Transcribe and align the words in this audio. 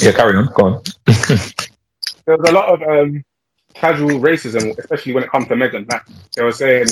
Yeah, 0.00 0.12
carry 0.12 0.36
on. 0.36 0.46
Go 0.54 0.66
on. 0.66 0.82
there 1.06 2.36
was 2.36 2.48
a 2.48 2.52
lot 2.52 2.68
of 2.68 2.82
um, 2.82 3.24
casual 3.74 4.20
racism, 4.20 4.76
especially 4.78 5.14
when 5.14 5.24
it 5.24 5.30
comes 5.30 5.48
to 5.48 5.56
Megan. 5.56 5.86
Like 5.88 6.02
they 6.34 6.42
were 6.42 6.52
saying, 6.52 6.86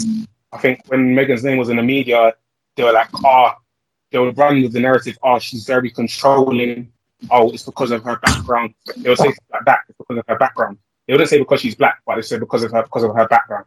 I 0.53 0.59
think 0.59 0.83
when 0.87 1.15
Megan's 1.15 1.45
name 1.45 1.59
was 1.59 1.69
in 1.69 1.77
the 1.77 1.83
media, 1.83 2.35
they 2.77 2.85
were 2.85 2.93
like, 2.93 3.09
"Ah, 3.25 3.57
oh, 3.57 3.63
they 4.11 4.19
were 4.19 4.33
running 4.33 4.63
with 4.63 4.73
the 4.73 4.81
narrative. 4.81 5.19
Oh, 5.23 5.39
she's 5.39 5.65
very 5.65 5.91
controlling. 5.91 6.93
Oh, 7.31 7.51
it's 7.51 7.63
because 7.63 7.91
of 7.91 8.03
her 8.05 8.17
background." 8.17 8.75
They 8.97 9.09
would 9.09 9.19
say 9.19 9.33
like 9.53 9.65
that. 9.67 9.81
It's 9.89 9.99
because 9.99 10.19
of 10.19 10.25
her 10.29 10.39
background. 10.39 10.79
They 11.07 11.13
wouldn't 11.13 11.31
say 11.31 11.39
because 11.39 11.61
she's 11.61 11.75
black, 11.75 12.01
but 12.07 12.17
they 12.17 12.23
said 12.23 12.41
because 12.41 12.65
of 12.65 12.73
her 12.73 12.83
because 12.83 13.05
of 13.05 13.15
her 13.15 13.29
background. 13.29 13.67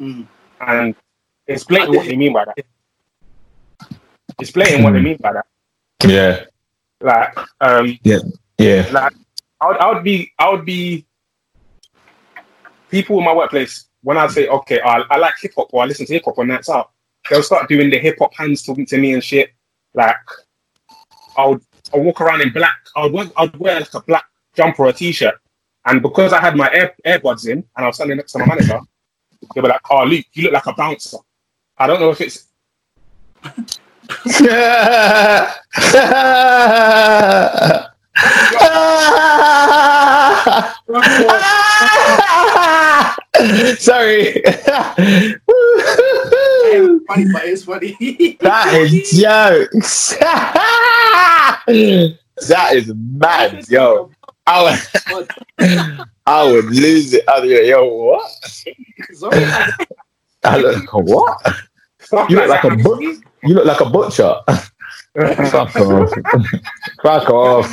Mm. 0.00 0.26
And 0.60 0.94
it's 1.46 1.64
blatant 1.64 1.96
what 1.96 2.06
they 2.06 2.16
mean 2.16 2.32
by 2.32 2.44
that. 2.44 2.64
It's 4.40 4.50
blatant 4.50 4.84
what 4.84 4.92
they 4.92 5.00
mean 5.00 5.18
by 5.18 5.32
that. 5.34 5.46
Yeah. 6.06 6.44
Like, 7.00 7.36
um, 7.60 7.98
yeah, 8.04 8.18
yeah. 8.62 8.88
Like, 8.90 9.12
I 9.60 9.68
would, 9.68 9.76
I 9.78 9.92
would 9.92 10.04
be, 10.04 10.32
I 10.38 10.50
would 10.50 10.64
be. 10.64 11.06
People 12.90 13.18
in 13.18 13.24
my 13.24 13.34
workplace 13.34 13.86
when 14.02 14.18
I 14.18 14.26
say, 14.26 14.48
okay, 14.48 14.80
I, 14.80 14.98
I 15.10 15.16
like 15.16 15.34
hip 15.40 15.52
hop 15.56 15.72
or 15.72 15.82
I 15.82 15.86
listen 15.86 16.06
to 16.06 16.12
hip 16.12 16.24
hop 16.24 16.38
on 16.38 16.48
nights 16.48 16.68
out, 16.68 16.90
they'll 17.28 17.42
start 17.42 17.68
doing 17.68 17.90
the 17.90 17.98
hip 17.98 18.16
hop 18.18 18.34
hands 18.34 18.62
talking 18.62 18.86
to 18.86 18.98
me 18.98 19.14
and 19.14 19.22
shit. 19.22 19.50
Like, 19.94 20.16
I 21.36 21.46
would, 21.46 21.62
I 21.94 21.98
walk 21.98 22.20
around 22.20 22.42
in 22.42 22.52
black. 22.52 22.78
I 22.96 23.04
would 23.04 23.12
wear, 23.12 23.26
I 23.36 23.42
would 23.42 23.56
wear 23.56 23.80
like 23.80 23.94
a 23.94 24.00
black 24.00 24.24
jumper 24.54 24.84
or 24.84 24.88
a 24.88 24.92
t-shirt, 24.92 25.34
and 25.86 26.02
because 26.02 26.32
I 26.32 26.40
had 26.40 26.56
my 26.56 26.70
air, 26.72 26.94
earbuds 27.06 27.46
in 27.46 27.64
and 27.76 27.76
I 27.76 27.86
was 27.86 27.96
standing 27.96 28.16
next 28.16 28.32
to 28.32 28.40
my 28.40 28.46
manager, 28.46 28.80
they 29.54 29.60
were 29.60 29.68
like, 29.68 29.80
"Oh, 29.90 30.04
Luke, 30.04 30.26
you 30.32 30.44
look 30.44 30.52
like 30.52 30.66
a 30.66 30.74
bouncer." 30.74 31.18
I 31.78 31.86
don't 31.86 32.00
know 32.00 32.10
if 32.10 32.20
it's. 32.20 32.48
Sorry. 43.78 44.42
funny, 47.06 47.24
but 47.32 47.44
it's 47.44 47.64
funny. 47.64 47.96
that 48.40 48.74
is 48.74 49.10
jokes. 49.18 50.10
that 52.48 52.74
is 52.74 52.92
mad, 52.94 53.66
yo. 53.68 54.10
I 54.46 54.78
would, 55.10 55.30
I 56.26 56.44
would 56.44 56.66
lose 56.66 57.14
it. 57.14 57.24
I'd 57.28 57.42
be 57.42 57.54
like, 57.54 57.64
yo, 57.66 57.84
what? 57.86 58.30
I 60.44 60.56
look 60.58 60.76
like 60.76 60.92
a 60.92 60.98
what? 60.98 61.54
You 62.28 62.36
look 62.36 62.48
like 62.48 62.64
a 62.64 62.76
but- 62.76 63.00
you 63.00 63.22
look 63.54 63.64
like 63.64 63.80
a 63.80 63.86
butcher. 63.88 64.34
Fuck 65.14 65.54
off. 65.76 66.12
Fuck 67.02 67.30
off. 67.30 67.66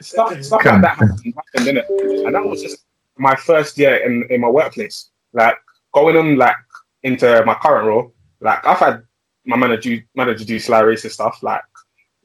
Stuff, 0.00 0.42
stuff 0.42 0.64
like 0.64 0.82
that 0.82 0.96
happened, 0.98 1.34
happened, 1.34 1.64
didn't 1.64 1.78
it? 1.78 2.26
And 2.26 2.34
that 2.34 2.44
was 2.44 2.62
just 2.62 2.84
my 3.16 3.34
first 3.34 3.78
year 3.78 3.96
in, 3.96 4.26
in 4.30 4.40
my 4.40 4.48
workplace. 4.48 5.10
Like 5.32 5.56
going 5.94 6.16
on 6.16 6.36
like 6.36 6.56
into 7.02 7.42
my 7.46 7.54
current 7.54 7.86
role, 7.86 8.12
like 8.40 8.66
I've 8.66 8.78
had 8.78 9.02
my 9.46 9.56
manager 9.56 9.98
manager 10.14 10.44
do 10.44 10.58
sly 10.58 10.82
racist 10.82 11.12
stuff. 11.12 11.42
Like 11.42 11.62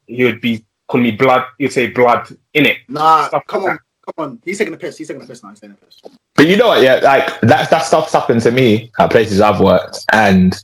he 0.08 0.24
would 0.26 0.42
be 0.42 0.66
calling 0.88 1.04
me 1.04 1.12
blood. 1.12 1.46
He'd 1.58 1.72
say 1.72 1.88
blood 1.88 2.28
in 2.54 2.66
it. 2.66 2.78
Nah, 2.90 3.28
Stuff 3.28 3.44
come 3.48 3.64
like 3.64 3.72
on, 3.72 3.80
come 4.06 4.32
on. 4.32 4.42
He's 4.44 4.58
taking 4.58 4.74
the 4.74 4.78
piss. 4.78 4.98
He's 4.98 5.08
taking 5.08 5.22
the 5.22 5.28
piss 5.28 5.42
now. 5.42 5.50
He's 5.52 5.62
taking 5.62 5.78
the 5.80 5.86
piss. 5.86 6.02
But 6.36 6.48
you 6.48 6.58
know 6.58 6.68
what? 6.68 6.82
Yeah, 6.82 6.96
like 6.96 7.40
that 7.42 7.70
that 7.70 7.86
stuff's 7.86 8.12
happened 8.12 8.42
to 8.42 8.52
me 8.52 8.92
at 9.00 9.10
places 9.10 9.40
I've 9.40 9.62
worked, 9.62 10.00
and 10.12 10.62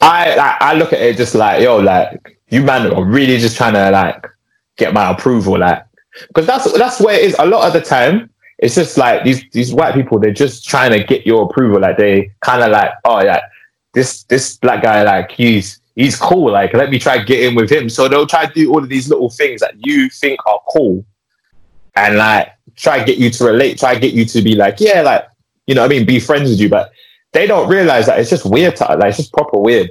I 0.00 0.34
like, 0.36 0.62
I 0.62 0.74
look 0.74 0.92
at 0.92 1.00
it 1.00 1.16
just 1.16 1.34
like 1.34 1.62
yo, 1.62 1.78
like 1.78 2.38
you 2.48 2.62
man 2.62 2.92
are 2.92 3.04
really 3.04 3.38
just 3.38 3.56
trying 3.56 3.74
to 3.74 3.90
like 3.90 4.26
get 4.76 4.92
my 4.94 5.10
approval, 5.10 5.58
like 5.58 5.84
because 6.28 6.46
that's 6.46 6.70
that's 6.78 7.00
where 7.00 7.18
it 7.18 7.24
is. 7.24 7.36
A 7.38 7.46
lot 7.46 7.66
of 7.66 7.72
the 7.72 7.80
time, 7.80 8.30
it's 8.58 8.74
just 8.74 8.96
like 8.96 9.24
these 9.24 9.44
these 9.52 9.72
white 9.72 9.94
people. 9.94 10.18
They're 10.18 10.32
just 10.32 10.66
trying 10.66 10.92
to 10.92 11.02
get 11.02 11.26
your 11.26 11.44
approval. 11.44 11.80
Like 11.80 11.96
they 11.96 12.30
kind 12.40 12.62
of 12.62 12.70
like 12.70 12.90
oh 13.04 13.22
yeah, 13.22 13.40
this 13.94 14.24
this 14.24 14.56
black 14.56 14.82
guy 14.82 15.02
like 15.02 15.30
he's 15.32 15.80
he's 15.94 16.16
cool. 16.16 16.52
Like 16.52 16.74
let 16.74 16.90
me 16.90 16.98
try 16.98 17.18
get 17.22 17.42
in 17.42 17.54
with 17.54 17.70
him. 17.70 17.88
So 17.88 18.08
they'll 18.08 18.26
try 18.26 18.46
to 18.46 18.52
do 18.52 18.70
all 18.72 18.82
of 18.82 18.88
these 18.88 19.08
little 19.08 19.30
things 19.30 19.60
that 19.60 19.74
you 19.78 20.08
think 20.10 20.38
are 20.46 20.60
cool, 20.68 21.04
and 21.96 22.16
like 22.16 22.48
try 22.76 23.02
get 23.02 23.18
you 23.18 23.30
to 23.30 23.44
relate, 23.44 23.78
try 23.78 23.94
get 23.94 24.12
you 24.12 24.24
to 24.26 24.42
be 24.42 24.54
like, 24.54 24.78
yeah, 24.78 25.00
like, 25.00 25.26
you 25.66 25.74
know 25.74 25.84
I 25.84 25.88
mean, 25.88 26.04
be 26.04 26.20
friends 26.20 26.50
with 26.50 26.60
you. 26.60 26.68
But 26.68 26.92
they 27.32 27.46
don't 27.46 27.68
realize 27.68 28.06
that 28.06 28.18
it's 28.18 28.30
just 28.30 28.46
weird 28.46 28.76
to 28.76 28.84
like 28.84 29.08
it's 29.10 29.18
just 29.18 29.32
proper 29.32 29.58
weird. 29.58 29.90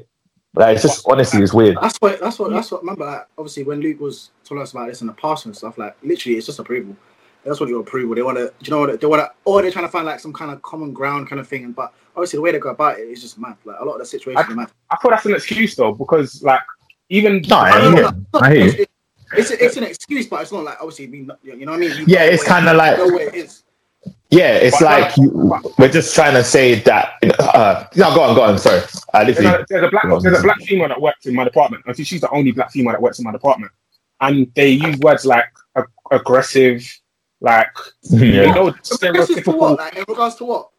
Like 0.55 0.75
it's 0.75 0.83
just 0.83 1.05
honestly 1.09 1.41
it's 1.43 1.53
weird. 1.53 1.77
That's 1.81 1.97
what. 1.97 2.19
That's 2.19 2.39
what. 2.39 2.51
That's 2.51 2.71
what. 2.71 2.81
Remember, 2.81 3.05
like, 3.05 3.27
obviously, 3.37 3.63
when 3.63 3.81
Luke 3.81 3.99
was 3.99 4.31
telling 4.45 4.63
us 4.63 4.71
about 4.71 4.87
this 4.87 5.01
in 5.01 5.07
the 5.07 5.13
past 5.13 5.45
and 5.45 5.55
stuff, 5.55 5.77
like 5.77 5.95
literally, 6.01 6.37
it's 6.37 6.45
just 6.45 6.59
approval. 6.59 6.95
That's 7.43 7.59
what 7.59 7.69
your 7.69 7.81
approval. 7.81 8.15
They 8.15 8.23
want 8.23 8.37
to, 8.37 8.51
you 8.61 8.71
know, 8.71 8.79
what 8.79 8.99
they 8.99 9.05
want 9.05 9.21
to, 9.21 9.31
or 9.43 9.61
they're 9.61 9.69
trying 9.69 9.85
to 9.85 9.91
find 9.91 10.05
like 10.05 10.19
some 10.19 10.33
kind 10.33 10.51
of 10.51 10.61
common 10.61 10.93
ground 10.93 11.27
kind 11.29 11.39
of 11.39 11.47
thing. 11.47 11.73
But 11.73 11.93
obviously, 12.15 12.37
the 12.37 12.41
way 12.41 12.51
they 12.53 12.59
go 12.59 12.69
about 12.69 12.99
it 12.99 13.03
is 13.03 13.21
just 13.21 13.37
mad. 13.37 13.57
Like 13.65 13.79
a 13.79 13.83
lot 13.83 13.93
of 13.95 13.99
the 13.99 14.05
situations 14.05 14.49
are 14.49 14.55
mad. 14.55 14.71
I 14.89 14.95
thought 14.95 15.11
that's 15.11 15.25
an 15.25 15.35
excuse 15.35 15.75
though, 15.75 15.91
because 15.93 16.41
like 16.41 16.61
even 17.09 17.41
No, 17.47 17.57
I 17.57 17.69
No, 17.71 17.89
no, 17.91 17.95
hear, 17.97 18.03
no, 18.03 18.09
no, 18.33 18.39
I 18.39 18.55
hear. 18.55 18.65
It's, 19.37 19.51
it's, 19.51 19.61
it's 19.61 19.77
an 19.77 19.83
excuse, 19.83 20.27
but 20.27 20.41
it's 20.41 20.51
not 20.53 20.63
like 20.63 20.77
obviously 20.79 21.05
you 21.07 21.25
know 21.25 21.35
what 21.43 21.75
I 21.75 21.77
mean. 21.77 21.97
You 21.97 22.05
Yeah, 22.07 22.23
it's 22.23 22.47
kinda 22.47 22.73
like- 22.73 22.97
know 22.97 23.07
what 23.07 23.21
it 23.23 23.35
is. 23.35 23.63
Yeah, 24.31 24.53
it's 24.55 24.79
But- 24.79 24.85
like 24.85 25.17
you, 25.17 25.29
we're 25.77 25.87
just 25.91 26.13
trying 26.15 26.33
to 26.33 26.43
say 26.43 26.75
that. 26.81 27.13
Uh, 27.39 27.85
no, 27.95 28.13
go 28.15 28.21
on, 28.21 28.35
go 28.35 28.41
on. 28.41 28.57
Sorry, 28.57 28.81
I 29.13 29.23
there's 29.23 29.39
a, 29.39 29.65
there's 29.69 29.83
a 29.83 29.89
black 29.89 30.03
there's 30.21 30.39
a 30.39 30.41
black 30.43 30.57
female 30.67 30.87
that 30.89 30.99
works 30.99 31.25
in 31.25 31.35
my 31.35 31.43
department. 31.43 31.83
I 31.87 31.93
think 31.93 32.07
she's 32.07 32.21
the 32.21 32.29
only 32.31 32.51
black 32.51 32.71
female 32.71 32.91
that 32.93 33.01
works 33.01 33.19
in 33.19 33.23
my 33.25 33.31
department, 33.31 33.71
and 34.21 34.51
they 34.55 34.69
use 34.69 34.97
words 34.97 35.25
like 35.25 35.45
ag- 35.75 35.85
aggressive, 36.11 36.83
like 37.39 37.67
you 38.09 38.47
know 38.47 38.67
Aggressive 38.69 38.83
to 38.83 39.07
stereotypical, 39.07 39.57
what? 39.57 39.77
Like 39.79 39.95
in 39.95 40.05
regards 40.07 40.35
to 40.35 40.45
what? 40.45 40.69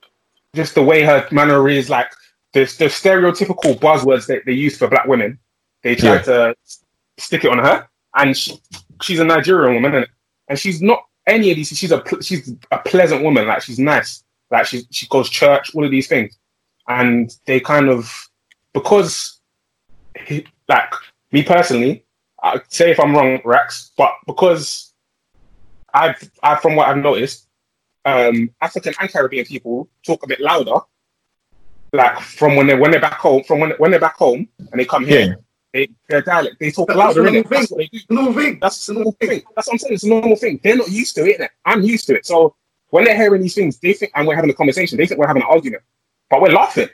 just 0.55 0.75
the 0.75 0.83
way 0.83 1.03
her 1.03 1.27
manner 1.31 1.69
is, 1.69 1.89
like 1.89 2.11
the 2.53 2.61
the 2.79 2.87
stereotypical 2.87 3.79
buzzwords 3.79 4.27
that 4.27 4.43
they 4.45 4.53
use 4.53 4.77
for 4.77 4.89
black 4.89 5.07
women. 5.07 5.39
They 5.83 5.95
try 5.95 6.15
Yeah. 6.17 6.23
to 6.23 6.55
stick 7.17 7.45
it 7.45 7.51
on 7.51 7.59
her, 7.59 7.89
and 8.17 8.37
she, 8.37 8.59
she's 9.03 9.21
a 9.21 9.25
Nigerian 9.25 9.75
woman, 9.75 9.93
innit? 10.03 10.09
and 10.49 10.59
she's 10.59 10.83
not 10.83 11.05
any 11.27 11.51
of 11.51 11.57
these. 11.57 11.69
She's 11.69 11.93
a 11.93 12.03
she's 12.21 12.55
a 12.71 12.79
pleasant 12.79 13.23
woman, 13.23 13.47
like 13.47 13.63
she's 13.63 13.79
nice, 13.79 14.25
like 14.51 14.67
she 14.67 14.87
she 14.91 15.07
goes 15.09 15.29
church, 15.29 15.75
all 15.75 15.85
of 15.85 15.91
these 15.91 16.09
things, 16.09 16.39
and 16.89 17.35
they 17.47 17.61
kind 17.61 17.89
of 17.89 18.29
because 18.73 19.41
he, 20.27 20.47
like 20.69 20.93
me 21.33 21.43
personally, 21.43 22.05
I 22.43 22.61
say 22.69 22.91
if 22.91 23.01
I'm 23.01 23.15
wrong, 23.15 23.41
Rex, 23.45 23.93
but 23.97 24.13
because 24.27 24.93
I've 25.93 26.31
I 26.43 26.57
from 26.57 26.77
what 26.77 26.89
I've 26.89 26.99
noticed, 26.99 27.49
um, 28.05 28.51
African 28.61 28.95
and 29.01 29.11
Caribbean 29.11 29.47
people 29.47 29.89
talk 30.05 30.23
a 30.23 30.29
bit 30.29 30.41
louder, 30.41 30.77
like 31.93 32.21
from 32.21 32.57
when 32.57 32.67
they 32.67 32.77
when 32.77 32.91
they're 32.91 33.01
back 33.01 33.19
home, 33.19 33.43
from 33.45 33.61
when 33.61 33.73
when 33.79 33.91
they're 33.91 34.01
back 34.01 34.17
home 34.17 34.49
and 34.59 34.81
they 34.81 34.85
come 34.85 35.05
here, 35.05 35.21
Yeah. 35.21 35.35
They 35.77 35.89
their 36.09 36.23
dialect 36.23 36.57
they 36.59 36.71
talk 36.71 36.89
That's 36.89 36.99
louder, 36.99 37.23
the 37.23 37.29
innit? 37.29 37.33
normal 37.33 37.51
That's 37.51 37.69
thing. 37.69 37.77
what 37.77 37.91
they 37.93 37.99
do. 37.99 38.05
No 38.11 38.33
thing. 38.33 38.59
That's 38.61 38.89
a 38.89 38.93
normal 38.95 39.13
thing. 39.13 39.43
That's 39.55 39.67
what 39.69 39.75
I'm 39.75 39.79
saying. 39.79 39.95
It's 39.95 40.05
a 40.05 40.09
normal 40.09 40.37
thing. 40.37 40.61
They're 40.63 40.77
not 40.77 40.91
used 40.91 41.15
to 41.17 41.27
it. 41.27 41.41
Innit? 41.41 41.49
I'm 41.65 41.83
used 41.83 42.07
to 42.09 42.17
it. 42.17 42.27
So 42.27 42.55
when 42.91 43.05
they're 43.05 43.17
hearing 43.17 43.43
these 43.43 43.55
things, 43.55 43.79
they 43.79 43.93
think, 43.93 44.13
and 44.15 44.27
we're 44.27 44.37
having 44.37 44.51
a 44.51 44.55
conversation, 44.55 44.99
they 44.99 45.07
think 45.07 45.21
we're 45.21 45.27
having 45.27 45.43
an 45.43 45.49
argument, 45.51 45.83
but 46.31 46.41
we're 46.41 46.51
laughing. 46.51 46.89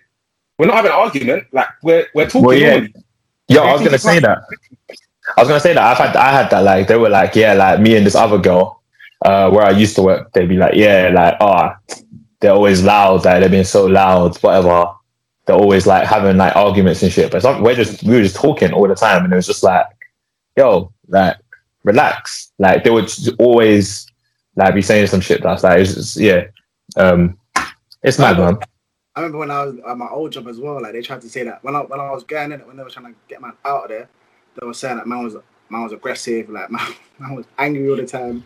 We're 0.59 0.67
not 0.67 0.77
having 0.77 0.91
an 0.91 0.97
argument. 0.97 1.45
Like 1.53 1.69
we're 1.83 2.07
we're 2.15 2.27
talking. 2.27 2.45
Well, 2.45 2.57
yeah. 2.57 2.71
normally. 2.73 2.95
Yo, 3.49 3.63
I 3.63 3.73
was 3.73 3.83
gonna 3.83 3.99
say 3.99 4.19
that. 4.21 4.39
I 5.37 5.41
was 5.41 5.49
gonna 5.49 5.61
say 5.61 5.75
that. 5.75 5.85
I've 5.85 5.99
had 5.99 6.17
I 6.17 6.33
had 6.33 6.51
that. 6.51 6.61
Like 6.61 6.89
they 6.89 6.97
were 6.97 7.09
like, 7.09 7.35
yeah, 7.35 7.55
like 7.55 7.81
me 7.81 7.97
and 7.97 8.07
this 8.07 8.15
other 8.15 8.39
girl, 8.39 8.83
uh, 9.25 9.51
where 9.51 9.65
I 9.65 9.71
used 9.71 9.97
to 9.97 10.03
work. 10.03 10.33
They'd 10.33 10.49
be 10.49 10.57
like, 10.57 10.75
yeah, 10.75 11.11
like 11.15 11.37
oh, 11.41 11.71
they're 12.41 12.53
always 12.53 12.83
loud. 12.83 13.25
Like 13.25 13.41
they're 13.41 13.49
being 13.49 13.65
so 13.65 13.87
loud, 13.87 14.37
whatever. 14.39 14.87
They're 15.47 15.57
always 15.57 15.87
like 15.87 16.07
having 16.07 16.37
like 16.37 16.55
arguments 16.55 17.03
and 17.03 17.13
shit. 17.13 17.33
But 17.33 17.43
we're 17.61 17.75
just 17.75 18.03
we 18.03 18.15
were 18.15 18.23
just 18.23 18.37
talking 18.37 18.73
all 18.73 18.87
the 18.87 18.95
time, 18.95 19.25
and 19.25 19.33
it 19.33 19.37
was 19.37 19.47
just 19.47 19.63
like, 19.63 19.87
yo, 20.57 20.93
like 21.09 21.37
relax. 21.85 22.53
Like 22.59 22.85
they 22.85 22.91
would 22.91 23.11
always 23.39 24.07
like 24.57 24.75
be 24.75 24.83
saying 24.83 25.07
some 25.09 25.21
shit. 25.21 25.43
That's 25.43 25.65
like 25.65 25.81
it's 25.81 25.95
just, 25.95 26.17
yeah, 26.17 26.45
um, 26.97 27.39
it's 28.03 28.19
mad, 28.19 28.39
man. 28.39 28.59
I 29.15 29.21
remember 29.21 29.39
when 29.39 29.51
I 29.51 29.65
was 29.65 29.77
at 29.87 29.99
my 29.99 30.09
old 30.09 30.33
job 30.33 30.49
as 30.49 30.59
well. 30.59 30.81
Like 30.81 30.93
they 30.93 31.03
tried 31.03 31.21
to 31.23 31.29
say 31.29 31.45
that 31.45 31.63
when 31.63 31.77
I 31.77 31.81
when 31.81 32.01
I 32.01 32.11
was 32.11 32.25
getting 32.25 32.53
in 32.53 32.61
it, 32.61 32.67
when 32.67 32.77
they 32.77 32.83
were 32.83 32.91
trying 32.91 33.13
to 33.13 33.19
get 33.29 33.41
man 33.41 33.53
out 33.65 33.85
of 33.85 33.89
there, 33.91 34.09
they 34.59 34.67
were 34.67 34.75
saying 34.75 34.97
that 34.97 35.07
man 35.07 35.25
was 35.25 35.37
man 35.69 35.83
was 35.83 35.93
aggressive. 35.93 36.49
Like 36.49 36.71
man, 36.71 36.95
man 37.19 37.35
was 37.35 37.47
angry 37.59 37.89
all 37.91 37.97
the 37.97 38.07
time. 38.07 38.45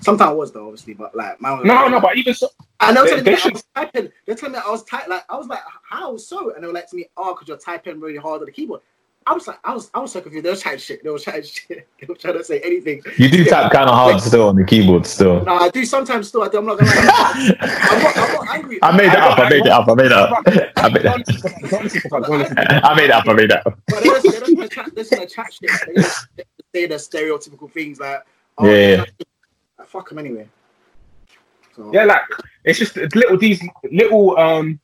Sometimes 0.00 0.28
I 0.28 0.32
was 0.32 0.52
though, 0.52 0.64
obviously, 0.66 0.94
but 0.94 1.14
like 1.14 1.40
man 1.40 1.58
was 1.58 1.66
No, 1.66 1.88
no, 1.88 2.00
but 2.00 2.16
even 2.16 2.34
so, 2.34 2.48
And 2.80 2.96
they 2.96 3.00
were 3.02 3.08
telling 3.08 3.24
they 3.24 3.30
me 3.30 3.36
that 3.36 3.40
I 3.40 3.42
should- 3.42 3.52
was 3.54 3.64
typing. 3.74 4.12
They're 4.26 4.34
telling 4.36 4.52
me 4.54 4.58
I 4.66 4.70
was 4.70 4.84
typing. 4.84 5.10
Like 5.10 5.24
I 5.28 5.36
was 5.36 5.46
like, 5.48 5.60
how 5.88 6.16
so? 6.16 6.52
And 6.54 6.62
they 6.62 6.66
were 6.66 6.72
like 6.74 6.88
to 6.90 6.96
me, 6.96 7.06
oh, 7.16 7.34
because 7.34 7.48
you're 7.48 7.56
typing 7.56 7.98
really 8.00 8.18
hard 8.18 8.40
on 8.40 8.46
the 8.46 8.52
keyboard. 8.52 8.80
I 9.28 9.32
was 9.32 9.48
like, 9.48 9.58
I 9.64 9.74
was, 9.74 9.90
I 9.92 9.98
was 9.98 10.12
so 10.12 10.20
confused. 10.20 10.44
They 10.44 10.50
were 10.50 10.56
chatting 10.56 10.78
shit. 10.78 11.02
They 11.02 11.10
were 11.10 11.18
chatting 11.18 11.42
shit. 11.44 11.88
They 12.00 12.06
were 12.06 12.14
trying 12.14 12.38
to 12.38 12.44
say 12.44 12.60
anything. 12.60 13.02
You 13.16 13.28
do 13.28 13.44
tap 13.44 13.72
kind 13.72 13.88
of 13.88 13.94
hard 13.96 14.20
still 14.20 14.48
on 14.48 14.54
the 14.54 14.62
keyboard 14.64 15.04
still. 15.04 15.44
No, 15.44 15.54
I 15.56 15.68
do 15.68 15.84
sometimes 15.84 16.28
still. 16.28 16.44
I 16.44 16.48
do, 16.48 16.58
I'm 16.58 16.66
not 16.66 16.78
gonna 16.78 16.90
lie. 16.92 17.50
I'm 17.60 18.02
not, 18.04 18.16
I'm 18.16 18.32
not 18.34 18.48
angry. 18.54 18.78
I 18.82 18.96
made 18.96 19.06
it 19.06 19.16
up. 19.18 19.36
I 19.38 19.48
made 19.48 19.62
it 19.62 19.66
up. 19.66 19.88
I 19.88 19.94
made 19.94 20.06
it 20.06 20.12
up. 20.12 20.32
I 20.76 20.88
made 20.90 21.04
it 21.06 21.26
listen 21.26 21.40
to- 21.40 21.68
don't 21.68 21.82
listen 21.82 22.00
to 22.02 22.08
that, 22.10 22.22
don't 22.22 22.38
listen 22.38 22.56
to 22.56 22.62
that. 22.68 22.84
I 22.84 22.94
made 22.94 23.04
it 23.04 23.10
up. 23.10 23.26
I 23.26 23.32
made 23.32 23.44
it 23.50 23.66
up. 23.66 23.78
But 23.88 24.00
they 24.02 24.08
just, 24.10 24.22
they 24.22 24.30
just 24.38 24.56
wanna 24.56 24.68
chat, 24.68 24.94
they 24.94 25.00
just 25.02 25.12
wanna 25.12 25.26
chat 25.26 25.52
shit. 25.52 25.70
They 25.86 25.94
just 26.02 26.26
they 26.36 26.44
say 26.82 26.86
the 26.86 26.94
stereotypical 26.94 27.72
things 27.72 27.98
like, 27.98 28.24
Oh, 28.58 28.66
Yeah. 28.70 28.98
Like, 29.00 29.12
fuck 29.86 30.08
them 30.08 30.18
anyway. 30.18 30.48
So, 31.74 31.90
Yeah, 31.92 32.04
like 32.04 32.22
it's 32.64 32.78
just 32.78 32.96
little 32.96 33.38
these 33.38 33.62
little 33.92 34.36
um 34.38 34.80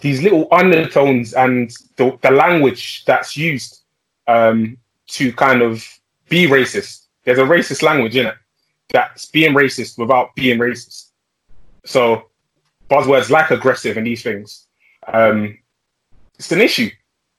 these 0.00 0.22
little 0.22 0.46
undertones 0.52 1.32
and 1.34 1.70
the, 1.96 2.18
the 2.22 2.30
language 2.30 3.04
that's 3.06 3.36
used 3.36 3.82
um 4.26 4.76
to 5.08 5.32
kind 5.32 5.62
of 5.62 5.86
be 6.28 6.46
racist. 6.46 7.06
There's 7.24 7.38
a 7.38 7.42
racist 7.42 7.82
language 7.82 8.16
in 8.16 8.26
it 8.26 8.34
that's 8.92 9.26
being 9.26 9.54
racist 9.54 9.98
without 9.98 10.34
being 10.34 10.58
racist. 10.58 11.10
So 11.84 12.26
buzzwords 12.90 13.30
like 13.30 13.50
aggressive 13.50 13.96
and 13.96 14.06
these 14.06 14.22
things, 14.22 14.66
um, 15.12 15.56
it's 16.38 16.52
an 16.52 16.60
issue, 16.60 16.90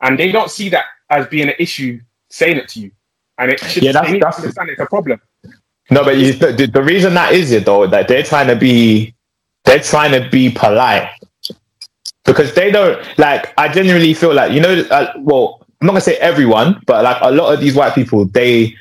and 0.01 0.18
they 0.18 0.31
don't 0.31 0.50
see 0.51 0.69
that 0.69 0.86
as 1.10 1.27
being 1.27 1.48
an 1.50 1.56
issue 1.60 2.00
saying 2.30 2.57
it 2.57 2.68
to 2.69 2.80
you, 2.81 2.92
and 3.38 3.51
it 3.51 3.60
should 3.60 3.83
Yeah, 3.83 3.92
that's- 3.94 4.12
they 4.12 4.19
that's- 4.19 4.39
understand 4.39 4.69
it's 4.69 4.81
a 4.81 4.86
problem. 4.86 5.21
No, 5.89 6.04
but 6.04 6.18
you, 6.18 6.34
the, 6.34 6.68
the 6.68 6.84
reason 6.84 7.13
that 7.13 7.34
is 7.34 7.51
it 7.51 7.66
though 7.66 7.88
that 7.88 8.07
they're 8.07 8.24
trying 8.24 8.48
to 8.48 8.56
be 8.56 9.16
they're 9.66 9.80
trying 9.80 10.12
to 10.12 10.30
be 10.30 10.50
polite 10.50 11.10
because 12.25 12.54
they 12.54 12.72
don't 12.72 13.01
like. 13.18 13.54
I 13.57 13.69
genuinely 13.69 14.13
feel 14.13 14.34
like 14.34 14.51
you 14.51 14.60
know. 14.60 14.86
Uh, 14.92 15.13
well, 15.19 15.66
I'm 15.81 15.88
not 15.88 15.94
gonna 15.94 16.01
say 16.01 16.18
everyone, 16.18 16.81
but 16.86 17.04
like 17.04 17.18
a 17.22 17.31
lot 17.31 17.54
of 17.54 17.60
these 17.60 17.75
white 17.75 17.95
people, 17.95 18.25
they 18.25 18.75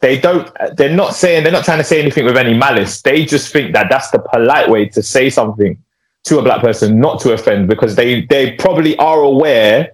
they 0.00 0.18
don't. 0.20 0.50
They're 0.76 0.94
not 0.94 1.14
saying 1.14 1.42
they're 1.42 1.52
not 1.52 1.64
trying 1.64 1.78
to 1.78 1.84
say 1.84 2.00
anything 2.00 2.24
with 2.24 2.36
any 2.36 2.54
malice. 2.54 3.00
They 3.02 3.24
just 3.24 3.52
think 3.52 3.72
that 3.72 3.86
that's 3.88 4.10
the 4.10 4.18
polite 4.18 4.68
way 4.68 4.86
to 4.90 5.02
say 5.02 5.30
something 5.30 5.78
to 6.24 6.38
a 6.38 6.42
black 6.42 6.60
person, 6.60 7.00
not 7.00 7.20
to 7.20 7.32
offend, 7.32 7.68
because 7.68 7.96
they 7.96 8.22
they 8.26 8.52
probably 8.52 8.96
are 8.98 9.22
aware 9.22 9.92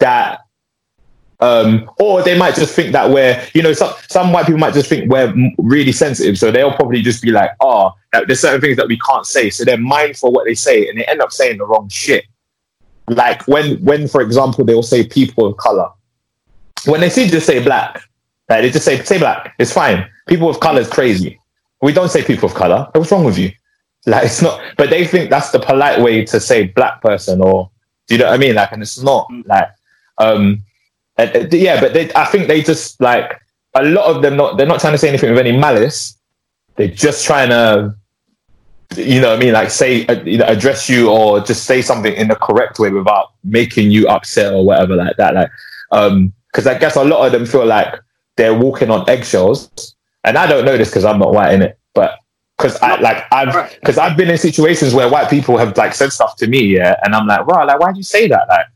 that 0.00 0.40
um, 1.40 1.90
or 1.98 2.22
they 2.22 2.36
might 2.36 2.54
just 2.54 2.74
think 2.74 2.92
that 2.92 3.10
we're, 3.10 3.42
you 3.54 3.62
know, 3.62 3.72
some 3.72 3.94
some 4.08 4.32
white 4.32 4.46
people 4.46 4.58
might 4.58 4.74
just 4.74 4.88
think 4.88 5.10
we're 5.10 5.32
really 5.58 5.92
sensitive, 5.92 6.38
so 6.38 6.50
they'll 6.50 6.72
probably 6.72 7.00
just 7.00 7.22
be 7.22 7.30
like, 7.30 7.50
"Oh, 7.60 7.92
there's 8.12 8.40
certain 8.40 8.60
things 8.60 8.76
that 8.76 8.88
we 8.88 8.98
can't 8.98 9.26
say," 9.26 9.48
so 9.50 9.64
they're 9.64 9.78
mindful 9.78 10.28
of 10.28 10.34
what 10.34 10.44
they 10.44 10.54
say, 10.54 10.88
and 10.88 10.98
they 10.98 11.04
end 11.06 11.22
up 11.22 11.32
saying 11.32 11.58
the 11.58 11.64
wrong 11.64 11.88
shit. 11.88 12.24
Like 13.08 13.46
when, 13.48 13.82
when 13.82 14.06
for 14.06 14.20
example, 14.20 14.64
they'll 14.64 14.82
say 14.82 15.06
people 15.06 15.46
of 15.46 15.56
color, 15.56 15.88
when 16.84 17.00
they 17.00 17.10
see 17.10 17.26
just 17.28 17.46
say 17.46 17.62
black, 17.62 18.02
like 18.48 18.62
they 18.62 18.70
just 18.70 18.84
say 18.84 19.02
say 19.02 19.18
black, 19.18 19.54
it's 19.58 19.72
fine. 19.72 20.06
People 20.28 20.50
of 20.50 20.60
color 20.60 20.80
is 20.80 20.88
crazy. 20.88 21.40
We 21.80 21.92
don't 21.92 22.10
say 22.10 22.22
people 22.22 22.48
of 22.50 22.54
color. 22.54 22.88
What's 22.92 23.10
wrong 23.10 23.24
with 23.24 23.38
you? 23.38 23.50
Like 24.06 24.26
it's 24.26 24.42
not, 24.42 24.60
but 24.76 24.90
they 24.90 25.06
think 25.06 25.30
that's 25.30 25.50
the 25.50 25.60
polite 25.60 26.00
way 26.02 26.24
to 26.26 26.38
say 26.38 26.66
black 26.66 27.00
person, 27.00 27.40
or 27.40 27.70
do 28.08 28.14
you 28.14 28.18
know 28.20 28.26
what 28.26 28.34
I 28.34 28.38
mean? 28.38 28.54
Like, 28.54 28.72
and 28.72 28.82
it's 28.82 29.02
not 29.02 29.26
like, 29.46 29.68
um, 30.18 30.62
uh, 31.24 31.48
yeah, 31.50 31.80
but 31.80 31.94
they, 31.94 32.12
I 32.14 32.24
think 32.26 32.48
they 32.48 32.62
just 32.62 33.00
like 33.00 33.40
a 33.74 33.84
lot 33.84 34.14
of 34.14 34.22
them. 34.22 34.36
Not 34.36 34.56
they're 34.56 34.66
not 34.66 34.80
trying 34.80 34.94
to 34.94 34.98
say 34.98 35.08
anything 35.08 35.30
with 35.30 35.38
any 35.38 35.56
malice. 35.56 36.16
They're 36.76 36.88
just 36.88 37.24
trying 37.24 37.50
to, 37.50 37.94
you 38.96 39.20
know, 39.20 39.30
what 39.30 39.36
I 39.36 39.40
mean, 39.40 39.52
like 39.52 39.70
say, 39.70 40.06
uh, 40.06 40.22
you 40.22 40.38
know, 40.38 40.46
address 40.46 40.88
you 40.88 41.10
or 41.10 41.40
just 41.40 41.64
say 41.64 41.82
something 41.82 42.12
in 42.14 42.28
the 42.28 42.36
correct 42.36 42.78
way 42.78 42.90
without 42.90 43.32
making 43.44 43.90
you 43.90 44.08
upset 44.08 44.54
or 44.54 44.64
whatever 44.64 44.96
like 44.96 45.16
that. 45.16 45.34
Like, 45.34 45.50
um, 45.92 46.32
because 46.50 46.66
I 46.66 46.78
guess 46.78 46.96
a 46.96 47.04
lot 47.04 47.26
of 47.26 47.32
them 47.32 47.46
feel 47.46 47.66
like 47.66 47.94
they're 48.36 48.54
walking 48.54 48.90
on 48.90 49.08
eggshells, 49.08 49.94
and 50.24 50.38
I 50.38 50.46
don't 50.46 50.64
know 50.64 50.76
this 50.76 50.90
because 50.90 51.04
I'm 51.04 51.18
not 51.18 51.32
white 51.32 51.52
in 51.52 51.62
it, 51.62 51.78
but 51.94 52.18
because 52.56 52.76
I 52.80 52.96
like 53.00 53.24
I've 53.32 53.78
because 53.80 53.98
I've 53.98 54.16
been 54.16 54.30
in 54.30 54.38
situations 54.38 54.94
where 54.94 55.08
white 55.08 55.30
people 55.30 55.56
have 55.58 55.76
like 55.76 55.94
said 55.94 56.12
stuff 56.12 56.36
to 56.36 56.46
me, 56.46 56.64
yeah, 56.64 56.96
and 57.02 57.14
I'm 57.14 57.26
like, 57.26 57.46
wow, 57.46 57.66
like 57.66 57.80
why'd 57.80 57.96
you 57.96 58.02
say 58.02 58.28
that? 58.28 58.48
Like, 58.48 58.66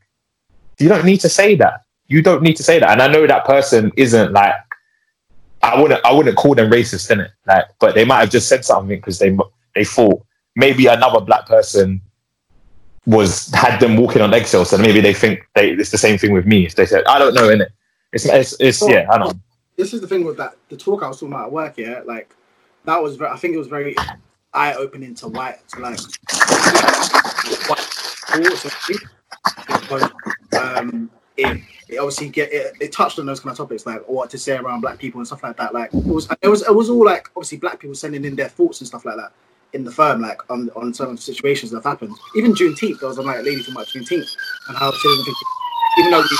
you 0.79 0.89
don't 0.89 1.05
need 1.05 1.19
to 1.21 1.29
say 1.29 1.55
that. 1.55 1.84
You 2.07 2.21
don't 2.21 2.43
need 2.43 2.55
to 2.57 2.63
say 2.63 2.79
that. 2.79 2.89
And 2.89 3.01
I 3.01 3.07
know 3.07 3.25
that 3.25 3.45
person 3.45 3.91
isn't 3.97 4.31
like 4.31 4.53
I 5.63 5.81
wouldn't 5.81 6.05
I 6.05 6.13
wouldn't 6.13 6.37
call 6.37 6.53
them 6.53 6.69
racist 6.69 7.09
in 7.09 7.21
it, 7.21 7.31
like, 7.47 7.65
but 7.79 7.95
they 7.95 8.05
might 8.05 8.19
have 8.19 8.29
just 8.29 8.47
said 8.47 8.63
something 8.63 8.97
because 8.97 9.17
they 9.17 9.35
they 9.73 9.83
thought 9.83 10.23
maybe 10.55 10.85
another 10.87 11.19
black 11.19 11.47
person 11.47 12.01
was 13.07 13.51
had 13.53 13.79
them 13.79 13.97
walking 13.97 14.21
on 14.21 14.33
eggshells, 14.33 14.73
and 14.73 14.81
maybe 14.81 15.01
they 15.01 15.13
think 15.13 15.47
they 15.55 15.71
it's 15.71 15.91
the 15.91 15.97
same 15.97 16.17
thing 16.17 16.33
with 16.33 16.45
me. 16.45 16.67
They 16.67 16.85
said, 16.85 17.03
I 17.05 17.17
don't 17.17 17.33
know, 17.33 17.49
in 17.49 17.61
it. 17.61 17.71
It's 18.11 18.25
it's, 18.25 18.55
it's 18.59 18.87
yeah, 18.87 19.07
I 19.09 19.17
know. 19.17 19.33
this 19.75 19.93
is 19.93 20.01
the 20.01 20.07
thing 20.07 20.23
with 20.23 20.37
that 20.37 20.55
the 20.69 20.77
talk 20.77 21.01
I 21.01 21.07
was 21.07 21.17
talking 21.17 21.33
about 21.33 21.47
at 21.47 21.51
work. 21.51 21.77
Yeah, 21.77 22.01
like 22.05 22.35
that 22.85 23.01
was 23.01 23.15
very. 23.15 23.31
I 23.31 23.37
think 23.37 23.55
it 23.55 23.57
was 23.57 23.67
very 23.67 23.95
eye 24.53 24.73
opening 24.75 25.15
to 25.15 25.27
white 25.27 25.67
to 25.69 25.79
like 25.79 25.99
white 27.67 27.95
thoughts, 29.87 30.13
um, 30.57 31.09
it, 31.37 31.61
obviously 31.97 32.29
get 32.29 32.51
it, 32.51 32.75
it 32.79 32.91
touched 32.91 33.19
on 33.19 33.25
those 33.25 33.39
kind 33.39 33.51
of 33.51 33.57
topics 33.57 33.85
like 33.85 34.07
what 34.07 34.29
to 34.31 34.37
say 34.37 34.57
around 34.57 34.81
black 34.81 34.99
people 34.99 35.19
and 35.19 35.27
stuff 35.27 35.43
like 35.43 35.57
that. 35.57 35.73
Like 35.73 35.93
it 35.93 36.05
was 36.05 36.27
it 36.41 36.47
was 36.47 36.61
it 36.61 36.73
was 36.73 36.89
all 36.89 37.05
like 37.05 37.29
obviously 37.35 37.57
black 37.57 37.79
people 37.79 37.95
sending 37.95 38.25
in 38.25 38.35
their 38.35 38.49
thoughts 38.49 38.81
and 38.81 38.87
stuff 38.87 39.05
like 39.05 39.17
that 39.17 39.31
in 39.73 39.83
the 39.83 39.91
firm, 39.91 40.21
like 40.21 40.49
on 40.49 40.69
on 40.75 40.93
certain 40.93 41.17
situations 41.17 41.71
that 41.71 41.77
have 41.77 41.85
happened. 41.85 42.15
Even 42.35 42.53
Juneteenth, 42.53 42.99
there 42.99 43.09
was 43.09 43.17
a 43.17 43.21
like 43.21 43.43
lady 43.43 43.59
talking 43.59 43.73
about 43.73 43.87
Juneteenth 43.87 44.35
and 44.67 44.77
how 44.77 44.91
she 44.91 45.07
doesn't 45.07 45.25
think 45.25 45.37
even 45.97 46.11
though 46.11 46.21
we 46.21 46.37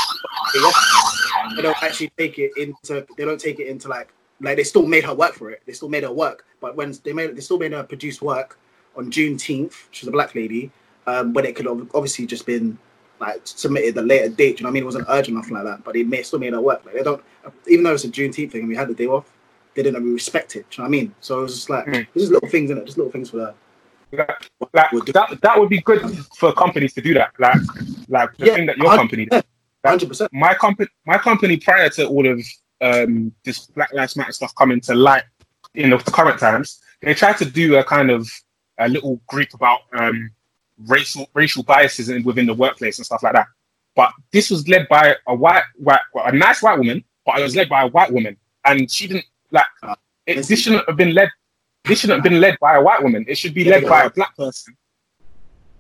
they 1.56 1.62
don't 1.62 1.84
actually 1.84 2.12
take 2.18 2.40
it 2.40 2.52
into 2.58 3.06
they 3.18 3.26
don't 3.26 3.40
take 3.40 3.60
it 3.60 3.68
into 3.68 3.88
like 3.88 4.14
like 4.42 4.58
they 4.58 4.64
still 4.64 4.86
made 4.86 5.04
her 5.06 5.14
work 5.14 5.34
for 5.34 5.50
it. 5.50 5.62
They 5.66 5.74
still 5.74 5.90
made 5.90 6.04
her 6.04 6.12
work, 6.12 6.46
but 6.60 6.76
when 6.76 6.94
they 7.04 7.14
made 7.14 7.36
they 7.36 7.42
still 7.42 7.58
made 7.58 7.72
her 7.72 7.84
produce 7.84 8.22
work 8.22 8.58
on 8.96 9.12
Juneteenth, 9.12 9.74
she's 9.92 10.08
a 10.08 10.12
black 10.12 10.36
lady, 10.36 10.72
um, 11.08 11.34
when 11.34 11.46
it 11.46 11.56
could 11.56 11.66
have 11.66 11.90
obviously 11.94 12.26
just 12.26 12.46
been 12.46 12.78
like 13.20 13.42
submitted 13.46 13.98
a 13.98 14.02
later 14.02 14.30
date. 14.30 14.60
You 14.60 14.64
know 14.64 14.68
what 14.68 14.72
I 14.72 14.74
mean? 14.74 14.84
It 14.84 14.86
wasn't 14.86 15.06
urgent 15.10 15.38
nothing 15.38 15.54
like 15.54 15.64
that, 15.64 15.84
but 15.84 15.94
they 15.94 16.04
may, 16.04 16.22
still 16.24 16.40
made 16.40 16.54
her 16.54 16.62
work. 16.62 16.86
Like 16.86 16.96
they 16.96 17.04
don't, 17.04 17.24
even 17.68 17.84
though 17.84 17.94
it's 17.94 18.04
a 18.04 18.10
Juneteenth 18.10 18.52
thing 18.52 18.62
and 18.62 18.70
we 18.70 18.76
had 18.76 18.88
the 18.88 18.94
day 18.94 19.08
off, 19.08 19.32
they 19.74 19.84
didn't 19.84 20.02
really 20.02 20.14
respect 20.14 20.56
it. 20.56 20.66
Do 20.70 20.82
you 20.82 20.84
know 20.84 20.90
what 20.90 20.98
I 20.98 21.02
mean? 21.02 21.16
So 21.22 21.40
it 21.40 21.44
was 21.44 21.56
just 21.56 21.70
like 21.70 21.86
Mm. 21.86 21.92
there's 22.14 22.30
just 22.30 22.32
little 22.32 22.50
things 22.50 22.72
in 22.72 22.78
it, 22.78 22.86
just 22.86 22.98
little 22.98 23.12
things 23.12 23.30
for 23.30 23.38
that. 23.38 23.56
Like, 24.12 24.50
like 24.74 24.92
Would 24.92 25.06
do- 25.06 25.12
that, 25.14 25.42
that 25.42 25.60
would 25.60 25.70
be 25.70 25.82
good 25.82 26.02
for 26.38 26.54
companies 26.54 26.94
to 26.94 27.02
do 27.02 27.14
that. 27.16 27.32
Like, 27.40 27.60
like 28.08 28.38
the 28.38 28.46
Yeah, 28.46 28.56
thing 28.56 28.66
that 28.68 28.78
your 28.78 28.96
company. 28.96 29.28
Hundred 29.86 30.08
percent. 30.10 30.34
my 30.34 30.54
company 30.56 30.90
my 31.06 31.18
company 31.18 31.58
prior 31.58 31.90
to 31.90 32.08
all 32.08 32.26
of 32.28 32.44
um, 32.82 33.32
this 33.44 33.68
Black 33.68 33.94
Lives 33.94 34.16
Matter 34.16 34.32
stuff 34.32 34.54
coming 34.56 34.82
to 34.82 34.96
light 34.96 35.24
in 35.76 35.92
the 35.92 35.98
current 35.98 36.40
times, 36.40 36.80
they 37.02 37.14
tried 37.14 37.38
to 37.38 37.46
do 37.46 37.76
a 37.76 37.84
kind 37.84 38.10
of 38.10 38.28
a 38.80 38.90
little 38.90 39.22
group 39.28 39.54
about 39.54 39.82
um, 39.94 40.32
racial 40.88 41.30
racial 41.34 41.64
biases 41.64 42.12
within 42.24 42.46
the 42.46 42.54
workplace 42.54 42.98
and 42.98 43.06
stuff 43.06 43.24
like 43.24 43.34
that. 43.34 43.48
But 43.96 44.12
this 44.32 44.50
was 44.50 44.68
led 44.68 44.88
by 44.90 45.16
a 45.28 45.34
white, 45.34 45.64
white 45.78 46.02
a 46.16 46.32
nice 46.32 46.62
white 46.62 46.78
woman, 46.78 47.04
but 47.26 47.40
it 47.40 47.44
was 47.44 47.56
led 47.56 47.70
by 47.70 47.84
a 47.84 47.88
white 47.88 48.12
woman, 48.12 48.38
and 48.66 48.92
she 48.92 49.08
didn't 49.08 49.26
like 49.52 49.66
it. 50.28 50.46
This 50.46 50.60
shouldn't 50.60 50.88
have 50.88 50.98
been 50.98 51.14
led. 51.14 51.30
This 51.86 52.00
shouldn't 52.00 52.18
have 52.18 52.24
been 52.24 52.42
led 52.42 52.58
by 52.60 52.76
a 52.76 52.82
white 52.82 53.02
woman. 53.02 53.26
It 53.28 53.38
should 53.38 53.54
be 53.54 53.64
led 53.64 53.84
by 53.84 54.04
a 54.04 54.10
black 54.10 54.36
person. 54.36 54.76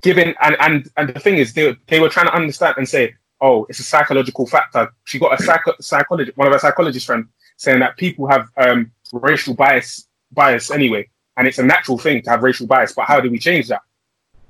Given 0.02 0.34
and 0.42 0.56
and 0.60 0.90
and 0.98 1.10
the 1.10 1.20
thing 1.20 1.38
is, 1.38 1.54
they 1.54 1.76
they 1.88 2.00
were 2.00 2.10
trying 2.10 2.28
to 2.28 2.34
understand 2.34 2.76
and 2.78 2.88
say, 2.88 3.16
oh, 3.42 3.66
it's 3.70 3.80
a 3.80 3.84
psychological 3.84 4.46
factor. 4.48 4.90
She 5.04 5.20
got 5.20 5.38
a 5.40 5.44
psycho- 5.44 5.76
psychologist, 5.82 6.38
one 6.38 6.48
of 6.48 6.54
her 6.54 6.60
psychologist 6.60 7.06
friends, 7.06 7.28
saying 7.58 7.80
that 7.80 7.98
people 7.98 8.28
have 8.28 8.48
um, 8.58 8.92
racial 9.12 9.56
bias 9.56 10.08
bias 10.32 10.72
anyway, 10.72 11.10
and 11.36 11.48
it's 11.48 11.58
a 11.58 11.64
natural 11.64 11.98
thing 11.98 12.22
to 12.22 12.30
have 12.30 12.44
racial 12.44 12.68
bias. 12.68 12.94
But 12.94 13.06
how 13.06 13.20
do 13.20 13.30
we 13.30 13.40
change 13.40 13.68
that? 13.68 13.82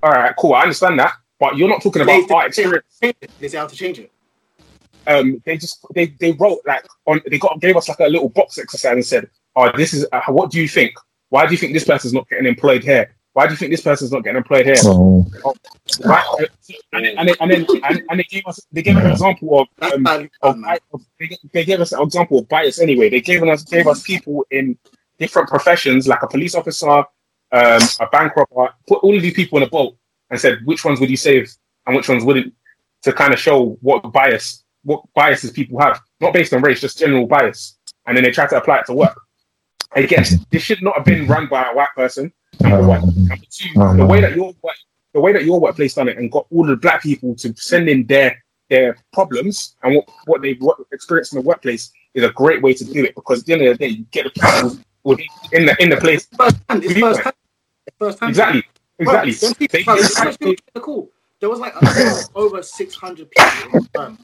All 0.05 0.11
right, 0.11 0.35
cool, 0.37 0.53
I 0.53 0.61
understand 0.61 0.99
that, 0.99 1.13
but 1.39 1.57
you're 1.57 1.67
not 1.67 1.81
talking 1.81 2.03
about 2.03 2.29
our 2.29 2.45
experience. 2.45 2.99
They 3.01 3.47
say 3.47 3.57
how 3.57 3.65
to 3.65 3.75
change 3.75 3.97
it. 3.97 4.11
Um, 5.07 5.41
they 5.45 5.57
just 5.57 5.83
they 5.95 6.07
they 6.19 6.33
wrote 6.33 6.59
like 6.67 6.85
on 7.07 7.21
they 7.25 7.39
got 7.39 7.59
gave 7.59 7.75
us 7.75 7.89
like 7.89 7.99
a 8.01 8.07
little 8.07 8.29
box 8.29 8.59
exercise 8.59 8.93
and 8.93 9.03
said, 9.03 9.27
oh, 9.55 9.75
this 9.75 9.95
is 9.95 10.05
uh, 10.11 10.21
what 10.27 10.51
do 10.51 10.61
you 10.61 10.67
think? 10.67 10.93
Why 11.29 11.47
do 11.47 11.53
you 11.53 11.57
think 11.57 11.73
this 11.73 11.85
person's 11.85 12.13
not 12.13 12.29
getting 12.29 12.45
employed 12.45 12.83
here? 12.83 13.15
Why 13.33 13.47
do 13.47 13.53
you 13.53 13.57
think 13.57 13.71
this 13.71 13.81
person's 13.81 14.11
not 14.11 14.23
getting 14.23 14.37
employed 14.37 14.67
here? 14.67 14.75
Oh. 14.83 15.25
Right? 16.03 16.23
And 16.93 17.05
then, 17.05 17.17
and 17.17 17.29
then, 17.29 17.35
and, 17.39 17.51
then 17.51 17.65
and, 17.83 18.03
and 18.07 18.19
they 18.19 18.23
gave 18.25 18.45
us 18.45 18.59
they 18.71 18.83
gave 18.83 18.97
an 18.97 19.09
example 19.09 19.59
of 19.59 19.67
um, 19.91 20.03
badly 20.03 20.29
of, 20.43 20.55
of- 20.93 21.01
they, 21.19 21.35
they 21.51 21.65
gave 21.65 21.81
us 21.81 21.93
an 21.93 22.01
example 22.03 22.37
of 22.37 22.47
bias 22.47 22.79
anyway. 22.79 23.09
They 23.09 23.21
gave 23.21 23.41
us 23.41 23.63
gave 23.63 23.87
us 23.87 24.03
people 24.03 24.45
in 24.51 24.77
different 25.17 25.49
professions, 25.49 26.07
like 26.07 26.21
a 26.21 26.27
police 26.27 26.53
officer, 26.53 27.05
um, 27.51 27.81
a 27.99 28.07
bank 28.11 28.33
robber, 28.35 28.73
put 28.87 29.03
all 29.03 29.15
of 29.15 29.21
these 29.21 29.33
people 29.33 29.57
in 29.57 29.63
a 29.63 29.69
boat 29.69 29.95
and 30.29 30.39
said 30.39 30.59
which 30.65 30.83
ones 30.83 30.99
would 30.99 31.09
you 31.09 31.17
save 31.17 31.51
and 31.85 31.95
which 31.95 32.09
ones 32.09 32.23
wouldn't, 32.23 32.53
to 33.03 33.13
kind 33.13 33.33
of 33.33 33.39
show 33.39 33.77
what 33.81 34.11
bias, 34.11 34.63
what 34.83 35.03
biases 35.13 35.51
people 35.51 35.79
have, 35.79 36.01
not 36.19 36.33
based 36.33 36.53
on 36.53 36.61
race, 36.61 36.81
just 36.81 36.97
general 36.97 37.27
bias. 37.27 37.77
And 38.07 38.17
then 38.17 38.23
they 38.23 38.31
try 38.31 38.47
to 38.47 38.57
apply 38.57 38.79
it 38.79 38.85
to 38.87 38.93
work. 38.93 39.19
Again, 39.95 40.25
this 40.51 40.61
should 40.61 40.81
not 40.81 40.95
have 40.95 41.05
been 41.05 41.27
run 41.27 41.47
by 41.47 41.69
a 41.69 41.73
white 41.73 41.93
person. 41.95 42.31
Number 42.59 42.85
one. 42.85 43.01
Number 43.27 43.45
two, 43.49 43.97
the 43.97 44.05
way 44.05 44.21
that 44.21 44.35
your 44.35 44.53
work, 44.61 44.75
the 45.13 45.21
way 45.21 45.31
that 45.31 45.45
your 45.45 45.59
workplace 45.59 45.93
done 45.93 46.09
it 46.09 46.17
and 46.17 46.31
got 46.31 46.45
all 46.51 46.65
the 46.65 46.75
black 46.75 47.01
people 47.01 47.35
to 47.35 47.53
send 47.55 47.87
in 47.87 48.05
their 48.05 48.43
their 48.69 48.97
problems 49.13 49.75
and 49.83 49.95
what, 49.95 50.09
what 50.25 50.41
they've 50.41 50.59
experienced 50.91 51.33
in 51.33 51.39
the 51.39 51.47
workplace 51.47 51.91
is 52.15 52.23
a 52.23 52.31
great 52.31 52.61
way 52.63 52.73
to 52.73 52.83
do 52.83 53.03
it 53.03 53.13
because 53.13 53.41
at 53.41 53.45
the 53.45 53.53
end 53.53 53.61
of 53.61 53.77
the 53.77 53.87
day, 53.87 53.93
you 53.93 54.05
get 54.05 54.23
the 54.23 54.29
people 54.31 54.77
with- 55.05 55.19
in 55.53 55.65
the 55.65 55.75
in 55.81 55.89
the 55.89 55.97
place. 55.97 56.27
First 56.37 56.57
hand, 56.69 56.83
it's 56.83 56.99
first 56.99 57.21
hand. 57.21 57.35
First 57.99 58.19
hand. 58.19 58.29
Exactly, 58.31 58.63
exactly. 58.99 59.31
Bro, 59.31 59.39
them 59.39 59.55
They- 59.59 59.67
people, 59.67 59.83
bro, 59.85 60.01
they- 60.01 60.13
how 60.17 60.23
much 60.25 60.39
people 60.39 60.55
take 60.55 60.73
the 60.73 60.79
call? 60.81 61.09
there 61.41 61.49
was 61.49 61.59
like 61.59 61.73
over 62.35 62.63
600 62.63 63.29
people. 63.29 63.51
in 63.65 63.83
the 63.83 63.89
firm. 63.93 64.17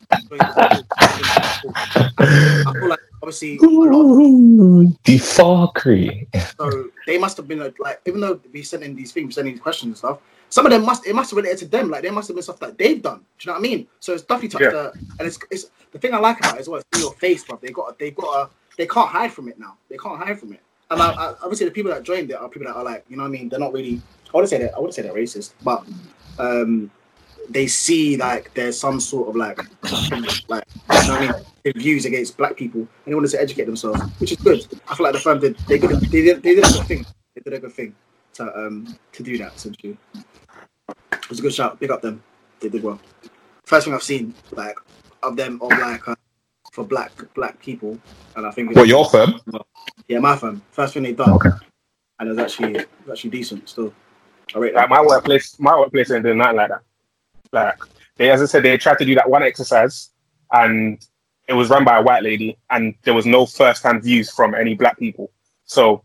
I 2.18 2.74
feel 2.74 2.88
like 2.88 3.00
obviously 3.22 3.58
a 3.58 3.62
lot 3.62 3.90
of 3.90 3.94
Ooh, 3.94 4.88
the 5.04 5.18
fuckery. 5.18 6.28
So 6.58 6.90
they 7.06 7.18
must 7.18 7.38
have 7.38 7.48
been 7.48 7.60
like, 7.60 8.02
even 8.06 8.22
though 8.22 8.40
we 8.52 8.64
sent 8.64 8.84
in 8.84 8.96
these 8.96 9.12
things, 9.12 9.36
sending 9.36 9.54
these 9.54 9.62
questions 9.62 9.90
and 9.90 9.98
stuff, 9.98 10.20
some 10.50 10.66
of 10.66 10.72
them 10.72 10.84
must 10.86 11.06
it 11.06 11.14
must 11.14 11.32
have 11.32 11.38
related 11.38 11.60
to 11.60 11.66
them. 11.68 11.90
Like 11.90 12.02
there 12.04 12.12
must 12.12 12.28
have 12.28 12.36
been 12.36 12.44
stuff 12.44 12.60
that 12.60 12.78
they've 12.78 13.02
done. 13.02 13.20
Do 13.20 13.24
you 13.42 13.48
know 13.48 13.54
what 13.54 13.60
I 13.60 13.70
mean? 13.70 13.88
So 14.00 14.14
it's 14.14 14.24
definitely 14.24 14.50
touched. 14.50 14.74
Yeah. 14.76 14.92
And 15.20 15.28
it's, 15.28 15.38
it's 15.52 15.70
the 15.92 16.00
thing 16.00 16.14
I 16.14 16.18
like 16.18 16.40
about 16.40 16.56
it 16.56 16.62
is 16.62 16.70
what 16.70 16.84
it's 16.84 16.98
in 16.98 17.04
your 17.04 17.14
face, 17.14 17.44
bro. 17.44 17.60
They 17.62 17.72
got 17.72 17.98
they 18.00 18.12
got 18.12 18.48
a 18.48 18.50
they 18.78 18.88
can't 18.88 19.10
hide 19.10 19.32
from 19.32 19.48
it 19.48 19.60
now. 19.60 19.78
They 19.90 19.98
can't 19.98 20.18
hide 20.18 20.40
from 20.40 20.54
it. 20.54 20.62
And 20.92 21.02
I, 21.02 21.12
I, 21.12 21.28
obviously 21.42 21.66
the 21.66 21.72
people 21.72 21.92
that 21.92 22.04
joined 22.04 22.30
it 22.30 22.36
are 22.36 22.50
people 22.50 22.68
that 22.68 22.76
are 22.76 22.84
like, 22.84 23.06
you 23.08 23.16
know 23.16 23.24
what 23.24 23.30
I 23.30 23.32
mean? 23.32 23.48
They're 23.50 23.60
not 23.60 23.72
really. 23.74 24.02
I 24.28 24.38
wouldn't 24.38 24.50
say 24.50 24.60
that. 24.60 24.74
I 24.76 24.78
wouldn't 24.78 24.94
say 24.94 25.02
they're 25.02 25.14
racist, 25.14 25.54
but 25.64 25.86
um, 26.38 26.92
they 27.50 27.68
see 27.68 28.18
like 28.18 28.54
there's 28.54 28.78
some 28.78 29.00
sort 29.00 29.30
of 29.30 29.36
like 29.36 29.58
like 30.50 30.66
you 30.92 31.08
know 31.08 31.16
I 31.16 31.32
mean 31.64 31.74
views 31.76 32.06
against 32.06 32.38
black 32.38 32.58
people 32.58 32.82
and 32.82 32.90
they 33.06 33.16
wanted 33.16 33.32
to 33.32 33.42
educate 33.42 33.66
themselves, 33.66 34.02
which 34.20 34.34
is 34.34 34.38
good. 34.38 34.68
I 34.88 34.96
feel 34.96 35.06
like 35.06 35.14
the 35.14 35.20
firm 35.20 35.40
did 35.40 35.58
they 35.68 35.78
did 35.78 35.90
they 35.90 36.22
did, 36.22 36.44
they 36.44 36.56
did 36.56 36.66
a 36.66 36.72
good 36.72 36.88
thing. 36.88 37.06
They 37.36 37.42
did 37.42 37.54
a 37.54 37.60
good 37.60 37.74
thing 37.74 37.96
to 38.34 38.58
um 38.58 38.98
to 39.14 39.24
do 39.24 39.38
that 39.38 39.56
essentially. 39.56 39.98
It 41.14 41.30
was 41.30 41.40
a 41.40 41.42
good 41.42 41.54
shout. 41.54 41.80
Big 41.80 41.92
up 41.92 42.02
them. 42.02 42.22
They 42.60 42.70
did 42.70 42.84
well. 42.84 43.00
First 43.66 43.86
thing 43.86 43.94
I've 43.94 44.04
seen 44.04 44.34
like 44.52 44.76
of 45.24 45.38
them 45.38 45.60
of 45.62 45.70
like 45.72 46.08
uh, 46.08 46.16
for 46.72 46.84
black 46.86 47.12
black 47.34 47.60
people, 47.60 47.98
and 48.36 48.46
I 48.48 48.52
think 48.52 48.76
What 48.76 48.88
your 48.88 49.06
firm? 49.06 49.40
yeah 50.08 50.20
my 50.20 50.36
firm 50.36 50.62
first 50.72 50.94
thing 50.94 51.04
they 51.04 51.14
done, 51.14 51.32
Okay. 51.34 51.50
and 52.20 52.30
it 52.30 52.32
was 52.32 52.40
actually 52.40 52.76
it 52.76 52.90
was 53.06 53.12
actually 53.18 53.30
decent 53.32 53.68
still. 53.70 53.94
I 54.56 54.60
rate 54.60 54.74
that. 54.74 54.82
Like 54.82 54.90
my 54.90 55.02
workplace, 55.02 55.60
my 55.60 55.78
workplace 55.78 56.12
ain't 56.12 56.24
doing 56.24 56.38
nothing 56.38 56.58
like 56.58 56.70
that. 56.70 56.82
Like 57.52 57.78
they, 58.18 58.30
as 58.32 58.42
I 58.42 58.46
said, 58.46 58.64
they 58.64 58.78
tried 58.78 58.98
to 59.00 59.06
do 59.06 59.16
that 59.16 59.30
one 59.30 59.44
exercise, 59.44 60.10
and 60.52 61.06
it 61.48 61.54
was 61.54 61.70
run 61.70 61.84
by 61.84 61.98
a 61.98 62.02
white 62.02 62.24
lady, 62.24 62.58
and 62.70 62.96
there 63.04 63.14
was 63.14 63.26
no 63.26 63.46
first-hand 63.46 64.04
views 64.04 64.32
from 64.32 64.56
any 64.56 64.74
black 64.76 64.98
people. 64.98 65.32
So 65.66 66.04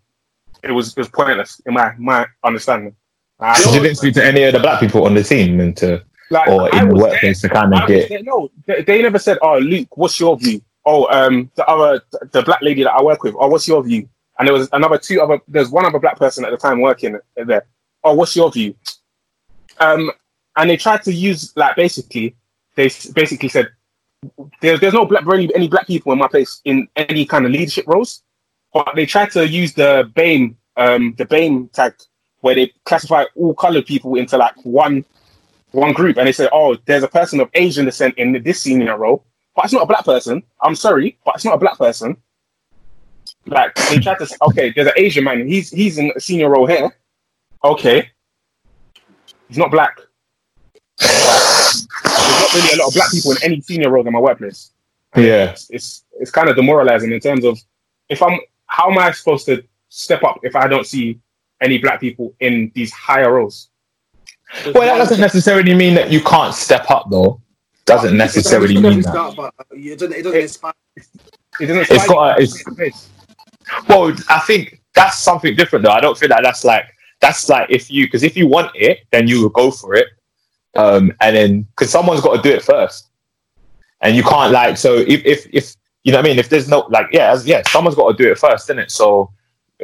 it 0.63 0.73
was 0.73 0.89
it 0.91 0.99
was 0.99 1.09
pointless 1.09 1.61
in 1.67 1.75
my 1.75 1.95
my 1.99 2.27
understanding. 2.45 2.95
Like, 3.39 3.59
So 3.59 3.73
you 3.75 3.81
didn't 3.81 3.99
speak 3.99 4.15
to 4.15 4.25
any 4.25 4.43
of 4.45 4.55
the 4.55 4.61
black 4.61 4.81
people 4.81 5.05
on 5.05 5.15
the 5.15 5.23
team 5.23 5.61
and 5.61 5.77
to, 5.77 6.03
like, 6.31 6.49
or 6.49 6.69
in 6.77 6.89
the 6.89 6.95
workplace 6.95 7.41
to 7.43 7.49
kind 7.49 7.73
of 7.75 7.87
get. 7.87 8.09
there- 8.09 8.23
no, 8.23 8.51
they, 8.67 8.83
they 8.83 9.03
never 9.03 9.19
said, 9.19 9.39
"Oh, 9.43 9.59
Luke, 9.59 9.97
what's 9.97 10.19
your 10.19 10.37
view?" 10.39 10.61
Oh, 10.85 11.07
um, 11.11 11.51
the 11.57 11.67
other, 11.67 12.01
the 12.31 12.43
black 12.43 12.63
lady 12.63 12.85
that 12.85 12.93
I 12.93 13.03
work 13.03 13.23
with. 13.25 13.35
Oh, 13.39 13.49
what's 13.49 13.67
your 13.67 13.83
view? 13.83 14.09
And 14.39 14.47
there 14.47 14.55
was 14.55 14.69
another 14.73 14.99
two 14.99 15.21
other. 15.21 15.41
There's 15.49 15.71
one 15.71 15.85
other 15.85 15.99
black 15.99 16.19
person 16.19 16.45
at 16.45 16.51
the 16.51 16.57
time 16.57 16.81
working 16.81 17.19
there. 17.37 17.67
Oh, 18.05 18.15
what's 18.15 18.37
your 18.37 18.51
view? 18.53 18.75
Um, 19.79 20.11
and 20.57 20.71
they 20.71 20.77
tried 20.77 21.03
to 21.05 21.13
use 21.13 21.53
like 21.57 21.77
basically, 21.77 22.37
they 22.75 22.91
basically 23.15 23.49
said, 23.49 23.69
"There's 24.61 24.81
there's 24.81 24.95
no 24.95 25.07
black 25.07 25.27
really 25.27 25.53
any 25.55 25.69
black 25.69 25.87
people 25.87 26.13
in 26.13 26.19
my 26.19 26.29
place 26.29 26.61
in 26.65 26.89
any 26.97 27.27
kind 27.27 27.47
of 27.47 27.53
leadership 27.53 27.87
roles." 27.87 28.23
But 28.73 28.93
they 28.95 29.07
tried 29.07 29.31
to 29.33 29.47
use 29.49 29.73
the 29.73 30.11
BAME, 30.15 30.55
um, 30.77 31.15
the 31.17 31.25
BAME 31.25 31.73
tag, 31.73 31.95
where 32.41 32.55
they 32.55 32.73
classify 32.85 33.25
all 33.35 33.55
colored 33.55 33.87
people 33.87 34.15
into 34.17 34.37
like 34.37 34.55
one 34.65 35.05
one 35.77 35.93
group 35.93 36.17
and 36.17 36.27
they 36.27 36.33
say, 36.33 36.49
oh, 36.53 36.77
there's 36.87 37.03
a 37.03 37.09
person 37.09 37.41
of 37.41 37.51
Asian 37.55 37.85
descent 37.85 38.15
in 38.19 38.43
this 38.43 38.61
senior 38.61 38.97
role, 38.97 39.25
but 39.55 39.65
it's 39.65 39.75
not 39.75 39.83
a 39.83 39.87
black 39.87 40.05
person. 40.05 40.43
I'm 40.63 40.75
sorry, 40.75 41.19
but 41.25 41.37
it's 41.37 41.45
not 41.45 41.55
a 41.55 41.59
black 41.59 41.79
person. 41.79 42.17
Like 43.47 43.75
they 43.89 43.99
try 43.99 44.17
to 44.17 44.27
say, 44.27 44.37
okay, 44.43 44.73
there's 44.75 44.89
an 44.89 44.95
Asian 44.97 45.25
man. 45.25 45.47
He's 45.47 45.71
he's 45.71 45.99
in 45.99 46.13
a 46.17 46.21
senior 46.21 46.51
role 46.51 46.67
here. 46.67 46.91
Okay, 47.63 48.11
he's 49.49 49.59
not 49.59 49.71
black. 49.71 50.01
There's 50.99 51.87
not 52.03 52.55
really 52.55 52.75
a 52.75 52.77
lot 52.79 52.89
of 52.89 52.95
black 52.95 53.11
people 53.13 53.33
in 53.33 53.39
any 53.43 53.61
senior 53.61 53.91
role 53.91 54.07
in 54.07 54.13
my 54.13 54.19
workplace. 54.19 54.73
Yeah. 55.15 55.51
It's 55.51 55.71
it's, 55.71 56.05
it's 56.21 56.31
kind 56.31 56.49
of 56.49 56.57
demoralizing 56.57 57.13
in 57.13 57.21
terms 57.21 57.45
of 57.45 57.59
if 58.09 58.23
I'm 58.23 58.39
how 58.67 58.91
am 58.91 58.99
I 58.99 59.11
supposed 59.13 59.47
to 59.47 59.63
step 59.89 60.25
up 60.25 60.41
if 60.43 60.57
I 60.57 60.67
don't 60.67 60.87
see 60.87 61.21
any 61.61 61.79
black 61.79 62.01
people 62.01 62.35
in 62.41 62.73
these 62.75 62.93
higher 62.93 63.33
roles? 63.35 63.71
Well, 64.67 64.83
that 64.83 64.99
doesn't 64.99 65.21
necessarily 65.21 65.75
mean 65.75 65.95
that 65.95 66.11
you 66.11 66.21
can't 66.21 66.55
step 66.55 66.91
up, 66.91 67.07
though. 67.11 67.41
Doesn't 67.85 68.17
necessarily 68.17 68.75
mean 68.79 69.01
that. 69.03 69.35
But 69.37 69.55
it 69.71 69.99
doesn't, 69.99 70.13
it 70.17 70.23
doesn't 70.23 70.41
inspire. 70.41 70.73
It 71.61 71.67
doesn't. 71.67 71.79
It's 71.79 71.89
slide 72.05 72.09
got 72.09 72.39
a- 72.39 72.43
it's- 72.43 72.67
in 72.67 72.75
the 72.75 72.77
face. 72.77 73.09
Well, 73.89 74.15
I 74.29 74.39
think 74.41 74.81
that's 74.95 75.19
something 75.19 75.55
different, 75.57 75.85
though. 75.85 75.91
I 75.93 76.01
don't 76.01 76.17
feel 76.19 76.29
like 76.29 76.43
that's 76.43 76.65
like 76.65 76.85
that's 77.21 77.49
like 77.49 77.69
if 77.71 77.91
you 77.91 78.07
because 78.07 78.23
if 78.23 78.37
you 78.37 78.47
want 78.47 78.71
it, 78.75 79.01
then 79.11 79.27
you 79.29 79.43
will 79.43 79.49
go 79.51 79.71
for 79.71 79.95
it, 79.95 80.07
um, 80.77 81.13
and 81.21 81.35
then 81.37 81.63
because 81.63 81.91
someone's 81.91 82.21
got 82.21 82.37
to 82.37 82.43
do 82.49 82.55
it 82.55 82.63
first, 82.63 83.09
and 84.01 84.15
you 84.17 84.23
can't 84.23 84.53
like 84.53 84.77
so 84.77 84.95
if 84.97 85.25
if 85.25 85.47
if 85.53 85.75
you 86.05 86.13
know 86.13 86.19
what 86.19 86.27
I 86.27 86.29
mean 86.29 86.39
if 86.39 86.49
there's 86.49 86.69
no 86.69 86.87
like 86.91 87.07
yeah 87.13 87.33
as- 87.33 87.47
yeah 87.47 87.63
someone's 87.67 87.97
got 87.97 88.17
to 88.17 88.23
do 88.23 88.31
it 88.31 88.39
first, 88.39 88.67
isn't 88.67 88.79
it? 88.79 88.91
So 88.93 89.31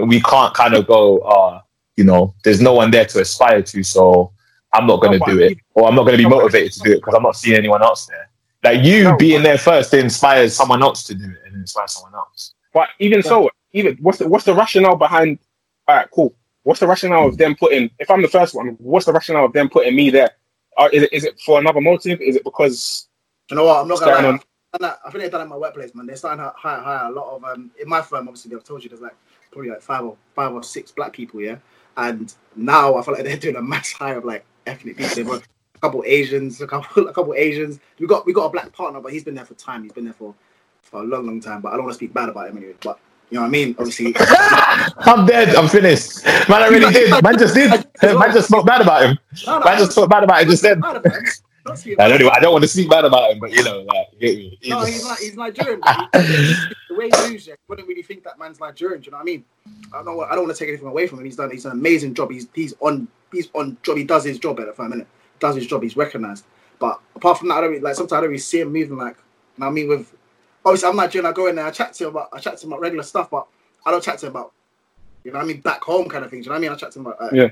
we 0.01 0.21
can't 0.23 0.55
kind 0.55 0.75
of 0.75 0.87
go 0.87 1.19
uh 1.19 1.61
you 1.97 2.05
know 2.05 2.35
there's 2.45 2.61
no 2.61 2.75
one 2.75 2.91
there 2.91 3.05
to 3.07 3.21
aspire 3.21 3.63
to, 3.63 3.83
so 3.83 4.33
I'm 4.73 4.87
not 4.87 5.01
going 5.01 5.13
to 5.13 5.19
but 5.19 5.31
do 5.31 5.39
it, 5.41 5.59
or 5.75 5.89
I'm 5.89 5.95
not 5.95 6.05
going 6.05 6.17
to 6.17 6.23
be 6.23 6.29
motivated 6.29 6.73
to 6.73 6.81
do 6.81 6.93
it 6.93 6.97
because 6.97 7.15
I'm 7.15 7.23
not 7.23 7.37
seeing 7.37 7.57
anyone 7.57 7.83
else 7.83 8.07
there. 8.07 8.29
Like 8.65 8.85
you 8.85 9.05
No, 9.05 9.17
being 9.17 9.43
there 9.43 9.59
first 9.59 9.93
inspires 9.93 10.57
someone 10.57 10.83
else 10.83 11.03
to 11.05 11.15
do 11.15 11.25
it 11.25 11.39
and 11.47 11.57
inspire 11.57 11.89
someone 11.89 12.15
else. 12.15 12.55
But 12.73 12.89
even 13.01 13.23
so, 13.23 13.51
even 13.73 13.97
what's 14.01 14.19
the 14.19 14.29
what's 14.29 14.45
the 14.45 14.55
rationale 14.55 14.97
behind? 14.97 15.39
All 15.89 15.97
right, 15.97 16.09
cool. 16.11 16.35
What's 16.63 16.81
the 16.81 16.87
rationale 16.87 17.27
of 17.27 17.37
them 17.37 17.57
putting? 17.57 17.91
If 17.99 18.11
I'm 18.11 18.23
the 18.23 18.29
first 18.29 18.55
one, 18.55 18.69
what's 18.79 19.07
the 19.07 19.13
rationale 19.13 19.47
of 19.47 19.53
them 19.53 19.69
putting 19.69 19.97
me 19.97 20.11
there? 20.11 20.31
Uh, 20.79 20.89
is 20.93 21.03
it 21.03 21.13
is 21.13 21.25
it 21.25 21.41
for 21.41 21.61
another 21.61 21.81
motive? 21.81 22.21
Is 22.21 22.37
it 22.37 22.45
because 22.45 23.09
You 23.51 23.57
know 23.57 23.65
what? 23.65 23.83
I'm 23.83 23.89
not 23.89 24.01
gonna 24.01 24.13
lie. 24.13 24.25
on? 24.27 24.41
I've 24.75 24.97
I 25.05 25.11
think 25.11 25.23
they've 25.25 25.31
done 25.31 25.43
it 25.43 25.45
at 25.45 25.51
my 25.51 25.57
workplace, 25.57 25.95
man. 25.95 26.07
They're 26.07 26.17
starting 26.17 26.43
to 26.43 26.53
hire, 26.57 26.81
hire 26.81 27.11
a 27.11 27.15
lot 27.15 27.37
of 27.37 27.45
um 27.45 27.71
in 27.81 27.89
my 27.89 28.01
firm. 28.01 28.29
Obviously, 28.29 28.51
they've 28.55 28.65
told 28.65 28.83
you 28.83 28.89
there's 28.89 29.03
like 29.03 29.17
probably 29.51 29.71
like 29.71 29.83
five 29.83 30.05
or 30.05 30.17
five 30.35 30.53
or 30.53 30.63
six 30.63 30.91
black 30.93 31.13
people, 31.13 31.41
yeah. 31.41 31.57
And 31.97 32.33
now 32.57 32.97
I 32.97 33.03
feel 33.03 33.15
like 33.15 33.25
they're 33.25 33.37
doing 33.37 33.57
a 33.57 33.63
mass 33.63 33.93
hire 33.93 34.19
of 34.19 34.25
like 34.25 34.45
ethnic 34.67 34.97
people. 34.97 35.15
They've 35.15 35.27
got 35.27 35.43
a 35.75 35.79
couple 35.81 36.03
Asians, 36.07 36.61
a 36.61 36.67
couple 36.67 37.09
a 37.09 37.13
couple 37.13 37.35
Asians. 37.35 37.81
We 37.99 38.07
got 38.07 38.27
we 38.27 38.33
got 38.33 38.47
a 38.47 38.51
black 38.51 38.73
partner, 38.73 39.01
but 39.01 39.13
he's 39.13 39.25
been 39.25 39.35
there 39.35 39.45
for 39.45 39.55
time. 39.55 39.83
He's 39.83 39.93
been 39.93 40.05
there 40.05 40.15
for 40.15 40.35
for 40.83 41.01
a 41.01 41.05
long, 41.05 41.27
long 41.27 41.41
time. 41.41 41.61
But 41.61 41.71
I 41.73 41.77
don't 41.77 41.85
want 41.85 41.93
to 41.95 41.99
speak 41.99 42.13
bad 42.15 42.29
about 42.29 42.49
him 42.49 42.57
anyway. 42.59 42.75
But 42.83 42.99
you 43.31 43.37
know 43.37 43.43
what 43.43 43.49
I 43.49 43.51
mean? 43.51 43.75
Obviously, 43.79 44.15
I'm 44.99 45.27
dead. 45.27 45.55
I'm 45.55 45.69
finished. 45.69 46.25
Man, 46.49 46.63
I 46.63 46.69
really 46.69 46.93
did. 46.93 47.23
Man 47.23 47.39
just 47.39 47.55
did. 47.55 47.71
Man 48.03 48.33
just 48.33 48.49
spoke 48.49 48.67
bad 48.67 48.81
about 48.83 49.03
him. 49.05 49.19
no, 49.47 49.59
no, 49.59 49.65
Man 49.65 49.79
just 49.79 49.93
spoke 49.93 50.11
bad 50.11 50.25
about 50.25 50.43
it 50.43 50.49
just 50.49 50.63
then. 50.63 50.81
bad. 50.81 51.03
Don't 51.65 51.77
speak 51.77 51.99
I 52.01 52.09
don't. 52.09 52.23
I 52.37 52.41
don't 52.41 52.53
want 52.53 52.63
to 52.63 52.69
speak 52.69 52.91
bad 52.91 53.05
about 53.05 53.31
him, 53.31 53.39
but 53.39 53.53
you 53.53 53.63
know, 53.63 53.83
like, 53.83 54.09
you 54.13 54.19
get 54.19 54.37
me. 54.37 54.59
He 54.61 54.71
No, 54.71 54.81
just- 54.81 54.93
he's 54.93 55.05
like 55.07 55.19
he's 55.21 55.37
Nigerian. 55.37 55.81
but 55.81 56.09
he- 56.23 56.29
the 56.29 56.75
way 57.11 57.11
he 57.27 57.31
moves, 57.33 57.47
you 57.47 57.55
wouldn't 57.69 57.89
really 57.89 58.03
think 58.03 58.25
that 58.25 58.39
man's 58.39 58.61
Nigerian. 58.61 59.01
Do 59.01 59.07
you 59.07 59.11
know 59.13 59.19
what 59.19 59.23
I 59.23 59.25
mean? 59.25 59.45
I 59.93 59.97
don't. 60.03 60.05
know- 60.07 60.21
I 60.23 60.35
don't 60.35 60.45
want 60.45 60.57
to 60.57 60.59
take 60.59 60.69
anything 60.69 60.89
away 60.89 61.07
from 61.07 61.19
him. 61.19 61.25
He's 61.25 61.37
done. 61.37 61.51
He's 61.51 61.65
an 61.65 61.73
amazing 61.73 62.15
job. 62.15 62.31
He's 62.31 62.49
he's 62.55 62.75
on. 62.81 63.09
He's 63.33 63.49
on 63.55 63.77
job. 63.83 63.97
He 63.97 64.05
does 64.05 64.25
his 64.25 64.39
job 64.39 64.61
at 64.61 64.67
the 64.67 64.73
firm, 64.73 64.91
minute. 64.91 65.07
Does 65.41 65.57
his 65.57 65.67
job. 65.67 65.83
He's 65.83 65.97
recognised. 65.97 66.45
But 66.79 67.01
apart 67.15 67.39
from 67.39 67.49
that, 67.49 67.55
I 67.59 67.61
don't 67.63 67.71
really, 67.71 67.83
like. 67.83 67.95
Sometimes 67.95 68.13
I 68.13 68.21
don't 68.21 68.31
really 68.31 68.39
see 68.39 68.61
him 68.61 68.73
moving 68.73 68.97
like. 68.97 69.17
You 69.57 69.61
know 69.63 69.67
I 69.67 69.71
mean? 69.71 69.89
With 69.89 70.13
obviously, 70.65 70.89
I'm 70.89 70.97
Nigerian. 70.97 71.27
I 71.27 71.33
go 71.33 71.47
in 71.47 71.57
there. 71.57 71.67
I 71.67 71.71
chat 71.71 71.93
to 71.95 72.05
him 72.05 72.11
about. 72.11 72.29
I 72.33 72.39
chat 72.39 72.59
to 72.59 72.67
him 72.67 72.73
about 72.73 72.83
regular 72.83 73.03
stuff, 73.05 73.31
but 73.31 73.47
I 73.87 73.91
don't 73.91 74.03
chat 74.03 74.19
to 74.19 74.27
him 74.27 74.33
about. 74.33 74.53
You 75.25 75.31
know 75.33 75.39
what 75.39 75.45
I 75.45 75.49
mean? 75.49 75.61
Back 75.61 75.83
home 75.83 76.09
kind 76.09 76.25
of 76.25 76.31
things. 76.31 76.47
You 76.47 76.51
know 76.51 76.55
what 76.55 76.59
I 76.59 76.63
mean? 76.63 76.73
I 76.73 76.77
chat 76.77 76.93
to 76.93 76.99
him 76.99 77.07
about. 77.07 77.23
Uh, 77.23 77.31
Yeah. 77.33 77.49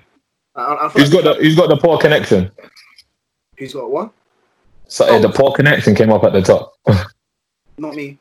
I, 0.56 0.62
I 0.74 0.88
He's 0.94 1.14
like- 1.14 1.24
got 1.24 1.36
the. 1.38 1.42
He's 1.44 1.56
got 1.56 1.68
the 1.68 1.76
poor 1.76 1.98
connection. 1.98 2.50
He's 3.56 3.72
got 3.74 3.90
what? 3.90 4.12
So 4.88 5.04
uh, 5.06 5.18
the 5.20 5.28
poor 5.28 5.52
connection 5.52 5.94
came 5.94 6.10
up 6.10 6.24
at 6.24 6.32
the 6.32 6.42
top. 6.42 6.72
Not 7.78 7.94
me. 7.94 8.18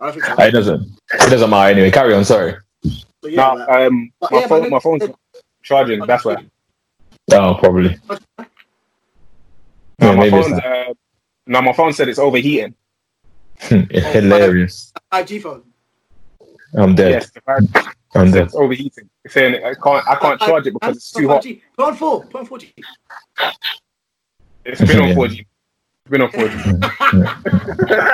I 0.00 0.04
don't 0.04 0.12
think 0.12 0.24
so. 0.24 0.42
it 0.44 0.50
doesn't. 0.52 0.82
It 1.14 1.30
doesn't 1.30 1.50
matter 1.50 1.72
anyway. 1.72 1.90
Carry 1.90 2.14
on. 2.14 2.24
Sorry. 2.24 2.54
But 3.20 3.32
yeah, 3.32 3.36
no? 3.36 3.54
like- 3.54 3.68
Um, 3.68 4.12
But 4.20 4.30
my 4.32 4.38
yeah, 4.40 4.46
phone, 4.46 4.60
but- 4.62 4.70
my 4.70 4.78
phone's 4.80 5.02
charging. 5.62 6.00
That's 6.06 6.24
why. 6.24 6.36
Oh, 7.32 7.54
probably. 7.58 7.96
No, 8.08 8.16
Yeah, 10.00 10.14
my 10.14 10.20
maybe 10.24 10.36
it's 10.36 10.48
phone's, 10.48 10.60
uh, 10.62 10.94
no, 11.46 11.62
my 11.62 11.72
phone 11.72 11.92
said 11.92 12.08
it's 12.08 12.18
overheating. 12.20 12.74
that. 13.70 13.90
Hilarious. 13.90 14.92
IG 15.12 15.42
phone. 15.42 15.64
I'm 16.74 16.94
dead. 16.94 17.10
Yes, 17.12 17.30
the 17.30 17.40
battery 17.40 17.66
I'm 18.14 18.30
dead. 18.30 18.44
it's 18.46 18.54
overheating. 18.54 19.08
It's 19.24 19.34
saying 19.34 19.56
I 19.64 19.74
can't 19.74 20.06
I 20.08 20.14
can't 20.16 20.40
charge 20.40 20.66
it 20.68 20.74
because 20.74 20.96
it's 20.96 21.10
too 21.10 21.26
hot. 21.28 21.42
Put 21.76 21.86
on 21.88 21.96
four. 21.96 22.24
Put 22.26 22.36
on 22.40 22.46
four 22.46 22.58
G. 22.58 22.72
It's 24.64 24.80
been 24.80 25.00
on 25.00 25.08
Yeah. 25.08 25.14
4G. 25.14 25.46
Been 26.10 26.22
on 26.22 26.30
4G. 26.30 28.04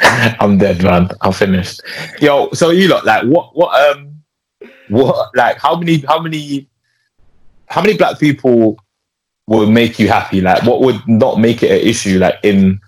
I'm 0.40 0.58
dead, 0.58 0.82
man. 0.82 1.08
I'm 1.20 1.32
finished. 1.32 1.80
Yo, 2.20 2.50
so 2.52 2.70
you 2.70 2.88
look 2.88 3.04
like 3.04 3.24
what? 3.24 3.56
What? 3.56 3.96
Um, 3.96 4.22
what? 4.88 5.30
Like 5.36 5.58
how 5.58 5.76
many? 5.76 5.98
How 5.98 6.20
many? 6.20 6.68
How 7.66 7.80
many 7.82 7.96
black 7.96 8.18
people 8.18 8.76
would 9.46 9.68
make 9.68 9.98
you 9.98 10.08
happy? 10.08 10.40
Like 10.40 10.64
what 10.64 10.80
would 10.80 11.00
not 11.06 11.38
make 11.38 11.62
it 11.62 11.70
an 11.70 11.86
issue? 11.86 12.18
Like 12.18 12.40
in, 12.42 12.80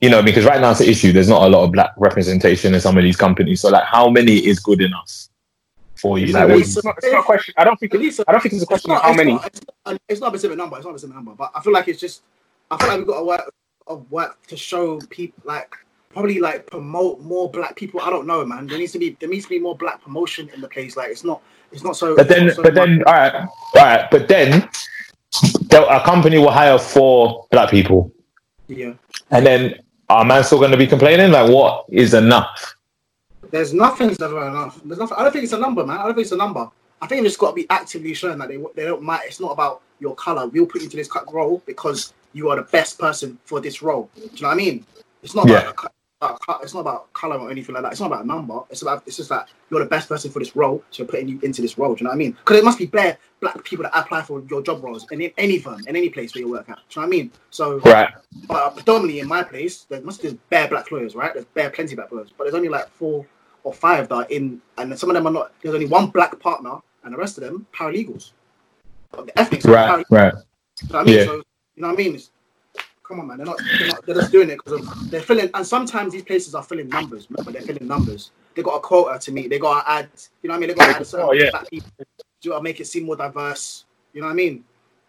you 0.00 0.10
know, 0.10 0.22
because 0.22 0.44
right 0.44 0.60
now 0.60 0.72
it's 0.72 0.80
an 0.80 0.88
issue. 0.88 1.12
There's 1.12 1.28
not 1.28 1.42
a 1.42 1.48
lot 1.48 1.64
of 1.64 1.72
black 1.72 1.92
representation 1.96 2.74
in 2.74 2.80
some 2.80 2.98
of 2.98 3.02
these 3.02 3.16
companies. 3.16 3.62
So 3.62 3.70
like, 3.70 3.84
how 3.84 4.10
many 4.10 4.36
is 4.36 4.60
good 4.60 4.82
enough 4.82 5.28
for 6.02 6.18
you? 6.18 6.24
It's 6.24 6.34
Like, 6.34 6.50
at 6.50 6.58
It's 6.58 6.84
not, 6.84 6.96
it's 6.98 7.12
not 7.12 7.20
a 7.20 7.22
question. 7.22 7.54
I 7.56 7.64
don't 7.64 7.78
think. 7.78 7.94
At 7.94 8.00
least 8.00 8.20
I 8.26 8.32
don't 8.32 8.40
think 8.42 8.54
it's 8.54 8.64
a 8.64 8.66
question 8.66 8.90
of 8.90 8.96
not- 8.96 9.04
how 9.04 9.10
it's 9.10 9.16
many. 9.16 9.32
Not, 9.34 9.46
it's, 10.08 10.20
not, 10.20 10.34
a 10.34 10.38
specific 10.38 10.58
number. 10.58 10.76
It's 10.76 10.84
not 10.84 10.94
a 10.94 10.98
specific 10.98 11.14
number. 11.14 11.34
But 11.34 11.52
I 11.54 11.62
feel 11.62 11.72
like 11.72 11.88
it's 11.88 12.00
just. 12.00 12.22
I 12.70 12.76
feel 12.76 12.88
like 12.88 12.98
we've 12.98 13.06
got 13.06 13.18
a 13.18 13.24
work 13.24 13.54
of 13.86 14.10
work 14.10 14.46
to 14.46 14.56
show 14.56 15.00
people 15.10 15.42
like 15.44 15.72
probably 16.10 16.40
like 16.40 16.66
promote 16.66 17.20
more 17.20 17.50
black 17.50 17.76
people. 17.76 18.00
I 18.00 18.10
don't 18.10 18.26
know, 18.26 18.44
man. 18.44 18.66
There 18.66 18.78
needs 18.78 18.92
to 18.92 18.98
be 18.98 19.16
there 19.20 19.28
needs 19.28 19.44
to 19.44 19.50
be 19.50 19.58
more 19.58 19.76
black 19.76 20.02
promotion 20.02 20.50
in 20.54 20.60
the 20.60 20.68
place. 20.68 20.96
Like 20.96 21.10
it's 21.10 21.24
not 21.24 21.42
it's 21.70 21.82
not 21.82 21.96
so. 21.96 22.16
but 22.16 22.28
then, 22.28 22.52
so 22.52 22.62
but 22.62 22.74
then, 22.74 23.02
all 23.06 23.12
right, 23.12 23.34
all 23.34 23.48
right. 23.76 24.10
But 24.10 24.28
then, 24.28 24.68
a 25.72 26.02
company 26.04 26.38
will 26.38 26.50
hire 26.50 26.78
four 26.78 27.46
black 27.50 27.70
people, 27.70 28.12
yeah. 28.68 28.94
and 29.30 29.46
then 29.46 29.82
are 30.08 30.24
man 30.24 30.44
still 30.44 30.58
going 30.58 30.70
to 30.70 30.76
be 30.76 30.86
complaining? 30.86 31.30
Like, 31.30 31.50
what 31.50 31.86
is 31.88 32.14
enough? 32.14 32.76
There's 33.52 33.72
enough. 33.72 33.98
There's 33.98 34.18
nothing. 34.18 35.16
I 35.16 35.22
don't 35.22 35.32
think 35.32 35.44
it's 35.44 35.52
a 35.52 35.58
number, 35.58 35.86
man. 35.86 35.98
I 36.00 36.04
don't 36.04 36.14
think 36.14 36.24
it's 36.24 36.32
a 36.32 36.36
number. 36.36 36.68
I 37.02 37.06
think 37.06 37.26
it's 37.26 37.36
got 37.36 37.50
to 37.50 37.54
be 37.54 37.66
actively 37.70 38.14
shown 38.14 38.38
that 38.38 38.48
they 38.48 38.56
they 38.74 38.84
don't 38.84 39.02
matter. 39.02 39.24
It's 39.26 39.40
not 39.40 39.52
about 39.52 39.82
your 40.00 40.14
color. 40.16 40.46
We'll 40.48 40.66
put 40.66 40.80
you 40.80 40.86
into 40.86 40.96
this 40.96 41.08
role 41.30 41.62
because 41.66 42.14
you 42.32 42.48
are 42.48 42.56
the 42.56 42.62
best 42.62 42.98
person 42.98 43.38
for 43.44 43.60
this 43.60 43.82
role. 43.82 44.10
Do 44.16 44.22
you 44.22 44.42
know 44.42 44.48
what 44.48 44.54
I 44.54 44.56
mean? 44.56 44.86
It's 45.22 45.34
not 45.34 45.46
Yeah. 45.48 45.70
about, 46.20 46.62
it's 46.62 46.72
not 46.72 46.80
about 46.80 47.12
color 47.12 47.36
or 47.36 47.50
anything 47.50 47.74
like 47.74 47.82
that. 47.82 47.92
It's 47.92 48.00
not 48.00 48.06
about 48.06 48.24
a 48.24 48.26
number. 48.26 48.60
It's 48.70 48.80
about 48.82 49.02
it's 49.06 49.16
just 49.18 49.28
that 49.28 49.48
you're 49.70 49.80
the 49.80 49.86
best 49.86 50.08
person 50.08 50.30
for 50.30 50.38
this 50.38 50.56
role, 50.56 50.82
so 50.90 51.02
we're 51.02 51.08
putting 51.08 51.28
you 51.28 51.38
into 51.42 51.60
this 51.60 51.76
role. 51.76 51.94
Do 51.94 52.00
you 52.00 52.04
know 52.04 52.10
what 52.10 52.14
I 52.14 52.18
mean? 52.18 52.32
Because 52.32 52.58
it 52.58 52.64
must 52.64 52.78
be 52.78 52.86
bare 52.86 53.18
black 53.40 53.62
people 53.64 53.82
that 53.82 53.92
apply 53.94 54.22
for 54.22 54.42
your 54.48 54.62
job 54.62 54.82
roles 54.82 55.04
in 55.10 55.20
any 55.36 55.58
firm, 55.58 55.80
in 55.86 55.94
any 55.96 56.08
place 56.08 56.34
where 56.34 56.42
you 56.42 56.50
work 56.50 56.70
at. 56.70 56.76
Do 56.88 57.00
you 57.00 57.02
know 57.02 57.08
what 57.08 57.14
I 57.14 57.18
mean? 57.18 57.32
So 57.50 57.78
Right. 57.80 58.08
but 58.48 58.70
predominantly 58.76 59.20
in 59.20 59.28
my 59.28 59.42
place, 59.42 59.84
there 59.90 60.00
must 60.00 60.22
be 60.22 60.38
bare 60.48 60.68
black 60.68 60.90
lawyers, 60.90 61.14
right? 61.14 61.34
There's 61.34 61.44
bare 61.46 61.68
plenty 61.70 61.92
of 61.92 61.96
black 61.96 62.12
lawyers, 62.12 62.30
but 62.36 62.44
there's 62.44 62.54
only 62.54 62.68
like 62.68 62.88
four 62.88 63.26
or 63.64 63.72
five 63.72 64.08
that 64.08 64.14
are 64.14 64.26
in, 64.30 64.60
and 64.78 64.98
some 64.98 65.10
of 65.10 65.14
them 65.14 65.26
are 65.26 65.32
not. 65.32 65.52
There's 65.62 65.74
only 65.74 65.86
one 65.86 66.08
black 66.08 66.38
partner, 66.40 66.76
and 67.04 67.12
the 67.12 67.18
rest 67.18 67.38
of 67.38 67.44
them 67.44 67.66
paralegals. 67.72 68.32
The 69.12 69.38
ethnics, 69.38 69.66
are 69.66 69.72
Right. 69.72 70.04
paralegals, 70.06 70.10
Right. 70.10 70.34
you 70.34 70.88
know 70.88 70.98
what 70.98 71.00
I 71.00 71.04
mean? 71.04 71.16
Yeah. 71.18 71.24
So, 71.26 71.34
you 71.34 71.42
know 71.82 71.88
what 71.88 71.94
I 71.94 71.96
mean? 72.02 72.14
It's, 72.14 72.30
come 73.02 73.20
on, 73.20 73.26
man. 73.28 73.36
They're 73.38 73.46
not. 73.46 73.58
They're, 73.78 73.88
not, 73.88 74.06
they're 74.06 74.14
just 74.16 74.32
doing 74.32 74.50
it 74.50 74.58
because 74.64 75.10
they're 75.10 75.20
filling. 75.20 75.50
And 75.54 75.66
sometimes 75.66 76.12
these 76.12 76.22
places 76.24 76.54
are 76.54 76.62
filling 76.62 76.88
numbers. 76.88 77.28
Remember, 77.30 77.52
they're 77.52 77.62
filling 77.62 77.86
numbers. 77.86 78.30
They 78.54 78.62
got 78.62 78.76
a 78.76 78.80
quota 78.80 79.18
to 79.18 79.32
meet. 79.32 79.48
They 79.50 79.58
got 79.58 79.82
to 79.82 79.90
add. 79.90 80.08
You 80.42 80.48
know 80.48 80.54
what 80.54 80.56
I 80.56 80.60
mean? 80.60 80.68
They 80.68 80.74
got 80.74 80.86
to 80.86 80.96
add 80.96 81.02
a 81.02 81.04
certain 81.04 81.28
Oh, 81.28 81.32
yeah. 81.32 81.50
black 81.50 81.68
people. 81.70 81.90
Do 81.98 82.50
to 82.50 82.56
uh, 82.56 82.60
make 82.60 82.80
it 82.80 82.86
seem 82.86 83.04
more 83.04 83.16
diverse. 83.16 83.84
You 84.12 84.20
know 84.20 84.26
what 84.26 84.32
I 84.32 84.36
mean? 84.36 84.64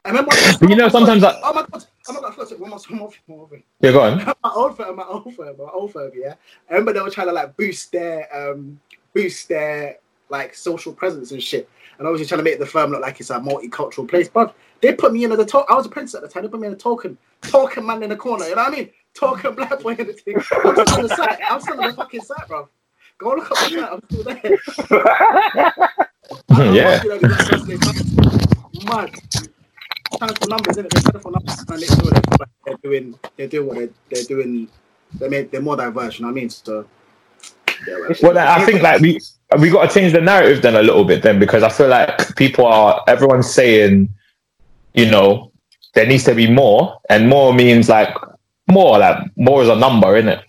I 0.05 0.09
remember. 0.09 0.31
But 0.59 0.69
you 0.69 0.75
know, 0.75 0.89
sometimes 0.89 1.23
I- 1.23 1.39
Oh 1.43 1.53
my 1.53 1.65
god! 1.71 1.85
Oh 2.09 2.13
my 2.13 2.19
god! 2.21 2.59
One 2.59 2.69
more, 2.69 2.79
one 2.79 2.99
more, 2.99 3.11
one 3.27 3.37
more 3.39 3.49
thing 3.49 3.63
Yeah, 3.79 3.91
go 3.91 4.01
on. 4.01 4.17
my 4.43 4.51
old 4.53 4.75
firm, 4.75 4.95
my 4.97 5.03
old 5.03 5.33
firm, 5.33 5.55
my 5.57 5.69
old 5.73 5.93
firm, 5.93 6.11
yeah. 6.13 6.33
I 6.69 6.73
remember 6.73 6.93
they 6.93 6.99
were 6.99 7.09
trying 7.09 7.27
to 7.27 7.33
like 7.33 7.55
boost 7.55 7.91
their 7.91 8.27
um 8.35 8.79
boost 9.13 9.47
their 9.47 9.97
like 10.29 10.55
social 10.55 10.91
presence 10.93 11.31
and 11.31 11.41
shit. 11.41 11.69
And 11.97 12.07
obviously 12.07 12.27
trying 12.27 12.39
to 12.39 12.43
make 12.43 12.59
the 12.59 12.65
firm 12.65 12.91
look 12.91 13.01
like 13.01 13.19
it's 13.19 13.29
a 13.29 13.35
multicultural 13.39 14.09
place. 14.09 14.27
But 14.27 14.55
they 14.81 14.93
put 14.93 15.13
me 15.13 15.23
in 15.23 15.29
the 15.29 15.45
talk 15.45 15.67
I 15.69 15.75
was 15.75 15.85
a 15.85 15.89
prince 15.89 16.15
at 16.15 16.21
the 16.21 16.27
time, 16.27 16.43
they 16.43 16.49
put 16.49 16.59
me 16.59 16.67
in 16.67 16.73
a 16.73 16.77
token, 16.77 17.17
token 17.41 17.85
man 17.85 18.03
in 18.03 18.09
the 18.09 18.17
corner, 18.17 18.45
you 18.45 18.55
know 18.55 18.63
what 18.63 18.73
I 18.73 18.75
mean? 18.75 18.89
Token 19.13 19.55
black 19.55 19.79
boy 19.79 19.91
in 19.91 20.07
the 20.07 20.13
thing. 20.13 20.35
I'm 20.35 20.41
still 20.43 20.89
on 20.95 21.03
the 21.03 21.15
site. 21.15 21.39
I'm 21.49 21.61
still 21.61 21.79
on 21.79 21.87
the 21.87 21.93
fucking 21.93 22.21
site, 22.21 22.47
bro. 22.47 22.67
Go 23.19 23.35
look 23.35 23.51
up 23.51 23.57
the 23.59 23.69
site, 23.69 23.91
I'm 23.91 24.01
still 24.09 24.23
there. 24.23 24.57
yeah. 26.73 27.03
Mad. 28.85 29.11
Trying 30.17 30.35
for 30.35 30.47
numbers, 30.47 30.77
innit? 30.77 30.89
They're 30.89 31.01
trying 31.01 31.21
for 31.21 31.31
numbers 31.31 31.59
and 31.59 31.69
make 31.69 31.87
sure 31.87 32.11
that 32.11 32.49
they're 32.65 32.77
doing, 32.83 33.19
they're 33.37 33.47
doing 33.47 33.67
what 33.67 33.77
they're, 33.77 33.89
they're 34.09 34.23
doing. 34.23 34.67
They're, 35.15 35.29
made, 35.29 35.51
they're 35.51 35.61
more 35.61 35.77
diverse, 35.77 36.19
you 36.19 36.25
know 36.25 36.31
what 36.31 36.37
I 36.37 36.41
mean? 36.41 36.49
So, 36.49 36.85
yeah, 37.87 37.95
well, 37.99 38.33
Well, 38.33 38.37
I 38.37 38.65
think 38.65 38.81
like 38.81 39.01
we 39.01 39.19
we 39.59 39.69
got 39.69 39.89
to 39.89 39.93
change 39.93 40.13
the 40.13 40.21
narrative 40.21 40.61
then 40.61 40.75
a 40.75 40.81
little 40.81 41.03
bit 41.05 41.21
then 41.21 41.37
because 41.37 41.63
I 41.63 41.69
feel 41.69 41.87
like 41.87 42.35
people 42.35 42.65
are 42.65 43.03
everyone's 43.07 43.53
saying, 43.53 44.09
you 44.93 45.09
know, 45.09 45.51
there 45.93 46.07
needs 46.07 46.23
to 46.23 46.33
be 46.33 46.49
more, 46.49 46.99
and 47.09 47.29
more 47.29 47.53
means 47.53 47.89
like 47.89 48.15
more 48.71 48.97
like 48.97 49.17
more 49.35 49.61
is 49.61 49.69
a 49.69 49.75
number, 49.75 50.15
isn't 50.15 50.29
it? 50.29 50.41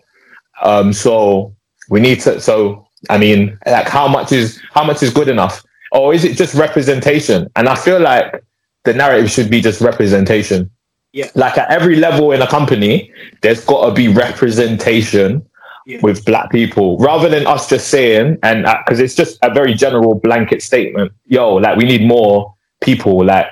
Um, 0.63 0.93
so 0.93 1.55
we 1.91 2.01
need 2.01 2.21
to. 2.21 2.41
So 2.41 2.87
I 3.11 3.19
mean, 3.19 3.59
like 3.67 3.89
how 3.89 4.09
much 4.09 4.33
is 4.33 4.61
how 4.73 4.85
much 4.85 5.03
is 5.03 5.13
good 5.13 5.29
enough, 5.29 5.63
or 5.93 6.15
is 6.15 6.25
it 6.25 6.37
just 6.37 6.55
representation? 6.55 7.51
And 7.57 7.69
I 7.69 7.75
feel 7.75 8.01
like 8.01 8.43
the 8.85 8.95
narrative 8.95 9.31
should 9.31 9.51
be 9.51 9.61
just 9.61 9.81
representation. 9.81 10.71
Yeah. 11.13 11.31
Like 11.35 11.57
at 11.59 11.71
every 11.71 11.97
level 11.97 12.33
in 12.33 12.43
a 12.43 12.47
company, 12.47 13.13
there's 13.43 13.65
got 13.65 13.87
to 13.89 13.93
be 13.95 14.09
representation 14.09 15.47
Yeah. 15.87 16.01
with 16.03 16.25
black 16.25 16.51
people 16.51 16.97
rather 16.99 17.29
than 17.29 17.47
us 17.47 17.69
just 17.69 17.89
saying 17.89 18.39
and 18.43 18.65
because 18.87 19.01
it's 19.01 19.15
just 19.15 19.39
a 19.43 19.51
very 19.53 19.75
general 19.75 20.15
blanket 20.15 20.63
statement 20.63 21.13
yo 21.27 21.57
like 21.65 21.77
we 21.77 21.85
need 21.85 22.03
more 22.09 22.55
people 22.81 23.23
like 23.23 23.51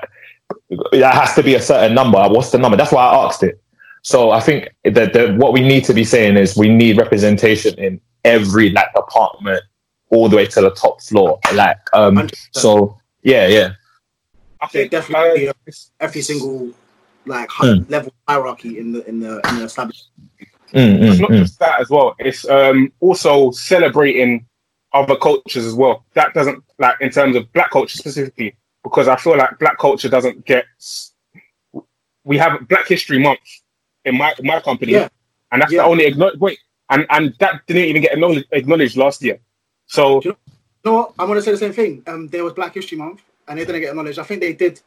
that 0.92 1.14
has 1.14 1.34
to 1.34 1.42
be 1.42 1.54
a 1.54 1.60
certain 1.60 1.94
number 1.94 2.16
what's 2.30 2.50
the 2.50 2.56
number 2.56 2.74
that's 2.78 2.90
why 2.90 3.04
i 3.04 3.26
asked 3.26 3.42
it 3.42 3.60
so 4.00 4.30
i 4.30 4.40
think 4.40 4.60
that 4.96 5.12
the, 5.12 5.34
what 5.42 5.52
we 5.52 5.60
need 5.60 5.84
to 5.84 5.92
be 5.92 6.04
saying 6.04 6.38
is 6.38 6.56
we 6.56 6.70
need 6.70 6.96
representation 6.96 7.74
in 7.78 8.00
every 8.24 8.70
like 8.70 8.88
apartment 8.96 9.62
all 10.08 10.26
the 10.30 10.36
way 10.36 10.46
to 10.46 10.62
the 10.62 10.70
top 10.70 11.02
floor 11.02 11.38
like 11.52 11.76
um 11.92 12.16
so 12.52 12.96
yeah 13.24 13.46
yeah 13.46 13.68
I 14.62 14.66
think 14.68 14.90
definitely 14.90 15.48
uh, 15.48 15.53
every 16.01 16.22
single 16.22 16.70
like 17.27 17.48
Mm. 17.51 17.88
level 17.90 18.12
hierarchy 18.29 18.79
in 18.79 18.92
the 18.92 19.07
in 19.09 19.20
the 19.20 19.40
in 19.48 19.59
the 19.59 19.64
establishment. 19.64 20.11
Mm, 20.72 20.98
mm, 20.98 21.11
it's 21.11 21.20
not 21.20 21.31
mm. 21.31 21.38
just 21.38 21.59
that 21.59 21.81
as 21.81 21.90
well. 21.90 22.14
It's 22.18 22.48
um, 22.48 22.92
also 23.01 23.51
celebrating 23.51 24.46
other 24.92 25.16
cultures 25.16 25.66
as 25.66 25.75
well. 25.75 26.05
That 26.14 26.33
doesn't 26.35 26.62
like 26.79 26.96
in 27.01 27.11
terms 27.11 27.37
of 27.37 27.53
black 27.53 27.70
culture 27.70 27.98
specifically, 27.98 28.55
because 28.83 29.07
I 29.09 29.16
feel 29.16 29.37
like 29.37 29.59
black 29.59 29.79
culture 29.79 30.09
doesn't 30.09 30.44
get. 30.46 30.64
We 32.25 32.38
have 32.38 32.68
Black 32.68 32.87
History 32.87 33.18
Month 33.18 33.40
in 34.05 34.16
my 34.16 34.33
my 34.42 34.61
company, 34.61 34.92
Yeah. 34.92 35.09
and 35.51 35.61
that's 35.61 35.72
Yeah. 35.72 35.83
the 35.83 35.88
only 35.88 36.05
acknow- 36.11 36.37
wait, 36.38 36.59
and 36.90 37.07
and 37.11 37.35
that 37.40 37.66
didn't 37.66 37.85
even 37.85 38.03
get 38.03 38.12
acknowledged, 38.12 38.46
acknowledged 38.53 38.96
last 38.96 39.22
year. 39.22 39.38
So 39.87 40.22
You 40.25 40.37
know 40.85 40.94
what? 40.94 41.12
I'm 41.18 41.29
gonna 41.29 41.42
say 41.42 41.53
the 41.53 41.59
same 41.59 41.72
thing. 41.72 42.03
Um, 42.07 42.29
there 42.29 42.44
was 42.44 42.53
Black 42.55 42.75
History 42.75 42.96
Month, 42.98 43.22
and 43.48 43.59
they 43.59 43.64
didn't 43.64 43.81
get 43.81 43.90
acknowledged. 43.90 44.18
I 44.18 44.24
think 44.24 44.40
they 44.40 44.52
did. 44.52 44.81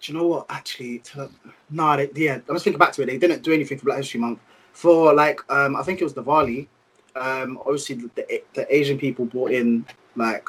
Do 0.00 0.12
you 0.12 0.18
know 0.18 0.26
what? 0.26 0.46
Actually, 0.48 0.98
to, 0.98 1.30
nah, 1.70 1.96
they, 1.96 2.10
yeah. 2.14 2.34
I'm 2.48 2.54
just 2.54 2.64
thinking 2.64 2.78
back 2.78 2.92
to 2.92 3.02
it. 3.02 3.06
They 3.06 3.18
didn't 3.18 3.42
do 3.42 3.52
anything 3.52 3.78
for 3.78 3.86
Black 3.86 3.98
History 3.98 4.20
Month 4.20 4.40
for 4.72 5.14
like 5.14 5.40
um, 5.50 5.76
I 5.76 5.82
think 5.82 6.00
it 6.00 6.04
was 6.04 6.14
Diwali. 6.14 6.66
Um, 7.14 7.58
obviously 7.58 7.96
the, 7.96 8.10
the, 8.14 8.42
the 8.54 8.74
Asian 8.74 8.98
people 8.98 9.26
brought 9.26 9.52
in 9.52 9.84
like 10.16 10.48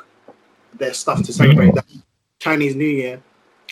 their 0.74 0.93
stuff 0.93 1.22
to 1.24 1.34
celebrate 1.34 1.76
that 1.76 1.86
Chinese 2.39 2.76
New 2.76 2.88
Year 2.88 3.22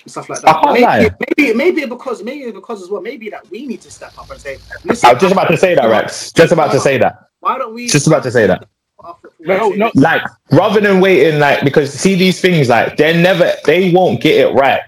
and 0.03 0.11
stuff 0.11 0.29
like 0.29 0.41
that. 0.41 0.61
Maybe, 0.65 1.15
maybe, 1.37 1.57
maybe 1.57 1.85
because 1.85 2.23
maybe 2.23 2.51
because 2.51 2.83
as 2.83 2.89
well. 2.89 3.01
Maybe 3.01 3.29
that 3.29 3.49
we 3.49 3.65
need 3.65 3.81
to 3.81 3.91
step 3.91 4.17
up 4.17 4.29
and 4.29 4.39
say, 4.39 4.57
i 4.83 4.87
was 4.87 5.01
just 5.01 5.31
about 5.31 5.47
to 5.47 5.57
say 5.57 5.75
that 5.75 5.85
rex 5.85 6.31
just 6.31 6.51
about 6.51 6.71
to 6.71 6.79
say 6.79 6.97
that 6.97 7.29
Why 7.39 7.57
don't 7.57 7.73
we? 7.73 7.87
just 7.87 8.07
about 8.07 8.23
to 8.23 8.31
say 8.31 8.47
that 8.47 8.67
No, 9.43 9.69
no. 9.69 9.91
like 9.95 10.21
rather 10.51 10.79
than 10.79 11.01
waiting 11.01 11.39
like 11.39 11.63
because 11.63 11.91
see 11.91 12.15
these 12.15 12.39
things 12.39 12.69
like 12.69 12.97
they're 12.97 13.19
never 13.19 13.53
they 13.65 13.91
won't 13.91 14.21
get 14.21 14.39
it 14.39 14.53
right. 14.53 14.81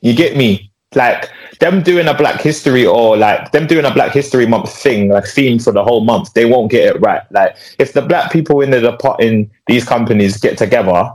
You 0.00 0.14
get 0.14 0.36
me? 0.36 0.70
Like 0.94 1.30
them 1.58 1.82
doing 1.82 2.06
a 2.06 2.14
black 2.14 2.40
history 2.40 2.86
or 2.86 3.16
like 3.16 3.50
them 3.52 3.66
doing 3.66 3.84
a 3.84 3.92
black 3.92 4.12
history 4.12 4.46
month 4.46 4.72
thing 4.72 5.08
like 5.08 5.26
theme 5.26 5.58
for 5.58 5.72
the 5.72 5.82
whole 5.82 6.04
month 6.04 6.32
they 6.34 6.44
won't 6.44 6.70
get 6.70 6.94
it 6.94 7.00
right. 7.00 7.22
Like 7.32 7.56
if 7.78 7.92
the 7.92 8.02
black 8.02 8.30
people 8.30 8.60
in 8.60 8.70
the 8.70 8.80
depart 8.80 9.20
in 9.20 9.50
these 9.66 9.84
companies 9.84 10.36
get 10.38 10.56
together 10.56 11.10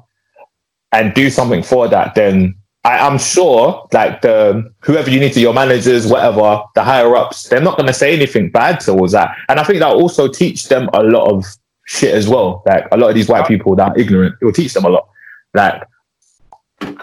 and 0.91 1.13
do 1.13 1.29
something 1.29 1.63
for 1.63 1.87
that 1.87 2.15
then 2.15 2.55
I, 2.83 2.97
I'm 2.97 3.17
sure 3.19 3.87
like 3.93 4.21
the 4.21 4.69
whoever 4.81 5.09
you 5.09 5.19
need 5.19 5.33
to 5.33 5.39
your 5.39 5.53
managers 5.53 6.07
whatever 6.07 6.63
the 6.75 6.83
higher 6.83 7.15
ups 7.15 7.47
they're 7.47 7.61
not 7.61 7.77
going 7.77 7.87
to 7.87 7.93
say 7.93 8.13
anything 8.13 8.49
bad 8.49 8.81
towards 8.81 9.13
that. 9.13 9.35
And 9.47 9.59
I 9.59 9.63
think 9.63 9.79
that 9.79 9.93
also 9.93 10.27
teach 10.27 10.67
them 10.67 10.89
a 10.93 11.03
lot 11.03 11.31
of 11.31 11.45
shit 11.91 12.15
as 12.15 12.27
well. 12.27 12.63
Like 12.65 12.87
a 12.91 12.97
lot 12.97 13.09
of 13.09 13.15
these 13.15 13.27
white 13.27 13.47
people 13.47 13.75
that 13.75 13.89
are 13.89 13.99
ignorant, 13.99 14.35
it 14.41 14.45
will 14.45 14.53
teach 14.53 14.73
them 14.73 14.85
a 14.85 14.89
lot. 14.89 15.09
Like, 15.53 15.83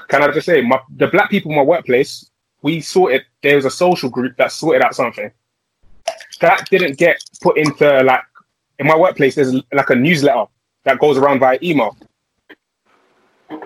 can 0.09 0.23
I 0.23 0.33
just 0.33 0.47
say, 0.47 0.63
my, 0.63 0.81
the 0.97 1.09
black 1.09 1.29
people 1.31 1.51
in 1.51 1.57
my 1.59 1.63
workplace, 1.63 2.31
we 2.63 2.81
sorted. 2.81 3.23
There 3.43 3.57
was 3.57 3.67
a 3.67 3.71
social 3.71 4.09
group 4.09 4.37
that 4.39 4.51
sorted 4.51 4.83
out 4.83 4.95
something 4.95 5.31
that 6.41 6.69
didn't 6.71 6.97
get 6.99 7.23
put 7.43 7.59
into 7.59 8.03
like 8.03 8.23
in 8.79 8.87
my 8.87 8.97
workplace. 8.97 9.35
There's 9.35 9.55
like 9.73 9.91
a 9.91 9.95
newsletter 9.95 10.47
that 10.85 10.99
goes 10.99 11.19
around 11.19 11.41
via 11.41 11.59
email. 11.63 11.97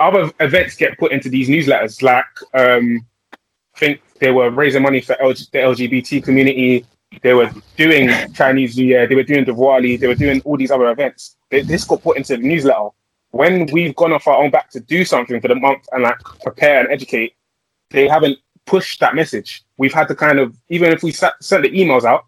Other 0.01 0.31
events 0.41 0.77
get 0.77 0.99
put 0.99 1.13
into 1.13 1.29
these 1.29 1.49
newsletters, 1.49 2.03
like 2.03 2.25
um, 2.55 3.05
I 3.33 3.79
think 3.79 4.03
they 4.19 4.31
were 4.33 4.51
raising 4.51 4.83
money 4.83 5.01
for 5.01 5.17
LG, 5.23 5.51
the 5.51 5.59
LGBT 5.59 6.23
community. 6.23 6.85
They 7.21 7.35
were 7.35 7.51
doing 7.77 8.09
Chinese 8.33 8.77
New 8.77 8.87
Year. 8.87 9.07
They 9.07 9.15
were 9.15 9.23
doing 9.23 9.45
Diwali. 9.45 9.99
They 9.99 10.07
were 10.07 10.15
doing 10.15 10.41
all 10.45 10.57
these 10.57 10.71
other 10.71 10.91
events. 10.91 11.37
They, 11.51 11.63
this 11.63 11.85
got 11.85 12.03
put 12.03 12.17
into 12.17 12.37
the 12.37 12.43
newsletter. 12.43 12.89
When 13.31 13.67
we've 13.73 13.95
gone 13.97 14.13
off 14.13 14.27
our 14.27 14.43
own 14.43 14.51
back 14.51 14.71
to 14.71 14.81
do 14.81 15.05
something 15.05 15.41
for 15.41 15.49
the 15.49 15.55
month 15.55 15.87
and 15.93 16.03
like 16.03 16.19
prepare 16.43 16.81
and 16.81 16.91
educate, 16.91 17.35
they 17.91 18.09
haven't 18.09 18.39
pushed 18.67 19.01
that 19.01 19.15
message. 19.15 19.63
We've 19.77 19.93
had 19.93 20.09
to 20.09 20.15
kind 20.15 20.39
of, 20.39 20.57
even 20.69 20.93
if 20.93 21.03
we 21.03 21.13
sat, 21.13 21.35
sent 21.43 21.63
the 21.63 21.71
emails 21.71 22.05
out, 22.05 22.25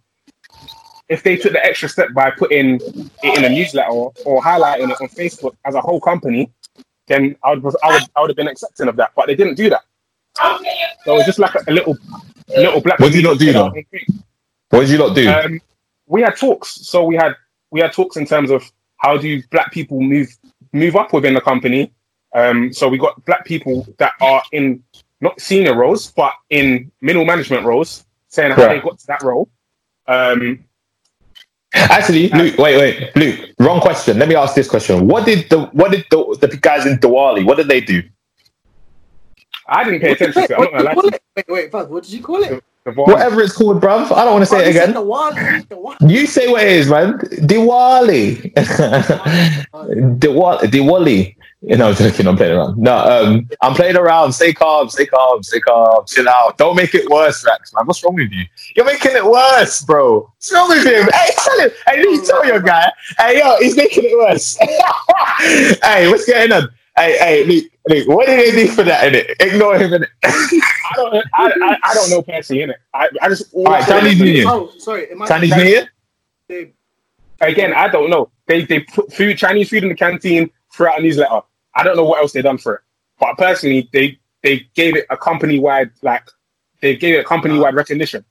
if 1.08 1.22
they 1.22 1.36
took 1.36 1.52
the 1.52 1.64
extra 1.64 1.88
step 1.88 2.08
by 2.14 2.30
putting 2.30 2.80
it 3.22 3.38
in 3.38 3.44
a 3.44 3.48
newsletter 3.48 3.90
or, 3.90 4.12
or 4.24 4.42
highlighting 4.42 4.90
it 4.90 5.00
on 5.00 5.08
Facebook 5.08 5.54
as 5.64 5.74
a 5.74 5.80
whole 5.80 6.00
company, 6.00 6.50
then 7.06 7.36
I 7.44 7.54
would 7.54 7.74
I 7.82 7.92
would 7.92 8.02
I 8.16 8.20
would 8.20 8.30
have 8.30 8.36
been 8.36 8.48
accepting 8.48 8.88
of 8.88 8.96
that. 8.96 9.10
But 9.14 9.26
they 9.26 9.34
didn't 9.34 9.56
do 9.56 9.68
that. 9.68 9.82
So 11.04 11.14
it 11.14 11.18
was 11.18 11.26
just 11.26 11.38
like 11.38 11.54
a, 11.54 11.60
a 11.68 11.72
little 11.72 11.98
a 12.56 12.60
little 12.60 12.80
black. 12.80 12.98
What 12.98 13.12
did 13.12 13.22
you 13.22 13.28
not 13.28 13.38
do, 13.38 13.52
though? 13.52 13.72
What 14.74 14.80
did 14.80 14.90
you 14.90 14.98
not 14.98 15.14
do? 15.14 15.28
Um, 15.28 15.60
we 16.06 16.22
had 16.22 16.36
talks. 16.36 16.68
So 16.86 17.04
we 17.04 17.14
had 17.16 17.34
we 17.70 17.80
had 17.80 17.92
talks 17.92 18.16
in 18.16 18.26
terms 18.26 18.50
of 18.50 18.70
how 18.96 19.16
do 19.16 19.42
black 19.50 19.72
people 19.72 20.00
move 20.00 20.28
move 20.72 20.96
up 20.96 21.12
within 21.12 21.34
the 21.34 21.40
company. 21.40 21.92
Um, 22.34 22.72
so 22.72 22.88
we 22.88 22.98
got 22.98 23.24
black 23.24 23.44
people 23.44 23.86
that 23.98 24.12
are 24.20 24.42
in 24.50 24.82
not 25.20 25.40
senior 25.40 25.76
roles, 25.76 26.10
but 26.10 26.32
in 26.50 26.90
middle 27.00 27.24
management 27.24 27.64
roles, 27.64 28.04
saying 28.28 28.52
how 28.52 28.62
Yeah. 28.62 28.68
they 28.74 28.80
got 28.80 28.98
to 28.98 29.06
that 29.06 29.22
role. 29.22 29.48
Um, 30.08 30.64
Actually, 31.76 32.28
Luke, 32.28 32.56
wait, 32.56 32.76
wait, 32.76 33.16
Luke. 33.16 33.50
Wrong 33.58 33.80
question. 33.80 34.18
Let 34.18 34.28
me 34.28 34.36
ask 34.36 34.54
this 34.54 34.68
question. 34.68 35.08
What 35.08 35.24
did 35.26 35.48
the 35.50 35.66
what 35.66 35.90
did 35.90 36.04
the, 36.10 36.36
the 36.40 36.56
guys 36.56 36.86
in 36.86 36.98
Diwali? 36.98 37.44
What 37.44 37.56
did 37.56 37.68
they 37.68 37.80
do? 37.80 38.02
I 39.66 39.82
didn't 39.84 40.00
pay 40.00 40.12
attention 40.12 40.46
to 40.46 40.52
it. 40.52 40.56
I'm 40.56 40.62
not 40.62 40.72
gonna 40.72 40.84
lie. 40.84 40.94
To 40.94 41.00
you. 41.00 41.04
you 41.04 41.10
call 41.10 41.14
it? 41.14 41.22
Wait, 41.36 41.48
wait, 41.48 41.72
Faz, 41.72 41.88
what 41.88 42.02
did 42.04 42.12
you 42.12 42.22
call 42.22 42.42
it? 42.42 42.64
The 42.84 42.92
Vaughn- 42.92 43.10
Whatever 43.10 43.40
it's 43.40 43.54
called, 43.56 43.80
bruv. 43.80 44.12
I 44.12 44.24
don't 44.24 44.34
want 44.34 44.42
to 44.42 44.46
say 44.46 44.58
Oh, 44.58 44.60
it 44.60 44.68
again. 44.68 44.92
The 44.92 45.00
Wally, 45.00 45.60
the 45.70 45.76
Wally. 45.76 45.96
You 46.06 46.26
say 46.26 46.48
what 46.48 46.62
it 46.62 46.68
is, 46.72 46.88
man. 46.90 47.18
Diwali. 47.18 48.52
Diwali. 50.18 50.60
Diwali. 50.70 51.36
You 51.62 51.76
know, 51.78 51.88
I'm 51.88 51.94
joking. 51.94 52.26
I'm 52.26 52.36
playing 52.36 52.52
around. 52.58 52.76
No, 52.76 52.94
um, 52.94 53.48
I'm 53.62 53.72
playing 53.74 53.96
around. 53.96 54.32
Stay 54.34 54.52
calm. 54.52 54.90
Stay 54.90 55.06
calm. 55.06 55.42
Stay 55.42 55.60
calm. 55.60 56.04
Chill 56.06 56.28
out. 56.28 56.58
Don't 56.58 56.76
make 56.76 56.94
it 56.94 57.08
worse, 57.08 57.42
Rax, 57.46 57.72
man. 57.72 57.86
What's 57.86 58.04
wrong 58.04 58.16
with 58.16 58.30
you? 58.30 58.44
You're 58.76 58.84
making 58.84 59.12
it 59.12 59.24
worse, 59.24 59.80
bro. 59.82 60.20
What's 60.36 60.52
wrong 60.52 60.68
with 60.68 60.84
him? 60.84 61.08
Hey, 61.10 61.30
tell 61.42 61.60
him. 61.60 61.70
Hey, 61.86 62.00
you 62.00 62.22
tell 62.22 62.46
your 62.46 62.60
guy. 62.60 62.92
Hey, 63.16 63.38
yo, 63.38 63.56
he's 63.60 63.76
making 63.78 64.04
it 64.04 64.14
worse. 64.18 64.58
hey, 65.82 66.06
what's 66.10 66.26
going 66.26 66.52
on? 66.52 66.68
Hey, 66.96 67.18
hey, 67.18 67.44
Luke, 67.44 67.72
Luke, 67.88 68.08
what 68.08 68.26
did 68.26 68.38
they 68.38 68.64
do 68.66 68.70
for 68.70 68.84
that? 68.84 69.12
Innit? 69.12 69.34
Ignore 69.40 69.78
him. 69.78 69.90
Innit? 69.90 70.06
I 70.24 70.92
don't, 70.94 71.14
I, 71.34 71.46
I, 71.60 71.78
I 71.82 71.94
don't 71.94 72.10
know 72.10 72.22
Percy 72.22 72.62
in 72.62 72.70
it. 72.70 72.76
I, 72.92 73.08
I 73.20 73.28
just 73.28 73.52
All 73.52 73.64
right, 73.64 73.84
Chinese 73.84 74.20
New 74.20 74.26
Year. 74.26 74.44
Oh, 74.46 74.70
sorry. 74.78 75.02
It 75.04 75.16
might 75.16 75.28
Chinese 75.28 75.56
New 75.56 75.64
Year. 75.64 75.88
They, 76.48 76.72
Again, 77.40 77.72
I 77.74 77.88
don't 77.88 78.10
know. 78.10 78.30
They 78.46 78.64
they 78.64 78.80
put 78.80 79.12
food 79.12 79.36
Chinese 79.36 79.68
food 79.70 79.82
in 79.82 79.88
the 79.88 79.94
canteen 79.94 80.50
throughout 80.72 81.00
a 81.00 81.02
newsletter. 81.02 81.40
I 81.74 81.82
don't 81.82 81.96
know 81.96 82.04
what 82.04 82.20
else 82.20 82.32
they've 82.32 82.44
done 82.44 82.58
for 82.58 82.76
it. 82.76 82.80
But 83.18 83.36
personally, 83.36 83.88
they 83.92 84.18
they 84.42 84.68
gave 84.74 84.96
it 84.96 85.06
a 85.10 85.16
company 85.16 85.58
wide 85.58 85.90
like 86.02 86.28
they 86.80 86.96
gave 86.96 87.14
it 87.14 87.18
a 87.18 87.24
company 87.24 87.58
wide 87.58 87.74
recognition. 87.74 88.24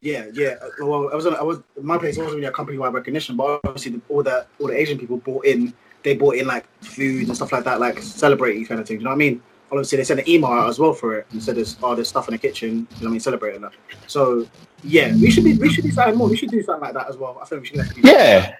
yeah, 0.00 0.26
yeah. 0.32 0.56
Well, 0.80 1.10
I 1.12 1.16
was 1.16 1.26
on. 1.26 1.34
I 1.36 1.42
was 1.42 1.60
my 1.80 1.98
place 1.98 2.18
wasn't 2.18 2.36
really 2.36 2.46
a 2.46 2.52
company 2.52 2.78
wide 2.78 2.92
recognition, 2.92 3.36
but 3.36 3.60
obviously 3.64 3.92
the, 3.92 4.02
all 4.08 4.22
the 4.22 4.46
all 4.58 4.66
the 4.66 4.76
Asian 4.76 4.98
people 4.98 5.16
bought 5.16 5.46
in. 5.46 5.72
They 6.02 6.16
bought 6.16 6.36
in 6.36 6.46
like 6.46 6.66
food 6.82 7.26
and 7.26 7.36
stuff 7.36 7.52
like 7.52 7.64
that, 7.64 7.80
like 7.80 8.00
celebrating 8.02 8.64
kind 8.66 8.80
of 8.80 8.88
thing. 8.88 8.98
You 8.98 9.04
know 9.04 9.10
what 9.10 9.16
I 9.16 9.18
mean? 9.18 9.42
Obviously, 9.70 9.98
they 9.98 10.04
sent 10.04 10.20
an 10.20 10.28
email 10.28 10.50
out 10.50 10.68
as 10.68 10.78
well 10.78 10.92
for 10.92 11.18
it 11.18 11.26
and 11.30 11.42
said 11.42 11.56
there's 11.56 11.76
oh 11.82 11.94
there's 11.94 12.08
stuff 12.08 12.28
in 12.28 12.32
the 12.32 12.38
kitchen. 12.38 12.68
You 12.68 12.76
know 12.76 12.86
what 13.00 13.06
I 13.06 13.10
mean? 13.10 13.20
Celebrating 13.20 13.60
that. 13.62 13.72
So 14.06 14.46
yeah, 14.82 15.14
we 15.14 15.30
should 15.30 15.44
be 15.44 15.56
we 15.56 15.72
should 15.72 15.84
do 15.84 15.92
something 15.92 16.16
more. 16.16 16.28
We 16.28 16.36
should 16.36 16.50
do 16.50 16.62
something 16.62 16.82
like 16.82 16.94
that 16.94 17.08
as 17.08 17.16
well. 17.16 17.38
I 17.40 17.44
think 17.44 17.62
we 17.62 17.66
should 17.68 17.76
definitely. 17.76 18.10
Yeah. 18.10 18.54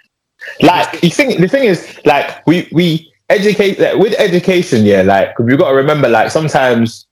Like 0.61 1.03
you 1.03 1.11
think 1.11 1.39
the 1.41 1.49
thing 1.49 1.65
is 1.65 2.01
like 2.05 2.47
we 2.47 2.69
we 2.73 3.13
educate 3.29 3.79
that 3.79 3.99
with 3.99 4.15
education, 4.19 4.85
yeah, 4.85 5.03
like 5.03 5.39
we've 5.39 5.59
got 5.59 5.71
to 5.71 5.75
remember 5.75 6.09
like 6.09 6.31
sometimes 6.31 7.07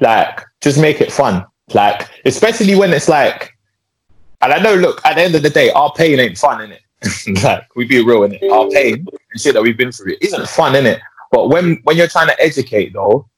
like 0.00 0.40
just 0.60 0.80
make 0.80 1.00
it 1.00 1.12
fun. 1.12 1.44
Like 1.74 2.08
especially 2.24 2.74
when 2.74 2.92
it's 2.92 3.08
like 3.08 3.52
and 4.42 4.52
I 4.52 4.58
know 4.58 4.74
look, 4.74 5.00
at 5.04 5.14
the 5.14 5.22
end 5.22 5.34
of 5.34 5.42
the 5.42 5.50
day, 5.50 5.70
our 5.70 5.92
pain 5.92 6.18
ain't 6.18 6.36
fun, 6.36 6.60
innit? 6.60 6.80
like 7.42 7.74
we 7.76 7.84
be 7.84 8.04
real 8.04 8.24
in 8.24 8.34
it. 8.34 8.50
Our 8.50 8.68
pain 8.68 9.06
and 9.30 9.40
shit 9.40 9.54
that 9.54 9.62
we've 9.62 9.76
been 9.76 9.92
through 9.92 10.12
it 10.12 10.22
isn't 10.22 10.48
fun, 10.48 10.76
in 10.76 10.86
it. 10.86 11.00
But 11.30 11.48
when 11.48 11.80
when 11.84 11.96
you're 11.96 12.08
trying 12.08 12.28
to 12.28 12.40
educate 12.40 12.92
though, 12.92 13.28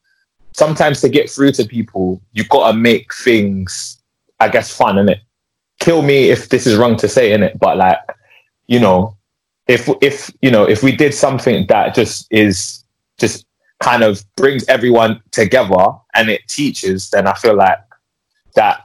sometimes 0.53 1.01
to 1.01 1.09
get 1.09 1.29
through 1.29 1.53
to 1.53 1.65
people, 1.65 2.21
you've 2.33 2.49
got 2.49 2.71
to 2.71 2.77
make 2.77 3.13
things, 3.13 4.01
I 4.39 4.49
guess, 4.49 4.75
fun, 4.75 4.97
in 4.97 5.09
it. 5.09 5.19
Kill 5.79 6.01
me 6.01 6.29
if 6.29 6.49
this 6.49 6.67
is 6.67 6.77
wrong 6.77 6.95
to 6.97 7.07
say, 7.07 7.33
in 7.33 7.43
it, 7.43 7.59
But 7.59 7.77
like, 7.77 7.99
you 8.67 8.79
know, 8.79 9.17
if 9.67 9.89
if 10.01 10.31
you 10.41 10.51
know 10.51 10.63
if 10.63 10.83
we 10.83 10.95
did 10.95 11.13
something 11.13 11.65
that 11.67 11.95
just 11.95 12.27
is 12.31 12.83
just 13.17 13.45
kind 13.81 14.03
of 14.03 14.23
brings 14.35 14.67
everyone 14.67 15.21
together 15.31 15.87
and 16.13 16.29
it 16.29 16.47
teaches 16.47 17.09
then 17.09 17.27
i 17.27 17.33
feel 17.33 17.55
like 17.55 17.79
that 18.55 18.81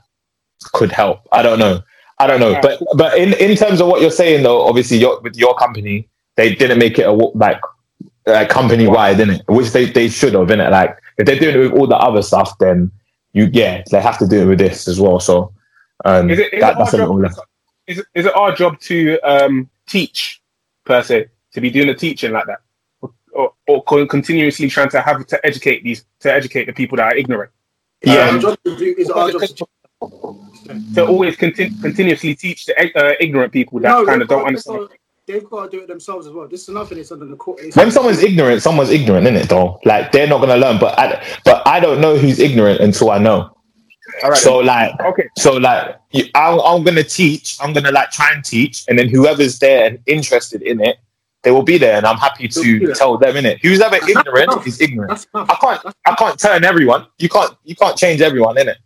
could 0.73 0.91
help 0.91 1.21
i 1.33 1.43
don't 1.43 1.59
know 1.59 1.81
i 2.21 2.27
don't 2.27 2.41
know 2.41 2.59
but 2.63 2.81
but 2.97 3.17
in 3.19 3.33
in 3.35 3.57
terms 3.57 3.81
of 3.81 3.87
what 3.89 4.01
you're 4.01 4.11
saying 4.11 4.43
though 4.43 4.61
obviously 4.69 4.97
your, 4.99 5.21
with 5.21 5.37
your 5.37 5.55
company 5.57 6.07
they 6.37 6.55
didn't 6.55 6.79
make 6.79 6.99
it 6.99 7.07
a 7.07 7.13
wa- 7.13 7.33
like 7.35 7.61
like 8.27 8.49
company 8.49 8.87
wide 8.87 9.19
in 9.21 9.31
it 9.31 9.43
which 9.49 9.71
they 9.73 9.87
they 9.87 10.09
should 10.09 10.35
have 10.35 10.51
in 10.51 10.61
it 10.61 10.71
like 10.71 10.97
if 11.19 11.27
they're 11.27 11.39
doing 11.39 11.57
it 11.57 11.59
with 11.59 11.73
all 11.73 11.87
the 11.87 11.97
other 11.97 12.23
stuff 12.23 12.57
then 12.59 12.91
you 13.33 13.49
yeah 13.53 13.83
they 13.91 14.01
have 14.01 14.19
to 14.19 14.27
do 14.27 14.43
it 14.43 14.47
with 14.47 14.59
this 14.59 14.87
as 14.89 15.01
well 15.01 15.19
so 15.19 15.53
um 16.05 16.31
Is 16.31 16.39
it, 16.39 16.53
is, 16.55 16.61
that, 16.61 16.73
it 16.75 16.79
that's 16.79 16.95
our 16.95 17.01
a 17.01 17.07
little 17.07 17.23
job, 17.29 17.47
is, 17.87 17.99
it, 17.99 18.07
is 18.15 18.27
it 18.27 18.35
our 18.35 18.55
job 18.55 18.79
to 18.81 19.19
um, 19.21 19.69
teach 19.89 20.41
per 20.85 21.03
se 21.03 21.27
to 21.53 21.61
be 21.61 21.71
doing 21.71 21.89
the 21.89 21.95
teaching 21.95 22.31
like 22.33 22.47
that, 22.47 22.61
or, 23.01 23.53
or, 23.67 23.83
or 23.89 24.07
continuously 24.07 24.69
trying 24.69 24.89
to 24.91 25.01
have 25.01 25.27
to 25.27 25.45
educate 25.45 25.83
these 25.83 26.05
to 26.21 26.33
educate 26.33 26.67
the 26.67 26.73
people 26.73 26.97
that 26.97 27.13
are 27.13 27.17
ignorant? 27.17 27.51
It's 28.01 28.13
Yeah. 28.13 28.31
our 28.31 28.39
job 28.39 28.59
to 28.65 28.77
do- 28.77 28.95
it's 28.97 29.11
our 29.11 29.31
job 29.33 29.41
to 29.43 29.67
To 30.95 31.07
always 31.07 31.37
conti- 31.37 31.71
continuously 31.83 32.35
teach 32.35 32.67
the 32.67 32.75
uh, 32.97 33.13
ignorant 33.21 33.53
people 33.53 33.81
that 33.81 33.89
No, 33.89 34.07
kind 34.07 34.23
of 34.23 34.29
don't 34.29 34.41
got- 34.41 34.49
understand. 34.49 34.89
They've 35.27 35.49
got 35.49 35.71
to 35.71 35.77
do 35.77 35.83
it 35.85 35.89
themselves 35.89 36.27
as 36.27 36.33
well. 36.33 36.49
This 36.49 36.63
is 36.63 36.71
another 36.71 36.89
thing. 36.89 36.99
It's 36.99 37.13
under 37.13 37.27
the 37.27 37.37
court. 37.37 37.59
it's- 37.61 37.77
when 37.77 37.91
someone's 37.91 38.23
ignorant, 38.23 38.63
someone's 38.63 38.91
ignorant, 38.91 39.27
isn't 39.27 39.37
it? 39.37 39.49
Though, 39.49 39.79
like 39.85 40.11
they're 40.13 40.27
not 40.27 40.41
gonna 40.41 40.57
learn. 40.57 40.79
But 40.79 40.99
I, 40.99 41.25
but 41.45 41.67
I 41.67 41.79
don't 41.79 42.01
know 42.01 42.17
who's 42.17 42.39
ignorant 42.41 42.81
until 42.81 43.11
I 43.11 43.19
know. 43.19 43.55
All 44.25 44.31
right. 44.31 44.39
So 44.39 44.59
like, 44.59 44.99
okay. 45.01 45.29
so 45.39 45.53
like, 45.55 45.97
you, 46.11 46.25
I'm, 46.35 46.59
I'm 46.61 46.83
gonna 46.83 47.05
teach. 47.05 47.59
I'm 47.61 47.73
gonna 47.73 47.93
like 47.93 48.11
try 48.11 48.33
and 48.33 48.45
teach, 48.45 48.85
and 48.89 48.99
then 48.99 49.09
whoever's 49.09 49.59
there 49.61 49.87
and 49.87 49.99
interested 50.07 50.63
in 50.63 50.81
it, 50.81 50.97
they 51.43 51.53
will 51.53 51.63
be 51.63 51.79
there, 51.79 51.97
and 51.97 52.07
I'm 52.07 52.17
happy 52.19 52.49
to 52.49 52.93
tell 52.95 53.17
them 53.17 53.37
in 53.37 53.47
it. 53.47 53.61
Who's 53.63 53.81
ever 53.81 53.97
ignorant 53.97 54.67
is 54.67 54.81
ignorant. 54.81 55.27
I 55.35 55.57
can't, 55.61 55.95
I 56.07 56.15
can't 56.17 56.39
turn 56.41 56.65
everyone. 56.65 57.07
You 57.19 57.29
can't, 57.29 57.55
you 57.65 57.77
can't 57.77 57.97
change 57.97 58.21
everyone 58.21 58.59
in 58.59 58.69
it. 58.69 58.79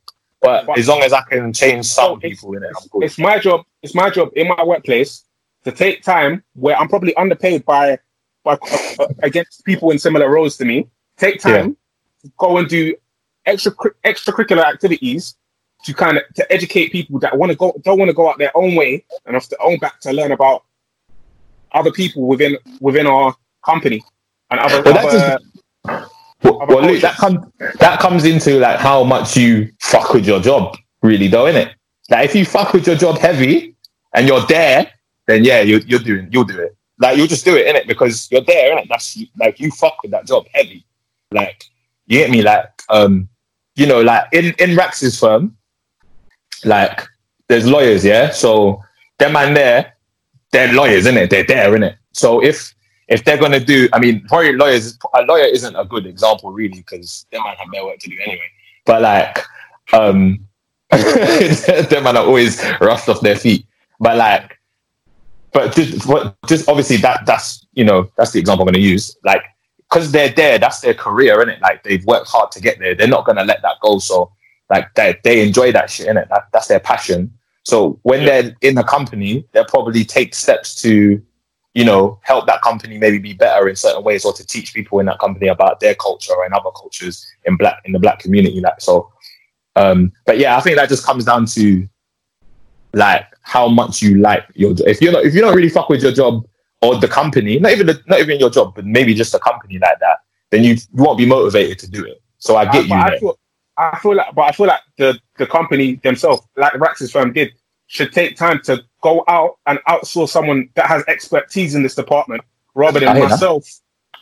But 0.45 0.79
as 0.79 0.89
long 0.89 1.03
as 1.03 1.15
I 1.15 1.23
can 1.23 1.55
change 1.55 1.87
some 1.87 2.21
people 2.21 2.55
in 2.55 2.63
it, 2.63 2.71
I'm 2.77 2.87
good. 2.91 3.05
It's 3.05 3.19
my 3.19 3.39
job. 3.39 3.65
It's 3.83 3.95
my 3.95 4.11
job 4.11 4.31
in 4.37 4.47
my 4.49 4.63
workplace 4.63 5.25
to 5.65 5.73
take 5.73 6.03
time 6.03 6.45
where 6.55 6.77
I'm 6.77 6.89
probably 6.89 7.17
underpaid 7.17 7.65
by 7.65 7.99
by 8.45 8.59
uh, 8.99 9.07
against 9.23 9.65
people 9.65 9.91
in 9.91 9.99
similar 9.99 10.31
roles 10.31 10.59
to 10.59 10.67
me. 10.67 10.89
Take 11.17 11.41
time 11.41 11.79
to 12.23 12.33
go 12.37 12.59
and 12.59 12.69
do 12.69 12.95
extra 13.47 13.73
extracurricular 14.05 14.65
activities 14.65 15.35
to 15.85 15.95
kind 15.95 16.19
of 16.19 16.25
to 16.35 16.53
educate 16.53 16.93
people 16.93 17.19
that 17.21 17.39
want 17.39 17.51
to 17.51 17.57
go 17.57 17.73
don't 17.83 17.99
want 17.99 18.11
to 18.11 18.15
go 18.15 18.29
out 18.29 18.37
their 18.37 18.55
own 18.55 18.75
way 18.75 19.03
and 19.25 19.37
off 19.37 19.49
their 19.49 19.63
own 19.63 19.79
back 19.79 19.99
to 20.01 20.13
learn 20.13 20.33
about 20.33 20.65
other 21.73 21.91
people 21.91 22.27
within 22.27 22.59
within 22.81 23.07
our 23.07 23.35
company 23.65 24.05
and 24.51 24.61
other. 24.61 24.83
Well, 24.83 24.93
that's 24.93 25.41
other 25.87 26.09
Well, 26.45 26.67
well 26.69 26.83
Luke, 26.83 27.01
that 27.01 27.17
comes 27.17 27.39
that 27.81 27.99
comes 28.01 28.25
into 28.25 28.59
like 28.59 28.79
how 28.79 29.03
much 29.03 29.37
you 29.37 29.73
fuck 29.81 30.13
with 30.13 30.27
your 30.27 30.41
job, 30.41 30.77
really, 31.03 31.29
though, 31.29 31.45
innit? 31.45 31.73
Like 32.11 32.27
if 32.27 32.37
you 32.37 32.45
fuck 32.45 32.75
with 32.75 32.87
your 32.87 32.97
job 32.97 33.19
heavy 33.19 33.75
and 34.15 34.29
you're 34.29 34.45
there, 34.47 34.91
then 35.27 35.43
yeah, 35.43 35.63
you, 35.63 35.81
you're 35.87 36.01
doing, 36.01 36.29
you'll 36.31 36.45
do 36.45 36.61
it. 36.61 36.77
Like 36.99 37.17
you'll 37.17 37.27
just 37.27 37.47
do 37.47 37.57
it, 37.57 37.67
innit? 37.67 37.89
Because 37.89 38.31
you're 38.31 38.43
there, 38.43 38.77
innit? 38.77 38.89
That's 38.89 39.19
like 39.39 39.59
you 39.59 39.71
fuck 39.71 40.03
with 40.03 40.11
that 40.11 40.27
job 40.27 40.47
heavy. 40.53 40.85
Like 41.33 41.65
you 42.07 42.19
get 42.19 42.31
me? 42.31 42.43
Like 42.43 42.83
um, 42.91 43.29
you 43.75 43.87
know, 43.87 44.03
like 44.03 44.25
in 44.33 44.55
in 44.59 44.77
Rax's 44.77 45.19
firm, 45.19 45.57
like 46.65 47.03
there's 47.49 47.67
lawyers, 47.67 48.05
yeah. 48.05 48.31
So 48.31 48.83
them 49.19 49.33
man 49.33 49.55
there, 49.55 49.95
they're 50.53 50.73
lawyers, 50.75 51.07
innit? 51.07 51.31
They're 51.31 51.45
there, 51.45 51.71
innit? 51.73 51.97
So 52.13 52.43
if 52.45 52.75
if 53.09 53.25
they're 53.25 53.39
gonna 53.39 53.61
do, 53.61 53.89
I 53.93 53.99
mean, 53.99 54.25
probably 54.29 54.53
lawyers. 54.53 54.99
A 55.15 55.23
lawyer 55.23 55.45
isn't 55.45 55.77
a 55.77 55.85
good 55.85 56.07
example, 56.07 56.53
really, 56.53 56.79
because 56.79 57.27
they 57.31 57.39
might 57.39 57.57
have 57.59 57.69
their 57.73 57.85
work 57.85 57.99
to 57.99 58.11
do 58.11 58.17
anyway. 58.25 58.51
But 58.87 59.03
like, 59.03 59.45
um, 59.93 60.47
they 60.91 62.01
might 62.03 62.17
are 62.17 62.25
always 62.25 62.63
rushed 62.81 63.09
off 63.09 63.21
their 63.21 63.37
feet. 63.37 63.67
But 64.01 64.17
like, 64.17 64.59
but 65.53 65.75
just, 65.75 66.07
what, 66.07 66.37
just 66.47 66.69
obviously 66.69 66.97
that 66.99 67.27
that's 67.27 67.67
you 67.75 67.85
know 67.85 68.11
that's 68.17 68.33
the 68.33 68.41
example 68.41 68.63
I'm 68.63 68.73
gonna 68.73 68.85
use. 68.85 69.17
Like, 69.25 69.43
because 69.89 70.11
they're 70.11 70.31
there, 70.31 70.59
that's 70.59 70.81
their 70.81 70.95
career, 70.95 71.39
isn't 71.41 71.51
it? 71.51 71.61
Like 71.61 71.83
they've 71.83 72.05
worked 72.07 72.29
hard 72.29 72.51
to 72.53 72.61
get 72.61 72.79
there. 72.79 72.95
They're 72.95 73.07
not 73.07 73.25
gonna 73.27 73.45
let 73.45 73.63
that 73.63 73.77
go. 73.81 73.99
So 73.99 74.33
like 74.71 74.93
they 74.95 75.19
they 75.25 75.47
enjoy 75.47 75.73
that 75.73 75.91
shit, 75.91 76.09
innit? 76.09 76.29
That 76.29 76.45
that's 76.53 76.69
their 76.69 76.81
passion. 76.81 77.33
So 77.65 77.99
when 78.03 78.23
Yeah. 78.23 78.43
they're 78.43 78.57
in 78.63 78.75
the 78.75 78.83
company, 78.83 79.47
they'll 79.53 79.65
probably 79.65 80.05
take 80.05 80.35
steps 80.35 80.75
to 80.83 81.23
you 81.75 81.85
know, 81.85 82.19
help 82.23 82.47
that 82.47 82.63
company 82.63 82.99
maybe 82.99 83.19
be 83.19 83.33
better 83.33 83.69
in 83.69 83.77
certain 83.77 84.05
ways 84.05 84.25
or 84.25 84.33
to 84.33 84.47
teach 84.47 84.73
people 84.73 85.01
in 85.01 85.07
that 85.07 85.19
company 85.19 85.49
about 85.49 85.81
their 85.81 85.95
culture 85.97 86.33
and 86.45 86.55
other 86.55 86.71
cultures 86.71 87.27
in 87.45 87.57
black 87.57 87.83
in 87.85 87.93
the 87.93 87.99
black 87.99 88.21
community. 88.21 88.61
Like 88.61 88.81
so 88.81 89.13
um 89.77 90.13
but 90.25 90.39
yeah, 90.39 90.57
I 90.57 90.61
think 90.61 90.77
that 90.77 90.89
just 90.89 91.05
comes 91.05 91.25
down 91.25 91.47
to 91.47 91.89
like 92.93 93.27
how 93.43 93.69
much 93.69 94.01
you 94.01 94.19
like 94.19 94.45
your 94.55 94.73
job. 94.73 94.87
If 94.87 95.03
you're 95.03 95.13
not 95.13 95.25
if 95.25 95.35
you 95.35 95.41
don't 95.41 95.55
really 95.55 95.69
fuck 95.69 95.89
with 95.89 96.03
your 96.03 96.13
job 96.13 96.47
or 96.81 96.99
the 96.99 97.09
company, 97.09 97.59
not 97.59 97.73
even 97.73 97.87
the, 97.87 98.01
not 98.07 98.21
even 98.21 98.39
your 98.39 98.51
job, 98.51 98.75
but 98.77 98.87
maybe 98.87 99.15
just 99.15 99.35
a 99.35 99.39
company 99.39 99.79
like 99.79 99.99
that, 100.01 100.19
then 100.51 100.63
you, 100.63 100.75
you 100.75 101.03
won't 101.03 101.19
be 101.19 101.27
motivated 101.27 101.79
to 101.81 101.91
do 101.91 102.05
it. 102.05 102.23
So 102.39 102.57
I 102.57 102.67
get 102.67 102.91
I, 102.91 102.95
you. 102.95 102.95
I 102.95 103.19
feel, 103.19 103.39
I 103.77 103.99
feel 103.99 104.15
like, 104.15 104.35
but 104.35 104.43
I 104.43 104.53
feel 104.53 104.67
like 104.67 104.81
the 104.99 105.19
the 105.39 105.47
company 105.47 105.97
themselves, 105.97 106.43
like 106.57 106.75
Rax's 106.75 107.11
firm 107.11 107.33
did, 107.33 107.53
should 107.87 108.13
take 108.13 108.37
time 108.37 108.61
to 108.63 108.83
go 109.03 109.25
out 109.29 109.59
and 109.67 109.79
outsource 109.89 110.31
someone 110.31 110.69
that 110.75 110.87
has 110.87 111.05
expertise 111.07 111.75
in 111.75 111.83
this 111.83 111.95
department, 111.95 112.43
rather 112.75 113.01
than 113.01 113.17
hear 113.17 113.27
that. 113.27 113.33
myself, 113.33 113.67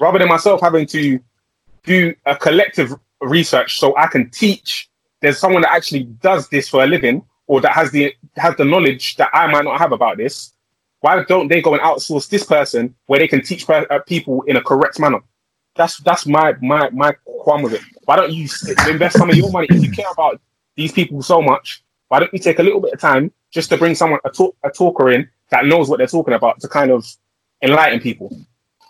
rather 0.00 0.18
than 0.18 0.28
myself 0.28 0.60
having 0.60 0.86
to 0.86 1.20
do 1.84 2.14
a 2.26 2.36
collective 2.36 2.92
research 3.20 3.78
so 3.78 3.96
I 3.96 4.06
can 4.06 4.30
teach. 4.30 4.88
There's 5.20 5.38
someone 5.38 5.62
that 5.62 5.72
actually 5.72 6.04
does 6.04 6.48
this 6.48 6.68
for 6.68 6.82
a 6.82 6.86
living, 6.86 7.24
or 7.46 7.60
that 7.60 7.72
has 7.72 7.90
the 7.90 8.12
has 8.36 8.56
the 8.56 8.64
knowledge 8.64 9.16
that 9.16 9.30
I 9.32 9.46
might 9.46 9.64
not 9.64 9.78
have 9.78 9.92
about 9.92 10.16
this. 10.16 10.52
Why 11.00 11.22
don't 11.24 11.48
they 11.48 11.60
go 11.60 11.74
and 11.74 11.82
outsource 11.82 12.28
this 12.28 12.44
person 12.44 12.94
where 13.06 13.18
they 13.18 13.28
can 13.28 13.42
teach 13.42 13.66
per- 13.66 13.86
uh, 13.90 14.00
people 14.00 14.42
in 14.42 14.56
a 14.56 14.62
correct 14.62 14.98
manner? 14.98 15.20
That's 15.76 15.98
that's 15.98 16.26
my 16.26 16.54
my 16.60 16.90
my 16.90 17.14
qualm 17.24 17.62
with 17.62 17.74
it. 17.74 17.82
Why 18.04 18.16
don't 18.16 18.32
you 18.32 18.48
invest 18.88 19.16
some 19.16 19.30
of 19.30 19.36
your 19.36 19.50
money 19.50 19.68
if 19.70 19.82
you 19.82 19.90
care 19.90 20.10
about 20.10 20.40
these 20.76 20.92
people 20.92 21.22
so 21.22 21.40
much? 21.40 21.82
Why 22.08 22.18
don't 22.18 22.32
you 22.32 22.38
take 22.38 22.58
a 22.58 22.62
little 22.62 22.80
bit 22.80 22.92
of 22.92 23.00
time 23.00 23.32
just 23.52 23.68
to 23.70 23.76
bring 23.76 23.94
someone 23.94 24.18
a 24.24 24.30
talk 24.30 24.56
a 24.64 24.70
talker 24.70 25.10
in 25.10 25.28
that 25.50 25.66
knows 25.66 25.88
what 25.88 25.98
they're 25.98 26.06
talking 26.06 26.34
about 26.34 26.60
to 26.60 26.68
kind 26.68 26.90
of 26.90 27.06
enlighten 27.62 28.00
people? 28.00 28.34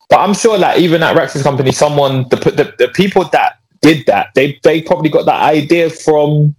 But 0.09 0.21
I'm 0.21 0.35
sure 0.35 0.59
that 0.59 0.79
even 0.79 1.03
at 1.03 1.17
Rex's 1.17 1.43
company, 1.43 1.73
someone 1.73 2.29
the, 2.31 2.37
the 2.37 2.75
the 2.79 2.89
people 2.89 3.25
that 3.33 3.59
did 3.81 4.07
that, 4.07 4.29
they 4.35 4.59
they 4.63 4.83
probably 4.83 5.11
got 5.11 5.27
that 5.27 5.43
idea 5.43 5.91
from 5.91 6.55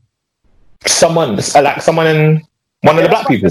someone 0.85 1.39
uh, 1.39 1.61
like 1.61 1.81
someone 1.81 2.07
in 2.07 2.41
one 2.81 2.97
of 2.97 3.03
the 3.03 3.09
Yeah, 3.09 3.09
black 3.09 3.27
people. 3.27 3.49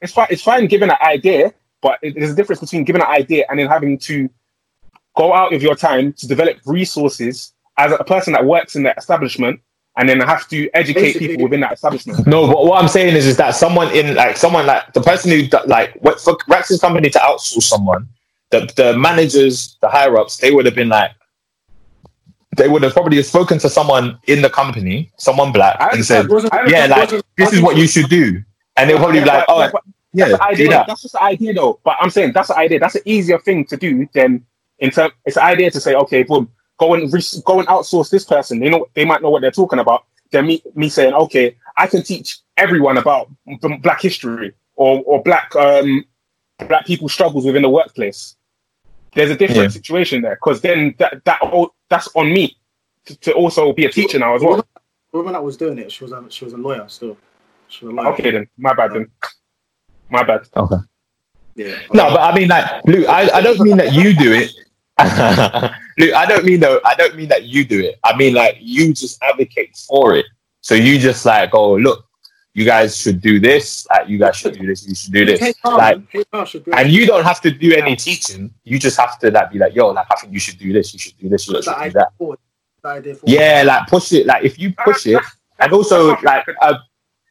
It's 0.00 0.12
fine. 0.12 0.26
It's 0.30 0.42
fine 0.42 0.66
giving 0.66 0.90
an 0.90 0.96
idea, 1.02 1.52
but 1.80 1.98
it- 2.02 2.14
there's 2.16 2.32
a 2.32 2.34
difference 2.34 2.60
between 2.60 2.84
giving 2.84 3.02
an 3.02 3.08
idea 3.08 3.44
and 3.48 3.58
then 3.58 3.68
having 3.68 3.98
to 4.00 4.28
go 5.16 5.32
out 5.32 5.54
of 5.54 5.62
your 5.62 5.76
time 5.76 6.12
to 6.14 6.26
develop 6.26 6.56
resources 6.66 7.52
as 7.78 7.92
a 7.92 8.04
person 8.04 8.32
that 8.32 8.44
works 8.44 8.74
in 8.76 8.82
that 8.82 8.98
establishment, 8.98 9.60
and 9.96 10.08
then 10.08 10.20
have 10.20 10.48
to 10.48 10.68
educate 10.74 11.00
Basically- 11.00 11.28
people 11.28 11.44
within 11.44 11.60
that 11.60 11.72
establishment. 11.72 12.26
No, 12.26 12.46
but 12.46 12.64
what 12.66 12.82
I'm 12.82 12.88
saying 12.88 13.14
is, 13.16 13.26
is 13.26 13.36
that 13.36 13.54
someone 13.54 13.94
in 13.94 14.14
like 14.14 14.36
someone 14.36 14.66
like 14.66 14.92
the 14.92 15.00
person 15.00 15.30
who 15.30 15.46
like 15.66 15.94
what 16.00 16.20
for 16.20 16.36
Rex's 16.48 16.80
company 16.80 17.10
to 17.10 17.18
outsource 17.18 17.62
someone, 17.62 18.08
the 18.50 18.70
the 18.76 18.96
managers, 18.98 19.76
the 19.80 19.88
higher 19.88 20.16
ups, 20.18 20.38
they 20.38 20.50
would 20.52 20.66
have 20.66 20.74
been 20.74 20.88
like, 20.88 21.12
they 22.56 22.68
would 22.68 22.82
have 22.82 22.92
probably 22.92 23.22
spoken 23.22 23.58
to 23.58 23.68
someone 23.68 24.18
in 24.26 24.42
the 24.42 24.50
company, 24.50 25.10
someone 25.18 25.52
black, 25.52 25.76
I 25.80 25.90
and 25.92 26.04
said, 26.04 26.28
Wasn't- 26.28 26.52
yeah, 26.68 26.86
like 26.86 27.10
this 27.36 27.52
is 27.52 27.60
what 27.60 27.76
you 27.76 27.86
should 27.86 28.08
do, 28.08 28.42
and 28.76 28.88
they'll 28.90 28.98
probably 28.98 29.20
be 29.20 29.26
like, 29.26 29.46
but- 29.46 29.68
oh, 29.68 29.70
but 29.72 29.82
yeah, 30.12 30.28
that's 30.28 30.38
do 30.40 30.44
idea. 30.46 30.68
that. 30.70 30.86
That's 30.86 31.02
just 31.02 31.14
the 31.14 31.22
idea, 31.22 31.54
though. 31.54 31.80
But 31.84 31.96
I'm 32.00 32.08
saying 32.10 32.32
that's 32.34 32.46
the 32.48 32.56
idea. 32.56 32.78
That's 32.78 32.94
an 32.94 33.02
easier 33.04 33.38
thing 33.40 33.64
to 33.66 33.76
do 33.76 34.08
than 34.14 34.44
in 34.78 34.90
term. 34.92 35.10
It's 35.24 35.36
an 35.36 35.42
idea 35.42 35.72
to 35.72 35.80
say, 35.80 35.94
okay, 35.96 36.22
boom, 36.22 36.48
go 36.78 36.94
and 36.94 37.12
re- 37.12 37.22
go 37.44 37.58
and 37.60 37.68
outsource 37.68 38.10
this 38.10 38.24
person. 38.24 38.58
They 38.60 38.70
know 38.70 38.86
they 38.94 39.04
might 39.04 39.22
know 39.22 39.30
what 39.30 39.42
they're 39.42 39.50
talking 39.50 39.78
about. 39.78 40.04
Then 40.30 40.46
me 40.46 40.62
me 40.74 40.88
saying, 40.88 41.14
okay, 41.14 41.56
I 41.76 41.86
can 41.86 42.02
teach 42.02 42.38
everyone 42.56 42.98
about 42.98 43.30
b- 43.46 43.78
Black 43.82 44.00
history 44.00 44.52
or 44.76 45.02
or 45.04 45.22
Black 45.22 45.54
um 45.56 46.04
Black 46.68 46.86
people 46.86 47.08
struggles 47.08 47.44
within 47.44 47.62
the 47.62 47.68
workplace. 47.70 48.36
There's 49.14 49.30
a 49.30 49.36
different 49.36 49.62
Yeah. 49.62 49.68
situation 49.68 50.22
there 50.22 50.34
because 50.36 50.60
then 50.60 50.94
that 50.98 51.24
that 51.24 51.40
all, 51.42 51.74
that's 51.88 52.08
on 52.14 52.32
me 52.32 52.56
to, 53.06 53.16
to 53.20 53.32
also 53.32 53.72
be 53.72 53.84
a 53.84 53.90
teacher 53.90 54.18
now 54.18 54.34
as 54.34 54.42
well. 54.42 54.56
The 55.12 55.18
woman 55.18 55.34
that 55.34 55.44
was 55.44 55.56
doing 55.56 55.78
it, 55.78 55.92
she 55.92 56.02
was 56.02 56.12
a, 56.12 56.24
she 56.30 56.44
was 56.44 56.54
a 56.54 56.56
lawyer 56.56 56.88
still. 56.88 57.16
She 57.68 57.84
was 57.84 57.92
a 57.92 57.96
lawyer. 57.96 58.08
Okay, 58.14 58.30
then 58.32 58.48
my 58.56 58.74
bad 58.74 58.92
then. 58.92 59.08
My 60.10 60.24
bad. 60.24 60.48
Okay. 60.56 60.76
Yeah. 61.54 61.76
No, 61.92 62.10
but 62.10 62.20
I 62.20 62.34
mean, 62.34 62.48
like, 62.48 62.84
Luke, 62.84 63.08
I, 63.08 63.30
I 63.30 63.40
don't 63.40 63.60
mean 63.60 63.76
that 63.76 63.92
you 63.92 64.12
do 64.16 64.32
it. 64.32 64.50
Luke, 65.00 66.14
I 66.14 66.26
don't 66.28 66.44
mean 66.44 66.60
though. 66.60 66.80
I 66.84 66.94
don't 66.94 67.16
mean 67.16 67.28
that 67.28 67.44
you 67.44 67.64
do 67.64 67.80
it. 67.80 67.98
I 68.04 68.16
mean 68.16 68.34
like 68.34 68.58
you 68.60 68.92
just 68.94 69.22
advocate 69.22 69.76
for 69.88 70.14
it. 70.14 70.26
So 70.60 70.74
you 70.74 70.98
just 70.98 71.26
like, 71.26 71.50
oh, 71.52 71.76
look, 71.76 72.06
you 72.54 72.64
guys 72.64 72.96
should 72.96 73.20
do 73.20 73.40
this. 73.40 73.86
Like, 73.90 74.08
you 74.08 74.16
guys 74.16 74.36
should 74.36 74.56
do 74.56 74.66
this. 74.66 74.86
You 74.86 74.94
should 74.94 75.12
do 75.12 75.24
this. 75.26 75.40
Like, 75.64 75.98
man. 76.14 76.24
HR 76.32 76.46
should 76.46 76.64
do 76.64 76.70
it. 76.70 76.78
and 76.78 76.90
you 76.90 77.04
don't 77.04 77.24
have 77.24 77.40
to 77.42 77.50
do 77.50 77.74
any 77.74 77.96
teaching. 77.96 78.54
You 78.62 78.78
just 78.78 78.96
have 78.96 79.18
to 79.18 79.30
like 79.30 79.50
be 79.50 79.58
like, 79.58 79.74
yo, 79.74 79.88
like 79.88 80.06
I 80.10 80.14
think 80.14 80.32
you 80.32 80.38
should 80.38 80.58
do 80.58 80.72
this. 80.72 80.92
You 80.94 81.00
should 81.00 81.18
do 81.18 81.28
this. 81.28 81.48
You 81.48 81.60
should 81.60 81.74
do 81.82 81.90
that. 81.90 82.12
forward. 82.16 82.38
That 82.82 82.98
idea 82.98 83.14
forward. 83.16 83.30
Yeah, 83.30 83.64
like 83.66 83.88
push 83.88 84.12
it. 84.12 84.26
Like 84.26 84.44
if 84.44 84.58
you 84.58 84.72
push 84.72 85.06
it, 85.06 85.20
and 85.58 85.72
also 85.72 86.16
like 86.22 86.46
uh, 86.62 86.78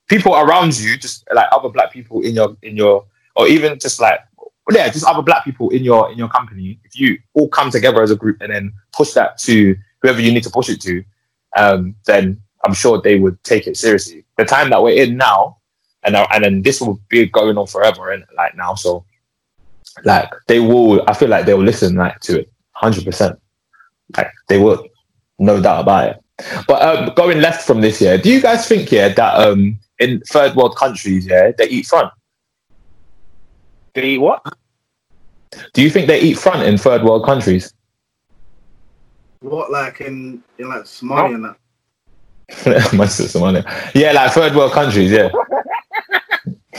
people 0.08 0.36
around 0.36 0.78
you, 0.78 0.98
just 0.98 1.26
like 1.34 1.48
other 1.52 1.70
black 1.70 1.92
people 1.94 2.22
in 2.22 2.36
your 2.36 2.58
in 2.62 2.76
your, 2.76 3.06
or 3.36 3.48
even 3.48 3.80
just 3.80 4.02
like 4.02 4.20
yeah, 4.72 4.88
just 4.90 5.06
other 5.06 5.22
black 5.22 5.44
people 5.44 5.70
in 5.70 5.84
your 5.84 6.12
in 6.12 6.18
your 6.18 6.30
company. 6.30 6.80
If 6.84 7.00
you 7.00 7.18
all 7.34 7.50
come 7.50 7.70
together 7.70 8.02
as 8.02 8.12
a 8.12 8.16
group 8.16 8.38
and 8.42 8.54
then 8.54 8.74
push 8.94 9.12
that 9.14 9.38
to 9.40 9.76
whoever 10.02 10.22
you 10.22 10.32
need 10.32 10.44
to 10.44 10.50
push 10.50 10.70
it 10.70 10.82
to, 10.82 11.04
um, 11.58 11.96
then 12.06 12.42
I'm 12.66 12.74
sure 12.74 13.02
they 13.02 13.20
would 13.20 13.42
take 13.44 13.68
it 13.68 13.76
seriously. 13.78 14.24
The 14.38 14.46
time 14.46 14.70
that 14.70 14.82
we're 14.82 15.04
in 15.04 15.18
now, 15.18 15.58
and 16.04 16.14
now- 16.14 16.28
and 16.32 16.44
then 16.44 16.62
this 16.62 16.80
will 16.82 17.00
be 17.10 17.26
going 17.26 17.58
on 17.58 17.68
forever, 17.68 18.12
and 18.12 18.24
like 18.38 18.56
now, 18.56 18.74
so 18.76 19.06
like 20.06 20.30
they 20.48 20.60
will. 20.60 21.04
I 21.08 21.14
feel 21.14 21.30
like 21.30 21.46
they 21.46 21.54
will 21.54 21.64
listen 21.64 21.96
like 21.96 22.20
to 22.22 22.40
it, 22.40 22.52
hundred 22.72 23.04
percent. 23.06 23.38
Like 24.16 24.32
they 24.48 24.58
will, 24.60 24.88
no 25.40 25.62
doubt 25.62 25.82
about 25.82 26.10
it. 26.10 26.24
But 26.68 26.82
um, 26.82 27.14
going 27.16 27.40
left 27.42 27.66
from 27.66 27.82
this 27.82 28.02
year, 28.02 28.18
do 28.18 28.30
you 28.30 28.42
guys 28.42 28.68
think 28.68 28.92
yeah 28.92 29.10
that 29.10 29.36
um 29.48 29.78
in 30.00 30.22
third 30.30 30.56
world 30.56 30.76
countries 30.76 31.28
yeah 31.28 31.52
they 31.58 31.68
eat 31.68 31.86
front? 31.86 32.12
They 33.94 34.10
eat 34.12 34.18
what? 34.20 34.44
Do 35.74 35.82
you 35.84 35.90
think 35.90 36.08
they 36.08 36.20
eat 36.20 36.38
front 36.38 36.64
in 36.64 36.78
third 36.78 37.04
world 37.04 37.26
countries? 37.26 37.74
What 39.42 39.72
like 39.72 40.02
in 40.02 40.44
in 40.58 40.70
like 40.70 40.84
Somalia 40.84 41.36
and 41.36 41.46
that. 41.46 41.58
Must 42.94 43.18
have 43.20 43.28
Somalia. 43.28 43.92
Yeah, 43.94 44.14
like 44.14 44.32
third 44.32 44.56
world 44.56 44.72
countries. 44.72 45.12
Yeah, 45.12 45.30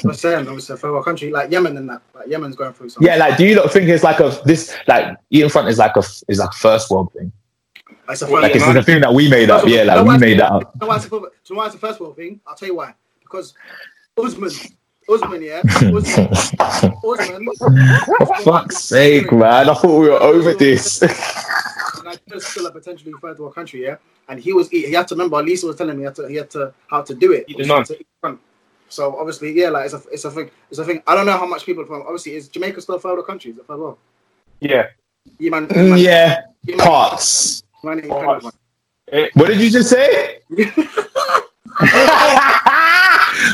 I'm 0.04 0.12
saying 0.14 0.46
obviously 0.48 0.74
a 0.74 0.76
third 0.78 0.90
world 0.92 1.04
country 1.04 1.30
like 1.30 1.50
Yemen 1.50 1.76
and 1.76 1.88
that. 1.88 2.02
Like 2.14 2.26
Yemen's 2.28 2.56
going 2.56 2.72
through 2.72 2.88
something. 2.88 3.06
yeah. 3.06 3.16
Like, 3.16 3.36
do 3.36 3.44
you 3.46 3.54
not 3.54 3.70
think 3.72 3.88
it's 3.88 4.02
like 4.02 4.18
a 4.20 4.36
this 4.44 4.74
like 4.88 5.16
eating 5.30 5.50
front 5.50 5.68
is 5.68 5.78
like 5.78 5.94
a 5.96 6.00
is 6.28 6.38
like 6.38 6.50
a 6.50 6.56
first 6.56 6.90
world 6.90 7.12
thing? 7.12 7.30
It's 8.08 8.22
a 8.22 8.26
Well, 8.30 8.42
Like 8.42 8.52
third 8.52 8.56
it's 8.56 8.64
world 8.66 8.76
the 8.76 8.82
thing 8.82 9.00
that 9.02 9.14
we 9.14 9.28
made 9.30 9.50
up. 9.50 9.66
Yeah, 9.68 9.84
like 9.84 10.04
we 10.06 10.18
made 10.18 10.40
that 10.40 10.50
up. 10.50 10.72
So 10.80 10.86
why 10.86 10.96
it's 10.96 11.04
a 11.06 11.08
so 11.44 11.54
why 11.54 11.66
it's 11.66 11.74
a 11.74 11.78
first 11.78 12.00
world 12.00 12.16
thing? 12.16 12.40
I'll 12.46 12.56
tell 12.56 12.68
you 12.68 12.76
why. 12.76 12.94
Because 13.20 13.54
Usman, 14.18 14.50
Usman, 15.08 15.42
yeah, 15.42 15.62
Usman, 15.64 16.28
Usman. 17.04 17.44
For 18.26 18.36
fuck's 18.42 18.78
sake, 18.84 19.30
man! 19.32 19.68
I 19.68 19.74
thought 19.74 19.98
we 20.00 20.08
were 20.08 20.22
over 20.22 20.54
this. 20.54 21.02
and 21.02 21.12
Nigeria's 22.04 22.46
still 22.46 22.66
a 22.66 22.70
potentially 22.72 23.12
third 23.20 23.38
world 23.38 23.54
country, 23.54 23.82
yeah. 23.84 23.96
And 24.28 24.40
he 24.40 24.52
was 24.52 24.68
he 24.70 24.92
had 24.92 25.06
to 25.08 25.14
remember. 25.14 25.42
Lisa 25.42 25.66
was 25.66 25.76
telling 25.76 25.96
me 25.96 26.02
he 26.02 26.04
had 26.06 26.14
to 26.16 26.28
he 26.28 26.36
had 26.36 26.50
to 26.50 26.72
how 26.88 27.02
to 27.02 27.14
do 27.14 27.32
it. 27.32 27.44
Eat 27.48 27.58
the 27.58 27.64
naan. 27.64 27.84
To 27.86 27.98
eat 27.98 28.06
front. 28.20 28.40
So 28.88 29.16
obviously, 29.18 29.52
yeah, 29.52 29.68
like 29.70 29.84
it's 29.86 29.94
a 29.94 30.02
it's 30.12 30.24
a 30.24 30.30
thing. 30.30 30.50
It's 30.70 30.78
a 30.78 30.84
thing. 30.84 31.02
I 31.06 31.14
don't 31.14 31.26
know 31.26 31.36
how 31.36 31.46
much 31.46 31.64
people 31.66 31.84
from. 31.84 32.02
Obviously, 32.02 32.36
is 32.36 32.48
Jamaica 32.48 32.80
still 32.80 32.94
a 32.96 33.00
third 33.00 33.14
world 33.14 33.26
country? 33.26 33.50
Is 33.50 33.58
it 33.58 33.66
third 33.66 33.78
world? 33.78 33.98
Yeah. 34.60 34.88
You 35.38 35.50
man, 35.50 35.62
you 35.64 35.68
Mm, 35.68 35.90
man, 35.90 35.98
yeah, 35.98 36.40
you 36.64 36.76
man- 36.76 36.86
parts. 36.86 37.62
you 37.82 37.88
man 37.90 38.08
Parts. 38.08 38.46
What 39.34 39.48
did 39.48 39.60
you 39.60 39.70
just 39.70 39.90
say? 39.90 40.38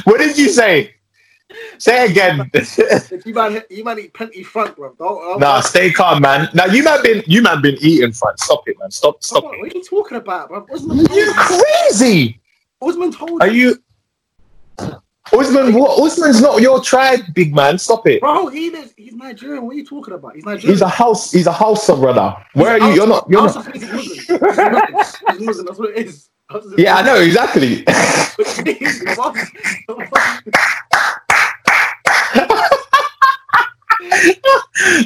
what 0.05 0.19
did 0.19 0.37
you 0.39 0.49
say? 0.49 0.95
Say 1.81 2.11
again. 2.11 2.51
You 3.25 3.35
man, 3.35 3.62
you 3.71 3.85
man 3.85 3.99
eat 3.99 4.12
plenty 4.12 4.43
front, 4.43 4.77
bro. 4.77 4.95
Don't, 4.99 5.19
don't, 5.19 5.40
nah, 5.40 5.61
stay 5.61 5.90
calm, 5.90 6.21
man. 6.21 6.51
Now 6.53 6.66
you 6.66 6.85
man 6.85 7.03
been 7.03 7.23
you 7.27 7.40
man 7.40 7.62
been 7.62 7.77
eating 7.81 8.12
front. 8.12 8.38
Stop 8.38 8.69
it, 8.69 8.77
man. 8.79 8.90
Stop, 8.90 9.25
stop 9.25 9.45
What, 9.45 9.55
it. 9.55 9.61
what 9.61 9.73
are 9.73 9.79
you 9.79 9.85
talking 9.85 10.19
about, 10.19 10.49
bro? 10.49 10.66
Told 10.66 11.11
You 11.11 11.33
crazy? 11.35 12.38
Usman 12.83 13.12
told 13.12 13.40
Are 13.43 13.49
you. 13.49 13.83
Usman, 15.33 15.73
what? 15.73 15.99
Usman's 16.03 16.43
not 16.43 16.61
your 16.61 16.83
tribe, 16.83 17.21
big 17.35 17.55
man. 17.55 17.79
Stop 17.79 18.07
it. 18.07 18.21
Bro, 18.21 18.49
he 18.49 18.69
lives, 18.71 18.93
he's 18.99 19.14
Nigerian. 19.14 19.64
What 19.64 19.73
are 19.73 19.79
you 19.79 19.87
talking 19.87 20.12
about? 20.12 20.35
He's 20.35 20.45
Nigerian. 20.45 20.75
He's 20.75 20.83
a 20.83 20.88
Hausa. 20.88 21.38
He's 21.38 21.47
a 21.47 21.53
Hausa 21.53 21.97
brother. 21.97 22.37
Where 22.53 22.73
are 22.73 22.79
you? 22.90 22.95
You're 22.95 23.07
not. 23.07 23.27
You're 23.31 23.40
House 23.40 23.55
not. 23.55 23.66
of 23.69 23.73
Faith 23.73 23.85
is 23.85 23.93
Muslim. 23.93 24.19
He's 24.19 24.29
Muslim. 24.29 25.38
He's 25.38 25.47
Muslim. 25.47 25.66
That's 25.66 25.79
what 25.79 25.90
it 25.90 26.07
is. 26.07 26.27
Yeah, 26.77 26.97
I 26.97 27.03
know 27.03 27.14
exactly. 27.21 27.85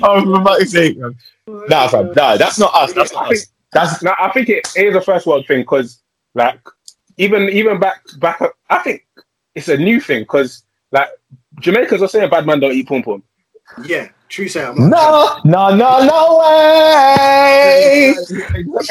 oh, 0.03 0.23
for 0.25 0.45
fuck's 0.45 0.71
sake, 0.73 0.99
man. 0.99 1.17
Nah, 1.47 1.89
fam. 1.89 2.13
Nah, 2.15 2.37
that's 2.37 2.59
not 2.59 2.75
us. 2.75 2.93
That's 2.93 3.13
not 3.13 3.31
us. 3.33 3.47
That's 3.73 4.03
No, 4.03 4.15
I 4.19 4.31
think 4.31 4.49
it 4.49 4.67
is 4.77 4.95
a 4.95 5.01
first 5.01 5.27
world 5.27 5.47
thing 5.47 5.61
because, 5.61 6.01
like, 6.35 6.61
even 7.17 7.49
even 7.49 7.79
back 7.81 8.03
back, 8.19 8.41
I 8.71 8.79
think 8.79 9.05
it's 9.55 9.69
a 9.69 9.77
new 9.77 10.01
thing 10.01 10.23
because, 10.23 10.63
like, 10.93 11.09
Jamaicans 11.61 12.03
are 12.03 12.09
saying 12.09 12.31
bad 12.31 12.47
man 12.47 12.61
don't 12.61 12.73
eat 12.73 12.89
pom 12.89 13.03
pom. 13.03 13.23
Yeah, 13.85 14.09
true 14.29 14.49
say. 14.49 14.63
No, 14.77 15.39
no, 15.45 15.75
no, 15.75 16.05
no 16.05 16.39
way. 16.39 18.15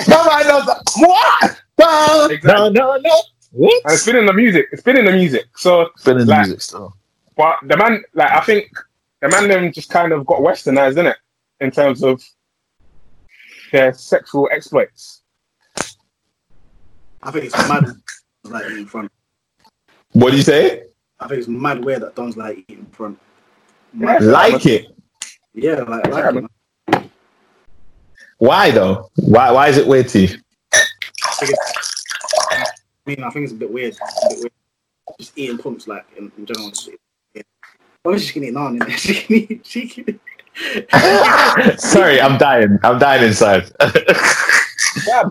No, 0.08 0.26
man, 0.26 0.48
no, 0.48 0.60
no. 0.66 0.74
What? 0.98 1.62
No, 1.80 2.28
no, 2.44 2.70
no, 2.70 2.98
no. 2.98 2.98
And 2.98 3.02
What? 3.52 3.82
it's 3.86 4.06
been 4.06 4.16
in 4.16 4.26
the 4.26 4.34
music. 4.34 4.68
It's 4.72 4.82
been 4.82 4.98
in 4.98 5.06
the 5.06 5.12
music. 5.12 5.46
So, 5.56 5.90
Spinning 5.98 6.26
Like- 6.26 6.40
music 6.48 6.62
still. 6.62 6.96
but 7.38 7.58
the 7.68 7.78
man, 7.78 8.04
like, 8.16 8.32
I 8.32 8.42
think 8.42 8.66
the 9.24 9.30
man 9.30 9.48
them 9.48 9.72
just 9.72 9.90
kind 9.90 10.12
of 10.12 10.26
got 10.26 10.40
westernized, 10.40 10.98
in 10.98 11.08
it, 11.08 11.16
in 11.62 11.72
terms 11.72 12.04
of 12.04 12.22
their 13.72 13.94
sexual 13.94 14.50
exploits. 14.52 15.22
I 17.22 17.32
think 17.32 17.46
it's 17.46 17.58
mad 17.70 17.86
like 18.44 18.66
in 18.66 18.86
front. 18.86 19.10
What 20.12 20.32
do 20.32 20.36
you 20.38 20.44
say? 20.44 20.84
I 21.22 21.28
think 21.30 21.40
it's 21.40 21.48
mad 21.48 21.86
weird 21.86 22.02
that 22.02 22.16
Don's 22.16 22.36
like 22.36 22.58
eating 22.58 22.80
in 22.80 22.86
front. 22.88 23.18
Yeah. 23.98 24.18
Like 24.20 24.66
it? 24.66 24.88
Yeah, 25.54 25.84
like, 25.84 26.06
like 26.08 26.26
it, 26.26 26.34
man. 26.34 26.48
man. 26.92 27.12
Why 28.40 28.72
though? 28.72 29.10
Why? 29.16 29.52
Why 29.52 29.70
is 29.70 29.78
it 29.78 29.88
weird 29.88 30.10
to 30.10 30.20
you? 30.20 30.38
I 30.74 31.32
think 31.40 31.52
it's- 31.52 32.04
I 33.06 33.10
mean, 33.10 33.24
I 33.24 33.30
think 33.30 33.44
it's 33.46 33.54
a 33.54 33.56
bit 33.56 33.72
weird. 33.72 33.96
A 33.96 34.30
bit 34.30 34.40
weird. 34.40 34.52
Just 35.18 35.38
eating 35.38 35.58
pumps, 35.58 35.88
like 35.88 36.06
in, 36.18 36.30
in 36.38 36.46
general. 36.46 36.72
Just, 36.72 36.90
Well, 38.06 38.18
she 38.18 38.34
can 38.34 38.44
eat 38.44 38.54
naan 38.54 38.72
in 38.74 38.80
there. 38.80 38.98
She 38.98 39.14
can 39.16 39.36
eat. 39.36 39.66
She 39.66 39.88
can. 39.88 40.20
Sorry, 41.80 42.20
I'm 42.20 42.38
dying. 42.38 42.78
I'm 42.84 43.00
dying 43.00 43.24
inside. 43.24 43.72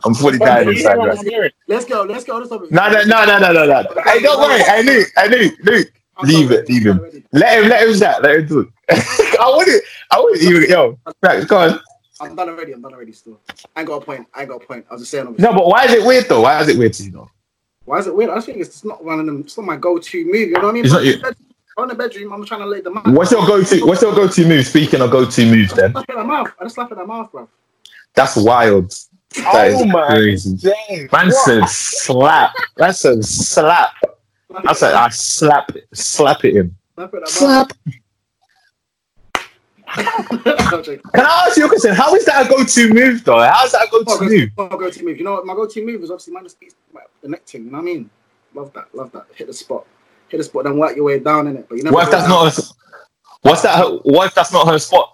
I'm 0.04 0.14
fully 0.14 0.38
dying 0.38 0.68
inside. 0.68 0.96
Right? 0.96 1.52
Let's 1.68 1.84
go. 1.84 2.02
Let's 2.04 2.24
go. 2.24 2.38
No, 2.70 2.88
no, 2.88 3.02
no, 3.04 3.24
no, 3.26 3.38
no, 3.38 3.52
no, 3.52 3.66
no. 3.66 4.02
Hey, 4.04 4.20
don't 4.20 4.40
worry. 4.40 4.62
Hey, 4.62 4.82
Luke. 4.82 5.08
Hey, 5.16 5.28
Luke. 5.28 5.54
Hey, 5.62 5.70
Luke. 5.70 5.92
Leave 6.24 6.50
it. 6.50 6.68
Leave 6.68 6.86
him. 6.86 7.24
Let 7.32 7.62
him. 7.62 7.68
Let 7.68 7.88
him 7.88 7.98
chat. 7.98 8.22
Let 8.22 8.36
him 8.40 8.48
talk. 8.48 8.68
I 8.90 9.52
wouldn't. 9.54 9.82
I 10.10 10.20
wouldn't 10.20 10.42
even. 10.42 10.70
Yo, 10.70 10.98
right, 11.22 11.46
go 11.46 11.58
on. 11.58 11.80
I'm 12.20 12.34
done 12.36 12.48
already. 12.48 12.72
I'm 12.72 12.80
done 12.80 12.94
already. 12.94 13.12
Still, 13.12 13.40
I 13.76 13.80
ain't 13.80 13.88
got 13.88 14.02
a 14.02 14.04
point. 14.04 14.26
I 14.34 14.40
ain't 14.42 14.48
got 14.50 14.62
a 14.62 14.66
point. 14.66 14.86
I 14.90 14.94
was 14.94 15.02
just 15.02 15.10
saying. 15.10 15.34
No, 15.38 15.52
but 15.52 15.66
why 15.66 15.84
is 15.84 15.92
it 15.92 16.06
weird 16.06 16.26
though? 16.28 16.42
Why 16.42 16.60
is 16.60 16.68
it 16.68 16.78
weird 16.78 16.92
to 16.94 17.04
you 17.04 17.10
though? 17.10 17.30
Why 17.84 17.98
is 17.98 18.06
it 18.06 18.14
weird? 18.14 18.30
I 18.30 18.40
think 18.40 18.58
it's 18.58 18.70
just 18.70 18.84
not 18.84 19.04
one 19.04 19.18
of 19.20 19.26
them. 19.26 19.40
It's 19.40 19.56
not 19.58 19.66
my 19.66 19.76
go-to 19.76 20.24
move. 20.24 20.34
You 20.34 20.52
know 20.52 20.60
what 20.60 20.68
I 20.68 20.72
mean? 20.72 20.84
It's 20.84 20.92
not 20.94 21.04
you- 21.04 21.20
On 21.78 21.88
the 21.88 21.94
bedroom, 21.94 22.32
I'm 22.32 22.44
trying 22.44 22.60
to 22.60 22.66
lay 22.66 22.80
the 22.82 22.90
mat. 22.90 23.06
What's 23.06 23.30
your 23.32 23.46
go-to? 23.46 23.86
What's 23.86 24.02
your 24.02 24.14
go-to 24.14 24.46
move? 24.46 24.66
Speaking 24.66 25.00
of 25.00 25.10
go-to 25.10 25.46
moves, 25.46 25.72
then 25.72 25.92
Slap 25.92 26.08
in 26.10 26.16
the 26.16 26.24
mouth. 26.24 26.52
I 26.60 26.64
just 26.64 26.74
slap 26.74 26.92
in 26.92 26.98
the 26.98 27.06
mouth, 27.06 27.32
bro. 27.32 27.48
that's 28.14 28.36
wild. 28.36 28.90
That 29.36 29.68
is 29.68 29.80
Oh 29.80 29.84
my 29.86 30.06
crazy. 30.08 30.56
days. 30.56 31.10
Man 31.10 31.28
What? 31.28 31.34
said 31.46 31.66
slap. 31.68 32.52
That 32.76 32.94
said 32.96 33.24
slap. 33.24 33.92
I 34.54 34.74
said 34.74 34.92
I 34.94 35.08
slap 35.08 35.74
it. 35.74 35.88
Slap 35.94 36.44
it 36.44 36.56
in. 36.56 36.76
Slap 36.94 37.14
in 37.14 37.20
the 37.20 37.26
Slap. 37.26 37.68
mouth. 37.86 37.94
I'm 39.94 40.82
joking. 40.84 41.00
Can 41.14 41.24
I 41.26 41.46
ask 41.46 41.56
you 41.56 41.64
a 41.64 41.68
question? 41.68 41.94
How 41.94 42.14
is 42.14 42.24
that 42.26 42.46
a 42.46 42.48
go-to 42.50 42.92
move 42.92 43.24
though? 43.24 43.40
How 43.42 43.64
is 43.64 43.72
that 43.72 43.86
a 43.86 43.90
go-to 43.90 44.04
go- 44.18 44.24
move? 44.26 44.50
my 44.58 44.68
go-to 44.68 45.04
move. 45.04 45.16
You 45.18 45.24
know 45.24 45.32
what? 45.32 45.46
My 45.46 45.54
go-to 45.54 45.84
move 45.86 46.02
is 46.02 46.10
obviously 46.10 46.34
man 46.34 46.42
just 46.44 46.60
beats 46.60 46.74
the 47.22 47.28
neck 47.28 47.44
thing. 47.46 47.64
You 47.64 47.70
know 47.70 47.78
what 47.78 47.82
I 47.82 47.84
mean? 47.86 48.10
Love 48.54 48.72
that. 48.74 48.94
Love 48.94 49.12
that. 49.12 49.26
Hit 49.34 49.46
the 49.46 49.54
spot. 49.54 49.86
Hit 50.32 50.38
the 50.38 50.44
spot. 50.44 50.64
Then 50.64 50.78
work 50.78 50.96
your 50.96 51.04
way 51.04 51.20
down 51.20 51.46
in 51.46 51.58
it. 51.58 51.68
But 51.68 51.76
you 51.76 51.84
never. 51.84 51.94
What 51.94 52.04
if 52.06 52.10
that's 52.10 52.24
down. 52.24 52.30
not? 52.30 52.56
Her, 52.56 52.62
what's 53.42 53.62
that? 53.62 53.76
Her, 53.76 53.98
what 54.02 54.26
if 54.26 54.34
that's 54.34 54.52
not 54.52 54.66
her 54.66 54.78
spot? 54.80 55.12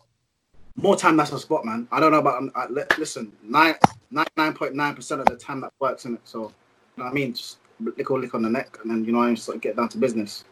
more 0.79 0.97
time 0.97 1.17
that's 1.17 1.33
a 1.33 1.39
spot, 1.39 1.65
man. 1.65 1.89
I 1.91 2.01
don't 2.01 2.13
know 2.13 2.19
about. 2.19 2.39
Um, 2.39 2.53
I, 2.55 2.67
listen, 2.99 3.33
nine 3.43 3.75
ninety 4.11 4.31
nine 4.37 4.55
point 4.55 4.75
nine 4.75 4.95
percent 4.95 5.21
of 5.21 5.27
the 5.27 5.37
time 5.37 5.61
that 5.61 5.73
works 5.81 6.05
in 6.05 6.15
it. 6.15 6.21
So, 6.25 6.39
you 6.39 6.45
know 6.97 7.05
what 7.05 7.11
I 7.11 7.13
mean? 7.13 7.35
Just 7.35 7.59
lick 7.81 8.11
or 8.11 8.21
lick 8.21 8.35
on 8.35 8.43
the 8.43 8.49
neck, 8.49 8.79
and 8.83 8.91
then 8.91 9.05
you 9.05 9.13
know 9.13 9.23
I 9.23 9.35
sort 9.35 9.57
of 9.57 9.63
get 9.63 9.77
down 9.77 9.89
to 9.91 9.99
business. 9.99 10.45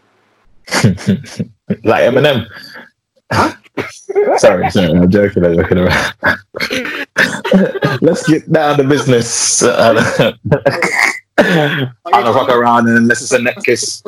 like 0.84 2.02
Eminem. 2.02 2.46
sorry, 4.38 4.70
sorry, 4.70 4.92
I'm 4.92 5.10
joking. 5.10 5.44
I'm 5.44 5.56
joking 5.56 5.78
around. 5.78 6.14
Let's 8.02 8.28
get 8.28 8.50
down 8.50 8.78
to 8.78 8.84
business. 8.84 9.62
Uh, 9.62 10.32
I 11.38 11.92
don't 12.04 12.34
fuck 12.34 12.48
around 12.48 12.88
and 12.88 12.98
unless 12.98 13.22
it's 13.22 13.32
a 13.32 13.40
neck 13.40 13.56
kiss. 13.64 14.02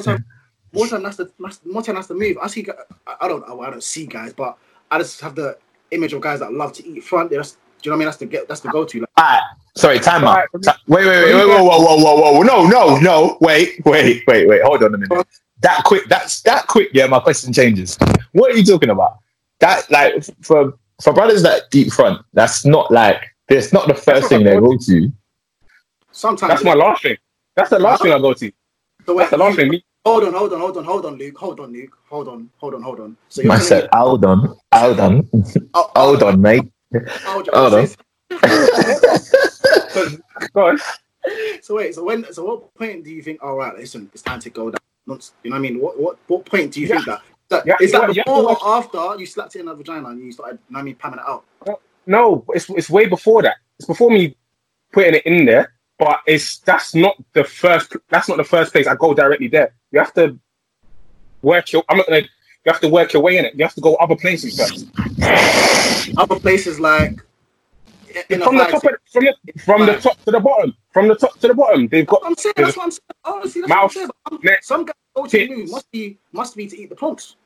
More 0.73 0.87
time, 0.87 1.03
more 1.03 1.03
time 1.03 1.03
that's 1.03 1.17
the 1.17 1.33
that's, 1.39 1.61
more 1.65 1.83
time 1.83 1.95
that's 1.95 2.09
the 2.09 2.15
move. 2.15 2.37
I 2.43 2.47
see. 2.47 2.67
I 3.07 3.17
I 3.23 3.29
don't. 3.29 3.45
I 3.45 3.71
don't 3.71 3.83
see 3.83 4.07
guys, 4.07 4.33
but 4.33 4.57
I 4.91 4.99
just 4.99 5.21
have 5.21 5.35
the 5.35 5.59
image 5.91 6.13
of 6.13 6.21
guys 6.21 6.41
that 6.41 6.53
love 6.53 6.73
to 6.75 6.87
eat 6.87 7.05
front. 7.05 7.31
That's, 7.31 7.53
do 7.53 7.59
you 7.85 7.91
know 7.91 7.93
what 7.93 7.97
I 7.97 7.99
mean? 7.99 8.07
That's 8.07 8.17
the 8.19 8.27
get. 8.27 8.49
That's 8.49 8.61
the 8.61 8.69
go-to. 8.71 9.01
Like, 9.01 9.09
Alright, 9.19 9.43
sorry, 9.77 9.99
time 9.99 10.25
out. 10.25 10.31
Alright, 10.31 10.49
Ti- 10.63 10.71
Wait, 10.87 11.07
wait, 11.07 11.25
wait, 11.25 11.35
wait, 11.35 11.47
whoa, 11.47 11.63
whoa, 11.65 11.97
whoa, 11.97 11.97
whoa, 11.97 12.33
whoa, 12.33 12.43
no, 12.43 12.67
no, 12.67 12.99
no, 12.99 13.39
wait, 13.41 13.81
wait, 13.85 14.23
wait, 14.27 14.49
wait, 14.49 14.63
hold 14.63 14.83
on 14.83 14.95
a 14.95 14.99
minute. 14.99 15.27
That 15.61 15.83
quick, 15.85 16.05
that's 16.09 16.43
that 16.43 16.67
quick. 16.67 16.91
Yeah, 16.93 17.07
my 17.07 17.19
question 17.21 17.53
changes. 17.53 17.99
What 18.33 18.53
are 18.53 18.57
you 18.57 18.65
talking 18.65 18.91
about? 18.91 19.19
That 19.61 19.91
like 19.91 20.25
for 20.43 20.75
for 21.03 21.13
brothers 21.13 21.43
that 21.43 21.63
eat 21.75 21.93
front, 21.93 22.25
that's 22.33 22.65
not 22.65 22.91
like 22.93 23.25
it's 23.49 23.73
not 23.73 23.89
the 23.89 23.95
first 23.95 24.29
thing 24.29 24.45
they 24.45 24.59
go 24.59 24.77
to. 24.77 25.13
sometimes 26.13 26.51
That's 26.51 26.65
my 26.65 26.75
last 26.75 27.03
thing. 27.03 27.17
That's 27.57 27.71
the 27.71 27.79
last 27.79 28.03
thing 28.03 28.13
I 28.13 28.19
go 28.19 28.35
to. 28.35 28.53
That's 29.07 29.31
the 29.31 29.37
last 29.37 29.57
thing. 29.57 29.83
Me- 30.15 30.21
Hold 30.21 30.25
on, 30.25 30.33
hold 30.35 30.53
on, 30.55 30.61
hold 30.61 30.77
on, 30.79 30.85
hold 30.85 31.07
on, 31.07 31.15
Luke. 31.19 31.39
Hold 31.39 31.61
on, 31.61 31.73
Luke. 31.73 31.99
Hold 32.09 32.29
on, 32.29 32.51
hold 32.59 32.75
on, 32.75 32.83
hold 32.83 33.01
on. 33.01 33.17
So 33.29 33.43
you're 33.43 33.53
I 33.53 33.59
said, 33.59 33.85
me- 33.85 33.89
hold 33.95 34.25
on, 34.25 34.57
hold 34.75 35.01
on, 35.01 35.29
oh, 35.75 35.91
oh. 35.97 35.97
hold 35.97 36.23
on, 36.23 36.41
mate. 36.41 36.73
hold 37.25 37.49
hold 37.53 37.75
on. 37.75 37.89
Go 40.55 40.69
on. 40.69 40.79
So 41.63 41.77
wait, 41.77 41.95
so 41.95 42.05
when, 42.05 42.31
so 42.33 42.45
what 42.45 42.75
point 42.75 43.05
do 43.05 43.11
you 43.11 43.23
think? 43.23 43.43
All 43.43 43.57
right, 43.57 43.77
listen, 43.77 44.09
it's 44.15 44.23
time 44.23 44.41
to 44.41 44.51
go 44.51 44.71
down. 44.71 44.79
You 45.07 45.15
know 45.15 45.19
what 45.51 45.55
I 45.55 45.59
mean? 45.59 45.79
What, 45.81 45.99
what, 46.01 46.19
what 46.27 46.45
point 46.47 46.73
do 46.73 46.81
you 46.81 46.89
think 46.89 47.05
that? 47.07 47.23
that 47.51 47.67
Yeah, 47.67 47.77
is 47.81 47.93
that 47.93 48.09
yeah, 48.09 48.15
yeah. 48.15 48.23
before 48.25 48.51
or 48.51 48.59
after 48.79 49.21
you 49.21 49.27
slapped 49.27 49.57
it 49.57 49.61
in 49.61 49.67
the 49.67 49.75
vagina 49.75 50.09
and 50.09 50.21
you 50.23 50.33
started, 50.33 50.59
you 50.69 50.73
know 50.75 50.79
what 50.79 50.81
I 50.81 50.85
mean, 50.85 50.95
pamming 50.97 51.19
it 51.21 51.25
out? 51.29 51.45
No, 52.07 52.45
it's 52.51 52.69
it's 52.71 52.89
way 52.91 53.07
before 53.07 53.43
that. 53.43 53.57
It's 53.79 53.87
before 53.87 54.11
me 54.11 54.37
putting 54.93 55.15
it 55.15 55.27
in 55.27 55.45
there. 55.45 55.73
But 55.99 56.21
it's 56.27 56.59
that's 56.59 56.95
not 56.95 57.17
the 57.33 57.45
first. 57.45 57.97
That's 58.09 58.29
not 58.29 58.37
the 58.37 58.45
first 58.45 58.73
place 58.73 58.87
I 58.87 58.95
go 58.95 59.15
directly 59.15 59.49
there. 59.49 59.75
You 59.91 59.99
have 59.99 60.15
to 60.15 60.39
work 61.43 61.73
your. 61.73 61.83
I'm 61.89 61.97
not 61.99 62.07
gonna. 62.07 62.21
You 62.21 62.73
have 62.73 62.81
to 62.81 62.89
work 62.89 63.13
your 63.13 63.23
way 63.23 63.39
in 63.39 63.45
it. 63.45 63.55
You 63.57 63.65
have 63.65 63.75
to 63.75 63.81
go 63.81 63.95
other 63.97 64.17
places 64.17 64.57
first. 64.57 64.87
Other 66.17 66.39
places 66.39 66.79
like 66.79 67.21
From 68.29 68.57
the 68.57 68.67
top, 68.71 68.85
of, 68.85 68.91
from 69.13 69.25
the 69.25 69.35
from 69.59 69.87
the 69.87 69.97
top 69.97 70.25
to 70.25 70.31
the 70.31 70.41
bottom. 70.41 70.75
From 70.93 71.09
the 71.09 71.15
top 71.15 71.39
to 71.41 71.49
the 71.49 71.55
bottom, 71.55 71.89
they've 71.89 72.07
got 72.07 72.23
I'm 72.25 72.37
saying 72.37 72.55
that's 72.57 72.77
what 72.77 72.85
I'm 72.85 72.91
saying. 72.91 73.01
Honestly, 73.25 73.61
that's 73.63 73.69
Mouth, 73.69 73.97
what 73.97 74.11
I'm 74.27 74.33
saying. 74.33 74.41
Neck, 74.45 74.65
Some 74.65 74.85
guys 74.85 74.95
go 75.17 75.27
to 75.27 75.49
move 75.49 75.71
must 75.71 75.91
be 75.91 76.19
must 76.33 76.57
be 76.57 76.67
to 76.69 76.79
eat 76.81 76.89
the 76.91 76.97
punks. 76.97 77.37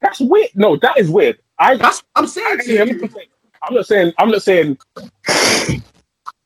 That's 0.00 0.20
weird. 0.20 0.50
No, 0.54 0.76
that 0.76 0.98
is 0.98 1.10
weird. 1.10 1.38
I 1.58 1.76
That's 1.76 1.98
what 1.98 2.06
I'm 2.16 2.26
saying. 2.26 2.80
I'm 2.80 2.88
to 2.88 3.20
not 3.70 3.86
saying. 3.86 4.12
I'm 4.18 4.30
not 4.30 4.42
saying. 4.42 4.78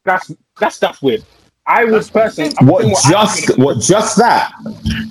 I'm 0.09 0.15
not 0.17 0.25
saying. 0.25 0.39
That's 0.39 0.61
that's 0.61 0.79
that's 0.79 1.03
weird. 1.03 1.25
I 1.67 1.85
was 1.85 2.11
personally. 2.11 2.55
What 2.63 2.83
just 3.11 3.49
would- 3.51 3.59
what 3.59 3.81
just 3.81 4.17
that? 4.19 4.53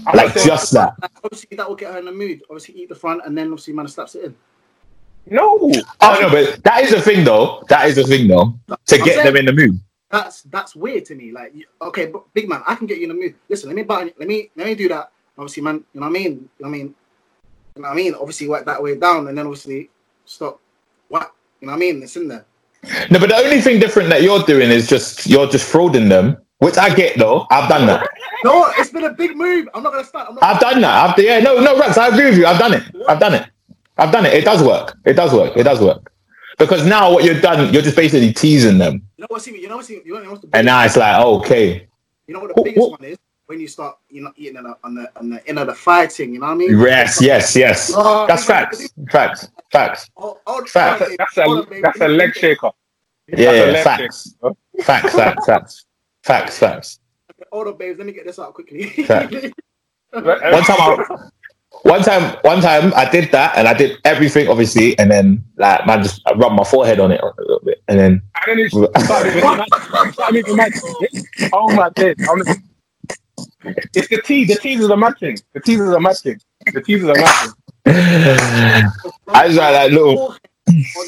I'm 0.08 0.16
Like 0.16 0.34
just 0.34 0.72
that? 0.74 0.94
Obviously, 1.24 1.56
that 1.58 1.68
will 1.70 1.76
get 1.76 1.94
her 1.94 2.00
in 2.00 2.06
the 2.06 2.12
mood. 2.12 2.42
Obviously, 2.50 2.76
eat 2.82 2.90
the 2.90 2.96
front 2.96 3.22
and 3.26 3.38
then 3.38 3.48
obviously, 3.48 3.74
man 3.74 3.88
slaps 3.88 4.16
it 4.16 4.24
in. 4.26 4.36
no. 5.30 5.72
Oh 6.02 6.18
no, 6.22 6.30
but 6.30 6.64
that 6.64 6.84
is 6.84 6.92
the 6.92 7.02
thing 7.02 7.24
though. 7.24 7.64
That 7.70 7.88
is 7.90 7.96
the 7.96 8.04
thing 8.04 8.28
though. 8.28 8.58
To 8.68 8.76
I'm 8.98 9.06
get 9.06 9.16
saying- 9.16 9.26
them 9.26 9.36
in 9.38 9.46
the 9.46 9.54
mood. 9.54 9.80
That's 10.10 10.42
that's 10.44 10.74
weird 10.76 11.04
to 11.06 11.16
me. 11.16 11.32
Like, 11.34 11.54
okay, 11.82 12.06
but 12.08 12.34
big 12.34 12.48
man, 12.48 12.64
I 12.66 12.76
can 12.76 12.88
get 12.88 12.98
you 12.98 13.04
in 13.04 13.10
the 13.10 13.16
mood. 13.22 13.36
Listen, 13.50 13.68
let 13.68 13.76
me 13.76 13.84
buy, 13.84 14.06
let 14.18 14.28
me 14.28 14.50
let 14.56 14.66
me 14.68 14.74
do 14.74 14.88
that. 14.88 15.12
Obviously, 15.38 15.62
man, 15.64 15.84
you 15.94 16.00
know 16.00 16.08
what 16.08 16.16
I 16.16 16.20
mean. 16.24 16.32
You 16.32 16.40
know 16.40 16.48
what 16.60 16.68
I 16.70 16.72
mean. 16.72 16.96
You 17.76 17.82
know 17.84 17.90
what 17.90 17.94
I 17.94 17.96
mean. 17.96 18.16
Obviously, 18.16 18.48
work 18.48 18.66
that 18.66 18.82
way 18.82 18.96
down, 18.98 19.28
and 19.28 19.38
then 19.38 19.46
obviously 19.46 19.90
stop. 20.26 20.60
What 21.10 21.34
you 21.60 21.68
know 21.68 21.74
what 21.74 21.78
I 21.78 21.80
mean? 21.82 22.02
It's 22.02 22.16
in 22.16 22.30
there. 22.30 22.46
No, 23.12 23.20
but 23.20 23.30
the 23.30 23.36
only 23.36 23.62
thing 23.62 23.80
different 23.80 24.10
that 24.10 24.22
you're 24.22 24.44
doing 24.44 24.70
is 24.70 24.88
just 24.88 25.26
you're 25.28 25.48
just 25.48 25.72
frauding 25.72 26.10
them, 26.10 26.38
which 26.60 26.78
I 26.78 26.94
get 26.94 27.18
though. 27.18 27.46
I've 27.52 27.68
done 27.70 27.86
that. 27.88 28.08
No, 28.44 28.66
it's 28.78 28.92
been 28.92 29.04
a 29.06 29.14
big 29.14 29.36
move. 29.36 29.68
I'm 29.74 29.84
not 29.84 29.92
gonna 29.94 30.06
start. 30.06 30.30
I'm 30.30 30.36
not. 30.36 30.44
I've 30.44 30.60
done 30.62 30.82
that. 30.82 31.10
I've, 31.18 31.24
yeah, 31.24 31.40
no, 31.40 31.60
no, 31.60 31.78
Rex, 31.80 31.98
I 31.98 32.08
agree 32.10 32.26
with 32.26 32.38
you. 32.38 32.46
I've 32.46 32.60
done 32.60 32.74
it. 32.74 32.84
I've 33.10 33.20
done 33.20 33.34
it. 33.34 33.50
I've 33.98 34.12
done 34.12 34.26
it. 34.26 34.34
It 34.34 34.46
does 34.46 34.62
work. 34.64 34.96
It 35.06 35.14
does 35.14 35.34
work. 35.34 35.58
It 35.58 35.64
does 35.64 35.82
work. 35.82 36.12
Because 36.60 36.86
now 36.86 37.12
what 37.12 37.24
you've 37.24 37.42
done, 37.42 37.72
you're 37.74 37.82
just 37.84 37.96
basically 37.96 38.34
teasing 38.34 38.78
them, 38.78 39.02
You 39.18 39.22
know 39.24 39.28
what? 39.30 39.42
See, 39.42 39.60
you 39.60 39.68
know 39.68 39.78
what? 39.78 39.86
See, 39.86 40.02
you 40.06 40.14
know 40.24 40.32
what's 40.32 40.42
the 40.42 40.50
and 40.54 40.66
now 40.66 40.84
it's 40.84 40.98
like, 40.98 41.24
okay, 41.24 41.88
you 42.28 42.34
know 42.34 42.40
what 42.42 42.56
the 42.56 42.62
biggest 42.64 42.84
who- 42.86 42.92
one 42.92 43.04
is 43.04 43.18
when 43.48 43.60
you 43.60 43.68
start, 43.68 43.98
you 44.10 44.22
know, 44.22 44.32
eating 44.36 44.58
on 44.58 44.64
the 44.66 44.78
on 44.84 44.96
the, 44.96 45.12
on 45.18 45.30
the 45.30 45.50
inner 45.50 45.66
the 45.66 45.74
fighting. 45.74 46.34
You 46.34 46.40
know 46.40 46.48
what 46.48 46.54
I 46.54 46.56
mean? 46.56 46.80
yes, 46.80 47.22
yes, 47.22 47.56
yes. 47.56 47.92
Oh, 47.96 48.28
That's 48.28 48.46
big 48.46 48.50
man, 48.56 48.66
facts. 48.66 48.90
Facts. 49.12 49.50
Facts. 49.72 50.10
Oh, 50.18 50.38
Fact. 50.68 51.02
oh, 51.04 51.16
That's 51.18 51.36
hold 51.36 51.66
a 51.66 51.70
baby. 51.70 51.82
that's 51.82 52.02
a 52.02 52.08
leg 52.08 52.34
shaker. 52.36 52.72
Yeah, 53.30 53.52
That's 53.52 53.58
yeah, 53.58 53.72
leg 53.74 53.84
facts. 53.84 54.36
shaker. 54.42 54.56
Facts. 54.84 55.16
Facts. 55.16 55.46
Facts. 55.46 55.86
Facts. 56.24 56.60
Facts. 56.60 57.00
Hold 57.52 57.68
on, 57.68 57.78
babes. 57.78 57.98
Let 57.98 58.08
me 58.08 58.14
get 58.14 58.26
this 58.26 58.40
out 58.40 58.54
quickly. 58.54 58.94
One 59.08 60.64
time, 60.64 60.78
I, 60.80 61.30
one 61.84 62.02
time, 62.02 62.38
one 62.42 62.62
time, 62.62 62.94
I 62.96 63.10
did 63.10 63.32
that, 63.32 63.58
and 63.58 63.68
I 63.68 63.74
did 63.74 63.98
everything, 64.06 64.48
obviously, 64.48 64.98
and 65.00 65.12
then 65.12 65.44
like 65.58 65.86
man, 65.86 66.02
just 66.04 66.22
I 66.26 66.32
rubbed 66.34 66.56
my 66.56 66.64
forehead 66.64 67.00
on 67.00 67.12
it 67.12 67.22
a 67.22 67.34
little 67.40 67.60
bit, 67.64 67.82
and 67.88 68.00
then 68.00 68.22
And 68.48 68.60
then 68.60 68.66
it 68.66 68.72
started 69.04 69.36
making 69.36 69.44
magic. 69.58 70.14
Started 70.14 70.34
making 70.34 70.56
magic. 70.56 70.82
Oh 71.54 71.74
my 71.76 71.90
days. 71.90 72.16
I'm 73.38 73.76
it's 73.94 74.08
the 74.10 74.22
tea. 74.22 74.46
The 74.46 74.56
teasers 74.56 74.90
are 74.90 74.98
matching. 74.98 75.38
The 75.54 75.60
teasers 75.60 75.94
are 75.94 76.00
matching. 76.00 76.40
The 76.74 76.82
teasers 76.82 77.10
are 77.10 77.16
matching. 77.16 77.54
I 79.28 79.48
just 79.48 79.58
like 79.58 79.74
that 79.74 79.92
little. 79.92 80.30
on 80.30 80.38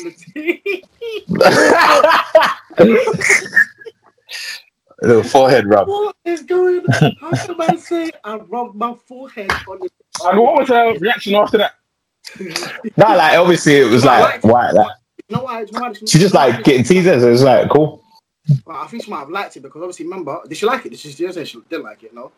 the 0.04 0.12
tea. 0.34 0.84
little 5.02 5.24
forehead 5.24 5.66
rub. 5.68 5.88
What 5.88 6.16
is 6.26 6.44
going 6.44 6.80
on? 6.80 7.16
How 7.20 7.32
can 7.46 7.62
I 7.62 7.76
say 7.76 8.12
I 8.24 8.36
rubbed 8.38 8.76
my 8.76 8.96
forehead 9.08 9.52
on 9.68 9.80
the 9.80 9.90
And 10.26 10.40
what 10.40 10.60
was 10.60 10.70
her 10.70 10.98
reaction 11.00 11.36
after 11.36 11.58
that? 11.58 11.74
No, 12.98 13.06
like 13.06 13.38
obviously 13.38 13.78
it 13.78 13.90
was 13.90 14.06
like 14.06 14.44
white. 14.44 14.74
Like, 14.74 14.88
You 15.30 15.38
know 15.38 15.44
why? 15.44 15.62
You 15.62 15.72
know 15.72 15.80
why 15.82 15.94
She 15.94 16.20
just 16.20 16.34
like 16.34 16.64
getting 16.64 16.84
teasers. 16.84 17.24
And 17.24 17.34
it's 17.34 17.42
like 17.42 17.70
cool. 17.70 17.99
But 18.66 18.76
I 18.76 18.88
think 18.88 19.04
she 19.04 19.12
might 19.12 19.20
have 19.20 19.30
liked 19.30 19.58
it 19.58 19.62
because 19.62 19.82
obviously, 19.82 20.06
remember, 20.06 20.40
did 20.48 20.58
she 20.58 20.66
like 20.66 20.86
it? 20.86 20.90
Did 20.90 21.00
she, 21.00 21.10
she 21.12 21.18
didn't 21.18 21.34
say 21.34 21.46
she 21.46 21.60
didn't 21.70 21.84
like 21.86 22.04
it? 22.04 22.14
No. 22.14 22.32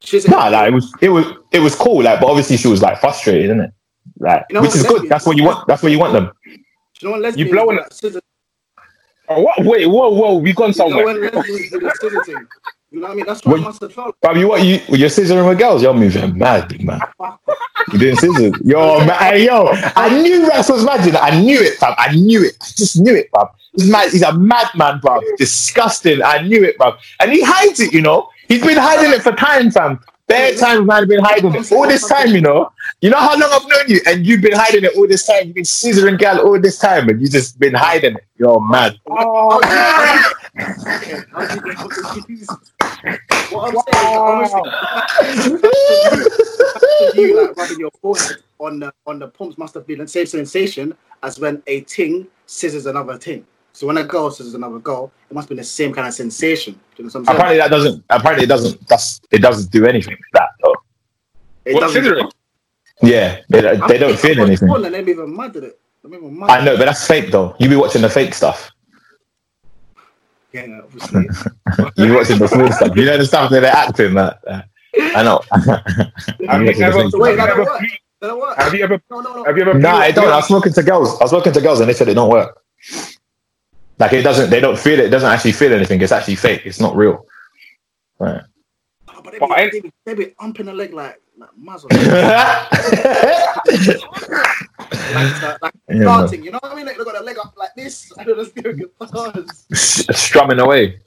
She 0.00 0.20
said, 0.20 0.30
Nah, 0.30 0.48
like 0.48 0.68
it 0.68 0.74
was 0.74 0.94
it 1.00 1.08
was 1.08 1.24
it 1.52 1.60
was 1.60 1.74
cool. 1.74 2.02
Like, 2.02 2.20
but 2.20 2.28
obviously 2.28 2.56
she 2.56 2.68
was 2.68 2.82
like 2.82 3.00
frustrated, 3.00 3.46
isn't 3.46 3.60
it? 3.60 3.70
Like, 4.18 4.44
You 4.50 4.54
know 4.54 4.60
which 4.62 4.70
what, 4.70 4.76
is 4.76 4.86
good. 4.86 5.08
That's 5.08 5.26
what 5.26 5.36
you 5.36 5.44
want. 5.44 5.66
That's 5.66 5.82
what 5.82 5.92
you 5.92 5.98
want 5.98 6.12
them. 6.12 6.30
You 6.44 6.58
know 7.02 7.12
when 7.12 7.22
lesbians 7.22 7.50
blowing 7.50 7.80
scissor- 7.90 8.20
Oh, 9.28 9.42
what? 9.42 9.58
Wait, 9.64 9.86
whoa, 9.86 10.10
whoa, 10.10 10.36
we 10.36 10.52
gone 10.52 10.72
You 10.72 10.88
know 10.88 12.40
somewhere. 13.00 13.02
when 13.02 13.02
lesbians 13.02 13.02
do 13.02 13.02
the 13.02 13.02
scissor 13.02 13.02
thing? 13.02 13.02
You 13.02 13.02
know 13.02 13.06
what 13.06 13.10
I 13.10 13.14
mean? 13.14 13.26
That's 13.26 13.44
what 13.44 13.52
What- 13.52 13.60
I 13.60 13.64
must 13.64 13.80
have 13.82 13.92
felt. 13.94 14.16
You 14.36 14.48
what 14.48 14.64
you 14.64 14.80
you're 14.96 15.08
scissoring 15.08 15.48
with 15.48 15.58
girls. 15.58 15.82
You're 15.82 15.94
moving 15.94 16.38
mad, 16.38 16.68
big 16.68 16.84
man. 16.84 17.00
You 17.92 17.98
doing 17.98 18.16
scissors? 18.16 18.52
Yo, 18.64 18.98
man, 19.04 19.18
hey, 19.18 19.44
yo, 19.46 19.68
I 19.96 20.08
knew 20.22 20.42
mad. 20.48 21.06
you. 21.06 21.12
I 21.18 21.40
knew 21.40 21.60
it, 21.60 21.74
fam. 21.78 21.94
I 21.98 22.14
knew 22.14 22.42
it. 22.44 22.56
I 22.60 22.66
just 22.76 22.98
knew 23.00 23.14
it, 23.14 23.28
fam. 23.34 23.46
This 23.74 23.88
man, 23.88 24.10
he's 24.10 24.22
a 24.22 24.32
madman, 24.32 25.00
bro. 25.00 25.20
Disgusting. 25.38 26.22
I 26.22 26.42
knew 26.42 26.64
it, 26.64 26.78
bro. 26.78 26.94
And 27.20 27.30
he 27.32 27.42
hides 27.42 27.80
it, 27.80 27.92
you 27.92 28.02
know. 28.02 28.28
He's 28.48 28.62
been 28.62 28.78
hiding 28.78 29.12
it 29.12 29.22
for 29.22 29.32
time, 29.32 29.70
fam. 29.70 30.00
Bare 30.28 30.54
time, 30.56 30.86
man, 30.86 31.06
been 31.06 31.20
hiding 31.22 31.54
it 31.54 31.70
all 31.70 31.86
this 31.86 32.08
time, 32.08 32.28
you 32.34 32.40
know. 32.40 32.70
You 33.00 33.10
know 33.10 33.18
how 33.18 33.38
long 33.38 33.50
I've 33.52 33.68
known 33.68 33.84
you, 33.88 34.00
and 34.06 34.26
you've 34.26 34.40
been 34.40 34.54
hiding 34.56 34.82
it 34.84 34.96
all 34.96 35.06
this 35.06 35.24
time. 35.26 35.46
You've 35.46 35.54
been 35.54 35.64
scissoring 35.64 36.18
gal 36.18 36.40
all 36.40 36.58
this 36.60 36.78
time, 36.78 37.08
and 37.08 37.20
you 37.20 37.28
just 37.28 37.60
been 37.60 37.74
hiding 37.74 38.16
it. 38.16 38.24
You're 38.38 38.60
mad. 38.60 38.96
Oh, 39.08 39.60
yeah. 40.56 41.22
How 41.32 41.46
did 41.46 41.56
you 41.56 41.74
get 41.74 41.76
confused? 41.76 42.50
What 43.50 43.74
I'm 43.74 43.82
saying 43.92 44.44
is, 44.44 44.54
obviously, 46.12 47.22
you 47.22 47.40
like 47.40 47.56
rubbing 47.56 47.80
your 47.80 47.90
forehead 48.00 48.36
on 48.58 48.80
the 48.80 48.92
on 49.06 49.18
the 49.18 49.28
pumps 49.28 49.58
must 49.58 49.74
have 49.74 49.86
been 49.86 49.98
the 49.98 50.08
same 50.08 50.26
sensation 50.26 50.96
as 51.22 51.38
when 51.38 51.62
a 51.66 51.82
ting 51.82 52.26
scissors 52.46 52.86
another 52.86 53.18
ting. 53.18 53.46
So 53.72 53.86
when 53.86 53.98
a 53.98 54.04
girl 54.04 54.30
scissors 54.30 54.54
another 54.54 54.78
girl, 54.78 55.12
it 55.30 55.34
must 55.34 55.48
be 55.48 55.54
the 55.54 55.64
same 55.64 55.92
kind 55.92 56.08
of 56.08 56.14
sensation. 56.14 56.74
Do 56.74 57.02
you 57.02 57.04
know 57.04 57.08
what 57.08 57.16
I'm 57.16 57.24
saying? 57.26 57.36
Apparently 57.36 57.58
that 57.58 57.70
doesn't. 57.70 58.04
Apparently 58.08 58.44
it 58.44 58.48
doesn't. 58.48 58.88
That's 58.88 59.20
it 59.30 59.38
doesn't 59.42 59.70
do 59.70 59.84
anything. 59.86 60.14
like 60.14 60.20
That 60.32 60.48
though. 60.62 60.74
It 61.66 61.74
What, 61.74 61.90
scissoring? 61.90 62.30
Yeah, 63.02 63.40
they, 63.50 63.60
they 63.60 63.98
don't 63.98 64.18
feel 64.18 64.40
anything. 64.40 64.70
And 64.70 64.84
they're 64.84 65.08
even 65.08 65.36
mad 65.36 65.56
at 65.56 65.64
it. 65.64 65.78
Even 66.06 66.38
mad 66.38 66.50
I 66.50 66.64
know, 66.64 66.76
but 66.76 66.86
that's 66.86 67.06
fake 67.06 67.30
though. 67.30 67.54
You 67.58 67.68
be 67.68 67.76
watching 67.76 68.02
the 68.02 68.08
fake 68.08 68.32
stuff. 68.32 68.70
Yeah, 70.56 70.80
obviously. 70.82 71.22
You 71.96 72.06
be 72.06 72.14
watching 72.14 72.38
the 72.38 72.48
small 72.48 72.70
stuff. 72.72 72.96
You 72.96 73.04
know 73.04 73.18
the 73.18 73.26
stuff 73.26 73.50
that 73.50 73.60
they're 73.60 73.72
acting. 73.72 74.14
That 74.14 74.38
uh, 74.46 74.62
I 75.18 75.22
know. 75.22 75.40
I'm 75.52 75.60
Have 76.48 76.60
you 76.62 76.66
watching 76.66 76.82
ever- 76.82 77.08
wait, 77.18 77.36
that 77.36 77.48
have 77.48 77.58
you 77.58 77.64
don't 77.64 77.64
ever- 77.64 77.64
work. 77.64 77.82
That 78.20 78.26
don't 78.28 78.40
work. 78.40 78.56
Have 78.56 78.74
you 78.74 78.84
ever? 78.84 79.02
No, 79.10 79.20
no, 79.20 79.34
no. 79.34 79.44
Have 79.44 79.56
you 79.56 79.62
ever? 79.64 79.74
Nah, 79.78 79.96
I 79.96 80.10
don't. 80.10 80.28
I 80.32 80.36
was 80.36 80.48
talking 80.48 80.72
to 80.72 80.82
girls. 80.82 81.10
I 81.20 81.24
was 81.24 81.30
talking 81.30 81.52
to 81.52 81.60
girls, 81.60 81.80
and 81.80 81.88
they 81.88 81.92
said 81.94 82.08
it 82.08 82.14
don't 82.14 82.30
work. 82.30 82.62
Like 83.98 84.12
it 84.12 84.22
doesn't. 84.22 84.50
They 84.50 84.60
don't 84.60 84.78
feel 84.78 84.98
it. 85.00 85.06
It 85.06 85.10
doesn't 85.10 85.30
actually 85.30 85.52
feel 85.52 85.72
anything. 85.72 86.00
It's 86.00 86.12
actually 86.12 86.36
fake. 86.36 86.62
It's 86.64 86.80
not 86.80 86.96
real. 86.96 87.26
Right. 88.18 88.42
Oh, 89.08 89.20
but 89.22 89.32
they 89.32 89.38
But 89.38 89.50
I- 89.52 89.70
be, 89.70 89.70
they 89.70 89.80
be, 89.80 89.92
they 90.06 90.14
be 90.14 90.34
umping 90.40 90.66
the 90.66 90.72
leg 90.72 90.92
like 90.94 91.20
like 91.38 91.50
muzzle. 91.56 91.88
like, 91.92 92.02
uh, 95.42 95.58
like 95.62 95.74
starting, 96.00 96.40
man. 96.40 96.44
you 96.44 96.50
know 96.50 96.58
what 96.62 96.72
I 96.72 96.74
mean? 96.74 96.86
Like 96.86 96.96
they 96.96 97.04
got 97.04 97.12
their 97.12 97.22
leg 97.22 97.38
up 97.38 97.54
like 97.56 97.74
this, 97.76 98.12
and 98.16 98.26
they're 98.26 98.36
just 98.36 98.54
doing. 98.54 98.84
Strumming 99.74 100.60
away. 100.60 101.00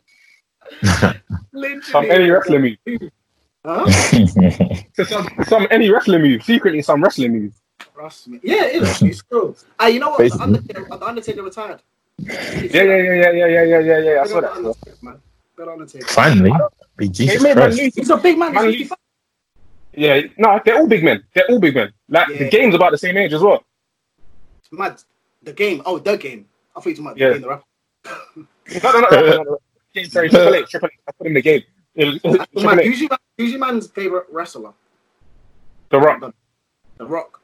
some 1.83 2.05
any 2.11 2.29
wrestling 2.29 2.77
move. 2.85 3.11
Huh? 3.65 3.89
some, 5.03 5.27
some 5.45 5.67
any 5.71 5.89
wrestling 5.89 6.21
move. 6.21 6.43
Secretly 6.43 6.81
some 6.81 7.03
wrestling 7.03 7.33
move. 7.33 7.53
Yeah, 8.43 8.65
it 8.65 8.83
is. 8.83 9.01
It's 9.01 9.23
true. 9.23 9.55
Uh, 9.81 9.85
you 9.87 9.99
know 9.99 10.11
what? 10.11 10.19
The 10.19 10.37
Undertaker, 10.41 10.85
the 10.89 11.05
Undertaker 11.05 11.43
retired. 11.43 11.81
It's 12.17 12.73
yeah, 12.73 12.83
yeah, 12.83 12.97
yeah, 12.97 13.13
yeah, 13.13 13.45
yeah, 13.45 13.63
yeah, 13.63 13.79
yeah, 13.79 13.97
yeah. 13.99 14.21
I 14.21 14.27
saw 14.27 14.41
that. 14.41 14.51
Undertaker, 14.51 14.97
man. 15.01 15.21
Undertaker. 15.59 16.07
Finally. 16.07 16.53
Jesus 17.11 17.41
Christ. 17.41 17.79
He's 17.95 18.09
a 18.09 18.17
big 18.17 18.37
man. 18.37 18.53
man 18.53 18.71
he's 18.71 18.91
yeah, 19.93 20.21
no, 20.37 20.59
they're 20.63 20.77
all 20.77 20.87
big 20.87 21.03
men. 21.03 21.23
They're 21.33 21.45
all 21.49 21.59
big 21.59 21.75
men. 21.75 21.91
Like 22.07 22.27
the 22.27 22.49
game's 22.49 22.75
about 22.75 22.91
the 22.91 22.97
same 22.97 23.17
age 23.17 23.33
as 23.33 23.41
well. 23.41 23.63
Mad. 24.71 25.01
The 25.43 25.53
game. 25.53 25.81
Oh, 25.85 25.97
the 25.99 26.15
game. 26.17 26.45
I 26.75 26.79
thought 26.81 26.95
you 26.97 27.03
were 27.03 27.11
talking 27.11 27.11
about 27.11 27.17
Yeah. 27.17 27.27
the 27.29 27.33
game, 27.33 27.41
the 27.41 27.49
rap. 27.49 27.63
No, 28.83 28.91
no, 28.91 28.99
no, 28.99 29.09
no, 29.09 29.21
no, 29.37 29.43
no. 29.43 29.57
Game, 29.95 30.05
Sorry, 30.05 30.29
Triple 30.29 30.53
H, 30.53 30.69
Triple 30.69 30.89
H. 30.93 30.99
I 31.07 31.11
put 31.13 31.25
him 31.25 31.31
in 31.31 31.33
the 31.33 31.41
game. 31.41 31.63
It 31.95 32.05
was- 32.05 32.23
Man, 32.23 32.45
Triple 32.55 32.79
H, 32.81 32.85
usually, 32.85 33.09
usually 33.39 33.59
man's 33.59 33.87
favorite 33.87 34.27
wrestler, 34.31 34.71
The 35.89 35.99
Rock, 35.99 36.31
The 36.97 37.05
Rock. 37.07 37.41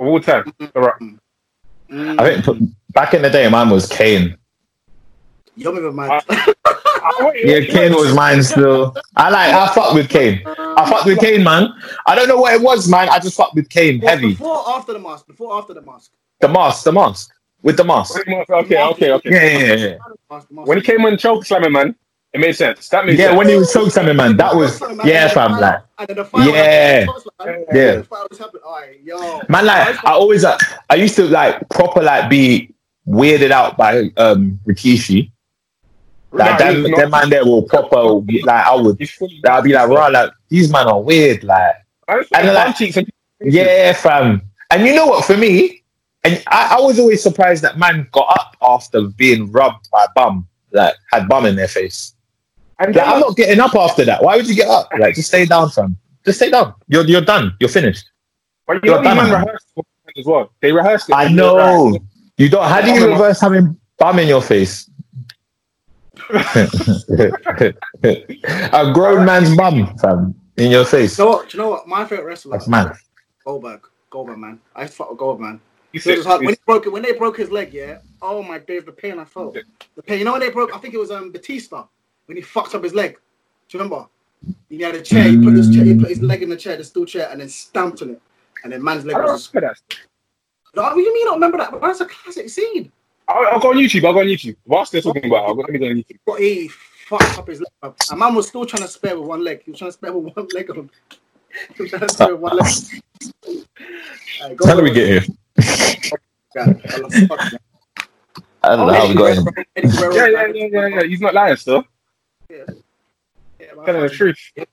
of 0.00 0.06
all 0.08 0.18
time. 0.18 0.52
The 0.58 0.70
Rock. 0.74 1.00
Mm, 1.88 2.18
I 2.20 2.40
think 2.42 2.70
back 2.92 3.14
in 3.14 3.22
the 3.22 3.30
day, 3.30 3.48
man 3.48 3.70
was 3.70 3.86
Kane. 3.88 4.36
You're 5.56 5.72
moving 5.72 5.94
mad. 5.96 6.22
Wait, 6.28 7.44
Yeah, 7.44 7.52
wait, 7.54 7.70
Kane 7.70 7.92
was 7.94 8.14
mine 8.14 8.42
still. 8.42 8.94
I 9.16 9.30
like. 9.30 9.54
I 9.54 9.72
fuck 9.74 9.94
with 9.94 10.08
Kane. 10.08 10.42
I 10.46 10.88
fucked 10.90 11.06
with 11.06 11.18
Kane, 11.20 11.42
man. 11.44 11.72
I 12.06 12.14
don't 12.14 12.28
know 12.28 12.38
what 12.38 12.54
it 12.54 12.60
was, 12.60 12.88
man. 12.88 13.08
I 13.08 13.18
just 13.18 13.36
fucked 13.36 13.54
with 13.54 13.68
Kane 13.68 14.00
What, 14.00 14.10
heavy. 14.10 14.30
Before 14.34 14.68
after 14.70 14.92
the 14.92 14.98
mask? 14.98 15.26
Before 15.26 15.56
after 15.58 15.72
the 15.74 15.82
mask? 15.82 16.10
The 16.40 16.48
mask, 16.48 16.84
the 16.84 16.92
mask, 16.92 17.30
with 17.62 17.76
the 17.76 17.84
mask. 17.84 18.18
Okay, 18.28 18.82
okay, 18.82 19.10
okay. 19.12 19.30
Yeah, 19.30 19.44
yeah, 19.44 19.58
yeah, 19.58 19.74
yeah. 19.88 19.96
Mask, 20.30 20.50
mask. 20.50 20.68
When 20.68 20.78
he 20.78 20.82
came 20.84 21.06
in 21.06 21.16
choke 21.16 21.44
slamming, 21.46 21.72
man, 21.72 21.94
it 22.32 22.40
made 22.40 22.52
sense. 22.54 22.88
That 22.90 23.06
made 23.06 23.18
Yeah, 23.18 23.26
sense. 23.28 23.38
when 23.38 23.48
he 23.48 23.56
was 23.56 23.72
choke 23.72 23.90
slamming, 23.90 24.16
man, 24.16 24.36
that 24.36 24.54
was 24.54 24.80
yeah, 25.04 25.28
fam. 25.28 25.52
Like, 25.52 25.80
And 25.98 26.08
then 26.08 26.16
the 26.16 26.24
final, 26.24 26.52
Yeah. 26.52 27.06
Yeah. 27.72 27.96
The 27.96 28.04
final 28.04 28.26
was 28.30 28.38
happening. 28.38 28.62
Alright, 28.66 29.00
yo. 29.02 29.40
man, 29.48 29.64
like 29.64 30.04
I 30.04 30.12
always, 30.12 30.42
like, 30.42 30.60
I 30.90 30.96
used 30.96 31.14
to 31.16 31.24
like 31.28 31.66
proper 31.70 32.02
like 32.02 32.28
be 32.28 32.74
weirded 33.08 33.52
out 33.52 33.76
by 33.76 34.10
um 34.16 34.58
Rikishi. 34.66 35.30
Like 36.32 36.52
Nah, 36.52 36.58
them, 36.58 36.76
he's 36.76 36.88
not- 36.90 36.96
them 36.98 37.10
man 37.10 37.30
there 37.30 37.44
will 37.44 37.62
proper 37.62 37.96
like 38.02 38.48
I 38.66 38.74
would. 38.74 39.00
I'd 39.48 39.64
be 39.64 39.72
like, 39.72 39.88
right, 39.88 40.12
like 40.12 40.30
these 40.48 40.70
man 40.70 40.86
are 40.88 41.00
weird, 41.00 41.44
like. 41.44 41.74
And 42.34 42.48
like- 42.54 42.66
Yeah, 43.40 43.92
fam. 43.92 44.42
And 44.70 44.84
you 44.86 44.94
know 44.94 45.06
what? 45.06 45.24
For 45.24 45.36
me, 45.36 45.82
and 46.24 46.42
I, 46.48 46.76
I 46.78 46.80
was 46.80 46.98
always 46.98 47.22
surprised 47.22 47.62
that 47.62 47.78
man 47.78 48.08
got 48.12 48.28
up 48.30 48.56
after 48.60 49.02
being 49.02 49.50
rubbed 49.52 49.88
by 49.90 50.06
bum, 50.14 50.46
like 50.72 50.94
had 51.12 51.28
bum 51.28 51.46
in 51.46 51.54
their 51.56 51.68
face. 51.68 52.14
and 52.80 52.94
Like, 52.94 53.06
I'm 53.06 53.20
not 53.20 53.36
getting 53.36 53.60
up 53.60 53.74
after 53.74 54.04
that. 54.04 54.22
Why 54.22 54.36
would 54.36 54.48
you 54.48 54.54
get 54.56 54.68
up? 54.68 54.88
Like, 54.98 55.14
just 55.14 55.28
stay 55.28 55.46
down, 55.46 55.70
fam. 55.70 55.96
Just 56.24 56.38
stay 56.38 56.50
down. 56.50 56.74
You're 56.88 57.04
you're 57.04 57.20
done. 57.20 57.54
You're 57.60 57.68
finished. 57.70 58.04
But 58.66 58.84
you 58.84 58.90
you're 58.92 59.02
done, 59.02 59.16
men 59.16 59.30
man. 59.30 59.40
rehearsed 59.44 59.66
as 60.18 60.24
well. 60.26 60.50
They 60.60 60.72
rehearsed. 60.72 61.10
I 61.12 61.28
know. 61.28 61.96
You 62.36 62.48
don't. 62.48 62.68
How 62.68 62.80
do 62.80 62.90
you 62.90 63.06
reverse 63.06 63.40
having 63.40 63.78
bum 63.98 64.18
in 64.18 64.26
your 64.26 64.42
face? 64.42 64.90
A 68.72 68.90
grown 68.92 69.24
man's 69.24 69.56
bum, 69.56 69.96
fam, 69.98 70.34
in 70.56 70.70
your 70.70 70.84
face. 70.84 71.18
You 71.18 71.24
know 71.24 71.30
what? 71.30 71.48
Do 71.50 71.56
you 71.58 71.62
know 71.64 71.70
what? 71.70 71.88
My 71.88 72.04
favorite 72.04 72.24
wrestler, 72.24 72.52
That's 72.52 72.68
mad. 72.68 72.92
Goldberg. 73.44 73.86
Goldberg, 74.10 74.38
man. 74.38 74.60
I 74.74 74.82
used 74.82 74.92
to 74.94 74.96
fuck 74.98 75.10
with 75.10 75.18
Goldberg, 75.18 75.46
man. 75.46 75.60
He 75.92 75.98
It 75.98 76.02
said, 76.02 76.16
was 76.18 76.26
hard. 76.26 76.40
When, 76.40 76.50
he 76.50 76.60
broke 76.66 76.86
it, 76.86 76.90
when 76.92 77.02
they 77.02 77.12
broke 77.12 77.36
his 77.36 77.50
leg, 77.50 77.72
yeah. 77.72 77.98
Oh 78.20 78.42
my 78.42 78.58
days, 78.58 78.84
the 78.84 78.92
pain 78.92 79.18
I 79.18 79.24
felt. 79.24 79.54
The 79.94 80.02
pain. 80.02 80.18
You 80.18 80.24
know 80.24 80.32
when 80.32 80.40
they 80.40 80.50
broke? 80.50 80.74
I 80.74 80.78
think 80.78 80.94
it 80.94 80.98
was 80.98 81.10
um 81.10 81.30
Batista 81.32 81.84
when 82.26 82.36
he 82.36 82.42
fucked 82.42 82.74
up 82.74 82.82
his 82.82 82.94
leg. 82.94 83.18
Do 83.68 83.78
you 83.78 83.82
remember? 83.84 84.06
He 84.68 84.80
had 84.80 84.94
a 84.94 85.02
chair. 85.02 85.24
He 85.24 85.38
put 85.38 85.54
his 85.54 85.74
chair. 85.74 85.84
He 85.84 85.94
put 85.98 86.08
his 86.08 86.22
leg 86.22 86.42
in 86.42 86.48
the 86.50 86.56
chair, 86.56 86.76
the 86.76 86.84
steel 86.84 87.04
chair, 87.04 87.28
and 87.30 87.40
then 87.40 87.48
stamped 87.48 88.02
on 88.02 88.10
it. 88.10 88.22
And 88.64 88.72
then 88.72 88.82
man's 88.82 89.04
leg 89.04 89.16
I 89.16 89.20
don't 89.20 89.32
was. 89.32 89.52
remember 89.52 89.74
that. 89.88 89.96
No, 90.74 90.82
what 90.82 90.94
do 90.94 91.00
you 91.00 91.14
mean? 91.14 91.26
I 91.26 91.30
don't 91.30 91.34
remember 91.36 91.58
that? 91.58 91.70
But 91.70 91.80
that's 91.80 92.00
a 92.00 92.06
classic 92.06 92.48
scene. 92.50 92.92
I'll, 93.28 93.54
I'll 93.54 93.60
go 93.60 93.70
on 93.70 93.76
YouTube. 93.76 94.04
I'll 94.04 94.12
go 94.12 94.20
on 94.20 94.26
YouTube. 94.26 94.56
Whilst 94.64 94.92
they're 94.92 95.02
talking 95.02 95.26
about 95.26 95.44
it, 95.44 95.48
I'll 95.48 95.54
go, 95.54 95.62
let 95.62 95.70
me 95.70 95.78
go 95.78 95.86
on 95.86 95.92
YouTube. 95.92 96.18
But 96.24 96.40
he 96.40 96.68
fucked 96.68 97.38
up 97.38 97.48
his 97.48 97.60
leg. 97.60 97.68
bruv. 97.82 98.10
And 98.10 98.18
man 98.20 98.34
was 98.34 98.48
still 98.48 98.66
trying 98.66 98.82
to 98.82 98.88
spare 98.88 99.18
with 99.18 99.28
one 99.28 99.42
leg. 99.42 99.62
He 99.64 99.70
was 99.70 99.78
trying 99.78 99.90
to 99.90 99.92
spare 99.92 100.12
with 100.12 100.34
one 100.34 100.46
leg 100.54 100.70
on. 100.70 100.90
He 101.76 101.82
was 101.82 101.90
trying 101.90 102.02
to 102.02 102.08
spare 102.08 102.36
with 102.36 102.40
one 102.40 102.56
leg. 102.56 102.72
Alright, 104.40 104.56
go 104.56 104.66
How 104.66 104.76
do 104.76 104.82
we 104.82 104.90
get 104.90 105.08
here? 105.08 105.24
Yeah, 106.54 106.72
I 106.84 107.26
fuck. 107.26 107.40
I 108.62 108.76
don't 108.76 108.86
know 108.86 108.94
how 108.94 109.08
we 109.08 109.14
got 109.14 109.32
here. 109.34 109.44
Yeah, 110.12 110.26
yeah, 110.26 110.46
yeah, 110.46 110.68
yeah, 110.70 110.86
yeah. 110.86 111.02
He's 111.04 111.20
not 111.20 111.34
lying 111.34 111.56
still. 111.56 111.84
Yeah, 112.50 112.64
man. 112.66 113.86
Telling 113.86 114.02
the 114.02 114.08
truth. 114.08 114.38
Yeah. 114.56 114.64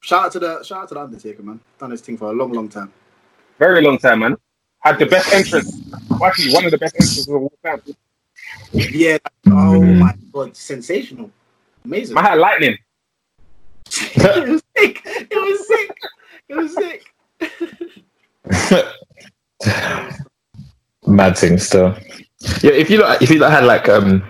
Shout 0.00 0.26
out 0.26 0.32
to 0.32 0.38
the 0.38 0.62
shout 0.62 0.82
out 0.82 0.88
to 0.88 0.94
the 0.94 1.00
Undertaker, 1.00 1.42
man. 1.42 1.60
Done 1.78 1.90
his 1.90 2.00
thing 2.00 2.16
for 2.16 2.30
a 2.30 2.32
long, 2.32 2.52
long 2.52 2.68
time. 2.68 2.92
Very 3.58 3.82
long 3.82 3.98
time, 3.98 4.20
man. 4.20 4.36
Had 4.82 4.98
the 4.98 5.06
best 5.06 5.32
entrance. 5.32 5.80
Well, 6.10 6.24
Actually, 6.24 6.52
one 6.54 6.64
of 6.64 6.70
the 6.72 6.78
best 6.78 6.94
entrances 6.96 7.28
of 7.28 7.34
all 7.34 7.52
time. 7.64 7.80
Yeah. 8.72 9.18
Oh 9.46 9.80
my 9.82 10.14
god, 10.32 10.56
sensational, 10.56 11.30
amazing. 11.84 12.16
I 12.16 12.22
had 12.22 12.38
lightning. 12.38 12.76
it 13.86 14.48
was 14.48 14.62
sick. 14.76 15.02
It 15.04 15.36
was 15.36 15.66
sick. 15.68 15.98
It 16.48 16.56
was 16.56 16.74
sick. 16.74 17.06
Mad 21.06 21.36
thing 21.36 21.58
still. 21.58 21.96
Yeah, 22.62 22.72
if 22.72 22.90
you 22.90 22.98
lot, 22.98 23.22
if 23.22 23.30
you 23.30 23.38
lot 23.38 23.52
had 23.52 23.64
like 23.64 23.88
um, 23.88 24.22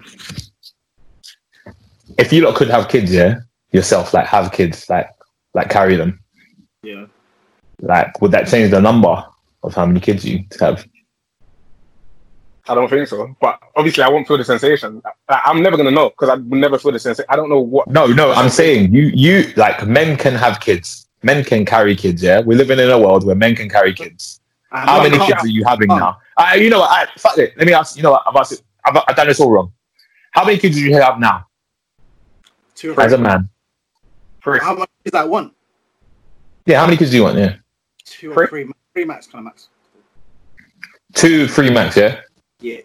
if 2.19 2.33
you 2.33 2.43
lot 2.43 2.57
could 2.57 2.69
have 2.69 2.89
kids, 2.89 3.13
yeah, 3.13 3.41
yourself, 3.71 4.13
like 4.13 4.27
have 4.27 4.53
kids, 4.53 4.89
like 4.91 5.09
like 5.55 5.71
carry 5.71 5.97
them, 5.97 6.21
Yeah. 6.83 7.07
like 7.81 8.21
would 8.21 8.33
that 8.33 8.49
change 8.49 8.71
the 8.71 8.81
number 8.81 9.25
of 9.63 9.75
how 9.75 9.87
many 9.87 10.01
kids 10.01 10.25
you 10.25 10.45
have? 10.61 10.87
I 12.69 12.75
don't 12.77 12.89
think 12.89 13.09
so. 13.09 13.35
But 13.41 13.59
obviously, 13.77 14.05
I 14.05 14.09
won't 14.09 14.27
feel 14.29 14.39
the 14.39 14.45
sensation. 14.45 15.03
I, 15.29 15.41
I'm 15.47 15.63
never 15.63 15.77
gonna 15.77 15.91
know 15.91 16.11
because 16.11 16.29
I 16.29 16.35
will 16.35 16.59
never 16.61 16.79
feel 16.79 16.93
the 16.93 16.99
sensation. 17.01 17.27
I 17.29 17.37
don't 17.37 17.49
know 17.51 17.61
what. 17.61 17.89
No, 17.89 18.07
no, 18.07 18.33
I'm 18.33 18.49
saying 18.51 18.95
you, 18.95 19.11
you 19.15 19.53
like 19.57 19.87
men 19.87 20.17
can 20.17 20.35
have 20.35 20.61
kids. 20.61 21.09
Men 21.25 21.45
can 21.45 21.65
carry 21.65 21.97
kids. 21.97 22.23
Yeah, 22.23 22.41
we're 22.41 22.57
living 22.59 22.79
in 22.79 22.91
a 22.91 22.99
world 22.99 23.27
where 23.27 23.35
men 23.37 23.57
can 23.57 23.69
carry 23.69 23.93
kids. 23.95 24.41
And 24.73 24.89
How 24.89 25.03
many 25.03 25.19
kids 25.19 25.43
are 25.45 25.49
you 25.49 25.65
having 25.65 25.89
can't. 25.89 26.01
now? 26.01 26.19
Uh, 26.37 26.55
you 26.55 26.71
know 26.71 26.81
what? 26.81 26.91
I, 26.91 27.07
fuck 27.19 27.37
it. 27.39 27.57
Let 27.59 27.67
me 27.67 27.73
ask. 27.75 27.97
You 27.97 28.03
know 28.05 28.13
what? 28.13 28.23
I've 28.27 28.37
asked 28.37 28.53
it. 28.53 28.63
I've, 28.85 28.97
I've 29.07 29.17
done 29.17 29.27
this 29.29 29.39
all 29.41 29.51
wrong. 29.51 29.73
How 30.33 30.45
many 30.45 30.59
kids 30.59 30.77
do 30.77 30.83
you 30.83 30.95
have 30.95 31.19
now 31.21 31.47
Two 32.75 32.95
or 32.95 33.01
as 33.03 33.13
a 33.13 33.17
three. 33.17 33.27
man? 33.27 33.49
Three. 34.43 34.59
How 34.61 34.75
much 34.75 34.89
is 35.05 35.13
that 35.13 35.29
one? 35.29 35.53
Yeah, 36.65 36.81
how 36.81 36.87
many 36.87 36.97
kids 36.97 37.11
do 37.11 37.17
you 37.19 37.25
want? 37.25 37.39
Yeah, 37.39 37.57
Two 38.05 38.31
or 38.33 38.47
three? 38.47 38.65
Three 38.65 38.73
max, 38.97 39.27
kind 39.27 39.41
of 39.41 39.45
max. 39.47 39.69
two, 41.15 41.49
three 41.49 41.71
max. 41.71 41.97
Yeah. 41.97 42.21
Yeah. 42.61 42.79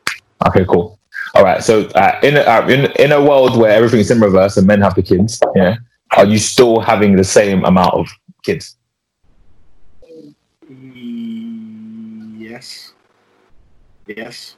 Okay, 0.47 0.66
cool. 0.66 0.97
All 1.36 1.43
right. 1.43 1.64
So 1.64 1.86
uh, 1.89 2.20
in, 2.24 2.38
a, 2.38 2.41
uh, 2.41 2.68
in 2.68 2.86
in 2.99 3.12
a 3.12 3.22
world 3.22 3.58
where 3.58 3.72
everything's 3.72 4.10
in 4.12 4.20
reverse 4.20 4.58
and 4.58 4.66
men 4.66 4.82
have 4.82 4.95
the 4.95 5.03
kids, 5.03 5.39
yeah, 5.55 5.76
are 6.16 6.26
you 6.26 6.39
still 6.39 6.80
having 6.80 7.16
the 7.16 7.24
same 7.24 7.64
amount 7.66 7.93
of 7.93 8.08
kids? 8.43 8.76
Yes. 12.39 12.93
Yes. 14.08 14.55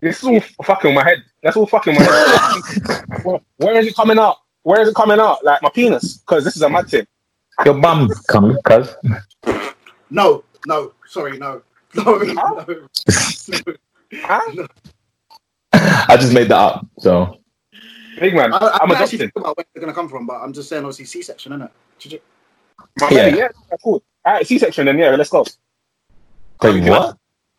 This 0.00 0.18
is 0.22 0.24
all 0.24 0.40
fucking 0.64 0.94
my 0.94 1.02
head. 1.02 1.18
That's 1.42 1.56
all 1.56 1.66
fucking 1.66 1.94
my 1.94 2.02
head. 2.02 3.04
Where- 3.24 3.40
Where 3.56 3.78
is 3.80 3.86
it 3.88 3.96
coming 3.96 4.18
out? 4.18 4.36
Where 4.62 4.80
is 4.82 4.88
it 4.88 4.94
coming 4.94 5.18
out? 5.18 5.42
Like 5.44 5.62
my 5.62 5.70
penis? 5.70 6.18
Because 6.18 6.44
this 6.44 6.54
is 6.56 6.62
a 6.62 6.68
mad 6.68 6.88
thing. 6.88 7.06
Your 7.64 7.80
bum 7.80 8.08
coming, 8.28 8.56
cuz. 8.64 8.94
No. 10.10 10.44
No. 10.66 10.92
Sorry. 11.06 11.38
No. 11.38 11.62
No. 11.94 12.18
No. 12.18 12.66
Huh? 14.14 14.66
I 15.72 16.16
just 16.18 16.34
made 16.34 16.48
that 16.48 16.58
up. 16.58 16.86
So 16.98 17.38
Big 18.20 18.34
man. 18.34 18.52
I, 18.52 18.56
I 18.58 18.78
I'm 18.82 18.88
can 18.88 18.96
actually 18.96 19.02
adopting. 19.02 19.18
think 19.18 19.32
about 19.36 19.56
where 19.56 19.66
they're 19.74 19.80
gonna 19.80 19.94
come 19.94 20.08
from, 20.08 20.26
but 20.26 20.34
I'm 20.34 20.52
just 20.52 20.68
saying, 20.68 20.84
obviously, 20.84 21.06
C-section, 21.06 21.52
isn't 21.52 21.62
it? 21.62 21.70
Yeah. 23.10 23.10
yeah. 23.10 23.36
yeah, 23.36 23.48
cool. 23.82 24.02
All 24.24 24.34
right, 24.34 24.46
C-section 24.46 24.86
then. 24.86 24.98
Yeah, 24.98 25.10
let's 25.16 25.30
go. 25.30 25.44
wait, 26.62 26.88
what? 26.88 27.16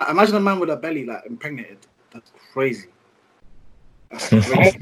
Imagine 0.10 0.36
a 0.36 0.40
man 0.40 0.60
with 0.60 0.70
a 0.70 0.76
belly 0.76 1.06
like 1.06 1.26
impregnated. 1.26 1.78
That's 2.14 2.32
crazy. 2.54 2.88
That's 4.12 4.30
crazy. 4.30 4.78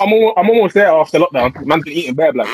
I'm 0.00 0.12
almost, 0.12 0.38
I'm 0.38 0.50
almost 0.50 0.74
there 0.74 0.92
after 0.92 1.18
lockdown. 1.18 1.66
Man's 1.66 1.84
been 1.84 1.92
eating 1.94 2.14
bear 2.14 2.32
blood. 2.32 2.48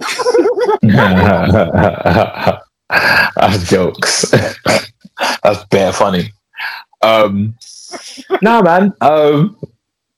That's 3.36 3.68
jokes. 3.68 4.30
That's 5.42 5.64
bare 5.70 5.92
funny. 5.92 6.32
Um, 7.02 7.54
nah, 8.42 8.62
man. 8.62 8.92
Um, 9.00 9.56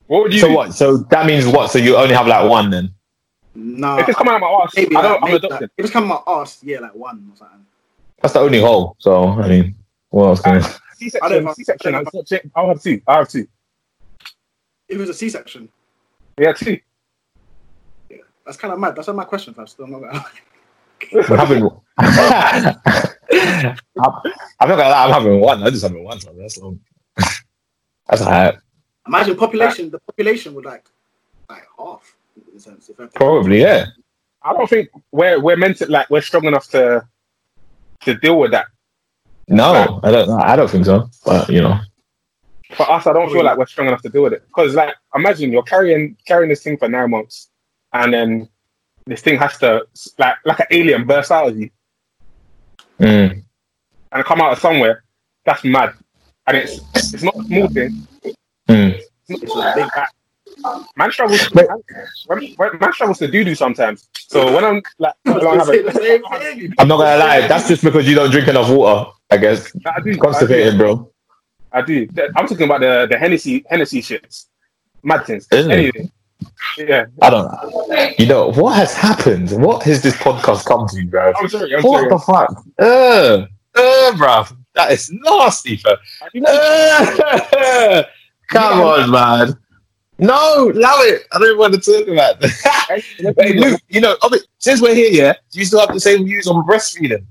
What 0.07 0.23
would 0.25 0.35
you 0.35 0.41
so 0.41 0.49
do? 0.49 0.55
what? 0.55 0.75
So 0.75 0.99
that 1.11 1.27
means 1.27 1.47
what? 1.47 1.71
So 1.71 1.79
you 1.79 1.97
only 1.97 2.15
have 2.15 2.27
like 2.27 2.49
one 2.49 2.71
then? 2.71 2.91
no. 3.55 3.99
If 3.99 4.09
it's 4.09 4.17
coming 4.19 4.33
out 4.35 4.41
my 4.41 4.47
ass, 4.49 4.73
maybe, 4.77 4.97
I 4.97 5.03
don't, 5.03 5.23
I'm 5.23 5.31
maybe, 5.33 5.37
adopting. 5.37 5.61
like, 5.63 5.71
if 5.77 5.85
it's 5.85 5.93
coming 5.93 6.11
out 6.11 6.23
arse, 6.27 6.63
yeah, 6.63 6.79
like 6.79 6.95
one 6.95 7.29
or 7.33 7.37
something. 7.37 7.67
That's 8.23 8.35
the 8.35 8.41
only 8.41 8.61
hole. 8.61 8.97
So 8.99 9.29
I 9.31 9.49
mean, 9.49 9.75
what 10.11 10.27
else 10.27 10.41
can 10.43 10.57
I? 10.63 10.67
I 11.23 11.29
don't 11.29 11.55
C-section, 11.55 11.93
know. 11.93 12.05
C-section. 12.13 12.51
I'll 12.55 12.63
I'll 12.63 12.69
have 12.69 12.83
two. 12.83 13.01
I'll 13.07 13.19
have 13.19 13.29
two. 13.29 13.47
It 14.89 14.99
was 14.99 15.09
a 15.09 15.15
C-section, 15.15 15.69
Yeah, 16.39 16.53
two. 16.53 16.79
Yeah, 18.11 18.19
that's 18.45 18.57
kind 18.59 18.73
of 18.75 18.81
mad. 18.81 18.97
That's 18.97 19.07
not 19.07 19.17
my 19.17 19.25
question, 19.25 19.55
first. 19.55 19.79
I'm 19.79 19.91
not 19.91 20.01
gonna- 20.01 20.25
I'm 21.13 21.39
having. 21.39 21.71
I'm, 21.99 22.77
I'm 24.61 24.69
not 24.69 24.77
gonna 24.77 24.83
lie. 24.89 25.05
I'm 25.07 25.13
having 25.13 25.41
one. 25.41 25.63
I 25.63 25.71
just 25.71 25.83
having 25.83 26.05
one. 26.05 26.21
So 26.21 26.33
that's 26.39 26.59
long. 26.59 26.81
That's 28.09 28.23
alright. 28.23 28.55
Imagine 29.07 29.37
population. 29.37 29.91
The 29.91 29.99
population 30.01 30.55
would 30.55 30.65
like, 30.65 30.85
like 31.49 31.67
half 31.79 32.15
in 32.51 32.57
a 32.57 32.61
sense. 32.61 32.89
If 32.89 32.95
everything- 32.99 33.17
Probably, 33.17 33.61
yeah. 33.61 33.87
I 34.43 34.53
don't 34.53 34.69
think 34.69 34.89
we're 35.13 35.39
we're 35.41 35.57
meant 35.57 35.77
to 35.79 35.87
like 35.91 36.09
we're 36.11 36.23
strong 36.23 36.45
enough 36.47 36.69
to 36.69 37.07
to 38.03 38.15
deal 38.15 38.39
with 38.39 38.51
that. 38.53 38.67
No, 39.49 40.01
I 40.03 40.11
don't. 40.11 40.31
I 40.43 40.57
don't 40.57 40.71
think 40.71 40.87
so. 40.87 41.11
But 41.27 41.49
you 41.51 41.61
know, 41.61 41.79
For 42.75 42.91
us, 42.91 43.07
I 43.07 43.13
don't 43.13 43.31
feel 43.31 43.45
like 43.45 43.59
we're 43.59 43.67
strong 43.67 43.89
enough 43.89 44.03
to 44.03 44.09
deal 44.09 44.23
with 44.23 44.33
it. 44.33 44.47
Because 44.47 44.75
like, 44.75 44.95
imagine 45.15 45.53
you're 45.53 45.63
carrying 45.65 46.17
carrying 46.27 46.49
this 46.49 46.63
thing 46.63 46.79
for 46.79 46.89
nine 46.89 47.11
months, 47.11 47.51
and 47.93 48.15
then 48.15 48.49
this 49.11 49.21
thing 49.23 49.39
has 49.39 49.59
to 49.59 49.87
like 50.19 50.37
like 50.45 50.61
an 50.61 50.67
alien 50.71 51.07
burst 51.07 51.31
out 51.31 51.49
of 51.49 51.59
you 51.59 51.71
Mm. 53.01 53.43
and 54.13 54.25
come 54.25 54.41
out 54.43 54.53
of 54.53 54.59
somewhere. 54.59 55.05
That's 55.47 55.65
mad, 55.65 55.95
and 56.47 56.57
it's 56.59 56.81
it's 56.95 57.23
not 57.23 57.35
a 57.35 57.43
small 57.45 57.69
thing. 57.69 58.07
Mm. 58.69 59.01
It's, 59.01 59.31
not, 59.31 59.43
it's 59.43 59.55
a 59.57 59.73
big 59.75 59.89
act. 59.97 60.15
Man 60.97 61.11
struggles. 61.11 61.51
Wait. 61.55 61.67
Man, 61.69 62.55
man, 62.59 62.79
man 62.79 62.93
struggles 62.93 63.19
to 63.21 63.29
do 63.29 63.43
do 63.43 63.55
sometimes. 63.55 64.09
So 64.29 64.53
when 64.55 64.65
I'm 64.65 64.83
like, 64.99 65.15
I 65.27 65.31
I 65.31 65.33
was 65.35 65.43
don't 65.43 65.59
gonna 65.59 65.59
have 65.61 65.67
say 65.69 65.77
it. 65.77 65.87
the 65.87 65.93
same 65.93 66.23
thing. 66.61 66.75
I'm 66.79 66.89
not 66.89 66.99
gonna 66.99 67.17
lie. 67.17 67.49
That's 67.49 67.69
just 67.69 67.83
because 67.83 68.07
you 68.07 68.15
don't 68.15 68.31
drink 68.31 68.49
enough 68.49 68.69
water. 68.71 69.11
I 69.31 69.39
guess 69.39 69.73
I 69.87 70.01
do. 70.01 70.11
I 70.11 70.13
do. 70.13 70.19
constipated, 70.19 70.77
bro. 70.77 71.11
I 71.73 71.81
do. 71.81 72.07
I'm 72.37 72.47
talking 72.47 72.65
about 72.65 72.81
the 72.81 73.07
the 73.11 73.17
Hennessy 73.17 73.65
Hennessy 73.71 74.03
shits. 74.03 74.47
Mad 75.03 75.25
things. 75.25 75.49
Is 75.51 75.67
it? 75.67 75.71
Anyway, 75.73 76.11
yeah. 76.79 77.07
I 77.23 77.31
don't 77.31 77.45
know. 77.51 78.13
You 78.19 78.27
know 78.27 78.53
what 78.53 78.77
has 78.77 78.95
happened? 78.95 79.51
What 79.53 79.83
has 79.85 80.03
this 80.03 80.17
podcast 80.17 80.65
come 80.67 80.87
to, 80.89 81.07
bro? 81.07 81.33
I'm 81.39 81.49
sorry. 81.49 81.75
I'm 81.75 81.83
What 81.83 81.99
sorry. 81.99 82.09
the 82.09 82.19
fuck? 82.19 82.65
Uh, 82.79 83.47
uh, 83.79 84.17
bro. 84.17 84.45
That 84.75 84.93
is 84.93 85.11
nasty, 85.13 85.77
bro. 85.79 85.95
Uh, 86.47 88.03
come 88.49 88.81
on, 88.81 89.11
man. 89.11 89.57
No, 90.19 90.71
love 90.75 91.01
it. 91.05 91.23
I 91.33 91.39
don't 91.39 91.59
want 91.59 91.75
to 91.75 91.81
talk 91.81 92.07
about 92.09 92.41
that. 92.41 93.03
Hey, 93.39 93.53
Luke, 93.55 93.81
you 93.89 94.01
know, 94.01 94.17
since 94.59 94.81
we're 94.83 94.95
here, 94.95 95.11
yeah, 95.13 95.33
do 95.53 95.61
you 95.61 95.65
still 95.65 95.79
have 95.81 95.93
the 95.95 96.01
same 96.01 96.25
views 96.25 96.49
on 96.49 96.67
breastfeeding? 96.67 97.25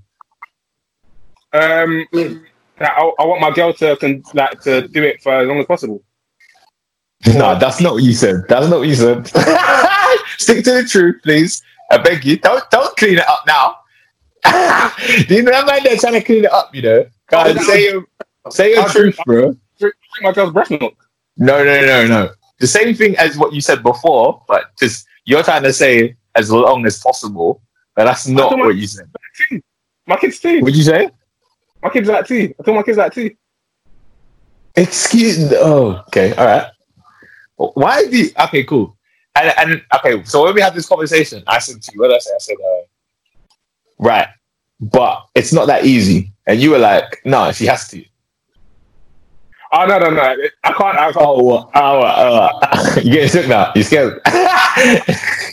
Um, 1.52 2.08
I, 2.80 3.12
I 3.20 3.26
want 3.26 3.42
my 3.42 3.52
girl 3.52 3.74
to 3.74 3.96
can 3.98 4.24
like 4.34 4.62
to 4.62 4.88
do 4.88 5.04
it 5.04 5.22
for 5.22 5.34
as 5.34 5.48
long 5.48 5.60
as 5.60 5.66
possible. 5.66 6.02
No, 7.28 7.58
that's 7.60 7.82
not 7.82 7.94
what 7.94 8.04
you 8.04 8.14
said. 8.14 8.44
That's 8.48 8.68
not 8.70 8.80
what 8.80 8.88
you 8.88 8.96
said. 8.96 9.28
Stick 10.38 10.64
to 10.64 10.72
the 10.72 10.88
truth, 10.90 11.22
please. 11.22 11.62
I 11.92 11.98
beg 11.98 12.24
you. 12.24 12.38
Don't 12.38 12.64
don't 12.72 12.96
clean 12.98 13.18
it 13.18 13.28
up 13.28 13.44
now. 13.46 13.76
do 15.28 15.36
you 15.36 15.44
know 15.44 15.52
that 15.52 15.66
man 15.66 15.84
there 15.84 15.98
trying 15.98 16.14
to 16.14 16.22
clean 16.22 16.46
it 16.46 16.52
up? 16.52 16.74
You 16.74 16.82
know, 16.82 17.06
God, 17.30 17.58
Oh, 17.58 17.64
say 17.64 17.84
your 17.92 18.06
say 18.50 18.74
your 18.74 18.88
truth, 18.88 19.16
drink- 19.16 19.26
bro. 19.26 19.56
Drink 19.80 19.96
my 20.22 20.32
girl's 20.32 20.54
breast 20.54 20.72
milk. 20.72 20.96
No, 21.38 21.64
no, 21.64 21.86
no, 21.86 22.08
no. 22.08 22.30
The 22.60 22.68
same 22.68 22.94
thing 22.96 23.18
as 23.18 23.38
what 23.38 23.54
you 23.54 23.62
said 23.62 23.84
before, 23.84 24.44
but 24.48 24.76
just 24.78 25.06
you're 25.26 25.44
trying 25.44 25.64
to 25.64 25.74
say 25.74 26.16
as 26.36 26.52
long 26.52 26.86
as 26.86 27.00
possible, 27.00 27.62
but 27.96 28.06
that's 28.06 28.28
not 28.28 28.58
what 28.58 28.76
you 28.76 28.88
said. 28.88 29.10
My 30.08 30.16
kids 30.18 30.40
too. 30.40 30.62
What'd 30.62 30.76
you 30.76 30.84
say? 30.84 31.10
My 31.84 31.90
kids 31.90 32.08
like 32.08 32.28
two. 32.28 32.54
I 32.60 32.64
told 32.64 32.78
my 32.78 32.84
kids 32.84 32.98
like 32.98 33.14
two. 33.14 33.32
Excuse. 34.76 35.52
Oh, 35.54 36.04
okay, 36.08 36.34
all 36.36 36.46
right. 36.46 36.68
Why 37.60 38.06
do 38.06 38.18
you, 38.18 38.30
okay, 38.40 38.64
cool. 38.64 38.96
And 39.36 39.54
and 39.58 39.82
okay, 39.96 40.24
so 40.24 40.46
when 40.46 40.56
we 40.56 40.62
had 40.62 40.74
this 40.74 40.88
conversation, 40.88 41.44
I 41.46 41.60
said 41.60 41.82
to 41.82 41.92
you, 41.94 42.00
what 42.00 42.08
did 42.08 42.16
I 42.16 42.20
say? 42.20 42.32
I 42.34 42.38
said, 42.40 42.56
uh, 42.56 42.82
right, 44.00 44.28
but 44.80 45.28
it's 45.36 45.52
not 45.52 45.68
that 45.68 45.86
easy. 45.86 46.32
And 46.48 46.60
you 46.60 46.72
were 46.72 46.80
like, 46.80 47.22
no, 47.26 47.52
she 47.52 47.66
has 47.66 47.88
to. 47.90 48.04
Oh 49.72 49.86
no 49.86 50.00
no 50.00 50.10
no! 50.10 50.22
I 50.22 50.74
can't. 50.74 50.98
I 50.98 51.12
can't. 51.12 51.18
Oh, 51.18 51.58
uh, 51.58 51.70
oh, 51.76 52.00
uh, 52.02 52.96
you 53.04 53.12
getting 53.12 53.30
sick 53.30 53.48
now? 53.48 53.72
You 53.76 53.84
scared? 53.84 54.20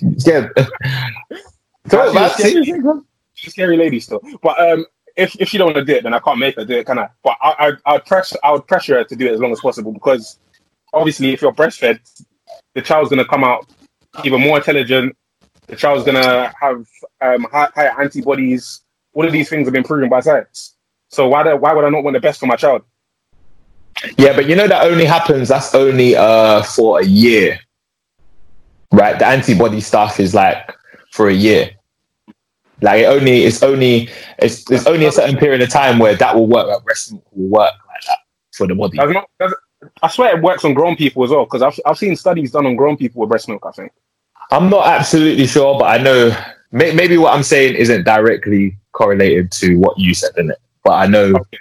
you 0.01 0.15
scared? 0.19 0.57
Talk 1.89 2.13
about 2.13 2.37
She's 2.37 2.69
it. 2.69 3.05
She's 3.35 3.49
a 3.49 3.51
scary 3.51 3.77
lady 3.77 4.01
still. 4.01 4.23
But 4.43 4.59
um, 4.59 4.87
if 5.17 5.37
if 5.39 5.49
she 5.51 5.59
don't 5.59 5.75
want 5.75 5.77
to 5.77 5.85
do 5.85 5.99
it, 5.99 6.05
then 6.05 6.15
I 6.15 6.21
can't 6.21 6.39
make 6.39 6.57
her 6.57 6.65
do 6.65 6.79
it, 6.79 6.87
can 6.87 6.99
I? 6.99 7.09
But 7.23 7.37
I 7.43 7.55
I 7.59 7.73
I 7.85 7.93
would 7.95 8.07
press 8.07 8.35
I 8.43 8.53
would 8.53 8.67
pressure 8.67 8.97
her 8.97 9.05
to 9.05 9.17
do 9.17 9.27
it 9.27 9.33
as 9.33 9.41
long 9.41 9.53
as 9.53 9.61
possible 9.61 9.93
because 9.93 10.39
obviously, 10.93 11.33
if 11.33 11.43
you're 11.43 11.53
breastfed, 11.53 12.01
the 12.75 12.83
child's 12.83 13.11
gonna 13.11 13.25
come 13.25 13.45
out 13.45 13.67
even 14.25 14.41
more 14.41 14.59
intelligent. 14.59 15.17
The 15.67 15.77
child's 15.77 16.05
gonna 16.05 16.53
have 16.61 16.87
um 17.21 17.47
high, 17.51 17.69
higher 17.75 18.01
antibodies. 18.01 18.83
All 19.13 19.27
of 19.27 19.33
these 19.33 19.49
things 19.49 19.67
have 19.67 19.73
been 19.73 19.85
proven 19.85 20.09
by 20.09 20.21
science. 20.21 20.77
So 21.09 21.29
why 21.29 21.43
do, 21.43 21.57
why 21.57 21.73
would 21.73 21.85
I 21.85 21.89
not 21.89 22.05
want 22.05 22.15
the 22.15 22.21
best 22.21 22.41
for 22.41 22.47
my 22.47 22.57
child? 22.57 22.83
Yeah, 24.19 24.35
but 24.35 24.47
you 24.47 24.55
know 24.55 24.69
that 24.69 24.87
only 24.87 25.07
happens. 25.07 25.49
That's 25.49 25.75
only 25.75 26.17
uh 26.17 26.63
for 26.63 27.01
a 27.01 27.05
year, 27.05 27.59
right? 28.93 29.19
The 29.19 29.27
antibody 29.27 29.81
stuff 29.81 30.21
is 30.21 30.35
like 30.35 30.71
for 31.13 31.29
a 31.29 31.35
year. 31.35 31.71
Like 32.83 33.01
it 33.01 33.07
only, 33.07 33.45
it's 33.45 33.63
only, 33.63 34.11
it's 34.39 34.65
there's 34.65 34.87
only 34.87 35.07
a 35.07 35.13
certain 35.13 35.39
period 35.39 35.63
of 35.63 35.71
time 35.71 35.99
where 35.99 36.15
that 36.15 36.35
will 36.35 36.47
work. 36.47 36.69
Like 36.69 36.85
breast 36.85 37.11
milk 37.11 37.25
will 37.33 37.49
work 37.49 37.73
like 37.89 38.05
that 38.07 38.19
for 38.53 38.67
the 38.67 38.75
body. 38.75 38.99
Does 38.99 39.11
not, 39.13 39.31
does, 39.41 39.55
I 40.03 40.09
swear 40.09 40.37
it 40.37 40.43
works 40.43 40.65
on 40.65 40.75
grown 40.75 40.97
people 40.97 41.23
as 41.25 41.31
well 41.31 41.45
because 41.45 41.63
I've 41.63 41.79
I've 41.85 41.99
seen 41.99 42.17
studies 42.17 42.51
done 42.53 42.67
on 42.67 42.77
grown 42.77 42.97
people 42.97 43.21
with 43.21 43.29
breast 43.29 43.49
milk. 43.49 43.65
I 43.67 43.73
think. 43.73 43.93
I'm 44.51 44.71
not 44.71 44.87
absolutely 44.87 45.47
sure, 45.47 45.79
but 45.79 45.87
I 45.87 46.03
know 46.03 46.31
may, 46.73 46.93
maybe 46.95 47.19
what 47.19 47.35
I'm 47.35 47.43
saying 47.43 47.75
isn't 47.75 48.05
directly 48.05 48.77
correlated 48.93 49.51
to 49.53 49.77
what 49.77 49.99
you 49.99 50.15
said 50.15 50.31
in 50.37 50.51
it. 50.51 50.59
But 50.85 50.93
I 50.93 51.07
know 51.07 51.35
Okay. 51.35 51.59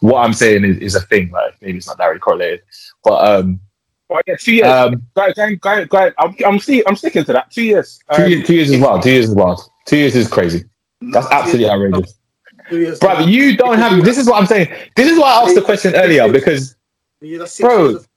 what 0.00 0.20
I'm 0.24 0.32
saying 0.32 0.64
is, 0.64 0.78
is 0.78 0.94
a 0.94 1.00
thing. 1.02 1.30
Like 1.30 1.54
maybe 1.62 1.78
it's 1.78 1.86
not 1.86 1.96
directly 1.98 2.20
correlated, 2.20 2.62
but 3.04 3.24
um, 3.26 3.60
But 4.08 4.24
yeah, 4.26 4.34
two 4.38 4.54
years. 4.54 4.66
um, 4.66 5.02
guys, 5.14 5.34
guys, 5.34 5.56
guys, 5.60 5.86
guys, 5.88 6.12
I'm, 6.18 6.34
I'm, 6.44 6.58
see, 6.58 6.82
I'm 6.86 6.96
sticking 6.96 7.24
to 7.24 7.32
that. 7.34 7.50
Two 7.50 7.62
years. 7.62 8.00
two, 8.14 8.22
Um, 8.24 8.30
years, 8.30 8.46
two 8.46 8.54
years 8.54 8.70
is 8.70 8.80
wild. 8.80 9.02
Two 9.02 9.10
years 9.10 9.28
is 9.28 9.34
wild. 9.34 9.60
Two 9.86 9.96
years 9.96 10.16
is 10.16 10.28
crazy. 10.28 10.64
That's 11.00 11.28
Nah, 11.30 11.36
absolutely 11.36 11.70
outrageous. 11.70 12.14
two 12.68 12.78
years- 12.80 12.98
Bro, 12.98 13.20
you 13.20 13.56
don't 13.56 13.78
have. 13.78 14.04
This 14.04 14.18
is 14.18 14.26
what 14.26 14.40
I'm 14.40 14.46
saying. 14.46 14.68
This 14.96 15.08
is 15.08 15.18
why 15.18 15.30
I 15.30 15.42
asked 15.44 15.54
the 15.54 15.62
question 15.62 15.94
earlier 15.94 16.30
because, 16.32 16.74
Yeah, 17.20 17.38
that's 17.38 17.52
six 17.52 17.66
Bro. 17.66 17.84
years 17.88 17.94
of- 17.96 18.08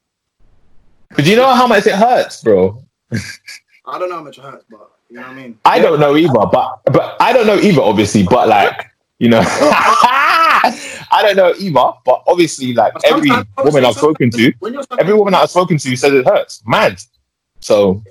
but 1.15 1.25
you 1.25 1.35
know 1.35 1.53
how 1.53 1.67
much 1.67 1.87
it 1.87 1.95
hurts, 1.95 2.41
bro. 2.41 2.81
I 3.85 3.99
don't 3.99 4.09
know 4.09 4.15
how 4.17 4.23
much 4.23 4.37
it 4.37 4.43
hurts, 4.43 4.63
but 4.69 4.91
you 5.09 5.17
know 5.17 5.23
what 5.23 5.31
I 5.31 5.33
mean. 5.33 5.59
I 5.65 5.79
don't 5.79 5.99
know 5.99 6.15
either, 6.15 6.33
but 6.51 6.79
but 6.85 7.17
I 7.19 7.33
don't 7.33 7.47
know 7.47 7.57
either, 7.59 7.81
obviously. 7.81 8.23
But 8.23 8.47
like, 8.47 8.85
you 9.19 9.27
know, 9.29 9.41
I 9.45 11.19
don't 11.21 11.35
know 11.35 11.53
either. 11.57 11.91
But 12.05 12.23
obviously, 12.27 12.73
like 12.73 12.93
But 12.93 13.05
every 13.05 13.27
sometimes- 13.27 13.47
woman 13.65 13.85
I've 13.85 13.95
spoken 13.95 14.29
to, 14.31 14.53
every 14.99 15.13
woman 15.13 15.33
that 15.33 15.41
I've 15.43 15.49
spoken 15.49 15.77
to 15.77 15.95
says 15.97 16.13
it 16.13 16.25
hurts. 16.25 16.61
Mad. 16.65 17.01
So 17.59 18.01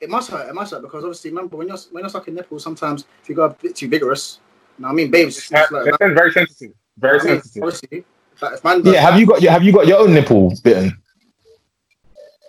it 0.00 0.10
must 0.10 0.30
hurt. 0.30 0.48
It 0.48 0.54
must 0.54 0.72
hurt 0.72 0.82
because 0.82 1.04
obviously, 1.04 1.30
remember 1.30 1.56
when 1.56 1.68
you're 1.68 1.78
when 1.92 2.02
you're 2.02 2.10
sucking 2.10 2.34
nipples, 2.34 2.62
sometimes 2.62 3.06
if 3.22 3.28
you 3.28 3.34
go 3.34 3.44
a 3.44 3.50
bit 3.50 3.74
too 3.76 3.88
vigorous, 3.88 4.40
you 4.78 4.82
know 4.82 4.88
what 4.88 4.92
I 4.92 4.96
mean, 4.96 5.10
babes. 5.10 5.38
It's 5.38 5.50
like, 5.50 5.68
it's 5.72 5.96
very 5.98 6.32
sensitive. 6.32 6.74
Very 6.98 7.20
I 7.20 7.22
mean, 7.24 7.32
sensitive. 7.40 7.62
obviously, 7.62 7.88
if, 7.98 8.04
like, 8.42 8.54
if 8.54 8.64
man 8.64 8.82
yeah, 8.84 9.00
have 9.00 9.18
you 9.18 9.26
got 9.26 9.42
your 9.42 9.52
have 9.52 9.62
you 9.62 9.72
got 9.72 9.86
your 9.86 9.98
own 10.00 10.12
nipple 10.14 10.52
bitten? 10.62 10.96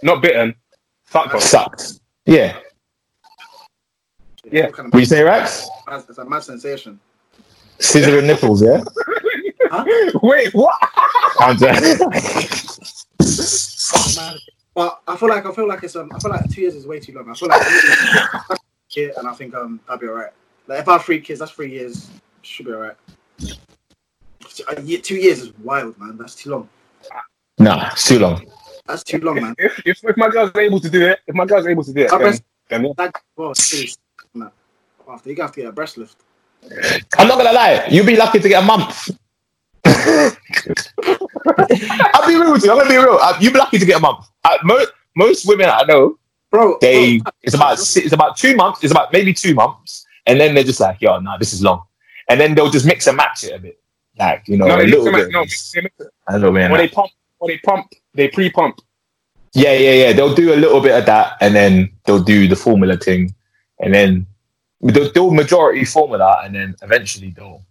Not 0.03 0.21
bitten. 0.21 0.55
Fuck 1.05 1.33
off. 1.36 1.41
Sucked. 1.41 1.99
Yeah. 2.25 2.57
that, 4.43 4.53
yeah. 4.53 4.69
kind 4.69 4.88
of 4.88 4.93
What 4.93 4.99
you 4.99 5.05
say, 5.05 5.23
Rex? 5.23 5.67
it's 5.89 6.17
a 6.17 6.25
mad 6.25 6.43
sensation. 6.43 6.99
Scissoring 7.79 8.25
nipples, 8.25 8.61
yeah. 8.63 8.83
Wait, 10.21 10.53
what? 10.53 10.75
I'm 11.39 11.57
just- 11.57 11.99
Mad. 14.17 14.38
But 14.73 15.01
I 15.07 15.15
feel 15.15 15.29
like 15.29 15.45
I 15.45 15.51
feel 15.53 15.67
like 15.67 15.83
it's 15.83 15.95
um 15.95 16.11
I 16.13 16.19
feel 16.19 16.31
like 16.31 16.49
two 16.51 16.61
years 16.61 16.75
is 16.75 16.86
way 16.86 16.99
too 16.99 17.13
long. 17.13 17.29
I 17.29 17.33
feel 17.33 17.47
like 17.49 18.59
yeah, 18.91 19.07
and 19.17 19.27
I 19.27 19.33
think 19.33 19.55
um 19.55 19.79
that'd 19.88 20.01
be 20.01 20.07
alright. 20.07 20.31
Like 20.67 20.79
if 20.81 20.88
I 20.88 20.93
have 20.93 21.05
three 21.05 21.21
kids, 21.21 21.39
that's 21.39 21.51
three 21.51 21.71
years. 21.71 22.09
Should 22.41 22.65
be 22.65 22.73
alright. 22.73 22.95
A 24.67 24.81
year, 24.81 24.99
two 24.99 25.15
years 25.15 25.41
is 25.41 25.53
wild, 25.59 25.97
man. 25.99 26.17
That's 26.17 26.35
too 26.35 26.51
long. 26.51 26.69
nah, 27.59 27.89
it's 27.91 28.07
too 28.07 28.19
long. 28.19 28.45
That's 28.85 29.03
too 29.03 29.19
long, 29.19 29.41
man. 29.41 29.55
If, 29.57 29.81
if, 29.85 30.03
if 30.03 30.17
my 30.17 30.29
girl's 30.29 30.55
able 30.55 30.79
to 30.79 30.89
do 30.89 31.07
it, 31.07 31.19
if 31.27 31.35
my 31.35 31.45
girl's 31.45 31.67
able 31.67 31.83
to 31.83 31.93
do 31.93 32.01
it, 32.01 32.13
I 32.13 32.17
then, 32.17 32.39
then 32.69 32.85
yeah. 32.85 32.91
That 32.97 33.21
well, 33.35 33.53
please. 33.53 33.97
No. 34.33 34.51
After 35.09 35.31
you 35.31 35.41
have 35.41 35.51
to 35.53 35.61
get 35.61 35.69
a 35.69 35.71
breast 35.71 35.97
lift. 35.97 36.17
I'm 37.17 37.27
not 37.27 37.37
gonna 37.37 37.53
lie. 37.53 37.85
You'd 37.89 38.05
be 38.05 38.15
lucky 38.15 38.39
to 38.39 38.49
get 38.49 38.63
a 38.63 38.65
month. 38.65 39.09
I'll 39.85 40.31
be 42.27 42.35
real 42.35 42.53
with 42.53 42.63
you. 42.63 42.71
I'm 42.71 42.77
gonna 42.77 42.89
be 42.89 42.97
real. 42.97 43.19
Uh, 43.21 43.37
You'd 43.39 43.53
be 43.53 43.59
lucky 43.59 43.77
to 43.77 43.85
get 43.85 43.97
a 43.97 43.99
month. 43.99 44.25
Uh, 44.43 44.57
most 44.63 44.91
most 45.15 45.47
women 45.47 45.69
I 45.69 45.83
know, 45.83 46.17
Bro, 46.51 46.77
they 46.81 47.19
bro, 47.19 47.31
it's 47.43 47.53
about 47.53 47.73
it's 47.73 48.13
about 48.13 48.37
two 48.37 48.55
months. 48.55 48.83
It's 48.83 48.91
about 48.91 49.11
maybe 49.11 49.33
two 49.33 49.53
months, 49.53 50.05
and 50.25 50.39
then 50.39 50.55
they're 50.55 50.63
just 50.63 50.79
like, 50.79 51.01
yo, 51.01 51.19
no, 51.19 51.35
this 51.37 51.53
is 51.53 51.63
long, 51.63 51.83
and 52.29 52.39
then 52.39 52.55
they'll 52.55 52.69
just 52.69 52.85
mix 52.85 53.07
and 53.07 53.17
match 53.17 53.43
it 53.43 53.51
a 53.51 53.59
bit, 53.59 53.79
like 54.18 54.47
you 54.47 54.57
know, 54.57 54.68
No, 54.68 54.78
a 54.78 54.84
little 54.84 55.05
bit, 55.11 55.32
no, 55.32 55.41
of 55.41 55.45
mix 55.45 55.51
this, 55.51 55.72
them, 55.74 55.84
mix 55.84 55.97
them. 55.97 56.07
a 56.28 56.34
little 56.34 56.53
bit. 56.53 56.66
of 56.66 56.72
When 56.72 56.80
they 56.80 56.88
pump, 56.88 57.11
when 57.39 57.51
they 57.51 57.57
pump, 57.59 57.88
they 58.13 58.28
pre-pump. 58.30 58.82
Yeah, 59.53 59.74
yeah, 59.74 59.91
yeah. 59.91 60.13
They'll 60.13 60.36
do 60.36 60.53
a 60.53 60.55
little 60.55 60.82
bit 60.82 60.97
of 60.97 61.05
that, 61.05 61.38
and 61.41 61.55
then 61.55 61.91
they'll 62.05 62.24
do 62.24 62.47
the 62.47 62.55
formula 62.55 62.97
thing, 62.97 63.34
and 63.80 63.93
then 63.93 64.26
they'll 64.82 65.11
do 65.11 65.32
majority 65.32 65.86
formula, 65.86 66.41
and 66.43 66.55
then 66.55 66.76
eventually 66.82 67.32
they'll, 67.32 67.63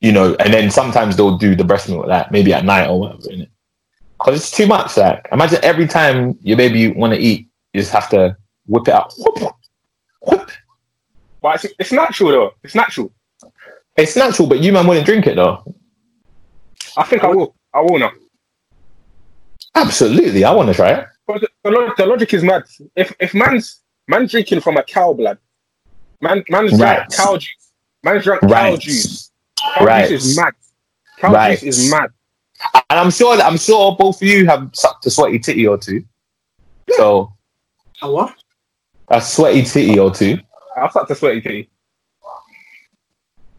you 0.00 0.12
know, 0.12 0.34
and 0.36 0.52
then 0.54 0.70
sometimes 0.70 1.16
they'll 1.16 1.38
do 1.38 1.54
the 1.56 1.64
breast 1.64 1.88
milk 1.88 2.06
like 2.06 2.30
maybe 2.30 2.52
at 2.52 2.64
night 2.64 2.86
or 2.86 3.00
whatever, 3.00 3.22
innit? 3.22 3.48
Because 4.18 4.36
it's 4.40 4.50
too 4.50 4.66
much. 4.66 4.96
Like, 4.96 5.26
imagine 5.32 5.58
every 5.62 5.86
time 5.86 6.38
your 6.42 6.56
baby 6.56 6.88
want 6.92 7.12
to 7.12 7.18
eat, 7.18 7.48
you 7.72 7.80
just 7.80 7.92
have 7.92 8.08
to 8.10 8.36
whip 8.66 8.88
it 8.88 8.94
out. 8.94 9.12
Whoop, 9.18 9.52
whoop. 10.22 10.50
But 11.42 11.64
it's, 11.64 11.74
it's 11.78 11.92
natural 11.92 12.30
though. 12.30 12.54
It's 12.62 12.74
natural. 12.74 13.12
It's 13.96 14.16
natural, 14.16 14.48
but 14.48 14.60
you 14.60 14.72
man 14.72 14.86
wouldn't 14.86 15.06
drink 15.06 15.26
it 15.26 15.36
though. 15.36 15.62
I 16.96 17.04
think 17.04 17.22
I 17.24 17.28
will. 17.28 17.54
I 17.72 17.80
will 17.80 17.98
now. 17.98 18.12
Absolutely, 19.74 20.44
I 20.44 20.52
want 20.52 20.68
to 20.68 20.74
try 20.74 20.92
it. 20.92 21.06
But 21.26 21.40
the, 21.40 21.48
the, 21.64 21.70
lo- 21.70 21.92
the 21.96 22.06
logic 22.06 22.34
is 22.34 22.42
mad. 22.42 22.64
If 22.96 23.14
if 23.20 23.34
man's 23.34 23.80
man's 24.08 24.30
drinking 24.30 24.60
from 24.60 24.76
a 24.76 24.82
cow 24.82 25.12
blood, 25.12 25.38
man 26.20 26.44
man's 26.48 26.72
Right. 26.72 26.96
drank 27.08 27.12
cow 27.14 27.36
juice. 27.36 27.72
Man's 28.02 28.24
drank 28.24 28.42
cow 28.42 28.48
Right. 28.48 28.78
juice. 28.80 29.30
Cow 29.76 29.84
Right. 29.84 30.08
juice 30.08 30.24
is 30.26 30.36
mad. 30.36 30.52
Cow 31.18 31.32
Right. 31.32 31.58
juice 31.58 31.78
is 31.78 31.90
mad. 31.90 32.10
And 32.90 32.98
I'm 33.00 33.10
sure, 33.10 33.34
I'm 33.40 33.58
sure 33.58 33.96
both 33.96 34.22
of 34.22 34.28
you 34.28 34.46
have 34.46 34.70
sucked 34.74 35.06
a 35.06 35.10
sweaty 35.10 35.38
titty 35.38 35.66
or 35.66 35.76
two. 35.78 36.04
So 36.92 37.32
a 38.02 38.10
what? 38.10 38.34
a 39.08 39.20
sweaty 39.20 39.62
titty 39.62 39.98
or 39.98 40.10
two. 40.12 40.38
I'll 40.76 40.90
start 40.90 41.08
to 41.08 41.14
sweaty 41.14 41.40
titty. 41.40 41.70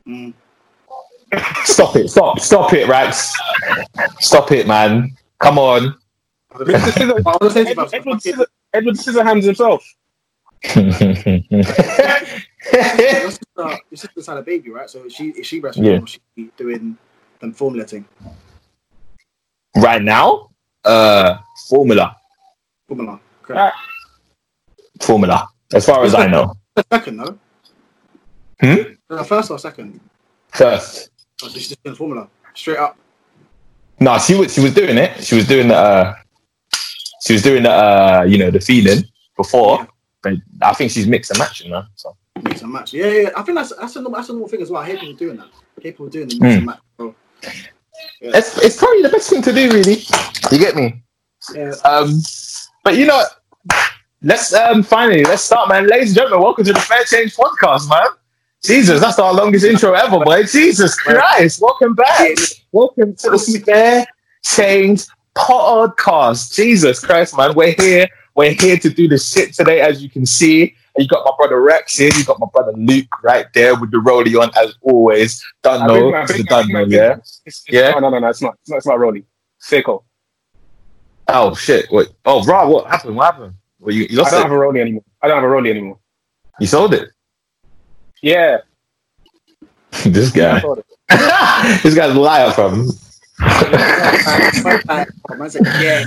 Mm. 0.07 0.33
Stop 1.63 1.95
it! 1.95 2.09
Stop! 2.09 2.39
Stop 2.39 2.73
it, 2.73 2.87
Rax! 2.87 3.33
Stop 4.19 4.51
it, 4.51 4.67
man! 4.67 5.15
Come 5.39 5.57
on! 5.59 5.95
Mr. 6.53 6.91
Scissor- 6.93 7.21
I 7.27 7.37
was 7.41 7.53
saying 7.53 7.65
to 7.65 7.71
Edward, 7.71 7.85
you, 7.93 7.99
Edward, 7.99 8.21
Scissor, 8.21 8.45
Edward 8.73 8.95
Scissorhands 8.95 9.43
himself. 9.43 9.83
your 10.75 10.91
sister, 13.31 13.39
your 13.57 13.79
sister's 13.97 14.27
had 14.27 14.37
a 14.37 14.41
baby, 14.41 14.69
right? 14.69 14.89
So 14.89 15.03
is 15.05 15.13
she 15.13 15.29
is 15.29 15.45
she 15.45 15.61
breastfeeding 15.61 15.85
Yeah. 15.85 15.99
or 15.99 16.03
is 16.05 16.19
she 16.35 16.49
doing 16.57 16.97
them 17.39 17.53
formulating? 17.53 18.05
right 19.77 20.01
now, 20.01 20.49
uh, 20.85 21.37
formula, 21.67 22.15
Formula. 22.87 23.19
Okay. 23.43 23.53
Ah. 23.57 23.73
formula. 25.01 25.47
As 25.73 25.85
far 25.85 26.03
as 26.05 26.15
I 26.15 26.27
know, 26.27 26.53
Second, 26.91 27.17
no? 27.17 27.37
Hmm? 28.61 28.94
The 29.09 29.23
first 29.23 29.51
or 29.51 29.59
second? 29.59 29.99
first. 30.49 31.09
Or 31.43 31.49
she's 31.49 31.67
just 31.69 31.83
doing 31.83 31.95
formula. 31.95 32.27
Straight 32.53 32.77
up. 32.77 32.97
No, 33.99 34.17
she 34.17 34.35
was 34.35 34.53
she 34.53 34.61
was 34.61 34.73
doing 34.73 34.97
it. 34.97 35.23
She 35.23 35.35
was 35.35 35.47
doing 35.47 35.67
the 35.67 35.75
uh, 35.75 36.15
she 37.21 37.33
was 37.33 37.41
doing 37.41 37.63
the 37.63 37.71
uh, 37.71 38.25
you 38.27 38.37
know 38.37 38.49
the 38.51 38.59
feeling 38.59 39.03
before, 39.37 39.87
but 40.23 40.33
I 40.61 40.73
think 40.73 40.91
she's 40.91 41.07
mixed 41.07 41.31
and 41.31 41.39
matching 41.39 41.71
now. 41.71 41.85
So 41.95 42.15
Mix 42.41 42.61
and 42.61 42.71
match. 42.71 42.93
Yeah, 42.93 43.05
yeah. 43.07 43.29
I 43.37 43.43
think 43.43 43.57
that's 43.57 43.73
that's 43.75 43.95
a 43.95 44.01
normal, 44.01 44.17
that's 44.19 44.29
a 44.29 44.33
normal 44.33 44.47
thing 44.49 44.61
as 44.61 44.69
well. 44.71 44.81
I 44.81 44.87
hate 44.87 44.99
people 44.99 45.15
doing 45.15 45.37
that. 45.37 45.47
I 45.47 45.81
hate 45.81 45.83
people 45.93 46.07
doing 46.07 46.27
the 46.27 46.39
mix 46.39 46.53
Hmm. 46.53 46.57
and 46.57 46.65
match. 46.65 46.79
Bro. 46.97 47.15
it's 48.21 48.57
it's 48.63 48.77
probably 48.77 49.01
the 49.03 49.09
best 49.09 49.29
thing 49.29 49.41
to 49.43 49.53
do, 49.53 49.69
really. 49.71 50.03
You 50.51 50.57
get 50.57 50.75
me? 50.75 51.01
Yeah. 51.53 51.71
Um, 51.85 52.19
but 52.83 52.95
you 52.97 53.05
know, 53.05 53.23
let's 54.21 54.53
um 54.53 54.83
finally 54.83 55.23
let's 55.23 55.43
start, 55.43 55.69
man. 55.69 55.87
Ladies 55.87 56.09
and 56.09 56.15
gentlemen, 56.17 56.41
welcome 56.41 56.65
to 56.65 56.73
the 56.73 56.79
Spare 56.79 57.03
Change 57.05 57.35
podcast, 57.35 57.89
man. 57.89 58.07
Jesus, 58.65 58.99
that's 58.99 59.19
our 59.19 59.31
longest 59.31 59.63
intro 59.63 59.93
ever, 59.93 60.19
boy. 60.23 60.43
Jesus 60.43 60.95
Christ, 60.99 61.61
welcome 61.61 61.93
back. 61.93 62.35
Welcome 62.71 63.13
to 63.17 63.29
the 63.29 63.37
Spare 63.37 64.07
Change 64.43 65.03
podcast. 65.35 66.53
Jesus 66.55 66.99
Christ, 66.99 67.37
man. 67.37 67.53
We're 67.53 67.75
here. 67.77 68.07
We're 68.35 68.53
here 68.53 68.77
to 68.77 68.89
do 68.89 69.07
the 69.07 69.19
shit 69.19 69.53
today, 69.53 69.81
as 69.81 70.01
you 70.01 70.09
can 70.09 70.25
see. 70.25 70.73
You 70.97 71.07
got 71.07 71.23
my 71.25 71.31
brother 71.37 71.61
Rex 71.61 71.95
here. 71.97 72.09
You 72.17 72.25
got 72.25 72.39
my 72.39 72.47
brother 72.51 72.71
Luke 72.75 73.05
right 73.23 73.45
there 73.53 73.79
with 73.79 73.91
the 73.91 73.97
rollie 73.97 74.41
on, 74.41 74.49
as 74.57 74.73
always. 74.81 75.43
Don't 75.61 75.85
know, 75.85 76.13
I 76.15 76.23
it's 76.23 76.31
the 76.31 76.37
think- 76.37 76.49
done 76.49 76.63
think- 76.65 76.73
know, 76.73 76.85
yeah. 76.85 77.15
It's, 77.17 77.41
it's, 77.45 77.63
Yeah? 77.69 77.91
No, 77.91 77.99
no, 77.99 78.09
no, 78.09 78.19
no. 78.19 78.29
It's 78.29 78.41
not. 78.41 78.55
It's 78.61 78.69
not. 78.71 78.77
It's 78.77 78.87
not 78.87 78.99
Rolly. 78.99 79.25
Seiko. 79.61 80.03
Oh 81.27 81.53
shit! 81.55 81.85
Wait. 81.91 82.07
Oh, 82.25 82.43
bro, 82.43 82.67
what 82.69 82.87
happened? 82.87 83.15
What 83.15 83.33
happened? 83.33 83.53
Well, 83.79 83.93
you, 83.93 84.07
you 84.09 84.21
I 84.21 84.29
don't 84.29 84.39
it. 84.39 84.43
have 84.43 84.51
a 84.51 84.57
Rolly 84.57 84.81
anymore. 84.81 85.03
I 85.21 85.27
don't 85.27 85.35
have 85.37 85.43
a 85.43 85.49
Rolly 85.49 85.69
anymore. 85.69 85.99
You 86.59 86.67
sold 86.67 86.93
it. 86.93 87.09
Yeah. 88.25 88.57
this 90.03 90.31
guy. 90.31 90.59
this 91.83 91.93
guy's 91.93 92.15
a 92.15 92.19
liar 92.19 92.51
from. 92.53 92.87
Man 95.37 95.49
said, 95.51 95.61
yeah, 95.79 96.05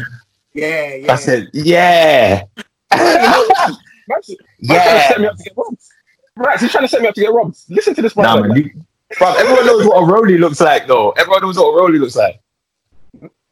yeah, 0.53 0.95
yeah. 0.97 1.13
I 1.13 1.15
said, 1.15 1.49
yeah. 1.53 2.43
Man's, 2.93 3.79
man's 4.09 4.27
trying 4.27 4.27
to 4.27 4.37
yeah. 4.63 5.09
set 5.09 5.21
me 5.21 5.27
up 5.29 5.37
to 5.37 5.45
get 5.45 5.53
robbed. 5.57 5.81
Right, 6.35 6.59
he's 6.61 6.73
trying 6.73 6.83
to 6.83 6.89
set 6.89 7.03
me 7.03 7.07
up 7.07 7.15
to 7.15 7.21
get 7.21 7.33
robbed. 7.33 7.57
Listen 7.69 7.95
to 7.95 8.03
this 8.03 8.17
Nah, 8.17 8.41
man. 8.41 8.57
You, 8.57 8.85
bro, 9.17 9.35
everyone 9.35 9.67
knows 9.67 9.87
what 9.87 10.03
a 10.03 10.05
roly 10.05 10.39
looks 10.39 10.61
like, 10.61 10.89
though. 10.89 11.13
Everyone 11.13 11.43
knows 11.43 11.57
what 11.57 11.67
a 11.69 11.77
roly 11.77 12.01
looks 12.01 12.17
like. 12.17 12.41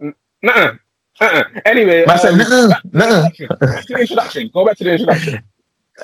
Nuh-uh. 0.00 0.72
Uh-uh. 1.20 1.44
Anyway, 1.66 2.04
Man 2.04 2.18
said, 2.18 2.32
um, 2.32 2.38
nuh-uh, 2.38 2.80
nuh-uh. 2.92 3.22
back 3.22 3.86
to 3.86 3.92
the 3.94 4.00
introduction. 4.00 4.50
Go 4.52 4.66
back 4.66 4.76
to 4.78 4.82
the 4.84 4.90
introduction. 4.90 5.44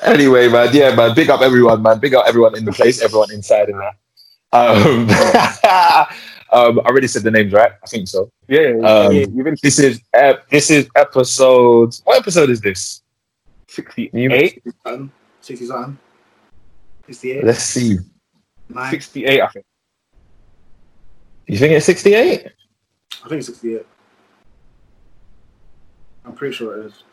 Anyway, 0.01 0.47
man, 0.47 0.69
yeah, 0.73 0.95
man. 0.95 1.13
Big 1.13 1.29
up 1.29 1.41
everyone, 1.41 1.81
man. 1.81 1.99
Big 1.99 2.13
up 2.15 2.25
everyone 2.27 2.57
in 2.57 2.65
the 2.65 2.71
place, 2.71 3.01
everyone 3.01 3.31
inside 3.31 3.69
in 3.69 3.77
there. 3.77 3.95
Um, 4.51 5.09
um, 5.09 6.79
I 6.79 6.83
already 6.85 7.07
said 7.07 7.23
the 7.23 7.31
names, 7.31 7.53
right? 7.53 7.71
I 7.83 7.85
think 7.87 8.07
so. 8.07 8.31
Yeah, 8.47 8.69
Um, 8.83 9.13
yeah, 9.13 9.25
you've 9.31 9.43
been 9.43 9.55
This 9.61 9.79
is 9.79 10.01
ep- 10.13 10.49
this 10.49 10.69
is 10.71 10.87
episode. 10.95 11.95
What 12.03 12.19
episode 12.19 12.49
is 12.49 12.59
this? 12.61 13.01
68. 13.69 14.63
Um, 14.85 15.11
60 15.41 15.65
something. 15.65 15.97
68. 17.07 17.43
Let's 17.43 17.63
see. 17.63 17.97
Nine. 18.69 18.91
68, 18.91 19.41
I 19.41 19.47
think. 19.49 19.65
You 21.47 21.57
think 21.57 21.73
it's 21.73 21.85
sixty-eight? 21.85 22.47
I 23.25 23.27
think 23.29 23.39
it's 23.39 23.47
68. 23.47 23.85
I'm 26.25 26.33
pretty 26.33 26.55
sure 26.55 26.79
it 26.79 26.85
is. 26.85 27.03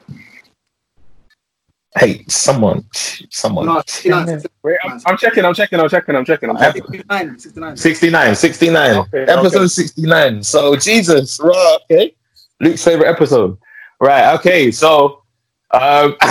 Hey, 1.98 2.24
someone, 2.28 2.84
someone. 3.30 3.66
No, 3.66 3.82
69, 3.84 4.26
69, 4.26 4.50
Wait, 4.62 4.78
I'm, 4.84 5.00
I'm 5.06 5.16
checking. 5.16 5.44
I'm 5.44 5.54
checking. 5.54 5.80
I'm 5.80 5.88
checking. 5.88 6.14
I'm 6.14 6.24
checking. 6.24 6.50
I'm 6.50 6.56
checking. 6.56 6.82
69, 6.84 7.38
69. 7.38 7.76
69, 7.76 8.34
69. 8.36 8.96
Okay, 8.96 9.22
episode 9.24 9.56
okay. 9.58 9.66
69. 9.66 10.42
So, 10.44 10.76
Jesus, 10.76 11.40
right, 11.42 11.78
okay. 11.90 12.14
Luke's 12.60 12.84
favorite 12.84 13.08
episode. 13.08 13.58
Right, 14.00 14.32
okay, 14.36 14.70
so, 14.70 15.24
um, 15.72 16.14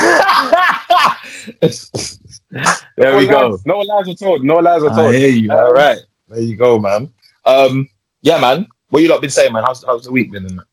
there 2.96 3.18
we 3.18 3.28
no 3.28 3.52
go. 3.52 3.60
No 3.66 3.80
lies 3.80 4.08
were 4.08 4.14
told. 4.14 4.44
No 4.46 4.56
lies 4.60 4.82
were 4.82 4.92
I 4.92 4.96
told. 4.96 5.14
hear 5.16 5.30
you. 5.30 5.52
All 5.52 5.74
right, 5.74 6.00
there 6.30 6.40
you 6.42 6.56
go, 6.56 6.80
man. 6.80 7.12
Um, 7.46 7.90
yeah, 8.22 8.40
man. 8.40 8.66
What 8.90 9.04
you 9.04 9.10
lot 9.10 9.20
been 9.22 9.30
saying, 9.30 9.52
man? 9.54 9.64
How's, 9.64 9.84
how's 9.84 10.06
the 10.06 10.12
week 10.12 10.32
been? 10.32 10.46
and 10.46 10.60
that? 10.60 10.66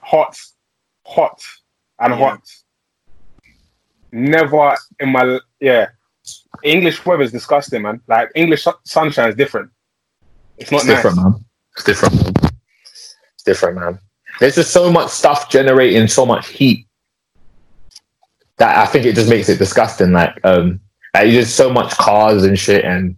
Hot, 0.00 0.36
hot, 1.04 1.40
and 2.00 2.14
Yeah. 2.14 2.18
hot. 2.18 2.40
Never 4.12 4.76
in 5.00 5.08
my 5.10 5.38
yeah. 5.60 5.88
English 6.62 7.04
weather 7.04 7.22
is 7.22 7.32
disgusting, 7.32 7.82
man. 7.82 8.00
Like 8.06 8.30
English 8.34 8.62
su- 8.64 8.72
sunshine 8.84 9.30
is 9.30 9.34
different. 9.34 9.70
It's 10.58 10.70
not 10.70 10.82
It's 10.82 10.86
nice. 10.86 10.96
different, 10.96 11.16
man. 11.16 11.44
It's 11.74 11.84
different. 11.84 12.38
It's 13.34 13.42
different, 13.44 13.78
man. 13.78 13.98
There's 14.38 14.54
just 14.54 14.72
so 14.72 14.92
much 14.92 15.10
stuff 15.10 15.50
generating 15.50 16.06
so 16.08 16.24
much 16.26 16.48
heat 16.48 16.86
that 18.58 18.76
I 18.76 18.86
think 18.86 19.06
it 19.06 19.14
just 19.14 19.30
makes 19.30 19.48
it 19.48 19.58
disgusting. 19.58 20.12
Like, 20.12 20.38
um, 20.44 20.80
like 21.14 21.30
just 21.30 21.56
so 21.56 21.70
much 21.70 21.92
cars 21.96 22.44
and 22.44 22.58
shit 22.58 22.84
and 22.84 23.16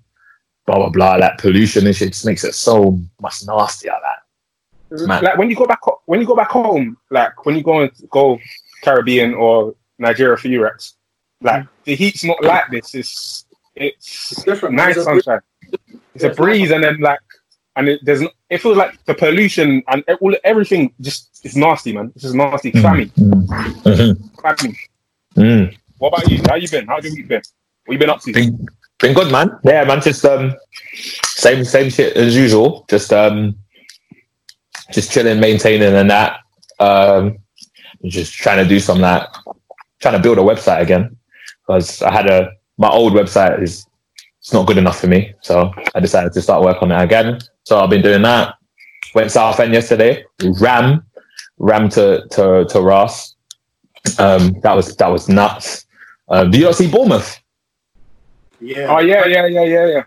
blah 0.67 0.77
blah 0.77 0.89
blah. 0.91 1.17
Like 1.17 1.39
pollution 1.39 1.87
and 1.87 1.95
shit 1.95 2.13
just 2.13 2.25
makes 2.27 2.45
it 2.45 2.55
so 2.55 2.99
much 3.21 3.45
nasty 3.47 3.89
like 3.89 3.99
that. 4.03 5.07
Man. 5.07 5.25
Like 5.25 5.39
when 5.39 5.51
you 5.51 5.57
go 5.57 5.67
back 5.67 5.81
when 6.07 6.21
you 6.21 6.27
go 6.27 6.37
back 6.37 6.51
home, 6.51 6.97
like 7.11 7.45
when 7.45 7.57
you 7.57 7.63
go 7.63 7.81
and 7.81 7.91
go 8.11 8.39
Caribbean 8.83 9.35
or 9.35 9.75
Nigeria 9.99 10.37
for 10.37 10.49
Eurex, 10.49 10.95
like 11.41 11.67
the 11.85 11.95
heat's 11.95 12.25
not 12.25 12.43
like 12.43 12.71
this. 12.71 12.95
It's 12.95 13.45
it's 13.75 14.33
It's 14.33 14.45
different. 14.45 14.75
nice 14.77 14.97
It's 14.97 15.01
a- 15.01 15.05
sunshine. 15.05 15.41
It's 16.15 16.25
a 16.25 16.29
it's 16.29 16.37
breeze, 16.37 16.71
and 16.71 16.85
then 16.85 16.99
like, 17.01 17.19
and 17.77 17.89
it, 17.89 18.01
there's 18.05 18.23
n- 18.23 18.29
it 18.51 18.59
feels 18.59 18.77
like 18.77 19.05
the 19.07 19.15
pollution 19.15 19.83
and 19.89 20.05
e- 20.09 20.15
all 20.21 20.35
everything 20.45 20.93
just 21.01 21.41
it's 21.45 21.57
nasty, 21.57 21.93
man. 21.93 22.13
It's 22.15 22.23
just 22.23 22.35
nasty, 22.35 22.71
clammy, 22.71 23.07
Mhm. 23.07 24.37
clammy. 24.37 24.77
Mm. 25.37 25.77
What 25.99 26.09
about 26.09 26.31
you? 26.31 26.41
How 26.49 26.55
you 26.57 26.69
been? 26.69 26.87
How 26.87 26.97
have 26.97 27.05
you 27.05 27.27
been? 27.27 27.43
What 27.87 27.93
you 27.93 27.99
been 27.99 28.11
up 28.11 28.21
to? 28.23 28.33
Been, 28.33 28.67
been 29.01 29.15
good, 29.15 29.31
man. 29.33 29.59
Yeah, 29.65 29.85
man. 29.85 30.01
Just 30.01 30.25
um, 30.25 30.55
same 30.95 31.65
same 31.65 31.91
shit 31.91 32.17
as 32.17 32.37
usual. 32.37 32.85
Just 32.89 33.13
um, 33.13 33.57
just 34.93 35.11
chilling, 35.13 35.41
maintaining, 35.41 35.95
and 35.95 36.11
that. 36.11 36.41
Um, 36.79 37.39
just 38.05 38.33
trying 38.35 38.63
to 38.63 38.69
do 38.69 38.79
some 38.81 39.01
like 39.01 39.27
trying 40.05 40.21
to 40.21 40.23
build 40.23 40.37
a 40.37 40.43
website 40.43 40.83
again 40.83 41.17
because 41.67 42.03
I 42.03 42.13
had 42.13 42.27
a 42.29 42.51
my 42.77 42.91
old 42.91 43.15
website 43.15 43.63
is 43.63 43.87
it's 44.39 44.53
not 44.53 44.67
good 44.67 44.77
enough 44.77 45.01
for 45.01 45.07
me, 45.07 45.33
so 45.41 45.73
I 45.95 46.01
decided 46.01 46.35
to 46.35 46.43
start 46.43 46.63
work 46.63 46.83
on 46.83 46.93
it 46.93 47.03
again. 47.03 47.41
So 47.63 47.81
I've 47.81 47.89
been 47.89 48.03
doing 48.03 48.21
that. 48.23 48.57
Went 49.15 49.31
South 49.31 49.59
End 49.61 49.73
yesterday. 49.73 50.23
Ram, 50.61 51.07
ram 51.57 51.89
to 51.91 52.27
to 52.33 52.67
to 52.67 52.81
Ross. 52.83 53.35
Um, 54.19 54.61
that 54.61 54.77
was 54.77 54.95
that 54.97 55.09
was 55.09 55.27
nuts. 55.31 55.87
Um, 56.29 56.51
do 56.51 56.59
you 56.59 56.67
not 56.67 56.75
see 56.75 56.91
Bournemouth? 56.91 57.41
Yeah. 58.61 58.95
Oh 58.95 58.99
yeah, 58.99 59.27
yeah, 59.27 59.47
yeah, 59.47 59.65
yeah, 59.65 59.87
yeah. 59.87 60.03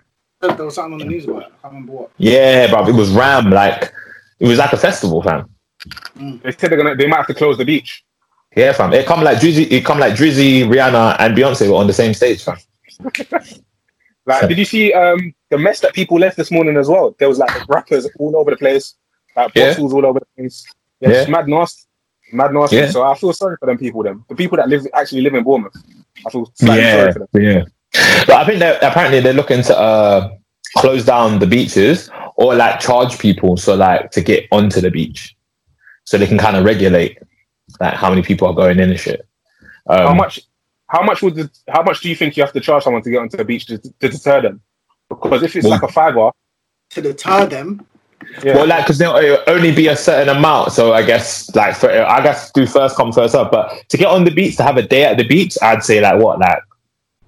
There 0.56 0.66
was 0.66 0.76
something 0.76 0.94
on 0.94 1.00
the 1.00 1.06
news 1.06 1.26
about 1.26 1.42
it. 1.42 1.46
I 1.46 1.62
can't 1.62 1.74
remember 1.74 1.94
what. 1.94 2.12
Yeah, 2.18 2.70
bro. 2.70 2.88
It 2.88 2.94
was 2.94 3.10
Ram. 3.10 3.50
Like 3.50 3.92
it 4.40 4.48
was 4.48 4.60
like 4.60 4.74
a 4.74 4.78
festival, 4.78 5.24
fam. 5.24 5.50
They 6.16 6.52
said 6.52 6.70
they're 6.70 6.78
gonna 6.78 6.96
they 6.96 7.08
might 7.08 7.18
have 7.18 7.28
to 7.28 7.34
close 7.34 7.58
the 7.58 7.66
beach. 7.66 8.04
Yeah, 8.58 8.74
fam. 8.74 8.92
It 8.92 9.06
come 9.06 9.24
like 9.24 9.38
Drizzy. 9.38 9.70
It 9.72 9.86
come 9.86 10.00
like 10.00 10.14
Drizzy, 10.16 10.64
Rihanna, 10.64 11.16
and 11.20 11.38
Beyonce 11.38 11.70
were 11.70 11.76
on 11.76 11.88
the 11.88 11.94
same 11.94 12.14
stage, 12.14 12.44
fam. 12.44 12.58
Like, 14.26 14.50
did 14.50 14.58
you 14.58 14.66
see 14.66 14.92
um 14.92 15.34
the 15.52 15.58
mess 15.58 15.80
that 15.80 15.94
people 15.94 16.20
left 16.20 16.36
this 16.36 16.52
morning 16.52 16.76
as 16.76 16.90
well? 16.90 17.16
There 17.18 17.30
was 17.30 17.38
like 17.38 17.70
rappers 17.70 18.06
all 18.20 18.36
over 18.36 18.52
the 18.52 18.58
place, 18.58 18.96
like 19.38 19.52
Yeah. 19.56 19.70
bottles 19.70 19.94
all 19.94 20.06
over 20.06 20.20
the 20.20 20.26
place. 20.36 20.66
Yeah, 21.00 21.10
Yeah. 21.12 21.30
mad 21.30 21.48
nasty, 21.48 21.84
mad 22.34 22.52
nasty. 22.54 22.76
Yeah. 22.76 22.90
So 22.90 23.04
I 23.04 23.16
feel 23.16 23.32
sorry 23.32 23.56
for 23.58 23.68
them 23.68 23.78
people. 23.78 24.04
Them 24.04 24.26
the 24.28 24.36
people 24.36 24.58
that 24.58 24.68
live 24.68 24.86
actually 24.94 25.22
live 25.22 25.34
in 25.34 25.46
Bournemouth. 25.46 25.76
I 26.26 26.30
feel 26.30 26.52
slightly 26.56 26.84
sorry 26.92 27.14
for 27.14 27.20
them. 27.20 27.28
yeah. 27.42 27.64
But 28.28 28.36
I 28.36 28.46
think 28.46 28.60
that 28.60 28.84
apparently 28.84 29.22
they're 29.22 29.32
looking 29.32 29.62
to 29.64 29.78
uh, 29.80 30.30
close 30.76 31.06
down 31.06 31.40
the 31.40 31.48
beaches 31.48 32.10
or 32.36 32.54
like 32.54 32.82
charge 32.82 33.18
people 33.20 33.56
so 33.56 33.76
like 33.76 34.12
to 34.12 34.20
get 34.22 34.46
onto 34.52 34.82
the 34.82 34.92
beach, 34.92 35.38
so 36.04 36.18
they 36.18 36.28
can 36.28 36.38
kind 36.38 36.58
of 36.58 36.66
regulate 36.66 37.18
like 37.80 37.94
how 37.94 38.10
many 38.10 38.22
people 38.22 38.48
are 38.48 38.54
going 38.54 38.80
in 38.80 38.90
and 38.90 39.00
shit. 39.00 39.28
Um, 39.88 40.08
How 40.08 40.14
much? 40.14 40.40
How 40.88 41.04
much 41.04 41.22
would 41.22 41.36
the, 41.36 41.50
how 41.68 41.84
much 41.84 42.00
do 42.02 42.10
you 42.10 42.16
think 42.16 42.38
you 42.38 42.44
have 42.44 42.54
to 42.54 42.62
charge 42.62 42.84
someone 42.84 43.02
to 43.02 43.10
get 43.10 43.18
onto 43.20 43.36
the 43.36 43.44
beach 43.44 43.66
to, 43.66 43.78
to 43.78 44.10
deter 44.10 44.42
them? 44.42 44.62
Because 45.10 45.44
if 45.44 45.56
it's 45.56 45.66
Well- 45.66 45.74
like 45.74 45.84
a 45.84 45.92
fiver, 45.92 46.32
To 46.92 47.02
deter 47.02 47.46
them, 47.46 47.86
yeah, 48.44 48.56
Well, 48.56 48.68
like, 48.68 48.86
because 48.86 48.98
there'll 48.98 49.38
only 49.48 49.74
be 49.74 49.88
a 49.88 49.96
certain 49.96 50.36
amount. 50.36 50.72
So 50.72 50.94
I 50.94 51.04
guess, 51.04 51.54
like, 51.56 51.76
for, 51.76 51.90
I 51.92 52.22
guess 52.22 52.52
do 52.52 52.66
first 52.66 52.96
come 52.96 53.12
first 53.12 53.36
up. 53.36 53.52
But 53.52 53.72
to 53.90 53.98
get 53.98 54.08
on 54.08 54.24
the 54.24 54.32
beach, 54.32 54.56
to 54.58 54.64
have 54.64 54.78
a 54.78 54.82
day 54.82 55.04
at 55.04 55.18
the 55.18 55.28
beach, 55.28 55.58
I'd 55.62 55.84
say 55.84 56.02
like 56.02 56.22
what, 56.22 56.40
like 56.40 56.60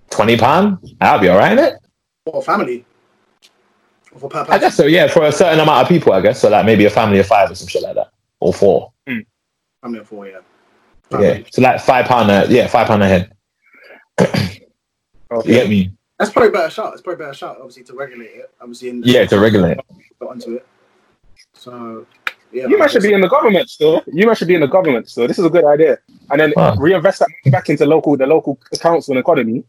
twenty 0.10 0.38
pound. 0.38 0.78
That'll 1.00 1.20
be 1.20 1.30
all 1.30 1.38
right, 1.38 1.58
innit? 1.58 1.78
for 2.26 2.41
family. 2.41 2.86
Or 4.14 4.20
for 4.20 4.30
per 4.30 4.45
I 4.50 4.58
guess 4.58 4.76
so. 4.76 4.86
Yeah, 4.86 5.08
for 5.08 5.26
a 5.26 5.32
certain 5.32 5.60
amount 5.60 5.84
of 5.84 5.88
people, 5.88 6.14
I 6.14 6.22
guess. 6.22 6.39
So 6.41 6.50
like 6.50 6.66
maybe 6.66 6.86
a 6.86 6.89
family 6.89 7.20
of 7.20 7.28
five 7.28 7.52
or 7.52 7.56
some 7.56 7.68
shit 7.68 7.84
like 7.84 7.95
that, 7.95 8.12
or 8.39 8.54
four. 8.54 8.91
Family 9.06 9.26
of 9.84 10.08
four, 10.08 10.28
yeah. 10.28 10.40
Yeah, 11.12 11.40
so 11.50 11.62
like 11.62 11.82
five 11.82 12.06
pound. 12.06 12.30
A, 12.30 12.46
yeah, 12.50 12.68
five 12.68 12.88
pound 12.88 13.02
a 13.02 13.08
head. 13.08 13.34
okay. 14.22 14.68
You 15.32 15.44
get 15.44 15.70
me? 15.70 15.92
That's 16.20 16.32
probably 16.32 16.50
a 16.50 16.52
better 16.52 16.70
shout. 16.70 16.94
It's 16.94 17.02
probably 17.02 17.24
a 17.24 17.28
better 17.28 17.38
shout, 17.38 17.58
obviously, 17.58 17.84
to 17.84 17.94
regulate 17.94 18.32
it. 18.32 18.52
Obviously, 18.62 18.90
in 18.90 19.02
Yeah, 19.04 19.26
to 19.26 19.40
regulate. 19.40 19.78
got 20.20 20.32
onto 20.32 20.56
it. 20.56 20.68
So, 21.54 22.06
yeah. 22.52 22.68
You 22.68 22.78
might 22.78 22.92
should 22.92 23.04
be 23.04 23.14
in 23.14 23.22
the 23.22 23.30
government 23.30 23.70
still. 23.70 24.04
You 24.12 24.28
might 24.28 24.38
should 24.38 24.50
be 24.50 24.56
in 24.56 24.62
the 24.62 24.68
government 24.68 25.10
still. 25.10 25.28
This 25.28 25.40
is 25.40 25.46
a 25.46 25.50
good 25.50 25.66
idea. 25.66 25.98
And 26.30 26.42
then 26.42 26.54
Wow. 26.56 26.76
reinvest 26.76 27.20
that 27.20 27.30
back 27.52 27.70
into 27.70 27.86
local 27.86 28.18
the 28.18 28.28
local 28.28 28.60
council 28.80 29.14
and 29.14 29.20
economy. 29.20 29.64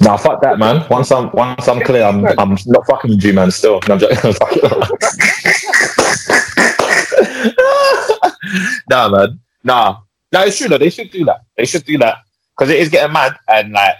Nah, 0.00 0.16
fuck 0.18 0.42
that, 0.42 0.58
man. 0.58 0.86
Once 0.90 1.10
I'm 1.10 1.30
once 1.32 1.66
I'm 1.66 1.80
clear, 1.80 2.04
I'm 2.04 2.26
I'm 2.38 2.56
not 2.66 2.86
fucking 2.86 3.12
with 3.12 3.24
you, 3.24 3.32
man. 3.32 3.50
Still, 3.50 3.80
no, 3.88 3.94
I'm 3.94 3.98
joking. 3.98 4.18
nah, 8.90 9.08
man. 9.08 9.40
Nah, 9.62 9.98
no, 10.32 10.42
it's 10.42 10.58
true 10.58 10.68
though. 10.68 10.78
They 10.78 10.90
should 10.90 11.10
do 11.10 11.24
that. 11.24 11.42
They 11.56 11.64
should 11.64 11.84
do 11.84 11.98
that 11.98 12.18
because 12.56 12.70
it 12.70 12.78
is 12.80 12.88
getting 12.88 13.12
mad 13.12 13.36
and 13.48 13.72
like. 13.72 13.96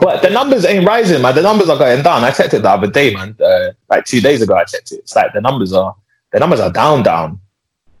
But 0.00 0.20
the 0.20 0.28
numbers 0.28 0.66
ain't 0.66 0.86
rising, 0.86 1.22
man. 1.22 1.34
The 1.34 1.40
numbers 1.42 1.70
are 1.70 1.78
going 1.78 2.02
down. 2.02 2.22
I 2.22 2.30
checked 2.30 2.52
it 2.52 2.60
the 2.60 2.70
other 2.70 2.90
day, 2.90 3.14
man. 3.14 3.34
Uh, 3.42 3.70
like 3.88 4.04
two 4.04 4.20
days 4.20 4.42
ago, 4.42 4.54
I 4.54 4.64
checked 4.64 4.92
it. 4.92 4.96
It's 4.96 5.16
like 5.16 5.32
the 5.32 5.40
numbers 5.40 5.72
are 5.72 5.94
the 6.32 6.38
numbers 6.38 6.60
are 6.60 6.70
down, 6.70 7.02
down. 7.02 7.40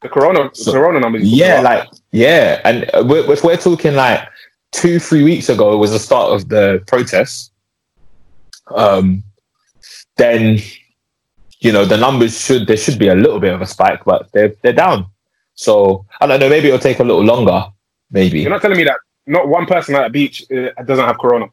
The 0.02 0.08
corona 0.08 0.50
So- 0.52 0.72
corona 0.72 1.00
numbers. 1.00 1.22
Yeah, 1.24 1.60
like 1.60 1.88
yeah, 2.12 2.60
and 2.64 2.88
uh, 2.94 3.04
we're, 3.06 3.32
if 3.32 3.42
we're 3.42 3.56
talking 3.56 3.94
like 3.94 4.28
two, 4.72 4.98
three 4.98 5.22
weeks 5.22 5.48
ago, 5.48 5.72
it 5.72 5.76
was 5.76 5.92
the 5.92 5.98
start 5.98 6.32
of 6.32 6.48
the 6.48 6.82
protests. 6.86 7.50
Um, 8.74 9.22
then 10.18 10.58
you 11.60 11.72
know 11.72 11.84
the 11.84 11.96
numbers 11.96 12.40
should 12.40 12.66
there 12.66 12.76
should 12.76 12.98
be 12.98 13.08
a 13.08 13.14
little 13.14 13.40
bit 13.40 13.52
of 13.52 13.60
a 13.60 13.66
spike, 13.66 14.04
but 14.04 14.30
they're 14.32 14.54
they're 14.62 14.72
down. 14.72 15.06
So 15.54 16.06
I 16.20 16.26
don't 16.26 16.40
know. 16.40 16.48
Maybe 16.48 16.68
it'll 16.68 16.78
take 16.78 17.00
a 17.00 17.04
little 17.04 17.24
longer. 17.24 17.66
Maybe. 18.10 18.40
You're 18.40 18.50
not 18.50 18.62
telling 18.62 18.78
me 18.78 18.84
that 18.84 18.98
not 19.26 19.48
one 19.48 19.66
person 19.66 19.94
at 19.94 20.06
a 20.06 20.10
beach 20.10 20.44
uh, 20.50 20.82
doesn't 20.84 21.04
have 21.04 21.18
corona. 21.18 21.46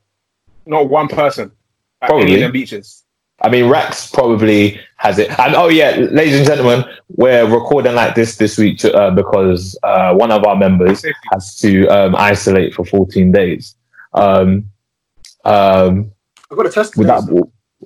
Not 0.66 0.89
one 0.89 1.08
person 1.08 1.51
at 2.01 2.10
any 2.10 2.20
Probably. 2.20 2.36
of 2.36 2.39
them 2.41 2.51
beaches. 2.51 3.03
I 3.41 3.49
mean, 3.49 3.68
Rex 3.68 4.10
probably 4.12 4.80
has 4.95 5.20
it. 5.20 5.38
And 5.39 5.56
oh 5.56 5.68
yeah, 5.68 5.91
ladies 5.91 6.38
and 6.38 6.47
gentlemen, 6.47 6.86
we're 7.10 7.45
recording 7.45 7.93
like 7.93 8.16
this 8.16 8.38
this 8.38 8.58
week 8.58 8.78
to, 8.80 8.93
uh, 8.93 9.12
because 9.12 9.78
uh, 9.84 10.14
one 10.14 10.32
of 10.32 10.45
our 10.45 10.56
members 10.56 11.03
has 11.34 11.58
to 11.58 11.86
um, 11.88 12.16
isolate 12.16 12.74
for 12.74 12.86
14 12.86 13.32
days. 13.32 13.76
Um, 14.14 14.72
um, 15.43 16.12
I've 16.49 16.58
got 16.58 16.66
a 16.66 16.72
test. 16.72 16.95
with 16.95 17.08
that, 17.08 17.24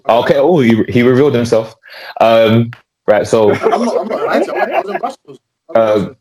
okay. 0.07 0.35
Oh, 0.37 0.59
he, 0.59 0.83
he 0.89 1.01
revealed 1.03 1.33
himself. 1.35 1.75
Um, 2.21 2.71
right. 3.07 3.25
So 3.27 3.51
I'm 3.51 3.85
not, 3.85 4.01
I'm 4.01 4.07
not 4.07 4.25
lying 4.25 4.45
to 4.45 4.53
you. 4.53 4.59
I 4.61 4.81
was 4.81 4.89
in 4.89 4.97
Brussels. 4.99 5.39
I 5.75 5.79
was 5.79 6.03
in 6.03 6.09
Uh, 6.09 6.13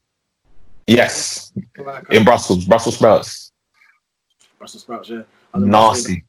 yes, 0.87 1.53
in 2.11 2.25
Brussels, 2.25 2.65
Brussels 2.65 2.97
sprouts, 2.97 3.53
Brussels 4.59 4.83
sprouts, 4.83 5.09
yeah. 5.11 5.23
I 5.55 5.59
was 5.59 5.65
in 5.65 5.71
Brussels. 5.71 6.09
nasty. 6.09 6.25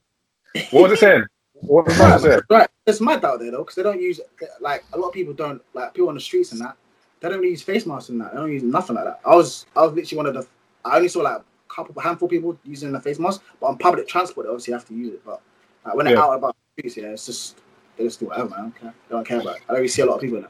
What 0.72 0.84
was 0.84 0.92
it 0.94 1.00
saying? 1.00 1.24
What 1.54 1.86
was 1.86 1.96
it 2.00 2.22
saying? 2.22 2.42
Right, 2.50 2.70
it's 2.86 3.02
mad 3.02 3.24
out 3.26 3.40
there 3.40 3.52
though, 3.52 3.60
because 3.60 3.76
they 3.76 3.84
don't 3.84 4.02
use 4.02 4.20
like 4.62 4.84
a 4.94 4.98
lot 4.98 5.10
of 5.10 5.14
people 5.14 5.34
don't 5.34 5.62
like 5.74 5.94
people 5.94 6.10
on 6.10 6.16
the 6.16 6.22
streets 6.22 6.52
and 6.52 6.62
that. 6.62 6.76
They 7.22 7.28
don't 7.30 7.44
use 7.44 7.62
face 7.62 7.86
masks 7.86 8.10
and 8.10 8.22
that. 8.22 8.32
They 8.32 8.38
don't 8.38 8.52
use 8.52 8.64
nothing 8.64 8.96
like 8.96 9.06
that. 9.06 9.20
I 9.26 9.36
was 9.36 9.66
I 9.76 9.82
was 9.82 9.94
literally 9.94 10.18
one 10.18 10.26
of 10.28 10.34
the. 10.36 10.48
I 10.86 10.96
only 10.96 11.10
saw 11.10 11.20
like 11.22 11.38
a 11.38 11.44
couple 11.74 12.02
handful 12.02 12.28
of 12.28 12.32
people 12.32 12.58
using 12.64 12.92
the 12.94 13.00
face 13.02 13.20
mask, 13.20 13.42
but 13.60 13.68
on 13.68 13.78
public 13.78 14.08
transport 14.08 14.46
they 14.46 14.50
obviously 14.50 14.74
have 14.74 14.86
to 14.88 14.94
use 14.94 15.14
it. 15.14 15.26
But 15.26 15.42
like, 15.86 15.96
when 15.96 16.06
they're 16.06 16.16
Yeah. 16.16 16.24
out 16.24 16.38
about 16.38 16.56
the 16.56 16.62
streets, 16.69 16.69
yeah, 16.84 17.08
it's 17.08 17.26
just 17.26 17.58
they 17.98 18.06
just 18.06 18.20
do 18.20 18.28
whatever, 18.28 18.50
man. 18.50 18.60
I 18.60 18.62
don't 18.62 18.76
care. 18.76 18.94
They 19.10 19.16
don't 19.16 19.28
care 19.28 19.42
about 19.42 19.56
it. 19.58 19.62
I 19.68 19.74
don't 19.74 19.78
really 19.78 19.88
see 19.90 20.02
a 20.02 20.06
lot 20.06 20.16
of 20.16 20.22
people 20.22 20.38
in 20.38 20.46
it. 20.46 20.50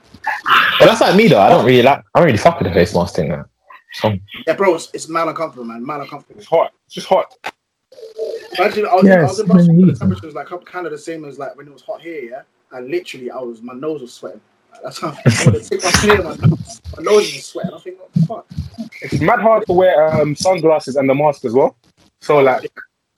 But 0.80 0.86
that's 0.86 1.02
like 1.02 1.16
me 1.16 1.28
though. 1.28 1.40
I 1.40 1.50
don't 1.50 1.66
really 1.66 1.82
like. 1.82 2.04
I 2.14 2.20
don't 2.20 2.28
really 2.28 2.38
fuck 2.38 2.60
with 2.60 2.68
the 2.68 2.74
face 2.74 2.94
mask 2.94 3.16
thing. 3.16 3.30
Man. 3.30 3.46
Yeah, 4.46 4.54
bro, 4.54 4.76
it's, 4.76 4.90
it's 4.94 5.10
mad 5.10 5.28
uncomfortable, 5.28 5.66
man. 5.66 5.86
Mad 5.86 6.02
uncomfortable. 6.02 6.40
It's 6.40 6.48
hot. 6.48 6.72
It's 6.86 6.96
just 6.96 7.08
hot. 7.08 7.34
Imagine 8.58 8.86
I 8.86 8.96
was, 8.96 9.06
I 9.06 9.22
was 9.22 9.40
in 9.40 9.48
Barcelona, 9.48 9.94
the 9.94 10.00
temperature 10.00 10.26
was 10.28 10.36
like 10.36 10.48
kind 10.66 10.86
of 10.86 10.92
the 10.92 10.98
same 10.98 11.26
as 11.26 11.40
like 11.40 11.56
when 11.56 11.68
it 11.68 11.74
was 11.74 11.82
hot 11.82 12.02
here, 12.02 12.22
yeah. 12.22 12.42
And 12.72 12.90
literally, 12.90 13.32
I 13.32 13.38
was 13.38 13.62
my 13.62 13.74
nose 13.74 14.02
was 14.02 14.14
sweating. 14.14 14.42
Like, 14.72 14.84
that's 14.84 15.00
how 15.00 15.10
I 15.26 15.46
wanted 15.46 15.64
to 15.64 15.70
take 15.70 15.84
my 15.84 15.92
clear 15.92 16.22
my 16.22 16.36
nose. 16.36 16.82
My 16.98 17.04
nose 17.04 17.34
was 17.34 17.46
sweating. 17.46 17.74
I 17.74 17.80
think, 17.80 18.00
what 18.00 18.14
the 18.14 18.22
fuck? 18.26 18.48
It's 19.02 19.22
mad 19.22 19.40
hard 19.40 19.66
to 19.66 19.74
wear 19.74 20.14
um, 20.14 20.36
sunglasses 20.36 20.96
and 20.96 21.10
the 21.10 21.16
mask 21.16 21.46
as 21.46 21.54
well. 21.54 21.76
So 22.22 22.40
like, 22.40 22.70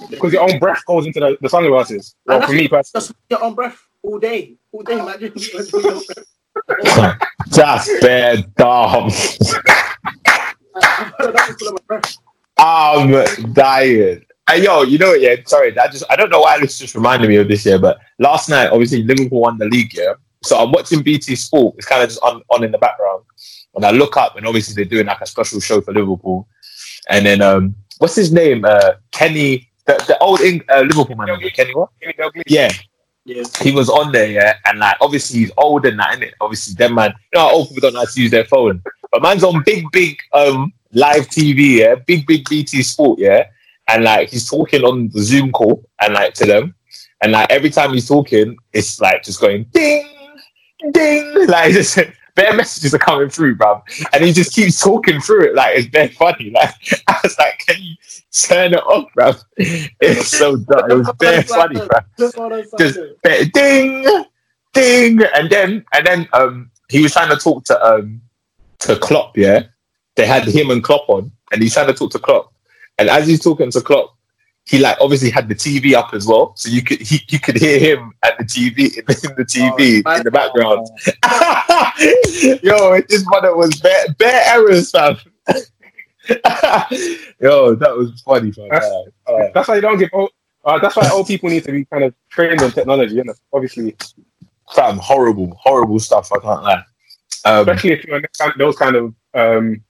because 0.10 0.34
your 0.34 0.44
own 0.44 0.60
breath 0.60 0.84
goes 0.86 1.06
into 1.06 1.20
the, 1.20 1.38
the 1.42 1.50
sunglasses. 1.50 2.16
Well, 2.26 2.42
for 2.46 2.54
me 2.54 2.68
personally, 2.68 3.02
Just 3.06 3.14
your 3.30 3.44
own 3.44 3.54
breath 3.56 3.80
all 4.04 4.20
day, 4.20 4.56
all 4.72 4.84
day. 4.84 5.00
Imagine 5.00 5.34
your 5.36 5.62
own 5.62 6.02
breath. 6.86 7.22
That's 7.52 7.90
bad 8.02 8.54
dumb. 8.56 9.12
I- 9.12 10.54
I- 10.76 11.12
that 11.20 11.34
was 11.34 11.56
full 11.58 11.68
of 11.70 11.74
my 11.74 11.80
breath. 11.88 12.18
I'm 12.58 13.54
dying. 13.54 14.26
Hey, 14.50 14.64
yo, 14.64 14.84
you 14.84 14.98
know 14.98 15.10
what? 15.10 15.22
Yeah, 15.22 15.36
sorry. 15.46 15.72
That 15.72 15.92
just 15.92 16.04
I 16.10 16.16
don't 16.16 16.30
know 16.30 16.42
why 16.42 16.60
this 16.60 16.78
just 16.78 16.96
reminded 16.96 17.30
me 17.30 17.38
of 17.38 17.48
this 17.48 17.66
year, 17.66 17.80
but 17.80 18.00
last 18.20 18.50
night, 18.50 18.70
obviously, 18.72 19.04
Liverpool 19.04 19.42
won 19.42 19.58
the 19.58 19.66
league. 19.66 19.94
Yeah, 19.96 20.14
so 20.44 20.58
I'm 20.60 20.72
watching 20.72 21.02
BT 21.02 21.36
Sport. 21.36 21.76
It's 21.78 21.88
kind 21.88 22.04
of 22.04 22.10
just 22.10 22.22
on, 22.24 22.42
on 22.50 22.64
in 22.64 22.72
the 22.72 22.78
background, 22.78 23.24
and 23.76 23.86
I 23.86 23.92
look 23.92 24.18
up, 24.18 24.36
and 24.36 24.46
obviously 24.46 24.76
they're 24.76 24.90
doing 24.90 25.06
like 25.08 25.22
a 25.22 25.26
special 25.26 25.60
show 25.60 25.80
for 25.82 25.94
Liverpool. 25.94 26.48
And 27.10 27.26
then, 27.26 27.42
um, 27.42 27.76
what's 28.00 28.16
his 28.16 28.32
name? 28.32 28.66
Uh, 28.66 28.94
Kenny, 29.12 29.71
the, 29.86 29.94
the 30.08 30.18
old 30.20 30.42
Eng- 30.42 30.64
uh, 30.70 30.82
Liverpool 30.82 31.16
manager, 31.16 31.50
Kenny. 31.50 31.74
What? 31.74 31.90
Kenny 32.02 32.14
Yeah, 32.48 32.72
Yeah. 33.26 33.44
he 33.62 33.72
was 33.72 33.90
on 33.90 34.12
there, 34.12 34.28
yeah, 34.30 34.56
and 34.66 34.80
like 34.80 34.96
obviously 35.02 35.40
he's 35.42 35.52
older 35.58 35.90
than 35.90 35.98
that, 35.98 36.18
innit? 36.20 36.32
Obviously, 36.40 36.74
them 36.76 36.96
man, 36.96 37.14
you 37.34 37.40
know, 37.40 37.48
how 37.48 37.52
old 37.54 37.68
people 37.70 37.82
don't 37.82 37.94
know 37.94 38.00
how 38.02 38.06
to 38.06 38.22
use 38.22 38.32
their 38.32 38.46
phone, 38.46 38.82
but 39.12 39.22
man's 39.22 39.44
on 39.44 39.64
big, 39.66 39.86
big 39.92 40.18
um 40.34 40.74
live 40.94 41.28
TV, 41.28 41.80
yeah, 41.80 41.96
big, 41.96 42.26
big 42.28 42.48
BT 42.50 42.84
Sport, 42.84 43.20
yeah, 43.20 43.46
and 43.88 44.04
like 44.04 44.30
he's 44.30 44.50
talking 44.50 44.84
on 44.84 45.10
the 45.14 45.22
Zoom 45.22 45.52
call 45.52 45.84
and 46.02 46.14
like 46.14 46.34
to 46.36 46.46
them, 46.46 46.76
and 47.22 47.32
like 47.32 47.52
every 47.52 47.70
time 47.70 47.94
he's 47.94 48.08
talking, 48.08 48.58
it's 48.74 49.00
like 49.02 49.24
just 49.24 49.40
going 49.42 49.66
ding, 49.74 50.08
ding, 50.92 51.48
like 51.48 51.74
just 51.74 51.98
bare 52.36 52.54
messages 52.54 52.94
are 52.94 53.00
coming 53.00 53.30
through, 53.30 53.56
bruv, 53.58 53.82
and 54.14 54.24
he 54.24 54.32
just 54.34 54.54
keeps 54.54 54.82
talking 54.82 55.20
through 55.22 55.46
it, 55.50 55.56
like 55.56 55.78
it's 55.78 55.88
very 55.88 56.08
funny, 56.10 56.50
like 56.56 56.74
I 57.08 57.20
was 57.24 57.38
like, 57.38 57.60
can 57.68 57.82
you 57.82 57.96
turn 58.32 58.74
it 58.74 58.84
off, 58.84 59.06
bruv? 59.18 59.44
It's 60.02 60.28
so 60.28 60.56
dumb, 60.58 60.92
it 60.92 60.94
was 60.96 61.12
very 61.20 61.44
funny, 61.44 61.76
bruv 61.80 62.06
Just 62.18 62.38
all 62.38 62.50
those 62.50 62.72
Just- 62.78 62.96
signs. 62.96 63.10
bit 63.24 63.54
ding, 63.54 64.26
ding, 64.74 65.22
and 65.36 65.50
then 65.50 65.86
and 65.94 66.06
then 66.08 66.28
um 66.34 66.72
he 66.90 67.02
was 67.02 67.14
trying 67.14 67.30
to 67.30 67.38
talk 67.38 67.64
to 67.66 67.86
um 67.86 68.22
to 68.80 68.96
Klopp, 68.98 69.38
yeah. 69.38 69.64
They 70.16 70.26
had 70.26 70.46
him 70.48 70.72
and 70.72 70.84
Klopp 70.84 71.08
on, 71.08 71.32
and 71.52 71.62
he's 71.62 71.74
trying 71.74 71.88
to 71.88 71.94
talk 71.94 72.12
to 72.12 72.20
Klopp. 72.20 72.52
And 72.98 73.10
as 73.10 73.28
he's 73.28 73.42
talking 73.42 73.72
to 73.72 73.82
Klopp, 73.82 74.16
he 74.66 74.78
like 74.80 74.98
obviously 75.02 75.30
had 75.30 75.50
the 75.50 75.56
TV 75.56 75.94
up 75.94 76.14
as 76.14 76.28
well, 76.28 76.54
so 76.56 76.70
you 76.70 76.82
could 76.84 77.02
he, 77.02 77.22
you 77.30 77.40
could 77.40 77.58
hear 77.58 77.80
him 77.80 78.14
at 78.24 78.38
the 78.38 78.44
TV 78.46 78.96
in 78.98 79.36
the 79.36 79.44
TV 79.46 80.02
Oh, 80.06 80.16
in 80.16 80.24
the 80.24 80.32
background. 80.32 80.88
Yo, 82.64 83.02
this 83.10 83.26
mother 83.28 83.56
was 83.56 83.80
bare, 83.82 84.06
bare 84.18 84.42
errors, 84.48 84.92
fam. 84.92 85.18
Yo, 87.40 87.76
that 87.76 87.96
was 87.96 88.22
funny, 88.26 88.52
fam. 88.52 88.68
That's- 88.70 88.92
Uh, 89.28 89.48
That's 89.54 89.68
why 89.68 89.76
you 89.76 89.82
don't 89.82 89.98
give. 89.98 90.10
Old, 90.14 90.30
uh, 90.66 90.78
that's 90.80 90.96
why 90.96 91.10
old 91.12 91.26
people 91.28 91.50
need 91.50 91.64
to 91.64 91.72
be 91.72 91.86
kind 91.86 92.04
of 92.04 92.14
trained 92.30 92.62
on 92.62 92.72
technology. 92.72 93.16
You 93.16 93.24
know, 93.24 93.34
obviously, 93.52 93.96
fam, 94.76 94.98
horrible, 94.98 95.58
horrible 95.60 96.00
stuff. 96.00 96.32
I 96.32 96.40
can't 96.40 96.64
lie. 96.64 96.84
Um, 97.46 97.62
especially 97.68 97.94
if 97.94 98.06
you're 98.06 98.18
in 98.18 98.26
those 98.58 98.76
kind 98.78 98.96
of 98.96 99.16
um, 99.34 99.84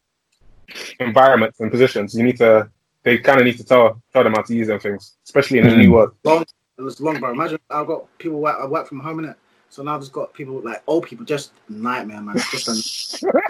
environments 1.00 1.60
and 1.60 1.70
positions, 1.72 2.16
you 2.16 2.24
need 2.24 2.38
to. 2.38 2.70
They 3.04 3.18
kind 3.18 3.40
of 3.40 3.46
need 3.46 3.58
to 3.58 3.64
tell 3.64 4.02
tell 4.14 4.24
them 4.24 4.34
how 4.34 4.42
to 4.44 4.56
use 4.56 4.68
them 4.68 4.80
things, 4.80 5.18
especially 5.26 5.60
in 5.60 5.66
the 5.66 5.72
Mm. 5.72 5.78
new 5.78 5.92
world. 5.94 6.16
Long, 6.24 6.46
It 6.78 6.82
was 6.84 7.00
long, 7.00 7.20
bro. 7.20 7.32
Imagine 7.32 7.60
I've 7.70 7.86
got 7.88 8.06
people 8.18 8.44
I 8.46 8.66
work 8.66 8.88
from 8.88 9.00
home 9.00 9.20
in 9.20 9.26
it. 9.26 9.36
So 9.70 9.84
now 9.84 9.96
I've 9.96 10.02
just 10.02 10.12
got 10.12 10.34
people 10.34 10.60
like 10.62 10.82
old 10.88 11.06
people, 11.06 11.26
just 11.26 11.54
nightmare, 11.70 12.22
man. 12.22 12.36
Just 12.52 12.68
a, 12.68 12.72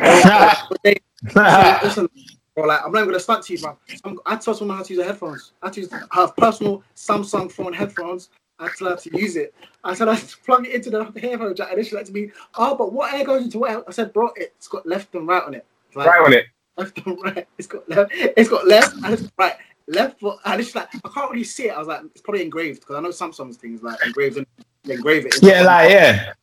listen, 1.84 2.10
bro, 2.56 2.66
like 2.66 2.82
I'm 2.86 2.92
not 2.92 3.00
even 3.00 3.10
gonna 3.10 3.20
stunt 3.20 3.44
to 3.46 3.54
you, 3.54 3.60
bro. 3.60 3.78
I'm, 4.04 4.20
I 4.26 4.36
tell 4.36 4.54
someone 4.54 4.78
how 4.78 4.84
to 4.84 4.94
use 4.94 5.02
the 5.02 5.06
headphones. 5.08 5.54
I 5.62 5.68
had 5.68 5.74
to 5.74 5.82
use, 5.82 5.90
have 6.12 6.36
personal 6.36 6.84
Samsung 6.96 7.52
phone 7.52 7.74
headphones. 7.74 8.30
I 8.60 8.70
tell 8.78 8.90
her 8.90 8.96
to 8.96 9.18
use 9.18 9.36
it. 9.38 9.54
I 9.84 9.96
said 9.96 10.08
I 10.08 10.18
plug 10.46 10.68
it 10.68 10.76
into 10.76 10.90
the 10.92 11.04
headphone 11.20 11.56
jack, 11.56 11.70
and 11.70 11.78
then 11.78 11.86
she 11.86 11.96
like 11.96 12.06
to 12.06 12.12
me, 12.12 12.32
oh, 12.56 12.76
but 12.76 12.94
what 12.94 13.14
air 13.14 13.26
goes 13.26 13.44
into 13.44 13.60
what? 13.60 13.84
I 13.88 13.92
said, 13.92 14.14
bro, 14.14 14.30
it's 14.36 14.68
got 14.68 14.86
left 14.86 15.16
and 15.16 15.28
right 15.28 15.44
on 15.44 15.56
it. 15.56 15.66
Like, 15.96 16.08
Right 16.08 16.22
on 16.22 16.34
it. 16.34 16.46
Left 16.78 17.06
and 17.06 17.22
right. 17.24 17.48
It's 17.58 17.68
got 17.68 17.88
left. 17.90 18.12
It's 18.14 18.50
got 18.50 18.68
left 18.68 18.96
and 18.96 19.14
it's 19.14 19.32
right. 19.38 19.56
Left 19.88 20.20
foot. 20.20 20.40
And 20.46 20.62
it's 20.62 20.76
like 20.76 20.90
I 21.04 21.10
can't 21.10 21.32
really 21.32 21.44
see 21.44 21.68
it. 21.68 21.74
I 21.74 21.80
was 21.80 21.88
like, 21.88 22.02
it's 22.14 22.22
probably 22.22 22.44
engraved 22.44 22.82
because 22.82 22.96
I 22.96 23.02
know 23.02 23.10
Samsung's 23.10 23.58
things 23.58 23.84
like 23.84 23.98
engraved 24.06 24.38
and 24.38 24.46
they 24.84 24.94
engrave 24.96 25.26
it. 25.26 25.36
yeah, 25.42 25.62
like 25.64 25.92
yeah, 25.92 26.34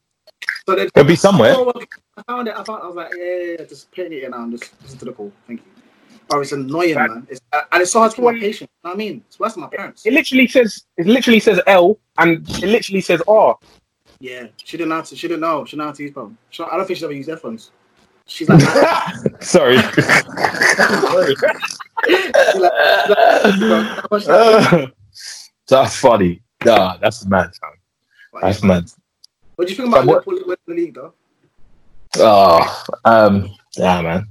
so 0.66 0.74
then, 0.74 0.88
it'll 0.94 1.04
be 1.04 1.16
somewhere. 1.16 1.54
Oh, 1.56 1.70
okay. 1.74 1.86
I 2.16 2.22
found 2.22 2.48
it. 2.48 2.54
I 2.56 2.64
found. 2.64 2.82
I 2.82 2.86
was 2.86 2.96
like, 2.96 3.12
yeah, 3.16 3.24
yeah, 3.24 3.56
yeah. 3.58 3.64
Just 3.64 3.90
putting 3.90 4.12
it 4.12 4.24
in 4.24 4.30
now 4.32 4.42
and 4.42 4.52
just 4.58 4.72
listen 4.82 4.98
to 4.98 5.04
the 5.06 5.12
call. 5.12 5.32
Thank 5.46 5.60
you. 5.60 5.82
Oh, 6.30 6.40
it's 6.40 6.52
annoying, 6.52 6.94
That- 6.94 7.10
man. 7.10 7.26
It's, 7.30 7.40
uh, 7.52 7.62
and 7.72 7.82
it's 7.82 7.92
so 7.92 8.00
hard 8.00 8.12
for 8.12 8.22
my 8.22 8.38
patient. 8.38 8.70
You 8.84 8.88
know 8.88 8.94
what 8.94 8.94
I 8.94 8.98
mean? 8.98 9.24
It's 9.26 9.40
worse 9.40 9.54
than 9.54 9.62
my 9.62 9.68
parents. 9.68 10.04
It 10.04 10.12
literally 10.12 10.46
says 10.46 10.84
it 10.96 11.06
literally 11.06 11.40
says 11.40 11.60
L 11.66 11.98
and 12.18 12.46
it 12.62 12.68
literally 12.68 13.00
says 13.00 13.22
R. 13.26 13.56
Yeah, 14.20 14.48
she 14.62 14.76
didn't 14.76 14.90
know. 14.90 15.02
To, 15.02 15.16
she 15.16 15.28
didn't 15.28 15.40
know. 15.40 15.64
She 15.64 15.70
didn't 15.70 15.78
know 15.78 15.84
how 15.86 15.92
to 15.92 16.02
use 16.02 16.12
phone. 16.12 16.36
I 16.58 16.76
don't 16.76 16.86
think 16.86 16.96
she's 16.96 17.04
ever 17.04 17.12
used 17.12 17.30
headphones. 17.30 17.70
She's 18.28 18.48
like, 18.48 18.60
Sorry. 19.42 19.78
she's 19.78 19.96
like, 19.96 21.38
she's 24.20 24.28
like, 24.28 24.94
that's 25.68 25.96
funny. 25.96 26.42
Nah, 26.64 26.96
that's 26.98 27.26
mad. 27.26 27.50
fam. 27.60 28.40
That's 28.42 28.62
mad. 28.62 28.84
What 29.56 29.66
do 29.66 29.72
you 29.72 29.76
think 29.76 29.88
about 29.88 30.06
But 30.06 30.26
what- 30.26 30.26
Liverpool 30.28 30.46
winning 30.46 30.58
the 30.66 30.74
league, 30.74 30.94
though? 30.94 31.14
Oh, 32.18 32.84
um, 33.04 33.50
yeah, 33.76 34.00
man. 34.02 34.28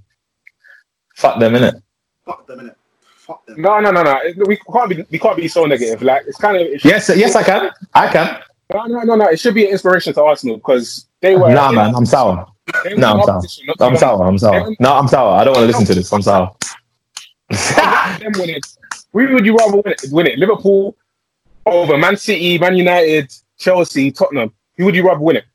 Fuck 1.15 1.39
them, 1.39 1.53
innit? 1.53 1.81
Fuck 2.25 2.45
them, 2.47 2.59
innit? 2.59 2.75
Fuck 3.15 3.45
them. 3.45 3.61
No, 3.61 3.79
no, 3.79 3.91
no, 3.91 4.03
no. 4.03 4.19
We 4.45 4.57
can't 4.57 4.89
be 4.89 5.03
we 5.11 5.19
can't 5.19 5.35
be 5.37 5.47
so 5.47 5.65
negative. 5.65 6.01
Like 6.01 6.23
it's 6.27 6.37
kind 6.37 6.57
of 6.57 6.63
it 6.63 6.83
Yes, 6.85 7.09
yes, 7.15 7.35
I 7.35 7.43
can. 7.43 7.71
I 7.93 8.07
can. 8.11 8.41
No, 8.73 8.85
no, 8.85 9.01
no, 9.01 9.15
no. 9.15 9.25
It 9.29 9.39
should 9.39 9.53
be 9.53 9.65
an 9.65 9.71
inspiration 9.71 10.13
to 10.13 10.23
Arsenal 10.23 10.57
because 10.57 11.07
they 11.21 11.35
were. 11.35 11.53
Nah, 11.53 11.71
man, 11.71 11.93
I'm 11.95 12.05
sour. 12.05 12.47
They 12.83 12.93
were 12.93 12.99
No, 12.99 13.13
I'm 13.13 13.41
sour. 13.41 13.41
I'm 13.79 13.93
to 13.93 13.97
sour. 13.99 14.25
I'm 14.25 14.37
sour. 14.37 14.75
No, 14.79 14.93
I'm 14.93 15.07
sour. 15.07 15.39
I 15.39 15.43
don't 15.43 15.53
want 15.55 15.63
to 15.63 15.67
listen 15.67 15.85
to 15.85 15.95
this. 15.95 16.11
I'm 16.11 16.21
sour. 16.21 16.55
them 17.49 18.33
win 18.37 18.49
it. 18.49 18.65
Who 19.13 19.33
would 19.33 19.45
you 19.45 19.55
rather 19.55 19.77
win 19.77 19.93
it? 19.93 20.01
Win 20.11 20.27
it? 20.27 20.37
Liverpool 20.37 20.95
over 21.65 21.97
Man 21.97 22.17
City, 22.17 22.57
Man 22.57 22.75
United, 22.75 23.33
Chelsea, 23.57 24.11
Tottenham. 24.11 24.53
Who 24.77 24.85
would 24.85 24.95
you 24.95 25.05
rather 25.05 25.19
win 25.19 25.37
it? 25.37 25.45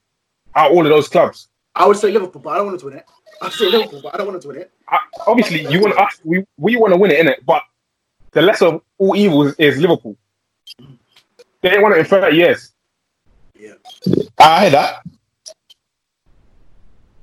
Out 0.55 0.71
of 0.71 0.77
all 0.77 0.85
of 0.85 0.91
those 0.91 1.09
clubs. 1.09 1.49
I 1.75 1.87
would 1.87 1.97
say 1.97 2.11
Liverpool, 2.11 2.43
but 2.43 2.51
I 2.51 2.57
don't 2.59 2.67
want 2.67 2.81
to 2.81 2.87
win 2.87 2.99
it. 2.99 3.07
I'd 3.41 3.53
say 3.53 3.71
Liverpool, 3.71 4.01
but 4.03 4.15
I 4.15 4.19
don't 4.19 4.27
want 4.27 4.43
to 4.43 4.49
win 4.49 4.59
it. 4.59 4.73
I, 4.89 4.99
obviously, 5.27 5.67
you 5.69 5.81
want 5.81 5.99
us. 5.99 6.21
We 6.25 6.45
we 6.59 6.77
want 6.77 6.93
to 6.93 6.99
win 6.99 7.11
it, 7.11 7.25
innit? 7.25 7.45
But 7.45 7.63
the 8.33 8.43
lesser 8.43 8.67
of 8.67 8.83
all 8.99 9.17
evils 9.17 9.55
is 9.59 9.79
Liverpool. 9.79 10.17
They 11.61 11.71
ain't 11.71 11.83
won 11.83 11.93
it 11.93 11.99
in 11.99 12.05
thirty 12.05 12.37
years. 12.37 12.73
Yeah. 13.59 13.75
I 14.39 14.63
hear 14.63 14.71
that. 14.71 15.07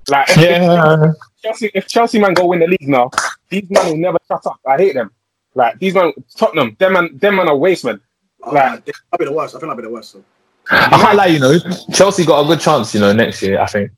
Like 0.09 0.29
if, 0.29 0.37
Yeah. 0.37 1.11
if 1.11 1.15
Chelsea, 1.43 1.71
if 1.73 1.87
Chelsea 1.87 2.19
man 2.19 2.33
go 2.33 2.47
win 2.47 2.59
the 2.59 2.67
league 2.67 2.87
now, 2.87 3.09
these 3.49 3.69
men 3.69 3.85
will 3.87 3.97
never 3.97 4.17
shut 4.27 4.45
up. 4.45 4.59
I 4.67 4.77
hate 4.77 4.93
them. 4.93 5.11
Like 5.55 5.79
these 5.79 5.93
man, 5.95 6.13
Tottenham, 6.37 6.75
them 6.79 6.93
man, 6.93 7.17
them 7.17 7.35
man 7.37 7.47
are 7.49 7.55
waste 7.57 7.85
man. 7.85 7.99
Oh, 8.43 8.51
Right. 8.51 8.81
I'll 9.11 9.17
be 9.19 9.25
the 9.25 9.31
worst. 9.33 9.55
I 9.55 9.59
think 9.59 9.69
I'll 9.69 9.75
be 9.75 9.83
the 9.83 9.89
worst. 9.89 10.11
So. 10.11 10.23
I 10.71 10.89
can't 10.89 11.17
lie, 11.17 11.25
you 11.27 11.39
know. 11.39 11.57
Chelsea 11.93 12.25
got 12.25 12.41
a 12.43 12.47
good 12.47 12.59
chance, 12.59 12.93
you 12.93 12.99
know, 12.99 13.11
next 13.11 13.41
year, 13.41 13.59
I 13.59 13.65
think. 13.65 13.91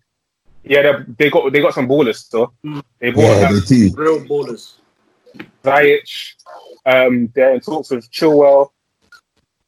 Yeah, 0.63 0.81
they, 0.83 0.91
they 1.17 1.29
got 1.29 1.51
they 1.51 1.61
got 1.61 1.73
some 1.73 1.87
ballers. 1.87 2.29
So 2.29 2.53
Mm. 2.63 2.83
they 2.99 3.11
bought 3.11 3.43
um, 3.51 3.59
do. 3.67 3.91
Real 3.95 4.19
ballers. 4.21 4.73
Ziyech. 5.63 6.33
Um, 6.85 7.27
they're 7.35 7.53
in 7.55 7.59
talks 7.61 7.89
with 7.91 8.09
Chilwell. 8.11 8.69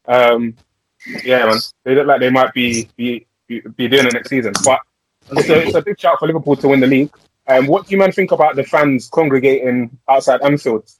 Um, 0.06 0.54
yeah, 1.24 1.46
man, 1.46 1.58
they 1.84 1.94
look 1.94 2.06
like 2.06 2.20
they 2.20 2.30
might 2.30 2.52
be 2.54 2.88
be 2.96 3.26
be, 3.46 3.60
be 3.76 3.88
doing 3.88 4.06
it 4.06 4.12
next 4.12 4.30
season. 4.30 4.52
But 4.64 4.80
it's 5.32 5.48
a, 5.48 5.62
it's 5.62 5.74
a 5.74 5.82
big 5.82 5.98
shout 5.98 6.18
for 6.18 6.26
Liverpool 6.26 6.56
to 6.56 6.68
win 6.68 6.80
the 6.80 6.86
league. 6.86 7.10
Um, 7.46 7.66
what 7.66 7.86
do 7.86 7.92
you 7.92 7.98
man 7.98 8.12
think 8.12 8.32
about 8.32 8.56
the 8.56 8.64
fans 8.64 9.08
congregating 9.08 9.96
outside 10.08 10.40
Anfield? 10.42 10.90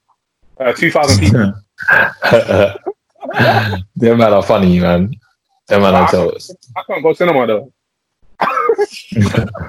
Uh, 0.59 0.73
Two 0.73 0.91
thousand 0.91 1.21
people. 1.21 1.53
Them 3.97 4.19
man 4.19 4.33
are 4.33 4.43
funny, 4.43 4.79
man. 4.79 5.15
Them 5.67 5.83
man 5.83 5.95
are 5.95 6.11
totes. 6.11 6.55
I 6.77 6.83
can't 6.87 7.03
go 7.03 7.13
cinema 7.15 7.47
though. 7.47 7.73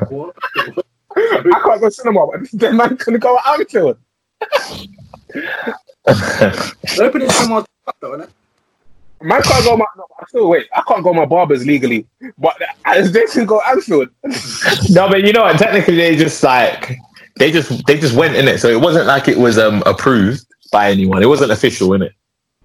What? 0.10 0.36
I 1.18 1.62
can't 1.64 1.82
go 1.82 1.90
cinema, 1.90 2.28
but 2.28 2.52
the 2.52 2.74
man 2.74 2.98
can 2.98 3.18
go 3.20 3.40
Anfield. 3.48 3.98
They're 6.06 7.06
opening 7.08 7.30
some 7.30 7.66
though, 8.00 8.18
innit? 8.18 8.30
Man 9.26 9.42
can't 9.42 9.66
go 9.66 9.76
my. 9.76 9.86
No, 9.98 10.06
I 10.20 10.26
still 10.28 10.48
wait. 10.50 10.68
I 10.76 10.84
can't 10.88 11.04
go 11.04 11.12
my 11.12 11.26
barbers 11.26 11.66
legally, 11.66 12.06
but 12.38 12.62
as 12.86 13.12
they 13.12 13.26
can 13.26 13.48
go 13.48 13.60
Anfield. 13.68 14.10
No, 14.92 15.10
but 15.10 15.24
you 15.24 15.34
know 15.34 15.42
what? 15.42 15.58
Technically, 15.58 15.96
they 15.96 16.16
just 16.16 16.44
like 16.44 16.96
they 17.38 17.52
just 17.52 17.88
they 17.88 17.98
just 17.98 18.16
went 18.16 18.36
in 18.36 18.48
it, 18.48 18.60
so 18.60 18.68
it 18.68 18.80
wasn't 18.80 19.08
like 19.08 19.28
it 19.28 19.40
was 19.40 19.58
um 19.58 19.82
approved 19.88 20.46
by 20.72 20.92
anyone. 20.92 21.24
It 21.24 21.26
wasn't 21.26 21.52
official 21.52 21.94
in 21.94 22.04
it. 22.04 22.14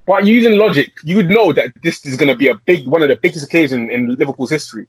But 0.07 0.27
using 0.27 0.59
logic, 0.59 0.93
you 1.03 1.17
would 1.17 1.31
know 1.31 1.55
that 1.55 1.73
this 1.83 2.05
is 2.05 2.17
going 2.17 2.29
to 2.29 2.35
be 2.37 2.49
a 2.49 2.57
big 2.67 2.87
one 2.87 3.01
of 3.01 3.09
the 3.09 3.17
biggest 3.17 3.47
occasions 3.47 3.91
in 3.91 4.15
Liverpool's 4.17 4.51
history. 4.51 4.87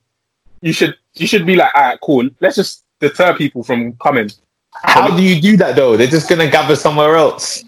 You 0.62 0.74
should 0.74 0.98
you 1.14 1.26
should 1.26 1.46
be 1.46 1.56
like, 1.56 1.74
all 1.74 1.82
right, 1.82 2.00
cool. 2.04 2.30
Let's 2.42 2.58
just 2.58 2.84
deter 3.00 3.34
people 3.34 3.64
from 3.64 3.94
coming. 3.94 4.30
How 4.74 5.16
do 5.16 5.24
you 5.24 5.42
do 5.42 5.56
that 5.58 5.78
though? 5.78 5.96
They're 5.96 6.08
just 6.08 6.28
gonna 6.28 6.52
gather 6.52 6.76
somewhere 6.76 7.16
else. 7.16 7.64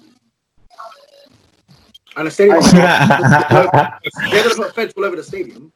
And 2.16 2.28
the 2.28 2.32
stadium, 2.32 2.61
they're 2.61 4.43
gonna 4.43 4.55
put 4.55 4.76
fence 4.76 4.93
all 4.95 5.05
over 5.05 5.16
the 5.16 5.24
stadium. 5.24 5.72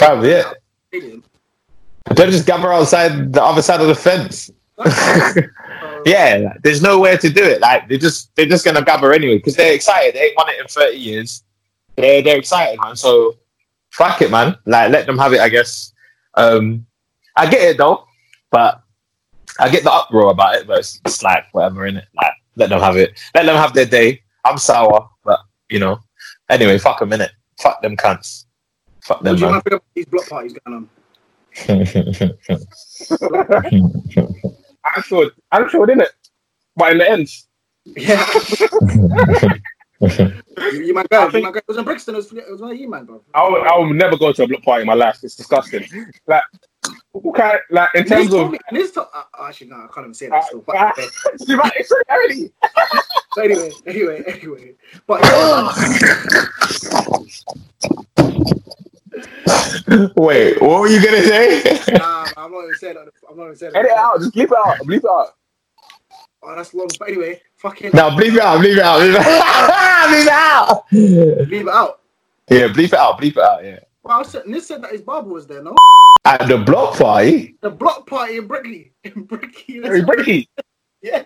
yeah. 0.00 0.52
Stadium. 0.88 1.24
They'll 2.14 2.30
just 2.30 2.46
gather 2.46 2.72
outside 2.72 3.32
the 3.32 3.42
other 3.42 3.62
side 3.62 3.80
of 3.80 3.88
the 3.88 3.94
fence. 3.94 4.50
Yeah, 6.06 6.54
there's 6.62 6.80
nowhere 6.80 7.18
to 7.18 7.28
do 7.28 7.42
it. 7.42 7.60
Like 7.60 7.88
they're 7.88 7.98
just 7.98 8.34
they're 8.36 8.46
just 8.46 8.64
gonna 8.64 8.82
gather 8.82 9.12
anyway 9.12 9.38
because 9.38 9.56
they're 9.56 9.74
excited. 9.74 10.14
They 10.14 10.26
ain't 10.26 10.36
won 10.36 10.48
it 10.50 10.60
in 10.60 10.66
30 10.68 10.96
years. 10.96 11.42
They're 11.96 12.22
they're 12.22 12.38
excited, 12.38 12.78
man. 12.80 12.94
So 12.94 13.34
fuck 13.90 14.22
it, 14.22 14.30
man. 14.30 14.56
Like 14.66 14.92
let 14.92 15.06
them 15.06 15.18
have 15.18 15.32
it. 15.32 15.40
I 15.40 15.48
guess. 15.48 15.92
Um, 16.34 16.86
I 17.34 17.50
get 17.50 17.62
it 17.62 17.78
though, 17.78 18.06
but 18.52 18.82
I 19.58 19.68
get 19.68 19.82
the 19.82 19.90
uproar 19.90 20.30
about 20.30 20.54
it. 20.54 20.68
But 20.68 20.78
it's, 20.78 21.00
it's 21.04 21.24
like 21.24 21.46
whatever 21.50 21.86
in 21.86 21.96
it. 21.96 22.06
Like 22.14 22.34
let 22.54 22.68
them 22.68 22.80
have 22.80 22.96
it. 22.96 23.18
Let 23.34 23.46
them 23.46 23.56
have 23.56 23.74
their 23.74 23.86
day. 23.86 24.22
I'm 24.44 24.58
sour, 24.58 25.10
you 25.70 25.78
know. 25.78 25.98
Anyway, 26.48 26.78
fuck 26.78 27.00
in 27.02 27.20
it. 27.20 27.32
Fuck 27.60 27.82
them 27.82 27.96
cunts. 27.96 28.44
Fuck 29.02 29.22
them, 29.22 29.36
do 29.36 29.40
you 29.44 29.50
man. 29.50 29.60
think 29.62 29.66
about 29.74 29.84
these 29.94 30.06
block 30.06 30.28
parties 30.28 30.54
going 30.64 30.76
on? 30.76 30.88
Anfield, 34.96 35.32
Anfield, 35.52 35.90
in 35.90 36.00
it. 36.00 36.10
But 36.76 36.92
in 36.92 36.98
the 36.98 37.10
end, 37.10 37.28
Yeah, 37.84 38.26
you, 40.72 40.80
you 40.86 40.94
might 40.94 41.08
go. 41.08 41.30
Think- 41.30 41.44
might 41.44 41.54
go. 41.54 41.58
It 41.58 41.64
was 41.68 41.76
in 41.78 41.84
Brixton. 41.84 42.14
It 42.14 42.18
was, 42.18 42.32
it 42.32 42.50
was 42.50 42.60
one 42.60 42.70
of 42.72 42.76
you, 42.76 42.90
man, 42.90 43.04
bro. 43.06 43.22
I 43.34 43.48
will, 43.48 43.62
I 43.62 43.76
will 43.76 43.94
never 43.94 44.16
go 44.16 44.32
to 44.32 44.42
a 44.42 44.46
block 44.46 44.62
party 44.62 44.82
in 44.82 44.86
my 44.86 44.94
life. 44.94 45.18
It's 45.22 45.36
disgusting. 45.36 45.86
Like, 46.26 46.42
who 47.22 47.32
can 47.32 47.58
like 47.70 47.88
in 47.94 48.00
And 48.00 48.08
he's 48.08 48.18
terms 48.18 48.30
told 48.30 48.46
of. 48.46 48.52
me, 48.52 48.58
and 48.68 48.76
he's 48.78 48.92
told, 48.92 49.08
uh, 49.14 49.22
actually, 49.42 49.68
no, 49.68 49.76
I 49.76 49.86
can't 49.92 50.06
even 50.06 50.14
say 50.14 50.26
Uh, 50.26 50.30
that 50.30 50.44
still. 50.44 50.60
But, 50.66 50.76
uh, 50.76 50.92
you 51.46 51.56
might- 51.56 51.72
it's 51.76 51.92
early. 52.10 52.52
so 53.34 53.42
anyway, 53.42 53.72
anyway, 53.86 54.22
anyway. 54.26 54.74
But 55.06 55.20
Wait, 60.16 60.60
what 60.60 60.80
were 60.80 60.88
you 60.88 61.02
gonna 61.04 61.22
say? 61.22 61.80
nah, 61.92 62.26
I'm 62.36 62.50
not 62.52 62.64
even 62.64 62.74
saying 62.74 62.94
that. 62.96 63.08
I'm 63.30 63.36
not 63.36 63.44
even 63.44 63.56
saying 63.56 63.72
that. 63.72 63.78
Edit 63.80 63.92
it 63.92 63.96
out. 63.98 64.18
Just 64.18 64.34
bleep 64.34 64.44
it 64.44 64.52
out. 64.52 64.78
Bleep 64.86 64.98
it 64.98 65.04
out. 65.10 65.28
Oh, 66.42 66.54
that's 66.54 66.74
long. 66.74 66.88
But 66.98 67.08
anyway, 67.08 67.40
fucking 67.56 67.90
no, 67.94 68.10
bleep 68.10 68.34
it 68.34 68.40
out, 68.40 68.60
bleep 68.60 68.76
it 68.76 68.78
out, 68.80 69.00
bleep 69.00 69.14
it 69.14 69.20
out. 69.20 69.96
bleep 70.08 70.22
it 70.22 70.28
out. 70.28 70.84
leave 71.50 71.62
it 71.62 71.68
out. 71.68 72.00
Yeah, 72.50 72.68
bleep 72.68 72.84
it 72.84 72.94
out, 72.94 73.18
bleep 73.20 73.32
it 73.32 73.38
out, 73.38 73.64
yeah. 73.64 73.78
Well, 74.02 74.22
I 74.24 74.42
Nis 74.46 74.66
said 74.68 74.82
that 74.82 74.92
his 74.92 75.02
barber 75.02 75.30
was 75.30 75.46
there, 75.46 75.62
no? 75.62 75.74
At 76.26 76.48
the 76.48 76.58
block 76.58 76.98
party? 76.98 77.56
The 77.60 77.70
block 77.70 78.06
party 78.06 78.36
in 78.38 78.46
Brickley. 78.48 78.92
In 79.04 79.22
Brickley. 79.22 79.74
Hey, 79.74 80.00
Breaky. 80.02 80.46
Yeah, 81.02 81.22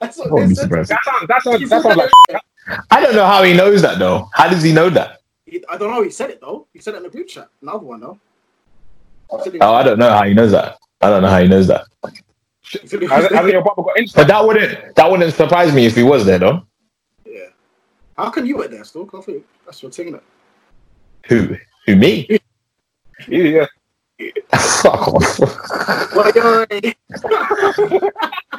that's 0.00 0.16
what 0.16 0.30
Holy 0.30 0.46
Nis 0.46 0.56
said. 0.56 0.62
surprise. 0.62 0.88
That 0.88 1.00
sounds. 1.04 1.26
That 1.28 1.42
He 1.42 1.66
sounds. 1.66 1.68
said 1.68 1.82
That 1.82 1.82
sounds 1.82 1.96
like. 2.30 2.82
I 2.90 3.00
don't 3.02 3.14
know 3.14 3.26
how 3.26 3.42
he 3.42 3.52
knows 3.52 3.82
that 3.82 3.98
though. 3.98 4.30
How 4.32 4.48
does 4.48 4.62
he 4.62 4.72
know 4.72 4.88
that? 4.88 5.20
He- 5.44 5.62
I 5.68 5.76
don't 5.76 5.90
know. 5.90 6.02
He 6.02 6.08
said 6.08 6.30
it 6.30 6.40
though. 6.40 6.66
He 6.72 6.78
said 6.78 6.94
it 6.94 6.98
in 6.98 7.02
the 7.02 7.10
group 7.10 7.28
chat. 7.28 7.48
Another 7.60 7.80
one 7.80 8.00
though. 8.00 8.18
He 9.32 9.42
said 9.44 9.54
it- 9.56 9.58
Oh, 9.60 9.74
I 9.74 9.82
don't 9.82 9.98
know 9.98 10.08
how 10.08 10.22
he 10.22 10.32
knows 10.32 10.52
that. 10.52 10.78
I 11.02 11.10
don't 11.10 11.20
know 11.20 11.28
how 11.28 11.40
he 11.42 11.48
knows 11.48 11.66
that. 11.66 11.84
he 12.62 12.86
said 12.86 13.02
it- 13.02 13.10
Hasn't 13.10 13.34
hasn't 13.34 13.52
your 13.52 13.62
brother 13.62 13.82
got 13.82 13.96
But 14.14 14.28
that 14.28 14.46
wouldn't 14.46 14.94
that 14.94 15.10
wouldn't 15.10 15.34
surprise 15.34 15.74
me 15.74 15.84
if 15.84 15.94
he 15.94 16.04
was 16.04 16.24
there 16.24 16.38
though. 16.38 16.62
Yeah. 17.26 17.48
How 18.16 18.30
can 18.30 18.46
you 18.46 18.56
were 18.56 18.68
there 18.68 18.84
still? 18.84 19.04
'Cause 19.04 19.24
I 19.24 19.26
think 19.26 19.46
that's 19.66 19.82
your 19.82 19.90
thing. 19.90 20.12
That 20.12 20.22
Who? 21.26 21.54
Who 21.86 21.96
me? 21.96 22.28
You, 23.26 23.42
yeah. 23.42 23.66
Fuck 24.52 25.08
off. 25.08 25.40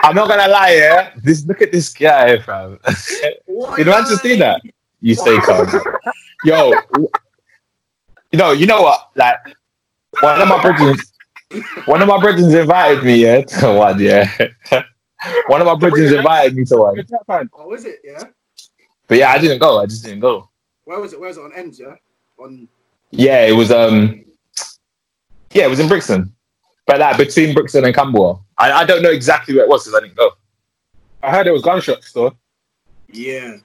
I'm 0.01 0.15
not 0.15 0.27
gonna 0.29 0.47
lie, 0.47 0.75
yeah. 0.75 1.11
This 1.17 1.45
look 1.45 1.61
at 1.61 1.71
this 1.71 1.93
guy, 1.93 2.39
fam. 2.39 2.79
Did 3.75 3.87
man 3.87 4.05
to 4.05 4.17
see 4.17 4.35
that? 4.37 4.61
You 5.01 5.15
stay 5.15 5.37
calm. 5.39 5.67
Yo, 6.45 6.73
you 8.31 8.39
know, 8.39 8.51
you 8.51 8.65
know 8.65 8.81
what? 8.81 9.09
Like 9.15 9.37
one 10.21 10.41
of 10.41 10.47
my 10.47 10.61
brethren, 10.61 10.95
one 11.85 12.01
of 12.01 12.07
my 12.07 12.19
brethren 12.21 12.55
invited 12.55 13.03
me, 13.03 13.15
yeah, 13.23 13.41
to 13.41 13.73
one, 13.73 13.99
yeah. 13.99 14.31
one 15.47 15.59
of 15.61 15.67
my 15.67 15.75
brethren 15.75 16.13
invited 16.13 16.55
me 16.55 16.63
to 16.65 16.77
one, 16.77 16.95
Good 16.95 17.09
chat, 17.09 17.27
man. 17.27 17.49
Oh, 17.53 17.73
is 17.73 17.83
it? 17.85 17.99
Yeah. 18.03 18.23
but 19.07 19.17
yeah, 19.17 19.31
I 19.31 19.37
didn't 19.39 19.59
go. 19.59 19.79
I 19.81 19.85
just 19.85 20.05
didn't 20.05 20.21
go. 20.21 20.49
Where 20.85 20.99
was 20.99 21.11
it? 21.11 21.19
Where 21.19 21.27
was 21.27 21.37
it 21.37 21.41
on 21.41 21.53
ends? 21.53 21.79
Yeah. 21.79 21.95
On. 22.37 22.67
Yeah, 23.11 23.45
it 23.45 23.53
was 23.53 23.71
um, 23.71 24.23
yeah, 25.53 25.65
it 25.65 25.69
was 25.69 25.79
in 25.79 25.87
Brixton, 25.87 26.33
but 26.87 26.99
like 26.99 27.17
between 27.17 27.53
Brixton 27.53 27.85
and 27.85 27.93
Camberwell. 27.95 28.45
I, 28.57 28.71
I 28.71 28.85
don't 28.85 29.01
know 29.01 29.11
exactly 29.11 29.55
where 29.55 29.63
it 29.63 29.69
was 29.69 29.83
because 29.85 29.97
I 29.97 30.01
didn't 30.05 30.17
go. 30.17 30.31
I 31.23 31.31
heard 31.31 31.47
it 31.47 31.51
was 31.51 31.61
gunshots 31.61 32.11
though. 32.13 32.35
Yeah. 33.11 33.57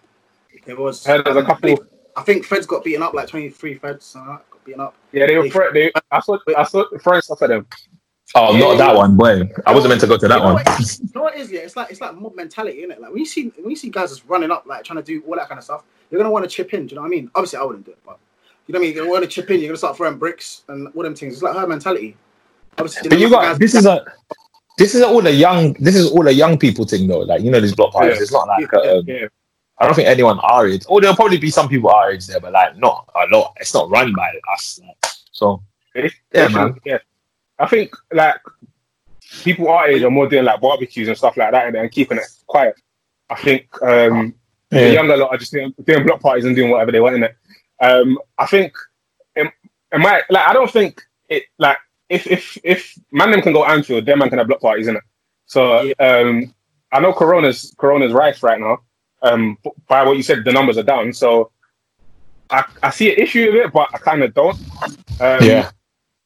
There 0.67 0.77
was. 0.77 1.07
I 1.07 1.13
heard 1.13 1.27
there 1.27 1.35
was 1.35 1.45
a 1.45 1.47
couple. 1.47 1.79
I 2.17 2.23
think 2.23 2.45
Feds 2.47 2.67
got 2.67 2.85
beaten 2.85 3.03
up 3.03 3.13
like 3.13 3.29
23 3.29 3.75
Feds. 3.75 4.17
Uh, 4.17 4.25
got 4.51 4.65
beaten 4.65 4.81
up. 4.81 4.95
Yeah, 5.13 5.27
they 5.27 5.37
were. 5.37 5.51
Fr- 5.51 5.73
they, 5.75 5.93
I 6.11 6.21
saw. 6.21 6.39
I 6.57 6.63
saw 6.65 6.85
throwing 7.03 7.21
stuff 7.21 7.43
at 7.43 7.49
them. 7.51 7.67
Oh, 8.35 8.53
Yeah, 8.55 8.61
not 8.61 8.79
that 8.79 8.93
yeah. 8.93 8.97
one, 8.99 9.17
boy. 9.17 9.51
I 9.67 9.75
wasn't 9.75 9.91
meant 9.91 10.01
to 10.01 10.07
go 10.07 10.17
to 10.17 10.27
that 10.29 10.37
You 10.37 10.41
know 10.41 10.55
one. 10.55 10.55
what 10.55 10.67
it 10.67 10.81
is? 10.81 11.01
You 11.01 11.09
know 11.15 11.23
what 11.23 11.35
it 11.35 11.41
is? 11.41 11.53
Yeah, 11.53 11.61
it's 11.61 11.77
like 11.77 11.91
it's 11.91 12.01
like 12.01 12.15
mob 12.15 12.35
mentality, 12.35 12.79
isn't 12.79 12.91
it? 12.93 13.01
Like 13.01 13.11
when 13.11 13.19
you 13.19 13.27
see 13.27 13.49
when 13.59 13.71
you 13.71 13.77
see 13.77 13.91
guys 13.91 14.09
just 14.11 14.25
running 14.27 14.51
up, 14.51 14.65
like 14.67 14.85
trying 14.85 14.97
to 14.97 15.03
do 15.03 15.23
all 15.29 15.37
that 15.37 15.49
kind 15.49 15.59
of 15.59 15.65
stuff, 15.65 15.85
you're 16.11 16.19
gonna 16.19 16.31
want 16.31 16.45
to 16.45 16.51
chip 16.51 16.73
in. 16.73 16.87
Do 16.87 16.93
you 16.93 16.97
know 16.97 17.03
what 17.03 17.09
I 17.09 17.11
mean? 17.11 17.31
Obviously, 17.35 17.59
I 17.59 17.63
wouldn't 17.65 17.85
do 17.85 17.93
it, 17.93 17.99
but 18.07 18.19
you 18.67 18.73
know 18.73 18.79
what 18.79 18.85
I 18.85 18.87
mean. 18.87 18.95
You're 18.95 19.05
gonna 19.05 19.13
want 19.13 19.25
to 19.25 19.31
chip 19.31 19.51
in. 19.51 19.61
You're 19.61 19.69
gonna 19.69 19.79
start 19.79 19.97
throwing 19.97 20.19
bricks 20.19 20.63
and 20.69 20.89
all 20.95 21.03
them 21.03 21.15
things. 21.15 21.35
It's 21.35 21.43
like 21.43 21.55
her 21.57 21.67
mentality. 21.67 22.17
Obviously, 22.79 23.09
But 23.09 23.19
you 23.19 23.31
got 23.31 23.59
this 23.59 23.75
is 23.75 23.87
a 23.87 24.05
this 24.79 24.95
is 24.95 25.03
all 25.03 25.23
the 25.23 25.33
young 25.33 25.75
this 25.75 25.95
is 25.95 26.11
all 26.11 26.25
the 26.25 26.33
young 26.35 26.59
people 26.59 26.85
thing 26.85 27.07
though. 27.07 27.21
Like 27.21 27.43
you 27.43 27.51
know 27.51 27.61
these 27.61 27.75
block 27.75 27.93
parties. 27.93 28.17
Yeah. 28.17 28.23
It's 28.23 28.33
not 28.33 28.49
like 28.49 28.69
Yeah, 28.73 28.91
um, 28.91 29.05
Yeah. 29.07 29.27
I 29.79 29.87
don't 29.87 29.95
think 29.95 30.09
anyone 30.09 30.39
our 30.41 30.67
age. 30.69 30.85
Or 30.89 31.01
there'll 31.01 31.17
probably 31.17 31.37
be 31.39 31.51
some 31.51 31.69
people 31.69 31.91
our 31.91 32.13
age 32.13 32.27
there, 32.27 32.41
but 32.41 32.53
like 32.53 32.77
not 32.79 33.09
a 33.15 33.27
lot. 33.35 33.55
It's 33.61 33.75
not 33.75 33.91
run 33.91 34.13
by 34.15 34.33
us. 34.55 34.81
Like, 34.83 35.13
so 35.33 35.63
It's- 35.95 36.13
Yeah, 36.33 36.49
man. 36.49 36.81
Yeah. 36.85 36.99
I 37.59 37.67
think 37.67 37.95
like 38.13 38.41
people 39.43 39.69
our 39.69 39.89
age 39.89 40.03
are 40.03 40.11
more 40.11 40.29
doing 40.29 40.45
like 40.45 40.61
barbecues 40.61 41.09
and 41.09 41.17
stuff 41.17 41.37
like 41.37 41.51
that 41.53 41.67
and, 41.67 41.77
and 41.77 41.91
keeping 41.91 42.19
it 42.19 42.25
quiet. 42.47 42.75
I 43.31 43.37
think 43.37 43.67
um 43.83 44.35
the 44.71 44.93
younger 44.93 45.17
lot 45.17 45.31
are 45.31 45.39
just 45.39 45.53
doing, 45.53 45.73
doing 45.85 46.05
block 46.05 46.21
parties 46.21 46.45
and 46.45 46.57
doing 46.57 46.71
whatever 46.71 46.91
they 46.91 46.99
want 47.01 47.15
in 47.15 47.23
it. 47.23 47.37
Um, 47.81 48.19
I 48.39 48.47
think 48.47 48.75
it, 49.35 49.53
it 49.93 49.99
might 49.99 50.23
like 50.31 50.49
I 50.49 50.53
don't 50.53 50.71
think 50.71 51.03
it 51.29 51.45
like 51.59 51.79
if 52.09 52.27
if 52.27 52.59
if 52.63 52.99
man 53.11 53.31
them 53.31 53.43
can 53.43 53.53
go 53.53 53.65
Anfield, 53.65 54.07
then 54.07 54.19
man 54.19 54.29
can 54.29 54.39
have 54.39 54.49
block 54.49 54.61
parties 54.61 54.89
in 54.89 54.97
it. 54.97 55.03
So 55.47 55.93
um, 55.99 56.55
I 56.93 57.01
know 57.01 57.13
Corona's 57.13 57.75
Corona's 57.77 58.13
rife 58.13 58.43
right 58.43 58.61
now. 58.61 58.79
Um, 59.23 59.59
by 59.89 60.05
what 60.05 60.17
you 60.17 60.23
said, 60.23 60.45
the 60.45 60.53
numbers 60.53 60.77
are 60.77 60.83
down. 60.83 61.13
So 61.13 61.51
I, 62.51 62.65
I 62.83 62.91
see 62.91 63.13
an 63.13 63.19
issue 63.19 63.47
with 63.47 63.67
it, 63.67 63.73
but 63.73 63.89
I 63.95 63.99
kind 63.99 64.23
of 64.23 64.35
don't. 64.35 64.59
Um, 65.21 65.43
yeah. 65.43 65.71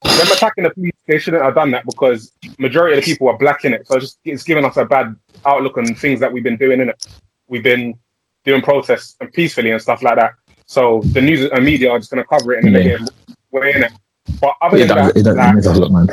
them 0.02 0.32
attacking 0.32 0.64
the 0.64 0.70
police, 0.70 0.92
they 1.06 1.18
shouldn't 1.18 1.44
have 1.44 1.54
done 1.54 1.70
that 1.70 1.86
because 1.86 2.32
majority 2.58 2.98
of 2.98 3.04
the 3.04 3.10
people 3.10 3.28
are 3.28 3.38
black 3.38 3.64
in 3.64 3.72
it. 3.72 3.86
So 3.86 3.96
it's 3.96 4.04
just 4.04 4.18
it's 4.24 4.42
giving 4.42 4.64
us 4.64 4.76
a 4.76 4.84
bad 4.84 5.14
outlook 5.46 5.78
on 5.78 5.94
things 5.94 6.20
that 6.20 6.32
we've 6.32 6.42
been 6.42 6.56
doing 6.56 6.80
in 6.80 6.88
it. 6.88 7.06
We've 7.46 7.62
been 7.62 7.98
doing 8.44 8.62
protests 8.62 9.16
and 9.20 9.32
peacefully 9.32 9.70
and 9.70 9.80
stuff 9.80 10.02
like 10.02 10.16
that. 10.16 10.34
So 10.68 11.00
the 11.12 11.20
news 11.22 11.50
and 11.50 11.64
media 11.64 11.90
are 11.90 11.98
just 11.98 12.10
going 12.10 12.22
to 12.22 12.28
cover 12.28 12.52
it 12.52 12.64
in 12.64 12.74
a 12.74 12.78
Yeah. 12.78 12.84
negative 12.84 13.08
way 13.50 13.72
in 13.74 13.84
it. 13.84 13.92
But 14.40 14.54
other 14.60 14.76
It 14.76 14.86
than 14.88 14.96
does, 14.96 15.12
that, 15.14 15.16
it 15.20 15.22
does, 15.22 15.36
like, 15.36 15.56
it 15.56 15.78
look 15.80 15.90
man. 15.92 16.08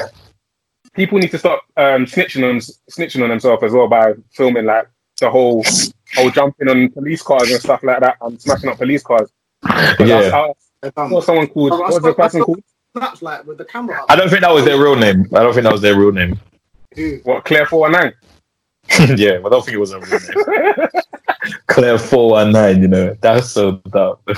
people 0.94 1.20
need 1.20 1.32
to 1.32 1.38
stop 1.38 1.62
um, 1.76 2.06
snitching 2.06 2.50
on 2.50 2.60
snitching 2.90 3.22
on 3.22 3.30
themselves 3.30 3.62
as 3.64 3.74
well 3.74 3.90
by 3.90 4.14
filming 4.32 4.66
like 4.66 4.88
the 5.20 5.30
whole 5.30 5.64
whole 6.16 6.30
jumping 6.32 6.70
on 6.70 6.90
police 6.92 7.22
cars 7.22 7.52
and 7.52 7.60
stuff 7.60 7.84
like 7.84 8.00
that 8.00 8.16
and 8.22 8.42
smashing 8.42 8.70
up 8.70 8.78
police 8.78 9.04
cars. 9.04 9.30
I- 9.64 9.96
Yeah. 10.00 10.16
I, 10.34 10.54
They're 10.82 10.92
I 10.96 11.10
saw 11.10 11.20
someone 11.20 11.48
called 11.48 11.74
Oh, 11.74 11.76
I 11.76 11.80
what 11.80 11.94
was 11.94 12.04
the 12.04 12.14
person 12.14 12.42
called? 12.42 12.64
Snaps 12.96 13.22
like 13.22 13.46
with 13.46 13.58
the 13.58 13.66
camera 13.66 14.00
up. 14.00 14.06
I 14.08 14.16
don't 14.16 14.30
think 14.30 14.42
that 14.42 14.54
was 14.54 14.64
their 14.64 14.82
real 14.82 14.96
name. 14.96 15.28
I 15.36 15.44
don't 15.44 15.54
think 15.54 15.64
that 15.66 15.74
was 15.74 15.82
their 15.82 16.00
real 16.00 16.14
name. 16.14 16.40
Who? 16.96 17.20
What 17.24 17.44
Claire 17.44 17.66
four 17.66 17.82
one 17.82 17.92
nine? 17.92 18.14
yeah, 19.18 19.38
but 19.40 19.48
I 19.48 19.50
don't 19.50 19.66
think 19.66 19.76
it 19.76 19.80
was 19.80 19.92
a 19.92 20.00
real 20.00 20.20
name. 20.20 20.88
Claire 21.68 21.98
four 21.98 22.32
one 22.32 22.52
nine. 22.52 22.82
You 22.82 22.88
know 22.88 23.16
that's 23.22 23.50
so 23.52 23.82
dumb. 23.90 24.18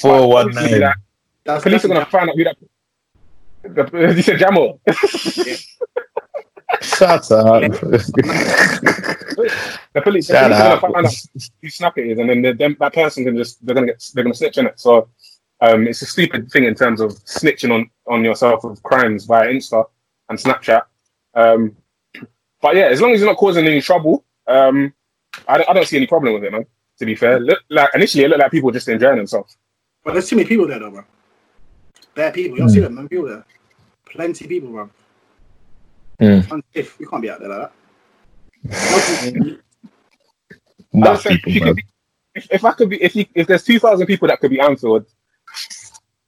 Four 0.00 0.28
one 0.28 0.50
nine. 0.50 0.92
That's, 1.44 1.62
Police 1.62 1.84
are 1.84 1.88
gonna 1.88 2.06
find 2.06 2.28
out 2.28 2.36
who 2.36 2.44
that. 2.44 2.56
The, 3.62 4.14
you 4.14 4.22
said 4.22 4.38
Jamal. 4.38 4.80
Shut 6.82 7.30
up. 7.30 7.62
The 7.62 7.78
police, 7.78 8.10
the 9.92 10.02
police 10.02 10.30
are 10.30 10.48
gonna 10.48 10.80
find 10.80 11.06
out 11.06 11.14
who 11.62 11.70
snap 11.70 11.96
it 11.98 12.06
is, 12.08 12.18
and 12.18 12.28
then 12.28 12.42
the, 12.42 12.52
them, 12.52 12.76
that 12.80 12.92
person 12.92 13.24
can 13.24 13.36
just 13.36 13.64
they're 13.64 13.74
gonna 13.74 13.86
get 13.86 14.10
they're 14.14 14.24
gonna 14.24 14.34
snitch 14.34 14.58
on 14.58 14.66
it. 14.66 14.78
So 14.78 15.08
Um, 15.60 15.86
it's 15.88 16.02
a 16.02 16.06
stupid 16.06 16.50
thing 16.50 16.64
in 16.64 16.74
terms 16.74 17.00
of 17.00 17.12
snitching 17.24 17.72
on, 17.72 17.90
on 18.06 18.22
yourself 18.24 18.64
of 18.64 18.82
crimes 18.82 19.24
via 19.24 19.48
Insta 19.48 19.84
and 20.28 20.38
Snapchat. 20.38 20.82
Um, 21.34 21.74
but 22.60 22.76
yeah, 22.76 22.84
as 22.86 23.00
long 23.00 23.12
as 23.12 23.20
you're 23.20 23.28
not 23.28 23.36
causing 23.38 23.66
any 23.66 23.80
trouble, 23.80 24.24
um, 24.46 24.92
I, 25.48 25.58
don't- 25.58 25.68
I 25.70 25.72
don't 25.72 25.86
see 25.86 25.96
any 25.96 26.06
problem 26.06 26.34
with 26.34 26.44
it, 26.44 26.52
man. 26.52 26.64
To 26.98 27.04
be 27.06 27.14
fair, 27.14 27.38
look, 27.40 27.58
like 27.68 27.90
initially 27.94 28.24
it 28.24 28.28
looked 28.28 28.40
like 28.40 28.50
people 28.50 28.70
just 28.70 28.88
enjoying 28.88 29.16
themselves. 29.18 29.56
But 30.02 30.14
there's 30.14 30.28
too 30.30 30.36
many 30.36 30.48
people 30.48 30.66
there, 30.66 30.78
though, 30.78 30.90
bro. 30.90 31.04
There 32.14 32.28
are 32.28 32.32
people. 32.32 32.56
You 32.56 32.62
don't 32.62 32.70
see 32.70 32.80
them, 32.80 32.94
man. 32.94 33.06
People 33.08 33.26
there. 33.28 33.44
Plenty 34.06 34.44
of 34.46 34.48
people, 34.48 34.70
bro. 34.70 34.90
Mm. 36.20 36.50
Unsafe. 36.50 36.96
You 36.98 37.06
can't 37.06 37.20
be 37.20 37.28
out 37.30 37.40
there 37.40 37.48
like 37.50 37.70
that. 38.64 38.80
I 40.94 40.96
Enough 40.96 41.12
was 41.12 41.22
saying, 41.22 41.38
people, 41.44 41.50
if, 41.50 41.54
you 41.54 41.60
bro. 41.60 41.68
could 41.68 41.76
be, 41.76 41.84
if, 42.34 42.46
if 42.50 42.64
I 42.64 42.72
could 42.72 42.88
be, 42.88 43.02
if 43.02 43.14
you, 43.16 43.26
if 43.34 43.46
there's 43.46 43.64
two 43.64 43.78
thousand 43.78 44.06
people 44.06 44.28
that 44.28 44.40
could 44.40 44.50
be 44.50 44.60
answered, 44.60 45.04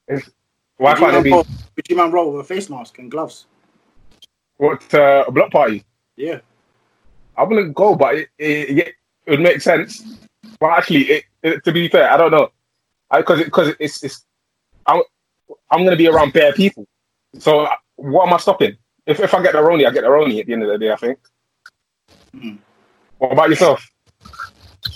if, 0.06 0.28
why 0.76 0.92
Would 0.92 0.98
you 1.00 1.04
can't 1.06 1.10
it 1.10 1.14
man 1.14 1.22
be 1.22 1.30
roll- 1.30 1.46
Would 1.76 1.88
you 1.88 1.96
man 1.96 2.10
roll 2.12 2.32
with 2.32 2.40
a 2.44 2.44
face 2.44 2.68
mask 2.68 2.98
and 2.98 3.10
gloves? 3.10 3.46
what 4.58 4.92
uh, 4.92 5.24
a 5.26 5.32
block 5.32 5.50
party? 5.50 5.84
Yeah. 6.18 6.40
I 7.36 7.44
wouldn't 7.44 7.74
go, 7.74 7.94
but 7.94 8.16
it, 8.16 8.28
it, 8.36 8.78
it 9.26 9.30
would 9.30 9.40
make 9.40 9.60
sense. 9.60 10.02
But 10.58 10.70
actually, 10.70 11.04
it, 11.04 11.24
it, 11.42 11.64
to 11.64 11.72
be 11.72 11.88
fair, 11.88 12.10
I 12.10 12.16
don't 12.16 12.32
know, 12.32 12.50
because 13.16 13.44
because 13.44 13.74
it's 13.78 14.02
it's 14.02 14.24
I'm 14.86 15.02
I'm 15.70 15.84
gonna 15.84 15.96
be 15.96 16.08
around 16.08 16.32
bare 16.32 16.52
people. 16.52 16.86
So 17.38 17.60
uh, 17.60 17.74
what 17.94 18.26
am 18.26 18.34
I 18.34 18.38
stopping? 18.38 18.76
If 19.06 19.20
if 19.20 19.32
I 19.32 19.42
get 19.42 19.52
the 19.52 19.58
Roni, 19.60 19.86
I 19.86 19.92
get 19.92 20.02
the 20.02 20.08
Roni 20.08 20.40
at 20.40 20.46
the 20.46 20.52
end 20.52 20.64
of 20.64 20.68
the 20.68 20.78
day. 20.78 20.90
I 20.90 20.96
think. 20.96 21.18
Mhm. 22.34 22.58
What 23.18 23.32
about 23.32 23.50
yourself? 23.50 23.88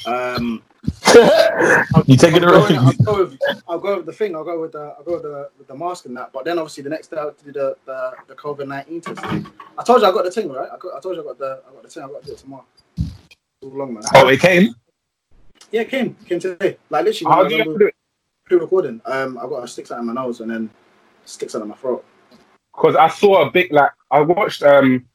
Um, 0.05 0.63
you 1.15 2.17
the 2.17 2.41
go, 2.41 2.53
road? 2.53 2.73
I'll, 2.73 2.93
go 3.05 3.25
with, 3.25 3.39
I'll 3.69 3.79
go 3.79 3.97
with 3.99 4.07
the 4.07 4.13
thing. 4.13 4.35
I'll 4.35 4.45
go 4.45 4.61
with 4.61 4.73
the 4.73 4.95
I'll 4.99 5.05
go 5.05 5.13
with 5.15 5.23
the, 5.23 5.51
with 5.59 5.69
the 5.69 5.75
mask 5.77 6.07
and 6.07 6.17
that. 6.17 6.33
But 6.33 6.45
then 6.45 6.59
obviously 6.59 6.83
the 6.83 6.91
next 6.91 7.09
day 7.09 7.19
I 7.19 7.25
have 7.27 7.37
to 7.39 7.45
do 7.45 7.53
the 7.53 7.77
the, 7.87 8.13
the 8.29 8.35
COVID 8.35 8.67
nineteen 8.67 9.01
test. 9.01 9.21
I 9.25 9.83
told 9.85 10.01
you 10.03 10.09
I 10.09 10.13
got 10.13 10.25
the 10.25 10.31
thing 10.31 10.51
right. 10.51 10.69
I, 10.73 10.77
got, 10.79 10.95
I 10.97 11.01
told 11.01 11.17
you 11.17 11.23
I 11.23 11.25
got 11.25 11.39
the 11.39 11.63
I 11.69 11.73
got 11.73 11.83
the 11.83 11.89
thing. 11.89 12.03
I 12.03 12.07
got 12.09 12.21
to 12.23 12.27
do 12.27 12.33
it 12.33 12.39
tomorrow. 12.39 12.65
All 13.63 13.71
long 13.71 13.95
man. 13.95 14.03
Oh, 14.15 14.29
it 14.29 14.41
came. 14.41 14.75
Yeah, 15.71 15.83
it 15.83 15.89
came 15.89 16.17
came 16.27 16.41
today. 16.41 16.77
Like 16.91 17.05
literally, 17.05 17.33
How 17.33 17.45
do 17.45 17.55
you 17.55 17.59
was 17.59 17.67
have 17.67 17.75
to 17.75 17.79
do 17.79 17.87
it? 17.87 17.95
pre-recording. 18.47 19.01
Um, 19.07 19.39
I 19.39 19.43
got 19.43 19.63
a 19.63 19.69
stick 19.69 19.91
out 19.93 20.01
in 20.01 20.07
my 20.07 20.13
nose 20.15 20.41
and 20.41 20.51
then 20.51 20.69
sticks 21.25 21.55
out 21.55 21.63
of 21.63 21.69
my 21.69 21.77
throat. 21.77 22.05
Because 22.75 22.97
I 22.97 23.09
saw 23.09 23.47
a 23.47 23.51
big 23.51 23.73
like 23.73 23.91
I 24.11 24.21
watched 24.21 24.63
um 24.65 25.07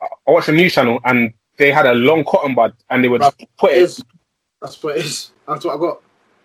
I 0.00 0.30
watched 0.30 0.48
a 0.48 0.52
news 0.52 0.74
channel 0.74 1.00
and 1.04 1.32
they 1.56 1.72
had 1.72 1.86
a 1.86 1.94
long 1.94 2.24
cotton 2.24 2.54
bud 2.54 2.72
and 2.90 3.02
they 3.02 3.08
would 3.08 3.20
Right. 3.20 3.48
put 3.58 3.72
It 3.72 3.82
it. 3.82 4.00
That's 4.62 4.82
what 4.82 4.96
it 4.96 5.04
is. 5.04 5.32
That's 5.46 5.64
what 5.64 5.76
I 5.76 5.78
got. 5.78 6.00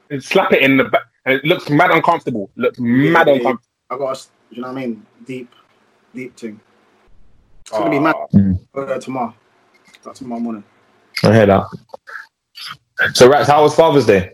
and 0.09 0.23
slap 0.23 0.51
it 0.53 0.61
in 0.63 0.77
the 0.77 0.85
back 0.85 1.03
it 1.27 1.43
looks 1.43 1.69
mad 1.69 1.91
uncomfortable. 1.91 2.49
Looked 2.55 2.79
mad 2.79 3.27
Yeah. 3.27 3.33
uncomfortable. 3.35 3.67
I 3.89 3.97
got. 3.97 4.17
A, 4.17 4.55
you 4.55 4.61
know 4.61 4.69
what 4.69 4.77
I 4.77 4.85
mean? 4.85 5.05
Deep, 5.25 5.53
deep 6.15 6.37
thing. 6.37 6.59
It's 7.61 7.71
gonna 7.71 7.89
be 7.89 7.99
mad. 7.99 8.15
Ah. 8.17 8.27
I'll 8.75 8.85
go 8.85 8.99
tomorrow. 8.99 9.33
Like 10.05 10.15
tomorrow 10.15 10.39
morning. 10.39 10.63
I 11.23 11.33
hear 11.33 11.45
that. 11.45 11.63
So, 13.13 13.29
Rax, 13.29 13.47
how 13.47 13.63
was 13.63 13.75
Father's 13.75 14.05
Day? 14.05 14.31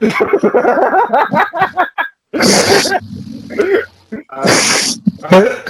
Um, 4.28 4.44
huh? 5.22 5.62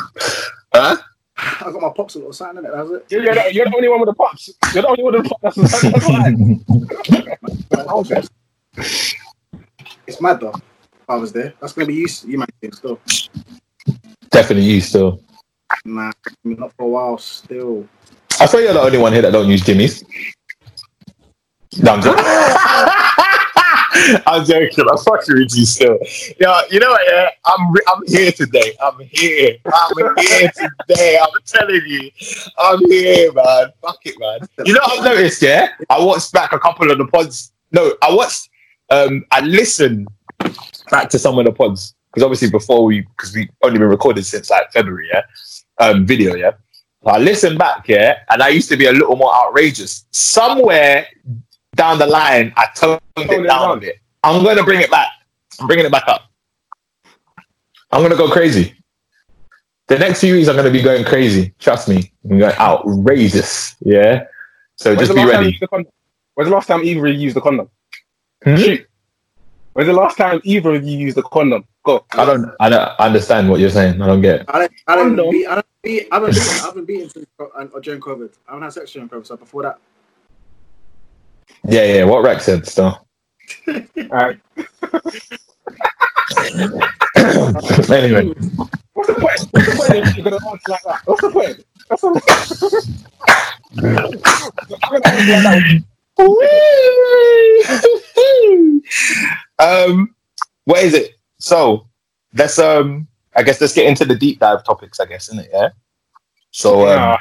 I 1.70 1.72
got 1.72 1.82
my 1.82 1.90
pops 1.90 2.16
a 2.16 2.18
little 2.18 2.32
sign 2.32 2.58
in 2.58 2.64
it. 2.64 2.72
That's 2.74 2.90
it. 2.90 3.06
You're, 3.10 3.22
you're 3.22 3.34
the, 3.34 3.54
you're 3.54 3.64
the 3.66 3.76
only 3.76 3.88
one 3.88 4.00
with 4.00 4.08
the 4.08 4.14
pops. 4.14 4.50
You're 4.74 4.82
the 4.82 4.88
only 4.88 5.04
one 5.04 5.12
with 5.14 5.22
the 5.22 5.28
pops. 5.40 5.56
That's, 5.56 5.82
that's 5.82 6.08
why. 8.08 8.22
It's 10.06 10.20
mad 10.20 10.40
though. 10.40 10.54
I 11.08 11.14
was 11.14 11.32
there. 11.32 11.54
That's 11.60 11.72
gonna 11.72 11.86
be 11.86 11.94
used. 11.94 12.24
You 12.24 12.38
might 12.38 12.50
think 12.60 12.74
still. 12.74 12.98
Definitely 14.30 14.64
you 14.64 14.80
still. 14.80 15.22
Nah, 15.84 16.10
I 16.10 16.32
mean, 16.42 16.58
not 16.58 16.72
for 16.72 16.82
a 16.82 16.88
while. 16.88 17.18
Still. 17.18 17.86
I 18.40 18.46
swear 18.46 18.64
you're 18.64 18.72
the 18.72 18.80
only 18.80 18.98
one 18.98 19.12
here 19.12 19.22
that 19.22 19.30
don't 19.30 19.48
use 19.48 19.60
Jimmy's. 19.62 20.02
No, 21.78 21.94
I'm 24.26 24.44
joking. 24.44 24.84
I'm 24.90 24.98
fucking 24.98 25.34
with 25.34 25.56
you 25.56 25.66
still. 25.66 25.98
Yeah, 26.40 26.60
you 26.70 26.80
know 26.80 26.90
what? 26.90 27.02
Yeah, 27.06 27.28
I'm 27.44 27.72
re- 27.72 27.82
I'm 27.88 28.06
here 28.06 28.32
today. 28.32 28.72
I'm 28.82 28.98
here. 29.00 29.56
I'm 29.66 30.16
here 30.18 30.50
today. 30.88 31.18
I'm 31.20 31.42
telling 31.46 31.82
you, 31.86 32.10
I'm 32.58 32.90
here, 32.90 33.32
man. 33.32 33.68
Fuck 33.82 33.98
it, 34.04 34.14
man. 34.18 34.40
You 34.64 34.74
know, 34.74 34.80
what 34.82 34.98
I've 34.98 35.04
noticed. 35.04 35.42
Yeah, 35.42 35.68
I 35.88 36.02
watched 36.02 36.32
back 36.32 36.52
a 36.52 36.58
couple 36.58 36.90
of 36.90 36.98
the 36.98 37.06
pods. 37.06 37.52
No, 37.72 37.94
I 38.02 38.14
watched. 38.14 38.48
Um, 38.90 39.24
I 39.30 39.40
listened 39.40 40.08
back 40.90 41.10
to 41.10 41.18
some 41.18 41.38
of 41.38 41.44
the 41.44 41.52
pods 41.52 41.94
because 42.10 42.24
obviously 42.24 42.50
before 42.50 42.84
we 42.84 43.02
because 43.02 43.34
we 43.34 43.48
only 43.62 43.78
been 43.78 43.88
recorded 43.88 44.24
since 44.24 44.50
like 44.50 44.72
February. 44.72 45.08
Yeah, 45.12 45.22
um, 45.78 46.06
video. 46.06 46.34
Yeah. 46.34 46.52
I 47.06 47.16
listened 47.16 47.58
back, 47.58 47.88
yeah, 47.88 48.18
and 48.28 48.42
I 48.42 48.48
used 48.48 48.68
to 48.68 48.76
be 48.76 48.84
a 48.84 48.92
little 48.92 49.16
more 49.16 49.34
outrageous. 49.34 50.04
Somewhere 50.10 51.06
down 51.74 51.98
the 51.98 52.06
line, 52.06 52.52
I 52.56 52.66
toned 52.74 53.00
it 53.16 53.30
it 53.30 53.36
down 53.36 53.44
down. 53.44 53.78
a 53.78 53.80
bit. 53.80 53.96
I'm 54.22 54.42
going 54.42 54.56
to 54.56 54.64
bring 54.64 54.80
it 54.80 54.90
back. 54.90 55.08
I'm 55.60 55.66
bringing 55.66 55.86
it 55.86 55.92
back 55.92 56.04
up. 56.06 56.30
I'm 57.92 58.00
going 58.00 58.10
to 58.10 58.16
go 58.16 58.30
crazy. 58.30 58.74
The 59.88 59.98
next 59.98 60.20
few 60.20 60.34
weeks, 60.34 60.48
I'm 60.48 60.54
going 60.54 60.66
to 60.66 60.70
be 60.72 60.82
going 60.82 61.04
crazy. 61.04 61.52
Trust 61.58 61.88
me. 61.88 62.12
I'm 62.30 62.38
going 62.38 62.54
outrageous. 62.58 63.76
Yeah. 63.80 64.24
So 64.76 64.94
When's 64.94 65.08
just 65.08 65.14
be 65.14 65.24
last 65.24 65.32
time 65.32 65.32
you 65.32 65.32
ready. 65.32 65.46
used 65.48 65.62
the 65.62 65.68
condom? 65.68 65.92
When's 66.34 66.48
the 66.48 66.54
last 66.54 66.66
time 66.66 66.84
either 66.84 67.06
of 67.06 67.12
you 67.12 67.18
used 67.20 67.36
the 67.36 67.40
condom? 67.40 67.70
Hmm? 68.44 68.56
Shoot. 68.56 68.86
When's 69.72 69.86
the 69.88 69.92
last 69.92 70.16
time 70.16 70.40
either 70.44 70.74
of 70.74 70.84
you 70.84 70.96
used 70.98 71.16
the 71.16 71.22
condom? 71.22 71.64
Go. 71.84 72.04
I 72.12 72.24
don't. 72.24 72.52
I 72.60 72.68
don't 72.68 72.88
understand 73.00 73.50
what 73.50 73.58
you're 73.60 73.70
saying. 73.70 74.00
I 74.00 74.06
don't 74.06 74.20
get 74.20 74.42
it. 74.42 74.46
I 74.48 74.58
don't. 74.60 74.72
I 74.86 74.96
don't. 74.96 75.16
Condom. 75.16 75.30
Beat, 75.30 75.46
I 75.46 75.54
don't. 75.56 75.66
Beat, 75.82 76.08
I 76.12 76.14
haven't 76.16 76.34
beaten. 76.34 76.48
I 76.50 76.66
haven't 76.66 76.84
beaten 76.84 77.10
since 77.10 77.26
uh, 77.40 77.64
during 77.80 78.00
COVID. 78.00 78.30
I 78.46 78.52
haven't 78.52 78.62
had 78.64 78.72
sex 78.72 78.92
during 78.92 79.08
COVID. 79.08 79.26
So 79.26 79.36
before 79.36 79.62
that, 79.62 79.78
Yeah, 81.68 81.84
yeah. 81.84 82.04
What 82.04 82.22
Rex 82.24 82.44
said. 82.44 82.66
Still. 82.66 83.06
Alright. 83.68 84.40
anyway, 87.90 88.32
What's 88.94 89.08
the 89.08 89.14
point? 89.14 89.40
What's 89.50 89.66
the 89.66 89.74
point 89.76 90.06
if 90.08 90.16
you're 90.16 90.24
gonna 90.24 90.36
answer 90.50 90.70
like 90.70 90.82
that? 90.84 91.00
What's 91.04 91.20
the 91.22 91.30
point? 91.30 91.64
That's 91.88 92.02
the 92.02 92.08
I'm 94.82 94.90
gonna 94.90 95.08
answer 95.08 95.42
like 95.42 95.82
that. 99.58 99.58
um, 99.58 100.14
what 100.64 100.82
is 100.82 100.94
it? 100.94 101.12
So 101.38 101.86
let's 102.34 102.58
um, 102.58 103.06
I 103.36 103.42
guess 103.42 103.60
let's 103.60 103.74
get 103.74 103.86
into 103.86 104.04
the 104.04 104.14
deep 104.16 104.38
dive 104.40 104.64
topics. 104.64 105.00
I 105.00 105.06
guess, 105.06 105.28
isn't 105.28 105.40
it? 105.44 105.50
Yeah. 105.52 105.70
So 106.50 106.88
um, 106.88 106.96
Nah. 106.96 107.18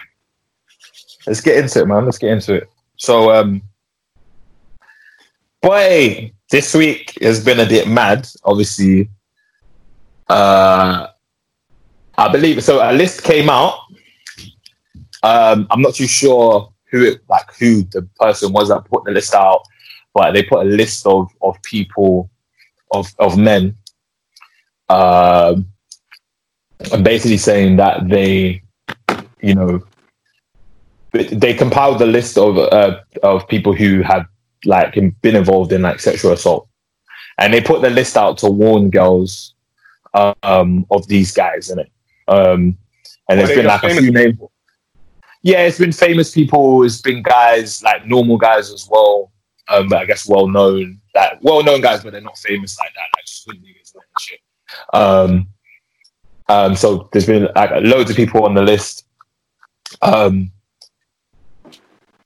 let's 1.28 1.42
get 1.42 1.58
into 1.58 1.82
it, 1.82 1.88
man. 1.88 2.06
Let's 2.06 2.18
get 2.18 2.32
into 2.32 2.56
it. 2.56 2.70
So 2.98 3.32
um, 3.32 3.62
boy, 5.62 6.32
this 6.50 6.74
week 6.74 7.18
has 7.22 7.44
been 7.44 7.60
a 7.60 7.66
bit 7.66 7.88
mad. 7.88 8.28
Obviously, 8.44 9.10
uh, 10.30 11.08
I 12.18 12.32
believe 12.32 12.64
so. 12.64 12.80
A 12.82 12.92
list 12.94 13.24
came 13.24 13.50
out. 13.50 13.80
Um, 15.24 15.68
I'm 15.70 15.82
not 15.82 15.96
too 15.96 16.08
sure 16.08 16.72
who 16.92 17.04
it 17.04 17.22
like 17.30 17.54
who 17.56 17.84
the 17.84 18.08
person 18.20 18.52
was 18.54 18.70
that 18.70 18.86
put 18.86 19.04
the 19.04 19.12
list 19.12 19.34
out, 19.34 19.64
but 20.14 20.32
they 20.32 20.44
put 20.44 20.66
a 20.66 20.70
list 20.70 21.06
of 21.06 21.30
of 21.42 21.62
people 21.64 22.30
of 22.92 23.14
of 23.20 23.38
men, 23.38 23.76
and 24.90 25.66
basically 27.04 27.38
saying 27.38 27.78
that 27.78 28.08
they, 28.10 28.62
you 29.42 29.54
know, 29.54 29.82
they 31.12 31.54
compiled 31.54 32.00
the 32.00 32.06
list 32.06 32.38
of 32.38 32.58
uh, 32.58 33.00
of 33.24 33.48
people 33.48 33.74
who 33.74 34.02
have 34.02 34.26
like 34.66 34.94
been 35.22 35.36
involved 35.36 35.72
in 35.72 35.82
like 35.82 36.00
sexual 36.00 36.32
assault, 36.32 36.68
and 37.38 37.54
they 37.54 37.62
put 37.62 37.82
the 37.82 37.90
list 37.90 38.18
out 38.18 38.38
to 38.40 38.50
warn 38.50 38.90
girls 38.90 39.56
um, 40.14 40.86
of 40.92 41.08
these 41.08 41.32
guys 41.32 41.70
in 41.70 41.80
it. 41.80 41.92
Um, 42.28 42.78
and 43.30 43.40
Were 43.40 43.46
there's 43.46 43.58
been 43.58 43.66
like 43.66 43.84
a 43.84 43.96
few 43.96 44.12
names. 44.12 44.38
Yeah, 45.42 45.60
it's 45.60 45.80
been 45.80 45.94
famous 45.94 46.34
people. 46.34 46.84
It's 46.84 47.02
been 47.02 47.24
guys 47.24 47.82
like 47.84 48.06
normal 48.06 48.38
guys 48.38 48.72
as 48.72 48.88
well. 48.90 49.32
Um, 49.70 49.88
but 49.88 50.00
I 50.00 50.06
guess 50.06 50.28
well 50.28 50.48
known 50.48 51.00
that 51.14 51.42
well 51.42 51.64
known 51.64 51.82
guys, 51.82 52.04
but 52.04 52.12
they're 52.12 52.22
not 52.22 52.38
famous 52.38 52.78
like 52.80 52.94
that, 52.96 53.08
like 53.16 53.28
swing 53.28 53.60
niggas 53.60 53.94
and 53.94 54.04
shit. 54.20 54.40
Um, 54.94 55.48
um, 56.50 56.76
so 56.76 57.10
there's 57.12 57.26
been 57.26 57.48
like 57.56 57.70
loads 57.84 58.10
of 58.10 58.16
people 58.16 58.44
on 58.44 58.56
the 58.56 58.62
list. 58.62 59.06
Um, 60.02 60.52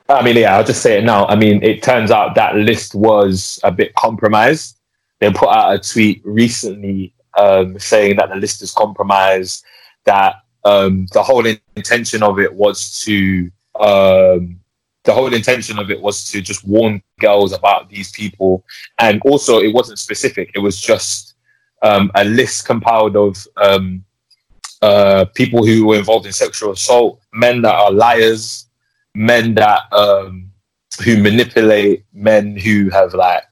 I 0.10 0.22
mean, 0.24 0.36
yeah, 0.36 0.56
I'll 0.56 0.64
just 0.64 0.82
say 0.82 0.98
it 0.98 1.04
now. 1.04 1.26
I 1.28 1.36
mean, 1.36 1.64
it 1.64 1.82
turns 1.82 2.12
out 2.12 2.36
that 2.36 2.56
list 2.56 2.94
was 2.94 3.60
a 3.64 3.72
bit 3.72 3.96
compromised. 3.96 4.78
They 5.20 5.32
put 5.32 5.50
out 5.50 5.74
a 5.74 5.80
tweet 5.80 6.22
recently 6.26 7.14
um, 7.40 7.80
saying 7.80 8.18
that 8.18 8.30
the 8.30 8.36
list 8.36 8.62
is 8.62 8.72
compromised, 8.72 9.64
that 10.06 10.36
um, 10.66 11.08
the 11.14 11.24
whole 11.24 11.46
intention 11.46 12.22
of 12.22 12.40
it 12.40 12.54
was 12.54 13.00
to 13.02 13.50
um, 13.80 14.60
the 15.06 15.14
whole 15.14 15.34
intention 15.34 15.80
of 15.80 15.92
it 15.92 16.02
was 16.02 16.24
to 16.32 16.42
just 16.42 16.66
warn 16.66 17.02
girls 17.20 17.52
about 17.52 17.90
these 17.90 18.12
people, 18.12 18.64
and 19.00 19.22
also 19.26 19.60
it 19.60 19.74
wasn't 19.74 20.00
specific. 20.00 20.52
It 20.56 20.60
was 20.60 20.80
just 20.80 21.36
um, 21.82 22.12
a 22.16 22.24
list 22.24 22.66
compiled 22.66 23.16
of 23.16 23.46
um, 23.58 24.04
uh, 24.82 25.26
people 25.34 25.66
who 25.66 25.86
were 25.86 25.98
involved 25.98 26.26
in 26.26 26.34
sexual 26.34 26.72
assault, 26.72 27.22
men 27.34 27.62
that 27.62 27.76
are 27.76 27.92
liars, 27.92 28.68
men 29.16 29.56
that 29.56 29.82
um, 29.94 30.52
who 31.04 31.22
manipulate, 31.22 32.06
men 32.14 32.58
who 32.58 32.90
have 32.90 33.14
like 33.14 33.44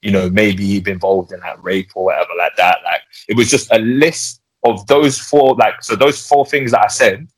you 0.00 0.10
know 0.10 0.28
maybe 0.30 0.80
been 0.80 0.94
involved 0.94 1.32
in 1.32 1.40
like 1.40 1.62
rape 1.62 1.90
or 1.94 2.06
whatever 2.06 2.30
like 2.36 2.56
that. 2.56 2.78
Like 2.84 3.02
it 3.28 3.36
was 3.36 3.50
just 3.50 3.72
a 3.72 3.78
list 3.78 4.40
of 4.64 4.86
those 4.86 5.18
four 5.18 5.54
like 5.56 5.82
so 5.82 5.96
those 5.96 6.26
four 6.26 6.46
things 6.46 6.72
that 6.72 6.84
I 6.84 6.88
said, 6.88 7.28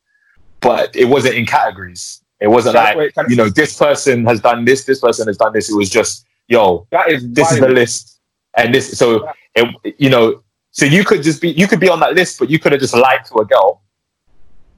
but 0.61 0.95
it 0.95 1.05
wasn't 1.05 1.35
in 1.35 1.45
categories. 1.45 2.21
It 2.39 2.47
wasn't 2.47 2.73
So, 2.73 2.79
like 2.79 2.97
wait, 2.97 3.13
you 3.29 3.35
know 3.35 3.49
this 3.49 3.77
person 3.77 4.25
has 4.25 4.41
done 4.41 4.65
this, 4.65 4.85
this 4.85 4.99
person 4.99 5.27
has 5.27 5.37
done 5.37 5.53
this. 5.53 5.69
It 5.69 5.75
was 5.75 5.89
just 5.89 6.25
yo, 6.47 6.87
That 6.91 7.09
is 7.09 7.29
this 7.31 7.51
is 7.51 7.59
the 7.59 7.69
list, 7.69 8.19
and 8.55 8.73
this. 8.73 8.97
So 8.97 9.29
it, 9.55 9.95
you 9.99 10.09
know, 10.09 10.43
so 10.71 10.85
you 10.85 11.03
could 11.03 11.23
just 11.23 11.41
be 11.41 11.51
you 11.51 11.67
could 11.67 11.79
be 11.79 11.89
on 11.89 11.99
that 12.01 12.13
list, 12.13 12.39
but 12.39 12.49
you 12.49 12.59
could 12.59 12.71
have 12.71 12.81
just 12.81 12.95
lied 12.95 13.25
to 13.25 13.35
a 13.35 13.45
girl, 13.45 13.81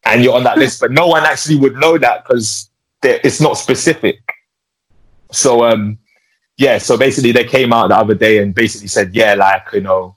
and 0.06 0.24
you're 0.24 0.36
on 0.36 0.44
that 0.44 0.58
list, 0.64 0.80
but 0.80 0.92
no 0.92 1.08
one 1.08 1.24
actually 1.24 1.58
would 1.58 1.76
know 1.76 1.98
that 1.98 2.24
because 2.24 2.67
it's 3.04 3.42
not 3.42 3.58
specific. 3.58 4.20
So 5.32 5.64
um, 5.64 5.98
yeah. 6.58 6.78
So 6.78 6.98
basically, 6.98 7.32
they 7.32 7.44
came 7.44 7.74
out 7.74 7.90
the 7.90 7.98
other 7.98 8.16
day 8.16 8.42
and 8.42 8.54
basically 8.54 8.88
said, 8.88 9.16
yeah, 9.16 9.36
like 9.36 9.68
you 9.74 9.82
know, 9.82 10.16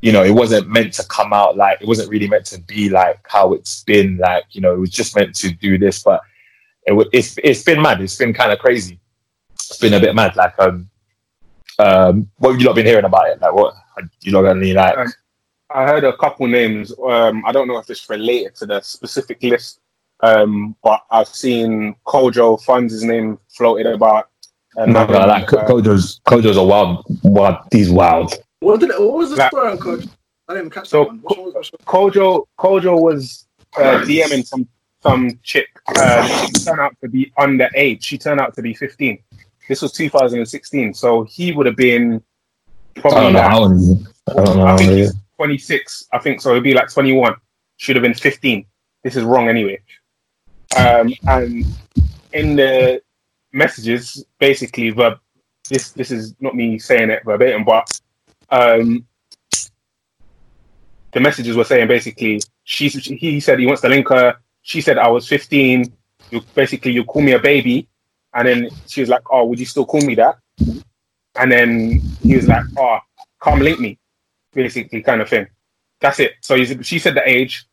you 0.00 0.12
know, 0.12 0.22
it 0.22 0.30
wasn't 0.30 0.68
meant 0.68 0.92
to 0.94 1.04
come 1.04 1.32
out 1.32 1.56
like 1.56 1.80
it 1.80 1.88
wasn't 1.88 2.10
really 2.10 2.28
meant 2.28 2.46
to 2.46 2.60
be 2.62 2.88
like 2.88 3.20
how 3.28 3.52
it's 3.52 3.82
been. 3.84 4.18
Like 4.18 4.44
you 4.50 4.60
know, 4.60 4.74
it 4.74 4.78
was 4.78 4.90
just 4.90 5.16
meant 5.16 5.34
to 5.36 5.50
do 5.52 5.78
this, 5.78 6.02
but 6.02 6.20
it, 6.86 6.92
wa- 6.92 7.04
it's 7.12 7.38
it's 7.42 7.62
been 7.62 7.82
mad. 7.82 8.00
It's 8.00 8.16
been 8.16 8.34
kind 8.34 8.52
of 8.52 8.58
crazy. 8.58 9.00
It's 9.52 9.78
been 9.78 9.94
a 9.94 10.00
bit 10.00 10.14
mad. 10.14 10.36
Like 10.36 10.58
um, 10.58 10.88
um, 11.78 12.30
what 12.36 12.52
have 12.52 12.60
you 12.60 12.66
lot 12.66 12.76
been 12.76 12.86
hearing 12.86 13.04
about 13.04 13.28
it? 13.28 13.40
Like 13.40 13.52
what 13.52 13.74
you 14.22 14.32
lot 14.32 14.42
got 14.42 14.56
any 14.56 14.72
like? 14.72 14.96
Um, 14.96 15.12
I 15.70 15.84
heard 15.84 16.04
a 16.04 16.16
couple 16.16 16.46
names. 16.46 16.92
Um, 17.04 17.44
I 17.44 17.52
don't 17.52 17.68
know 17.68 17.78
if 17.78 17.90
it's 17.90 18.08
related 18.08 18.54
to 18.56 18.66
the 18.66 18.80
specific 18.80 19.42
list, 19.42 19.80
um, 20.20 20.74
but 20.82 21.02
I've 21.10 21.28
seen 21.28 21.94
Kojo 22.06 22.62
Funds' 22.62 22.92
his 22.92 23.04
name 23.04 23.38
floated 23.56 23.86
about. 23.86 24.28
I'm 24.78 24.92
not 24.92 25.08
gonna 25.08 25.26
lie, 25.26 25.42
uh, 25.42 25.46
Kojo's 25.66 26.20
Kojo's 26.26 26.56
a 26.56 26.62
wild, 26.62 27.04
wild. 27.22 27.56
He's 27.72 27.90
wild. 27.90 28.34
What 28.60 28.80
did? 28.80 28.90
What 28.90 29.12
was 29.14 29.30
the 29.30 29.36
Like- 29.36 29.50
story 29.50 29.70
on 29.70 29.78
Kojo? 29.78 30.08
I 30.48 30.54
didn't 30.54 30.70
catch 30.70 30.88
So, 30.88 31.04
that 31.04 31.08
one. 31.08 31.20
Which 31.22 31.38
one 31.38 31.52
was? 31.54 31.70
Kojo 31.86 32.44
Kojo 32.58 33.00
was 33.00 33.46
uh, 33.76 34.02
DMing 34.04 34.46
some 34.46 34.68
some 35.02 35.30
chick. 35.42 35.68
Uh, 35.88 36.26
she 36.46 36.52
turned 36.64 36.80
out 36.80 36.96
to 37.02 37.08
be 37.08 37.32
underage. 37.38 38.02
She 38.02 38.16
turned 38.18 38.40
out 38.40 38.54
to 38.54 38.62
be 38.62 38.74
15. 38.74 39.18
This 39.68 39.82
was 39.82 39.92
2016, 39.92 40.94
so 40.94 41.24
he 41.24 41.52
would 41.52 41.66
have 41.66 41.76
been 41.76 42.22
I 42.98 43.00
don't 43.00 43.32
know 43.32 43.40
like 43.40 43.50
how 43.50 43.58
old 43.64 43.72
is? 43.72 44.08
I 44.28 44.32
don't 44.44 44.56
know 44.56 44.66
I 44.66 44.76
think 44.76 44.92
he's 44.92 45.14
26. 45.36 46.08
I 46.12 46.18
think 46.18 46.40
so. 46.40 46.50
It'd 46.52 46.62
be 46.62 46.74
like 46.74 46.90
21. 46.90 47.34
Should 47.78 47.96
have 47.96 48.02
been 48.02 48.14
15. 48.14 48.64
This 49.04 49.16
is 49.16 49.24
wrong 49.24 49.48
anyway. 49.48 49.80
Um, 50.76 51.12
and 51.26 51.64
in 52.32 52.56
the 52.56 53.02
messages, 53.52 54.24
basically, 54.38 54.90
verb, 54.90 55.18
this 55.68 55.92
this 55.92 56.10
is 56.10 56.34
not 56.40 56.54
me 56.54 56.78
saying 56.78 57.10
it 57.10 57.24
verbatim, 57.24 57.64
but 57.64 58.00
um, 58.50 59.06
the 61.12 61.20
messages 61.20 61.56
were 61.56 61.64
saying 61.64 61.88
basically, 61.88 62.40
she 62.64 62.88
he 62.88 63.40
said 63.40 63.58
he 63.58 63.66
wants 63.66 63.82
to 63.82 63.88
link 63.88 64.08
her. 64.08 64.36
She 64.62 64.80
said 64.80 64.98
I 64.98 65.08
was 65.08 65.28
15. 65.28 65.92
You 66.30 66.40
basically 66.54 66.92
you 66.92 67.04
call 67.04 67.22
me 67.22 67.32
a 67.32 67.38
baby, 67.38 67.88
and 68.34 68.48
then 68.48 68.70
she 68.86 69.00
was 69.00 69.10
like, 69.10 69.22
"Oh, 69.30 69.44
would 69.46 69.60
you 69.60 69.66
still 69.66 69.86
call 69.86 70.00
me 70.00 70.14
that?" 70.16 70.38
And 71.36 71.52
then 71.52 72.00
he 72.22 72.36
was 72.36 72.48
like, 72.48 72.64
"Oh, 72.76 72.98
come 73.40 73.60
link 73.60 73.78
me." 73.78 73.98
basically 74.56 75.02
kind 75.02 75.20
of 75.20 75.28
thing. 75.28 75.46
That's 76.00 76.18
it. 76.18 76.32
So 76.40 76.56
she 76.82 76.98
said 76.98 77.14
the 77.14 77.28
age. 77.28 77.66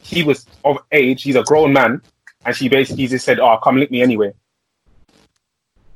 He 0.00 0.22
was 0.22 0.46
of 0.64 0.78
age. 0.92 1.24
He's 1.24 1.36
a 1.36 1.42
grown 1.42 1.74
man, 1.74 2.00
and 2.44 2.56
she 2.56 2.68
basically 2.68 3.06
just 3.06 3.24
said, 3.24 3.38
"Oh, 3.40 3.58
come 3.62 3.76
lick 3.76 3.90
me 3.90 4.02
anyway." 4.02 4.32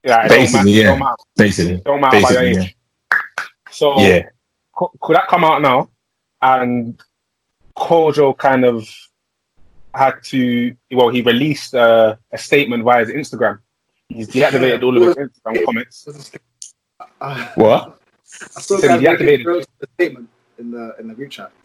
Yeah, 0.05 0.27
it 0.27 0.29
don't 0.29 0.39
Basically, 0.39 0.59
matter, 0.59 0.69
yeah. 0.71 0.99
Don't 0.99 1.17
Basically, 1.37 1.77
don't 1.79 2.01
matter 2.01 2.19
about 2.19 2.33
your 2.33 2.41
basically, 2.43 2.65
age. 2.67 2.77
So 3.71 4.01
yeah. 4.01 4.23
co- 4.77 4.93
could 5.01 5.17
that 5.17 5.29
come 5.29 5.45
out 5.45 5.63
now? 5.63 5.89
And 6.43 7.01
Kojo 7.77 8.37
kind 8.37 8.65
of 8.67 8.87
had 9.95 10.23
to. 10.25 10.77
Well, 10.93 11.09
he 11.09 11.23
released 11.23 11.75
uh, 11.75 12.17
a 12.33 12.37
statement 12.39 12.85
via 12.85 13.07
his 13.07 13.09
Instagram. 13.11 13.61
He's 14.11 14.29
deactivated 14.29 14.83
all 14.83 14.97
of 14.97 15.03
his 15.17 15.17
Instagram 15.17 15.65
comments. 15.65 16.07
Uh, 17.21 17.49
What? 17.55 17.99
I 18.57 18.61
saw 18.61 18.79
So 18.79 18.89
guys 18.89 19.01
he 19.01 19.07
making 19.07 19.27
deactivated- 19.47 19.65
a 19.81 19.87
statement 19.95 20.29
in 20.59 20.71
the 20.71 20.95
in 21.01 21.09
the 21.09 21.15
group 21.15 21.31
chat. 21.31 21.51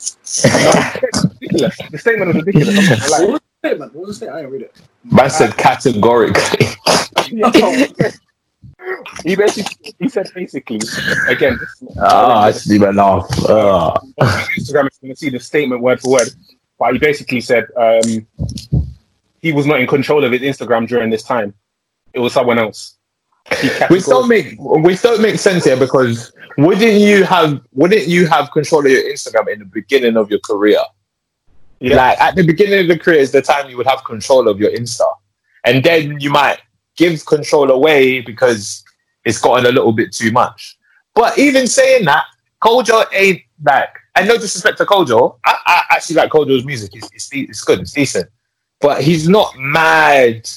ridiculous. 1.42 1.78
The 1.92 1.98
statement 1.98 2.34
was 2.36 2.46
ridiculous. 2.46 3.14
I'm 3.20 3.40
not 3.64 3.78
gonna. 3.78 3.92
What 3.92 3.94
was 3.94 3.94
the 3.94 3.94
statement? 3.94 3.96
What 3.96 4.08
was 4.08 4.08
the 4.08 4.14
statement? 4.26 4.38
I 4.38 4.42
didn't 4.42 4.54
read 4.54 4.62
it. 4.64 4.82
Man 5.04 5.30
said 5.30 5.58
categorically. 5.58 6.68
he 9.24 9.36
basically 9.36 9.96
he 10.00 10.10
said 10.10 10.28
basically 10.34 10.80
again 11.28 11.58
this, 11.60 11.84
oh, 11.98 12.32
I 12.32 12.52
see 12.52 12.80
my 12.80 12.90
laugh. 12.92 13.30
On 13.50 14.14
Instagram 14.58 14.88
is 14.88 14.98
going 14.98 15.14
to 15.14 15.16
see 15.16 15.30
the 15.30 15.40
statement 15.40 15.82
word 15.82 16.00
for 16.00 16.12
word 16.14 16.30
but 16.80 16.94
he 16.94 17.00
basically 17.00 17.42
said 17.42 17.68
um, 17.78 18.26
he 19.42 19.52
was 19.52 19.66
not 19.66 19.80
in 19.80 19.88
control 19.88 20.24
of 20.24 20.32
his 20.32 20.42
Instagram 20.42 20.88
during 20.88 21.10
this 21.10 21.24
time 21.24 21.54
it 22.14 22.20
was 22.20 22.34
someone 22.34 22.58
else 22.58 22.98
We 23.62 23.70
Which 23.90 24.06
don't 24.06 24.28
make 24.28 24.56
which 24.60 25.02
don't 25.02 25.22
make 25.22 25.40
sense 25.40 25.66
here 25.66 25.78
because 25.78 26.32
wouldn't 26.58 27.00
you 27.02 27.24
have 27.24 27.62
wouldn't 27.74 28.08
you 28.08 28.28
have 28.28 28.52
control 28.52 28.86
of 28.86 28.92
your 28.92 29.04
Instagram 29.04 29.52
in 29.52 29.60
the 29.60 29.66
beginning 29.66 30.18
of 30.18 30.30
your 30.30 30.40
career? 30.40 30.80
Yeah. 31.80 31.96
Like 31.96 32.22
at 32.22 32.36
the 32.36 32.44
beginning 32.44 32.80
of 32.80 32.88
the 32.88 33.00
career 33.00 33.20
is 33.20 33.32
the 33.32 33.42
time 33.42 33.70
you 33.70 33.78
would 33.78 33.88
have 33.88 34.04
control 34.04 34.48
of 34.48 34.60
your 34.60 34.72
Insta, 34.72 35.14
and 35.66 35.84
then 35.84 36.20
you 36.20 36.30
might 36.30 36.60
give 36.98 37.26
control 37.26 37.72
away 37.72 38.22
because 38.22 38.84
it's 39.26 39.40
gotten 39.40 39.66
a 39.66 39.72
little 39.72 39.94
bit 39.94 40.12
too 40.12 40.32
much. 40.32 40.78
But 41.16 41.38
even 41.38 41.68
saying 41.68 42.06
that, 42.06 42.26
Kojo 42.62 43.06
ain't 43.14 43.42
like, 43.64 43.90
and 44.16 44.28
no 44.28 44.38
disrespect 44.38 44.78
to 44.80 44.86
Kojo, 44.86 45.38
I, 45.46 45.56
I 45.66 45.84
actually 45.92 46.18
like 46.18 46.32
Kojo's 46.32 46.66
music. 46.66 46.92
It's, 46.94 47.10
it's 47.14 47.30
it's 47.32 47.64
good, 47.64 47.80
it's 47.80 47.94
decent, 47.94 48.30
but 48.82 49.02
he's 49.02 49.30
not 49.30 49.54
mad 49.58 50.50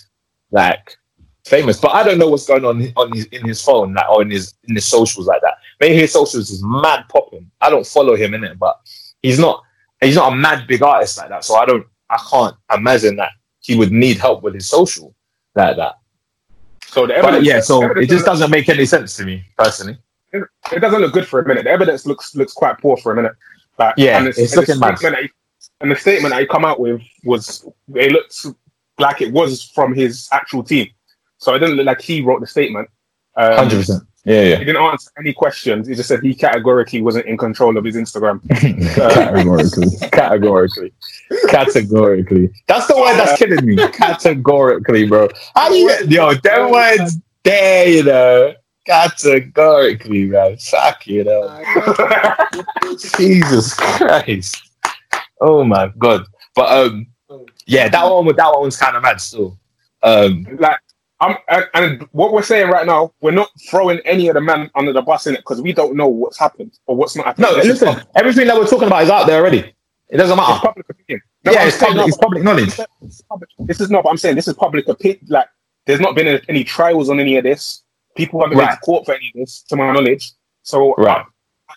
like 0.51 0.97
famous. 1.45 1.81
But 1.81 1.93
I 1.93 2.03
don't 2.03 2.19
know 2.19 2.29
what's 2.29 2.47
going 2.47 2.65
on 2.65 2.93
on 2.97 3.13
his 3.13 3.27
in 3.27 3.47
his 3.47 3.63
phone, 3.63 3.95
like 3.95 4.09
or 4.11 4.23
in 4.23 4.31
his 4.31 4.55
in 4.65 4.75
his 4.75 4.85
socials 4.85 5.27
like 5.29 5.41
that. 5.43 5.55
Maybe 5.81 5.95
his 5.95 6.13
socials 6.13 6.51
is 6.51 6.63
mad 6.65 7.05
popping. 7.09 7.51
I 7.61 7.71
don't 7.71 7.87
follow 7.87 8.17
him 8.17 8.35
in 8.35 8.43
it, 8.43 8.59
but 8.59 8.81
he's 9.23 9.39
not 9.39 9.63
he's 10.03 10.17
not 10.17 10.33
a 10.33 10.37
mad 10.37 10.67
big 10.67 10.83
artist 10.83 11.19
like 11.19 11.29
that. 11.29 11.45
So 11.45 11.57
I 11.57 11.65
don't 11.67 11.87
I 12.11 12.19
can't 12.31 12.55
imagine 12.75 13.17
that 13.17 13.31
he 13.61 13.77
would 13.77 13.93
need 13.93 14.19
help 14.19 14.43
with 14.43 14.55
his 14.55 14.69
social 14.69 15.15
like 15.55 15.77
that. 15.77 15.95
so 16.87 17.07
the 17.07 17.15
But 17.23 17.43
yeah, 17.45 17.61
so 17.61 17.83
evidence 17.83 18.05
it 18.05 18.11
just 18.15 18.25
doesn't 18.27 18.51
make 18.51 18.69
any 18.69 18.85
sense 18.87 19.17
to 19.17 19.25
me 19.25 19.45
personally. 19.57 19.99
it 20.33 20.81
doesn't 20.81 21.01
look 21.01 21.13
good 21.13 21.27
for 21.27 21.41
a 21.41 21.47
minute 21.47 21.65
the 21.65 21.71
evidence 21.71 22.07
looks 22.07 22.35
looks 22.35 22.53
quite 22.53 22.79
poor 22.79 22.97
for 22.97 23.13
a 23.13 23.17
minute 23.17 23.33
like, 23.79 23.95
Yeah, 23.97 24.17
and 24.19 24.27
the, 24.27 24.31
it's 24.31 24.39
and 24.53 24.57
looking 24.57 24.79
mad. 24.79 24.99
he- 24.99 25.31
and 25.81 25.91
the 25.91 25.97
statement 25.97 26.33
that 26.33 26.41
he 26.41 26.47
come 26.47 26.65
out 26.65 26.79
with 26.81 27.01
was 27.25 27.65
it 27.95 28.13
looked 28.13 28.47
like 28.99 29.21
it 29.21 29.33
was 29.33 29.63
from 29.75 29.95
his 29.95 30.29
actual 30.33 30.63
team 30.63 30.89
so 31.39 31.55
it 31.55 31.59
didn't 31.59 31.77
look 31.77 31.87
like 31.87 32.01
he 32.01 32.21
wrote 32.23 32.41
the 32.41 32.47
statement 32.47 32.89
um, 33.37 33.57
Hundred 33.57 33.77
percent. 33.79 34.03
Yeah, 34.25 34.43
yeah. 34.43 34.57
He 34.57 34.65
didn't 34.65 34.83
answer 34.83 35.11
any 35.19 35.33
questions. 35.33 35.89
He 35.89 35.95
just 35.97 36.09
said 36.09 36.23
he 36.23 36.35
categorically 36.35 37.03
wasn't 37.03 37.27
in 37.27 37.37
control 37.37 37.77
of 37.77 37.85
his 37.85 37.97
Instagram. 37.97 38.41
categorically, 38.95 40.09
categorically, 40.11 40.93
categorically. 41.49 42.51
That's 42.69 42.87
the 42.87 42.97
word 42.97 43.17
that's 43.17 43.37
killing 43.37 43.67
me. 43.67 43.77
Categorically, 43.89 45.09
bro. 45.09 45.29
How 45.57 45.69
do 45.71 45.75
you, 45.75 45.93
yo, 46.07 46.35
them 46.35 46.71
words 46.71 47.19
there, 47.43 47.89
you 47.89 48.05
know, 48.05 48.55
categorically, 48.87 50.27
man. 50.27 50.57
Fuck 50.57 51.07
you 51.09 51.25
know. 51.25 51.63
Jesus 53.17 53.75
Christ. 53.75 54.71
Oh 55.41 55.65
my 55.65 55.93
god. 55.99 56.27
But 56.55 56.71
um, 56.71 57.07
yeah, 57.67 57.89
that 57.89 58.05
one, 58.05 58.27
that 58.37 58.53
one 58.53 58.63
was 58.63 58.77
kind 58.77 58.97
of 58.97 59.03
mad 59.03 59.21
still. 59.21 59.59
Um, 60.05 60.47
like, 60.59 60.79
I'm, 61.23 61.37
and, 61.49 61.67
and 61.75 62.09
what 62.13 62.33
we're 62.33 62.43
saying 62.43 62.69
right 62.71 62.85
now, 62.87 63.13
we're 63.21 63.31
not 63.31 63.49
throwing 63.71 64.01
any 64.01 64.29
of 64.29 64.35
the 64.35 64.41
men 64.41 64.71
under 64.75 64.93
the 64.93 65.03
bus 65.03 65.27
in 65.29 65.35
it 65.35 65.39
because 65.39 65.63
we 65.63 65.73
don't 65.73 65.95
know 65.97 66.09
what's 66.09 66.39
happened 66.39 66.79
or 66.87 66.97
what's 66.97 67.17
not 67.17 67.27
happened. 67.27 67.45
no, 67.45 67.55
This 67.57 67.67
listen, 67.67 67.95
pub- 67.95 68.07
everything 68.17 68.47
that 68.49 68.57
we're 68.57 68.67
talking 68.67 68.89
about 68.89 69.05
is 69.05 69.11
out 69.11 69.27
there 69.29 69.41
already. 69.41 69.75
It 70.11 70.17
doesn't 70.19 70.37
it's 70.39 70.49
matter. 70.49 70.61
public 70.67 70.87
opinion. 70.91 71.23
No, 71.45 71.53
Yeah, 71.53 71.65
it's 71.67 71.79
public, 71.79 71.97
no, 71.97 72.07
it's 72.07 72.17
public 72.19 72.43
knowledge. 72.43 72.77
This 73.61 73.77
is 73.81 73.83
is 73.83 73.91
not. 73.91 74.05
But 74.05 74.11
I'm 74.11 74.17
saying 74.19 74.37
this 74.37 74.49
is 74.49 74.55
public 74.55 74.89
opinion. 74.89 75.21
Like, 75.29 75.49
there's 75.87 76.01
not 76.01 76.15
been 76.17 76.41
any 76.49 76.65
trials 76.65 77.09
on 77.09 77.21
any 77.21 77.37
of 77.37 77.45
this. 77.45 77.83
People 78.17 78.41
haven't 78.41 78.59
been 78.59 78.67
Right. 78.67 78.75
to 78.75 78.81
court 78.81 79.07
for 79.07 79.15
any 79.15 79.29
of 79.35 79.41
this, 79.41 79.63
to 79.69 79.77
my 79.77 79.93
knowledge. 79.93 80.33
So, 80.65 80.95
Right. 80.97 81.25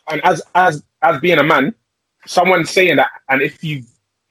and 0.09 0.21
as 0.25 0.41
as 0.55 0.83
as 1.03 1.19
being 1.21 1.37
a 1.39 1.43
man, 1.43 1.73
someone 2.27 2.65
saying 2.65 2.97
that, 2.97 3.09
and 3.29 3.41
if 3.41 3.63
you 3.63 3.83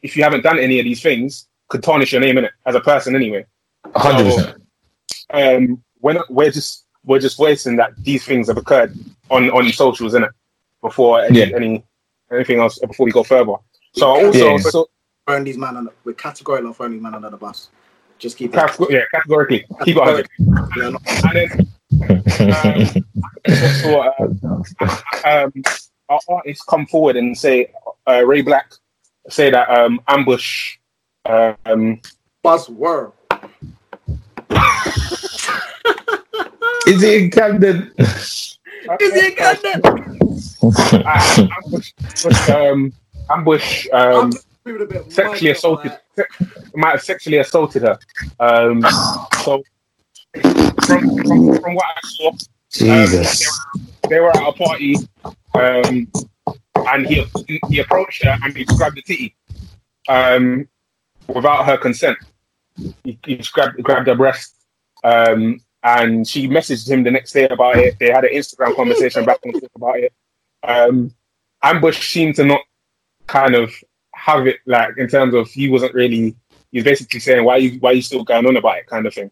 if 0.03 0.17
you 0.17 0.23
haven't 0.25 0.43
done 0.43 0.59
any 0.59 0.79
of 0.81 0.85
these 0.85 1.01
things, 1.03 1.47
could 1.69 1.83
tarnish 1.83 2.13
your 2.13 2.21
name 2.21 2.37
in 2.39 2.45
it 2.45 2.53
as 2.67 2.75
a 2.75 2.81
person 2.81 3.17
anyway. 3.17 3.47
hundred 3.97 4.25
percent. 4.25 4.64
Um, 5.35 5.83
when 6.01 6.19
we're 6.31 6.51
just 6.51 6.85
we're 7.05 7.19
just 7.19 7.37
voicing 7.37 7.77
that 7.77 7.93
these 7.99 8.25
things 8.25 8.49
have 8.49 8.57
occurred 8.57 8.97
on 9.31 9.51
on 9.51 9.71
socials, 9.73 10.15
innit? 10.15 10.31
Before 10.81 11.23
any, 11.23 11.39
Yeah. 11.41 11.57
any 11.57 11.85
anything 12.33 12.61
else, 12.61 12.79
before 12.79 13.05
we 13.05 13.13
go 13.13 13.23
further. 13.23 13.55
So 13.95 14.11
I 14.15 14.25
also 14.27 14.51
Yeah. 14.53 14.59
so, 14.59 14.89
throwing 15.27 15.45
these 15.45 15.59
man 15.59 15.77
on, 15.77 15.89
we're 16.05 16.13
categorically 16.15 16.67
not 16.67 16.77
throwing 16.77 16.93
these 16.93 17.03
man 17.03 17.15
under 17.15 17.31
the 17.31 17.37
bus. 17.37 17.69
Just 18.19 18.37
keep 18.37 18.55
it. 18.55 18.71
yeah, 18.91 19.01
categorically 19.13 19.65
keep 19.85 19.97
it 19.97 20.03
on 20.03 20.21
it. 20.21 20.27
Yeah, 20.77 20.97
And 21.25 21.37
then 21.37 21.67
also, 23.63 24.01
uh, 24.01 24.29
um, 25.25 25.53
our 26.09 26.21
artists 26.29 26.65
come 26.69 26.87
forward 26.87 27.17
and 27.17 27.37
say 27.37 27.73
uh, 28.09 28.25
Ray 28.25 28.43
BLK 28.43 28.79
say 29.29 29.51
that 29.51 29.69
um, 29.71 30.01
ambush 30.09 30.77
um, 31.27 32.01
bus 32.43 32.69
word. 36.87 36.95
Is 36.95 37.03
it 37.03 37.23
in 37.23 37.31
Camden? 37.31 37.93
Is 37.99 38.59
it 39.01 39.37
Camden? 39.37 39.81
uh, 40.63 41.49
ambush, 41.65 41.93
ambush, 42.25 42.51
um, 42.51 42.93
ambush 43.31 43.87
um, 43.93 44.33
Moving 44.67 44.83
a 44.83 44.87
bit 44.87 45.13
sexually 45.13 45.51
assaulted 45.51 45.93
se- 46.17 46.25
might 46.75 46.93
have 46.93 47.03
sexually 47.03 47.39
assaulted 47.39 47.83
her. 47.83 47.99
Um, 48.41 48.83
so 49.45 49.63
from, 50.43 51.17
from, 51.25 51.61
from 51.61 51.75
what 51.75 51.85
I 51.85 52.01
saw, 52.03 52.33
Jesus. 52.71 53.47
they 54.09 54.21
were 54.21 54.31
at 54.31 54.49
a 54.49 54.53
party, 54.53 54.97
um, 55.55 56.09
and 56.77 57.07
he 57.07 57.27
he 57.69 57.79
approached 57.81 58.25
her 58.25 58.37
and 58.43 58.57
he 58.57 58.65
grabbed 58.65 58.97
the 58.97 59.03
titty, 59.03 59.37
um, 60.09 60.67
without 61.29 61.67
her 61.67 61.77
consent. 61.77 62.19
He, 63.05 63.19
he 63.25 63.37
just 63.37 63.53
grabbed 63.53 63.83
grabbed 63.83 64.09
her 64.09 64.15
breast, 64.15 64.55
um, 65.05 65.61
and 65.85 66.27
she 66.27 66.49
messaged 66.49 66.89
him 66.89 67.05
the 67.05 67.11
next 67.11 67.33
day 67.33 67.47
about 67.47 67.77
it. 67.77 67.97
They 68.01 68.11
had 68.11 68.25
an 68.25 68.35
Instagram 68.35 68.75
conversation 68.75 69.25
back 69.25 69.39
and 69.45 69.53
forth 69.53 69.77
about 69.77 69.99
it. 69.99 70.13
Um, 70.63 71.15
Ambush 71.63 72.11
seemed 72.11 72.37
to 72.37 72.45
not 72.45 72.63
kind 73.27 73.55
of 73.55 73.73
have 74.15 74.47
it 74.47 74.57
like 74.67 74.97
in 74.97 75.09
terms 75.09 75.35
of 75.35 75.49
he 75.51 75.69
wasn't 75.69 75.95
really. 75.95 76.35
He 76.73 76.79
was 76.79 76.85
basically 76.85 77.21
saying 77.21 77.45
why 77.45 77.59
you 77.59 77.79
why 77.79 77.93
you 77.93 78.03
still 78.03 78.25
going 78.25 78.47
on 78.47 78.57
about 78.57 78.79
it 78.79 78.87
kind 78.87 79.07
of 79.07 79.15
thing. 79.15 79.31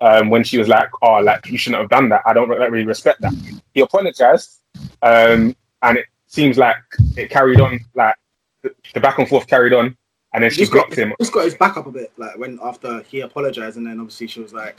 Um, 0.00 0.30
when 0.30 0.42
she 0.42 0.58
was 0.58 0.66
like, 0.66 0.88
"Oh, 1.02 1.20
like 1.20 1.46
you 1.46 1.58
shouldn't 1.58 1.82
have 1.82 1.90
done 1.90 2.08
that. 2.08 2.22
I 2.26 2.32
don't 2.32 2.48
really 2.48 2.86
respect 2.86 3.20
that." 3.20 3.34
He 3.74 3.82
apologized, 3.82 4.60
um, 5.02 5.54
and 5.82 5.98
it 5.98 6.06
seems 6.26 6.56
like 6.56 6.76
it 7.16 7.30
carried 7.30 7.60
on. 7.60 7.78
Like 7.94 8.16
the, 8.62 9.00
back 9.00 9.18
and 9.18 9.28
forth 9.28 9.46
carried 9.46 9.74
on, 9.74 9.96
and 10.32 10.42
then 10.42 10.50
she 10.50 10.62
He's 10.62 10.70
got, 10.70 10.86
blocked 10.86 10.94
him. 10.96 11.12
he's 11.18 11.30
got 11.30 11.44
his 11.44 11.54
back 11.54 11.76
up 11.76 11.86
a 11.86 11.92
bit, 11.92 12.12
like 12.16 12.36
when 12.38 12.58
after 12.62 13.02
he 13.02 13.20
apologized, 13.20 13.76
and 13.76 13.86
then 13.86 14.00
obviously 14.00 14.26
she 14.26 14.40
was 14.40 14.54
like, 14.54 14.78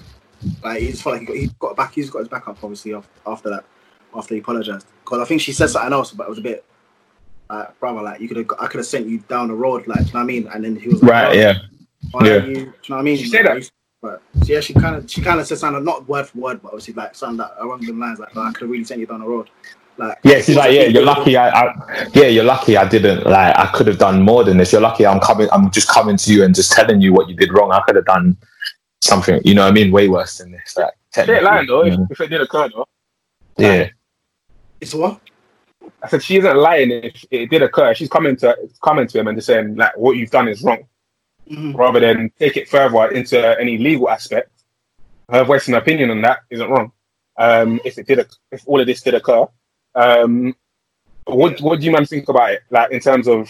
like 0.63 0.81
he 0.81 0.91
just 0.91 1.03
felt 1.03 1.17
like 1.17 1.29
he 1.29 1.49
got, 1.59 1.75
back, 1.75 1.93
he's 1.93 2.09
got 2.09 2.19
his 2.19 2.27
back 2.27 2.47
up 2.47 2.63
obviously 2.63 2.93
after 3.25 3.49
that, 3.49 3.65
after 4.15 4.35
he 4.35 4.41
apologized, 4.41 4.87
because 5.03 5.19
I 5.19 5.25
think 5.25 5.41
she 5.41 5.51
said 5.53 5.69
something 5.69 5.93
else, 5.93 6.11
but 6.11 6.25
it 6.25 6.29
was 6.29 6.39
a 6.39 6.41
bit, 6.41 6.65
like, 7.49 7.79
brother, 7.79 8.01
like 8.01 8.21
you 8.21 8.27
could 8.27 8.37
have, 8.37 8.47
I 8.59 8.67
could 8.67 8.77
have 8.77 8.85
sent 8.85 9.07
you 9.07 9.19
down 9.19 9.47
the 9.47 9.55
road, 9.55 9.87
like, 9.87 9.99
do 9.99 10.05
you 10.05 10.13
know 10.13 10.19
what 10.19 10.23
I 10.23 10.25
mean? 10.25 10.47
And 10.47 10.63
then 10.63 10.75
he 10.75 10.89
was 10.89 11.01
like, 11.01 11.11
Right, 11.11 11.29
"Oh, 11.29 11.33
yeah. 11.33 11.53
why 12.11 12.25
yeah. 12.25 12.33
are 12.33 12.45
you, 12.45 12.53
do 12.55 12.59
you 12.61 12.65
know 12.65 12.73
what 12.87 12.97
I 12.99 13.01
mean? 13.01 13.17
She 13.17 13.27
said 13.27 13.45
that. 13.45 13.69
But 14.01 14.21
yeah, 14.43 14.59
she 14.59 14.73
kind 14.73 14.97
of, 14.97 15.09
she 15.09 15.21
kind 15.21 15.39
of 15.39 15.47
said 15.47 15.59
something 15.59 15.83
not 15.83 16.07
word 16.09 16.27
for 16.27 16.37
word, 16.37 16.61
but 16.61 16.69
obviously 16.69 16.93
like 16.93 17.15
something 17.15 17.37
that 17.37 17.53
along 17.59 17.85
the 17.85 17.93
lines, 17.93 18.19
like, 18.19 18.35
oh, 18.35 18.41
I 18.41 18.51
could 18.51 18.63
have 18.63 18.69
really 18.69 18.83
sent 18.83 18.99
you 18.99 19.05
down 19.05 19.21
the 19.21 19.25
road, 19.25 19.49
like, 19.97 20.17
Yeah, 20.23 20.41
she's 20.41 20.55
like, 20.55 20.73
yeah, 20.73 20.83
you're 20.83 21.05
lucky. 21.05 21.37
I, 21.37 21.49
I, 21.49 22.07
yeah, 22.13 22.25
you're 22.25 22.43
lucky. 22.43 22.77
I 22.77 22.87
didn't 22.87 23.25
like. 23.25 23.57
I 23.57 23.67
could 23.67 23.87
have 23.87 23.99
done 23.99 24.21
more 24.21 24.43
than 24.43 24.57
this. 24.57 24.71
You're 24.71 24.81
lucky. 24.81 25.05
I'm 25.05 25.19
coming. 25.19 25.47
I'm 25.51 25.69
just 25.71 25.87
coming 25.87 26.17
to 26.17 26.33
you 26.33 26.43
and 26.43 26.55
just 26.55 26.71
telling 26.71 27.01
you 27.01 27.13
what 27.13 27.29
you 27.29 27.35
did 27.35 27.53
wrong. 27.53 27.71
I 27.71 27.81
could 27.81 27.95
have 27.95 28.05
done 28.05 28.35
something. 29.03 29.41
You 29.43 29.53
know 29.55 29.63
what 29.63 29.69
I 29.69 29.73
mean? 29.73 29.91
Way 29.91 30.07
worse 30.07 30.37
than 30.37 30.51
this. 30.51 30.77
Like, 30.77 30.93
She 31.13 31.31
ain't 31.31 31.43
lying 31.43 31.67
though. 31.67 31.85
If, 31.85 31.99
if 32.11 32.21
it 32.21 32.27
did 32.27 32.41
occur 32.41 32.69
though, 32.69 32.87
yeah, 33.57 33.89
It's 34.81 34.93
what? 34.93 35.19
I 36.01 36.07
said 36.09 36.23
she 36.23 36.37
isn't 36.37 36.57
lying. 36.57 36.91
If 36.91 37.25
it 37.29 37.49
did 37.49 37.61
occur, 37.61 37.93
she's 37.93 38.09
coming 38.09 38.35
to 38.37 38.57
coming 38.83 39.07
to 39.07 39.19
him 39.19 39.27
and 39.27 39.37
just 39.37 39.47
saying 39.47 39.75
like 39.75 39.95
what 39.97 40.17
you've 40.17 40.31
done 40.31 40.47
is 40.47 40.63
wrong, 40.63 40.83
Mhm. 41.49 41.75
rather 41.75 41.99
than 41.99 42.31
take 42.39 42.57
it 42.57 42.69
further 42.69 43.07
into 43.11 43.59
any 43.59 43.77
legal 43.77 44.09
aspect. 44.09 44.49
Her 45.31 45.43
voicing 45.43 45.73
an 45.73 45.81
opinion 45.81 46.09
on 46.09 46.21
that 46.21 46.39
isn't 46.49 46.69
wrong. 46.69 46.91
Um, 47.37 47.79
if 47.83 47.97
it 47.97 48.07
did, 48.07 48.19
if 48.51 48.63
all 48.65 48.79
of 48.79 48.87
this 48.87 49.01
did 49.01 49.13
occur, 49.15 49.45
um, 49.95 50.55
what 51.25 51.59
what 51.61 51.79
do 51.79 51.85
you 51.85 51.91
man 51.91 52.05
think 52.05 52.29
about 52.29 52.51
it? 52.51 52.61
Like 52.69 52.91
in 52.91 52.99
terms 52.99 53.27
of 53.27 53.49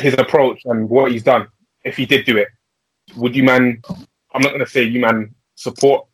his 0.00 0.14
approach 0.14 0.62
and 0.64 0.88
what 0.88 1.12
he's 1.12 1.22
done. 1.22 1.48
If 1.84 1.96
he 1.96 2.06
did 2.06 2.26
do 2.26 2.36
it, 2.36 2.48
would 3.14 3.36
you 3.36 3.44
man? 3.44 3.82
I'm 4.34 4.42
not 4.42 4.48
going 4.48 4.64
to 4.64 4.70
say 4.70 4.82
you 4.82 5.00
man 5.00 5.34
support 5.54 6.06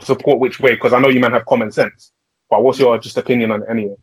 support 0.00 0.38
which 0.40 0.60
way 0.60 0.74
because 0.74 0.92
I 0.92 0.98
know 0.98 1.08
you 1.08 1.20
man 1.20 1.32
have 1.32 1.46
common 1.46 1.70
sense. 1.70 2.12
But 2.50 2.62
what's 2.62 2.78
your 2.78 2.98
just 2.98 3.16
opinion 3.16 3.50
on 3.50 3.62
it 3.62 3.68
anyway? 3.70 3.96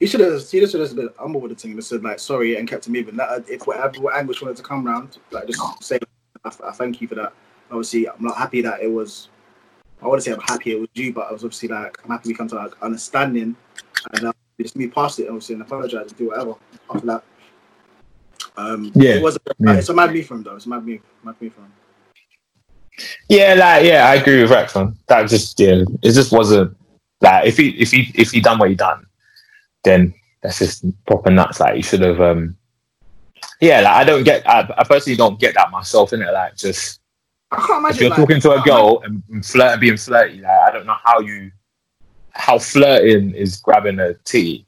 You 0.00 0.06
should 0.06 0.20
have. 0.20 0.48
He 0.48 0.64
should 0.66 0.80
have 0.80 0.94
been 0.94 1.10
humble 1.18 1.40
with 1.40 1.50
the 1.50 1.56
thing 1.56 1.72
and 1.72 1.84
said 1.84 2.04
like 2.04 2.20
sorry 2.20 2.56
and 2.56 2.68
kept 2.68 2.86
it 2.86 2.90
moving. 2.90 3.16
That 3.16 3.48
if 3.48 3.66
whatever 3.66 4.00
what 4.00 4.16
anguish 4.16 4.40
wanted 4.40 4.56
to 4.58 4.62
come 4.62 4.86
round, 4.86 5.18
like 5.30 5.46
just 5.46 5.82
say 5.82 5.98
I, 6.44 6.52
I 6.64 6.72
thank 6.72 7.00
you 7.00 7.08
for 7.08 7.16
that. 7.16 7.32
Obviously, 7.70 8.08
I'm 8.08 8.22
not 8.22 8.36
happy 8.36 8.62
that 8.62 8.80
it 8.80 8.90
was. 8.90 9.28
I 10.00 10.06
want 10.06 10.22
to 10.22 10.22
say 10.22 10.32
I'm 10.32 10.40
happy 10.40 10.72
it 10.72 10.80
was 10.80 10.88
you, 10.94 11.12
but 11.12 11.26
I 11.28 11.32
was 11.32 11.42
obviously 11.42 11.68
like 11.68 11.98
I'm 12.04 12.10
happy 12.10 12.28
we 12.28 12.34
come 12.34 12.48
to 12.48 12.54
like 12.54 12.80
understanding, 12.80 13.56
and 14.12 14.24
uh, 14.24 14.32
just 14.60 14.76
move 14.76 14.92
past 14.92 15.18
it. 15.18 15.26
Obviously, 15.26 15.54
and 15.54 15.62
apologize 15.62 16.08
and 16.08 16.16
do 16.16 16.28
whatever 16.28 16.54
after 16.88 17.06
that. 17.06 17.24
Um, 18.56 18.90
Yeah. 18.94 19.14
it 19.16 19.22
was. 19.22 19.38
Yeah. 19.58 19.74
It's 19.74 19.88
a 19.88 19.94
mad 19.94 20.12
move 20.12 20.26
from 20.26 20.42
though. 20.42 20.56
It's 20.56 20.66
a 20.66 20.68
mad 20.68 20.84
move. 20.84 21.00
Mad 21.24 21.36
move 21.40 21.52
from 21.54 21.72
yeah, 23.28 23.54
like 23.54 23.84
yeah. 23.84 24.08
I 24.08 24.16
agree 24.16 24.42
with 24.42 24.50
Rex 24.50 24.74
on 24.76 24.96
that. 25.06 25.28
Just 25.28 25.58
yeah, 25.60 25.84
it 26.02 26.12
just 26.12 26.32
wasn't 26.32 26.76
like 27.20 27.46
if 27.46 27.56
he 27.56 27.70
if 27.80 27.90
he 27.90 28.10
if 28.14 28.30
he 28.30 28.40
done 28.40 28.58
what 28.58 28.70
he 28.70 28.74
done, 28.74 29.06
then 29.84 30.14
that's 30.42 30.58
just 30.58 30.84
proper 31.06 31.30
nuts. 31.30 31.60
Like 31.60 31.76
he 31.76 31.82
should 31.82 32.00
have. 32.00 32.20
um 32.20 32.56
Yeah, 33.60 33.80
like 33.80 33.94
I 33.94 34.04
don't 34.04 34.24
get. 34.24 34.48
I, 34.48 34.68
I 34.78 34.84
personally 34.84 35.16
don't 35.16 35.38
get 35.38 35.54
that 35.54 35.70
myself 35.70 36.12
in 36.12 36.22
it. 36.22 36.32
Like 36.32 36.56
just 36.56 37.00
I 37.50 37.56
can't 37.56 37.78
imagine. 37.80 37.94
if 37.96 38.00
you're 38.00 38.10
like, 38.10 38.18
talking 38.18 38.40
to 38.40 38.52
a 38.52 38.62
girl 38.62 39.00
and, 39.04 39.22
and 39.30 39.44
flirt 39.44 39.80
being 39.80 39.96
flirty, 39.96 40.40
like 40.40 40.50
I 40.50 40.72
don't 40.72 40.86
know 40.86 40.96
how 41.04 41.20
you 41.20 41.50
how 42.32 42.58
flirting 42.58 43.34
is 43.34 43.56
grabbing 43.56 43.98
a 44.00 44.14
titty. 44.24 44.66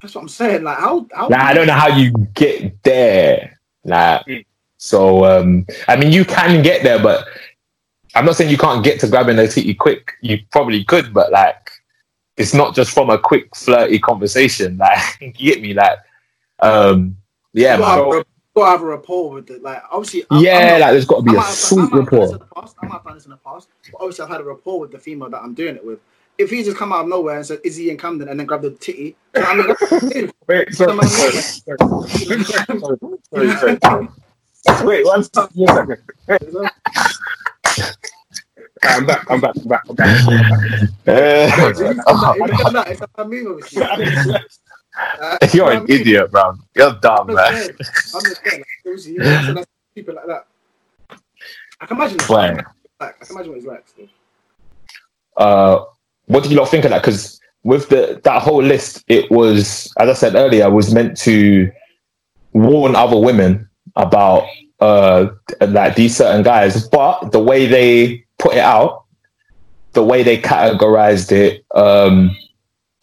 That's 0.00 0.14
what 0.14 0.22
I'm 0.22 0.28
saying. 0.28 0.62
Like 0.64 0.78
how 0.78 1.06
how 1.12 1.28
Like 1.28 1.40
I 1.40 1.54
don't 1.54 1.66
know 1.66 1.72
how 1.74 1.88
you 1.88 2.12
get 2.34 2.82
there. 2.82 3.58
Like 3.84 4.24
Mm. 4.26 4.44
so 4.76 5.24
um 5.24 5.66
I 5.88 5.96
mean 5.96 6.12
you 6.12 6.24
can 6.24 6.62
get 6.62 6.82
there, 6.82 7.02
but 7.02 7.26
I'm 8.14 8.24
not 8.24 8.36
saying 8.36 8.50
you 8.50 8.58
can't 8.58 8.84
get 8.84 9.00
to 9.00 9.08
grabbing 9.08 9.38
a 9.38 9.46
titty 9.48 9.74
quick. 9.74 10.12
You 10.20 10.38
probably 10.50 10.84
could, 10.84 11.12
but 11.12 11.30
like 11.32 11.70
it's 12.36 12.54
not 12.54 12.74
just 12.74 12.92
from 12.92 13.10
a 13.10 13.18
quick 13.18 13.54
flirty 13.56 13.98
conversation. 13.98 14.78
Like 14.78 15.18
you 15.20 15.32
get 15.32 15.60
me? 15.62 15.74
Like 15.74 15.98
um 16.60 17.16
yeah, 17.52 17.74
you 17.74 17.80
gotta, 17.80 18.02
man. 18.02 18.12
have, 18.12 18.14
a- 18.14 18.18
you 18.18 18.24
gotta 18.64 18.70
have 18.72 18.82
a 18.82 18.86
rapport 18.86 19.30
with 19.30 19.50
it. 19.50 19.62
Like 19.62 19.82
obviously, 19.90 20.22
I'm- 20.22 20.38
I'm 20.38 20.44
Yeah, 20.44 20.70
not- 20.72 20.80
like 20.80 20.90
there's 20.92 21.04
gotta 21.06 21.22
I 21.22 21.24
be 21.24 21.32
might 21.36 21.48
a 21.48 21.52
sweet 21.52 21.78
might 21.78 21.82
have 21.82 21.90
done 21.90 21.98
this 21.98 22.12
rapport. 22.12 22.24
in 22.26 22.38
the 22.38 22.44
past. 22.60 22.76
I 22.82 22.86
might 22.86 22.92
have 22.92 23.04
done 23.04 23.14
this 23.14 23.24
in 23.24 23.30
the 23.30 23.36
past, 23.38 23.68
but 23.92 24.00
obviously 24.00 24.22
I've 24.24 24.30
had 24.30 24.40
a 24.40 24.44
rapport 24.44 24.80
with 24.80 24.92
the 24.92 24.98
female 24.98 25.30
that 25.30 25.42
I'm 25.42 25.54
doing 25.54 25.76
it 25.76 25.84
with. 25.84 25.98
If 26.38 26.50
he 26.50 26.62
just 26.62 26.76
come 26.76 26.92
out 26.92 27.02
of 27.02 27.08
nowhere 27.08 27.36
and 27.36 27.44
said, 27.46 27.60
"Is 27.64 27.76
he 27.76 27.90
in 27.90 27.98
Camden?" 27.98 28.28
and 28.28 28.38
then 28.38 28.46
grab 28.46 28.62
the 28.62 28.70
titty, 28.70 29.16
you 29.34 29.40
know 29.40 29.40
what 29.40 29.48
I 29.48 29.54
mean, 29.56 29.66
that's 29.68 30.32
Wait, 30.46 30.74
sorry, 30.74 30.90
Come 30.90 31.00
on, 31.00 31.08
sorry, 31.08 31.32
sorry, 31.32 31.78
sorry, 33.30 33.56
sorry, 33.56 33.78
sorry. 33.82 34.08
Wait, 34.86 35.04
one 35.04 35.22
second. 35.24 35.50
One 35.54 35.76
second. 35.76 35.98
Wait, 36.28 36.42
I'm 38.84 39.06
back. 39.06 39.26
I'm 39.30 39.40
back. 39.40 39.54
I'm 39.58 39.66
back. 39.68 39.84
I'm 39.88 39.94
back. 39.96 40.26
Uh, 41.06 41.50
If 41.70 41.78
you 41.78 42.02
come 42.04 42.76
out, 42.76 42.88
it's 42.88 43.00
a 43.16 43.24
move, 43.24 43.62
obviously. 43.80 44.34
Uh, 45.20 45.38
You're 45.52 45.70
an 45.70 45.82
what 45.82 45.82
I 45.84 45.86
mean? 45.86 46.00
idiot, 46.00 46.30
bro. 46.32 46.54
You're 46.74 46.92
dumb, 47.00 47.28
I'm 47.30 47.34
man. 47.36 47.54
I'm 47.54 47.70
just 47.78 48.42
saying. 48.44 48.58
Like, 48.58 48.66
obviously, 48.84 49.12
you 49.12 49.18
know, 49.20 49.64
people 49.94 50.14
like 50.16 50.26
that. 50.26 50.46
I 51.80 51.86
can 51.86 51.96
imagine. 51.96 52.16
Like, 52.28 52.66
I 53.00 53.12
can 53.24 53.26
imagine 53.30 53.52
what 53.52 53.62
like. 53.64 53.86
Still. 53.88 54.06
uh, 55.36 55.84
what 56.28 56.42
did 56.42 56.52
you 56.52 56.58
lot 56.58 56.68
think 56.70 56.84
of 56.84 56.90
that? 56.90 57.02
Because 57.02 57.40
with 57.64 57.88
the 57.88 58.20
that 58.24 58.42
whole 58.42 58.62
list, 58.62 59.04
it 59.08 59.30
was, 59.30 59.92
as 59.98 60.08
I 60.08 60.12
said 60.12 60.34
earlier, 60.34 60.70
was 60.70 60.94
meant 60.94 61.16
to 61.18 61.70
warn 62.52 62.94
other 62.94 63.18
women 63.18 63.68
about 63.96 64.46
uh, 64.80 65.28
like 65.60 65.96
these 65.96 66.16
certain 66.16 66.42
guys. 66.42 66.86
But 66.88 67.32
the 67.32 67.40
way 67.40 67.66
they 67.66 68.24
put 68.38 68.54
it 68.54 68.60
out, 68.60 69.04
the 69.92 70.04
way 70.04 70.22
they 70.22 70.40
categorized 70.40 71.32
it, 71.32 71.64
um, 71.74 72.36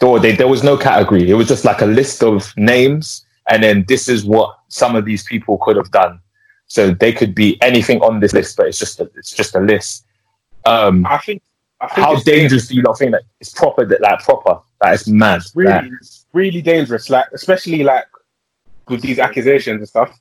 or 0.01 0.19
they, 0.19 0.31
there 0.33 0.47
was 0.47 0.63
no 0.63 0.77
category. 0.77 1.29
It 1.29 1.33
was 1.33 1.47
just 1.47 1.65
like 1.65 1.81
a 1.81 1.85
list 1.85 2.23
of 2.23 2.53
names, 2.57 3.25
and 3.49 3.63
then 3.63 3.85
this 3.87 4.07
is 4.07 4.23
what 4.23 4.55
some 4.69 4.95
of 4.95 5.05
these 5.05 5.23
people 5.23 5.57
could 5.57 5.75
have 5.77 5.91
done. 5.91 6.19
So 6.67 6.91
they 6.91 7.11
could 7.11 7.35
be 7.35 7.61
anything 7.61 8.01
on 8.01 8.19
this 8.19 8.33
list, 8.33 8.57
but 8.57 8.67
it's 8.67 8.79
just 8.79 8.99
a, 8.99 9.09
it's 9.15 9.31
just 9.31 9.55
a 9.55 9.59
list. 9.59 10.05
Um, 10.65 11.05
I 11.05 11.17
think. 11.19 11.41
How 11.81 12.15
dangerous 12.21 12.67
do 12.67 12.75
you 12.75 12.81
not 12.81 12.97
think 12.97 13.11
that 13.11 13.23
it's 13.39 13.53
proper 13.53 13.85
that 13.85 14.01
like 14.01 14.19
proper 14.19 14.59
that 14.81 14.93
it's 14.93 15.07
mad 15.07 15.41
really, 15.53 15.71
Like, 15.71 15.91
it's 16.01 16.25
really 16.33 16.61
dangerous. 16.61 17.09
Like, 17.09 17.25
especially 17.33 17.83
like 17.83 18.05
with 18.87 19.01
these 19.01 19.19
accusations 19.19 19.79
and 19.79 19.87
stuff. 19.87 20.17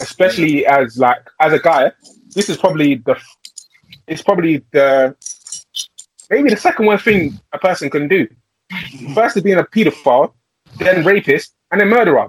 Especially 0.00 0.66
as 0.66 0.98
like 0.98 1.28
as 1.40 1.52
a 1.52 1.58
guy, 1.58 1.92
this 2.34 2.48
is 2.48 2.56
probably 2.56 2.96
the 2.96 3.16
it's 4.06 4.22
probably 4.22 4.64
the 4.72 5.14
maybe 6.30 6.48
the 6.50 6.56
second 6.56 6.86
worst 6.86 7.04
thing 7.04 7.38
a 7.52 7.58
person 7.58 7.90
can 7.90 8.08
do. 8.08 8.26
First 9.14 9.36
is 9.36 9.42
being 9.42 9.58
a 9.58 9.64
paedophile, 9.64 10.32
then 10.78 11.04
rapist, 11.04 11.54
and 11.70 11.80
then 11.80 11.88
murderer, 11.88 12.28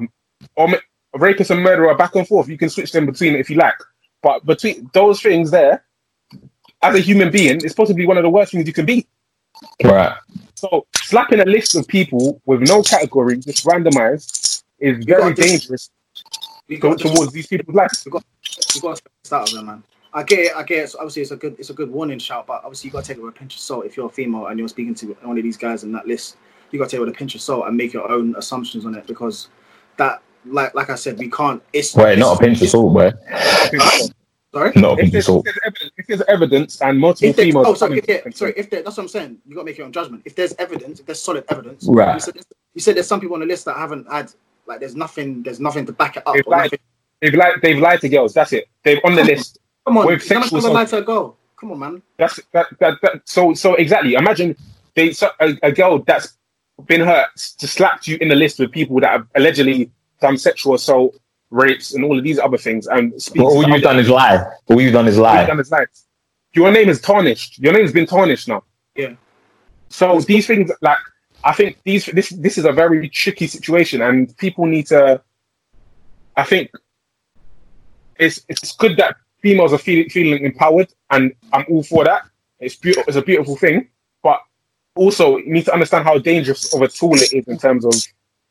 or 0.56 0.68
ma- 0.68 0.78
rapist 1.16 1.52
and 1.52 1.64
murderer 1.64 1.96
back 1.96 2.16
and 2.16 2.28
forth. 2.28 2.50
You 2.50 2.58
can 2.58 2.70
switch 2.70 2.92
them 2.92 3.06
between 3.06 3.36
if 3.36 3.50
you 3.50 3.56
like, 3.56 3.78
but 4.22 4.46
between 4.46 4.90
those 4.94 5.22
things 5.22 5.50
there, 5.52 5.86
as 6.84 6.96
a 6.96 7.00
human 7.00 7.32
being, 7.32 7.58
it's 7.58 7.74
possibly 7.74 8.06
one 8.06 8.18
of 8.18 8.24
the 8.24 8.30
worst 8.30 8.52
things 8.52 8.66
you 8.68 8.74
can 8.74 8.86
be. 8.86 9.06
Right. 9.84 10.16
So 10.56 10.86
slapping 10.98 11.40
a 11.40 11.46
list 11.46 11.76
of 11.76 11.88
people 11.88 12.42
with 12.46 12.62
no 12.62 12.82
category, 12.84 13.38
just 13.38 13.66
randomized, 13.66 14.64
is 14.80 15.04
very 15.06 15.34
dangerous 15.34 15.90
We 16.68 16.76
to- 16.78 16.82
got 16.82 16.98
to 17.00 17.14
towards 17.14 17.34
these 17.34 17.48
people's 17.48 17.76
lives. 17.76 18.04
you 18.06 18.12
got 18.12 18.24
to 18.96 19.02
start 19.24 19.44
with 19.44 19.54
them, 19.54 19.66
man. 19.68 19.84
I 20.14 20.24
get 20.24 20.40
it. 20.40 20.52
I 20.56 20.64
get 20.64 20.80
it. 20.86 20.90
So 20.90 21.00
obviously, 21.00 21.22
it's 21.22 21.32
a 21.32 21.38
good, 21.38 21.56
it's 21.58 21.70
a 21.70 21.74
good 21.74 21.90
warning 21.90 22.20
shout, 22.20 22.46
but 22.48 22.62
obviously, 22.64 22.90
you 22.90 22.92
got 22.92 23.04
to 23.04 23.08
take 23.08 23.18
it 23.18 23.24
with 23.24 23.34
a 23.34 23.38
pinch 23.38 23.56
of 23.56 23.62
salt. 23.62 23.86
If 23.86 23.96
you're 23.96 24.08
a 24.08 24.10
female 24.10 24.48
and 24.48 24.60
you're 24.60 24.68
speaking 24.68 24.94
to 24.96 25.08
one 25.22 25.38
of 25.38 25.44
these 25.44 25.56
guys 25.58 25.84
in 25.84 25.92
that 25.94 26.06
list, 26.06 26.36
you 26.72 26.80
got 26.80 26.86
to 26.86 26.92
take 26.92 26.98
it 26.98 27.06
with 27.06 27.14
a 27.16 27.18
pinch 27.18 27.34
of 27.36 27.42
salt 27.42 27.68
and 27.68 27.78
make 27.78 27.94
your 27.94 28.10
own 28.12 28.36
assumptions 28.36 28.86
on 28.86 28.94
it 28.96 29.08
because 29.08 29.48
that, 29.98 30.22
like, 30.46 30.74
like 30.76 30.90
I 30.90 30.96
said, 30.96 31.18
we 31.18 31.30
can't. 31.30 31.62
It's 31.72 31.96
Wait, 31.96 32.20
not 32.20 32.38
a 32.38 32.40
pinch 32.40 32.62
of 32.62 32.70
salt, 32.70 32.94
boy. 32.94 33.12
Sorry. 34.54 34.72
Not 34.76 35.00
a 35.00 35.04
If 35.04 35.12
there's, 35.12 35.30
if 35.30 35.44
there's 35.44 35.60
evidence, 35.66 35.92
if 35.98 36.08
there's 36.08 36.22
evidence 36.28 36.82
and 36.82 37.00
multiple 37.00 37.30
If 37.30 37.36
females, 37.38 37.68
oh, 37.70 37.74
sorry, 37.74 38.00
if 38.00 38.08
there, 38.08 38.32
sorry. 38.32 38.54
If 38.58 38.70
there, 38.70 38.84
that's 38.84 38.98
what 38.98 39.04
I'm 39.04 39.10
saying. 39.10 39.38
You've 39.46 39.56
got 39.56 39.62
to 39.62 39.66
make 39.66 39.78
your 39.78 39.86
own 39.86 39.94
judgment. 39.94 40.24
If 40.26 40.36
there's 40.36 40.54
evidence, 40.60 41.00
if 41.00 41.06
there's 41.06 41.22
solid 41.22 41.46
evidence, 41.50 41.88
Right. 41.88 42.16
You 42.16 42.20
said, 42.20 42.36
you 42.74 42.82
said 42.82 42.96
there's 42.98 43.08
some 43.08 43.22
people 43.22 43.36
on 43.36 43.40
the 43.40 43.46
list 43.46 43.66
that 43.66 43.78
haven't 43.78 44.12
had, 44.12 44.32
like, 44.66 44.82
there's 44.82 44.96
nothing, 44.96 45.42
there's 45.44 45.62
nothing 45.62 45.86
to 45.86 45.94
back 45.94 46.18
it 46.18 46.24
up. 46.26 46.36
They've 46.36 46.48
or 46.48 46.52
lied. 46.52 46.80
they've 47.22 47.34
lied, 47.34 47.54
they've 47.62 47.80
lied 47.80 48.02
to 48.02 48.10
girls. 48.10 48.34
That's 48.34 48.52
it. 48.52 48.68
They've 48.84 49.00
on 49.06 49.16
the 49.16 49.24
list. 49.24 49.60
Come 49.86 49.98
on, 49.98 50.06
With 50.06 50.22
sexual 50.22 50.62
gonna 50.62 50.74
lie 50.74 50.86
to 50.86 50.98
a 50.98 51.02
girl. 51.02 51.38
Come 51.58 51.72
on, 51.72 51.80
man. 51.80 52.02
That's 52.18 52.40
that, 52.54 52.68
that, 52.80 52.98
that 53.02 53.22
so 53.26 53.54
so 53.54 53.76
exactly. 53.76 54.16
Imagine 54.16 54.56
they 54.96 55.12
so, 55.14 55.30
a, 55.40 55.56
a 55.64 55.72
girl 55.72 56.00
that's 56.00 56.38
been 56.88 57.02
hurt 57.02 57.30
to 57.60 57.68
slap 57.68 58.08
you 58.08 58.18
in 58.20 58.28
the 58.30 58.36
list 58.36 58.60
with 58.60 58.72
people 58.72 59.00
that 59.00 59.12
have 59.12 59.28
allegedly 59.36 59.92
done 60.20 60.38
sexual 60.38 60.74
assault, 60.74 61.16
rapes, 61.52 61.94
and 61.94 62.04
all 62.04 62.18
of 62.18 62.24
these 62.24 62.40
other 62.40 62.58
things. 62.58 62.88
And 62.88 63.22
speaks 63.22 63.38
But 63.38 63.46
all 63.46 63.68
you've 63.68 63.84
done 63.84 64.00
is 64.00 64.10
lie. 64.10 64.44
All 64.68 64.82
you've 64.82 64.94
done 64.94 65.08
is 65.08 65.18
lie. 65.18 65.46
done 65.46 65.60
is 65.60 65.72
lie. 65.72 65.86
Your 66.54 66.72
name 66.72 66.90
is 66.90 67.00
tarnished. 67.00 67.60
Your 67.60 67.74
name's 67.74 67.92
been 67.92 68.08
tarnished 68.08 68.48
now. 68.48 68.64
Yeah. 68.96 69.14
So 69.90 70.20
these 70.22 70.48
things, 70.48 70.72
like 70.82 70.98
I 71.44 71.54
think 71.54 71.78
these 71.84 72.06
this 72.08 72.30
this 72.30 72.58
is 72.58 72.66
a 72.66 72.72
very 72.72 73.08
tricky 73.10 73.48
situation, 73.48 74.02
and 74.02 74.36
people 74.38 74.66
need 74.66 74.88
to. 74.88 75.22
I 76.36 76.44
think 76.44 76.72
it's 78.18 78.42
it's 78.48 78.76
good 78.76 78.98
that 78.98 79.16
females 79.42 79.74
are 79.74 79.78
feeling 79.78 80.10
feeling 80.10 80.44
empowered, 80.44 80.94
and 81.10 81.34
I'm 81.54 81.66
all 81.70 81.84
for 81.84 82.04
that. 82.06 82.24
It's 82.60 82.76
beautiful. 82.76 83.08
It's 83.08 83.18
a 83.18 83.22
beautiful 83.22 83.56
thing, 83.58 83.90
but 84.24 84.40
also 84.96 85.38
you 85.38 85.52
need 85.52 85.66
to 85.66 85.74
understand 85.74 86.06
how 86.06 86.18
dangerous 86.18 86.74
of 86.74 86.82
a 86.82 86.88
tool 86.88 87.16
it 87.16 87.34
is 87.34 87.48
in 87.48 87.58
terms 87.58 87.86
of 87.86 87.94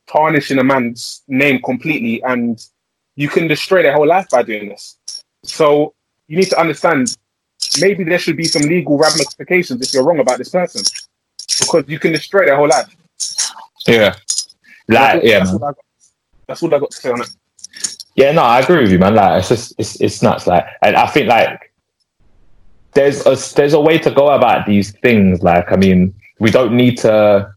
tarnishing 0.07 0.59
a 0.59 0.65
man's 0.65 1.23
name 1.29 1.61
completely, 1.63 2.23
and 2.25 2.67
you 3.21 3.29
can 3.29 3.47
destroy 3.47 3.83
their 3.83 3.93
whole 3.93 4.07
life 4.07 4.27
by 4.31 4.43
doing 4.43 4.71
this. 4.71 4.97
So 5.43 5.93
you 6.27 6.39
need 6.39 6.49
to 6.49 6.59
understand 6.59 7.15
maybe 7.79 8.03
there 8.03 8.19
should 8.19 8.37
be 8.37 8.45
some 8.45 8.63
legal 8.63 8.97
ramifications 8.97 9.87
if 9.87 9.93
you're 9.93 10.05
wrong 10.05 10.21
about 10.21 10.39
this 10.39 10.49
person, 10.49 10.81
because 11.59 11.85
you 11.87 11.99
can 11.99 12.13
destroy 12.13 12.47
their 12.47 12.57
whole 12.57 12.69
life. 12.69 12.89
Yeah. 13.87 14.17
Like, 14.89 15.23
yeah, 15.23 15.41
that's, 15.41 15.53
all 15.53 15.65
I 15.65 15.73
got, 15.73 15.85
that's 16.47 16.63
all 16.63 16.75
I 16.75 16.79
got 16.79 16.91
to 16.93 16.97
say 16.97 17.11
on 17.11 17.21
it. 17.21 17.29
Yeah, 18.17 18.33
no, 18.33 18.43
I 18.43 18.61
agree 18.61 18.81
with 18.81 18.91
you, 18.91 18.99
man. 18.99 19.15
Like, 19.15 19.41
it's 19.41 19.51
just, 19.51 19.75
it's, 19.77 20.01
it's 20.01 20.23
nuts. 20.23 20.47
Like, 20.47 20.65
and 20.81 20.97
I 20.97 21.07
think 21.07 21.29
like 21.29 21.75
there's 22.95 23.27
a, 23.27 23.37
there's 23.55 23.75
a 23.75 23.81
way 23.81 23.99
to 23.99 24.11
go 24.11 24.29
about 24.29 24.67
these 24.67 24.93
things. 25.03 25.43
Like, 25.43 25.71
I 25.71 25.77
mean, 25.77 26.15
we 26.39 26.51
don't 26.51 26.75
need 26.75 26.97
to, 26.99 27.55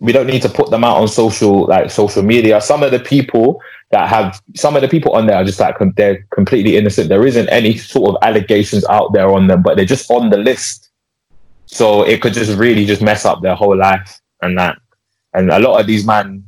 we 0.00 0.12
don't 0.12 0.26
need 0.26 0.42
to 0.42 0.50
put 0.50 0.68
them 0.70 0.84
out 0.84 0.98
on 0.98 1.08
social, 1.08 1.66
like 1.66 1.90
social 1.90 2.22
media. 2.22 2.60
Some 2.60 2.82
of 2.82 2.90
the 2.90 3.00
people 3.00 3.62
that 3.90 4.08
have, 4.08 4.40
some 4.54 4.76
of 4.76 4.82
the 4.82 4.88
people 4.88 5.12
on 5.12 5.26
there 5.26 5.36
are 5.36 5.44
just 5.44 5.60
like, 5.60 5.76
they're 5.96 6.24
completely 6.30 6.76
innocent. 6.76 7.08
There 7.08 7.26
isn't 7.26 7.48
any 7.48 7.76
sort 7.76 8.10
of 8.10 8.16
allegations 8.22 8.84
out 8.86 9.12
there 9.12 9.30
on 9.30 9.48
them, 9.48 9.62
but 9.62 9.76
they're 9.76 9.84
just 9.84 10.10
on 10.10 10.30
the 10.30 10.38
list. 10.38 10.90
So 11.66 12.02
it 12.02 12.22
could 12.22 12.34
just 12.34 12.56
really 12.58 12.84
just 12.84 13.02
mess 13.02 13.24
up 13.24 13.42
their 13.42 13.54
whole 13.54 13.76
life 13.76 14.20
and 14.42 14.58
that. 14.58 14.78
And 15.34 15.50
a 15.50 15.58
lot 15.58 15.80
of 15.80 15.86
these 15.86 16.04
men 16.06 16.44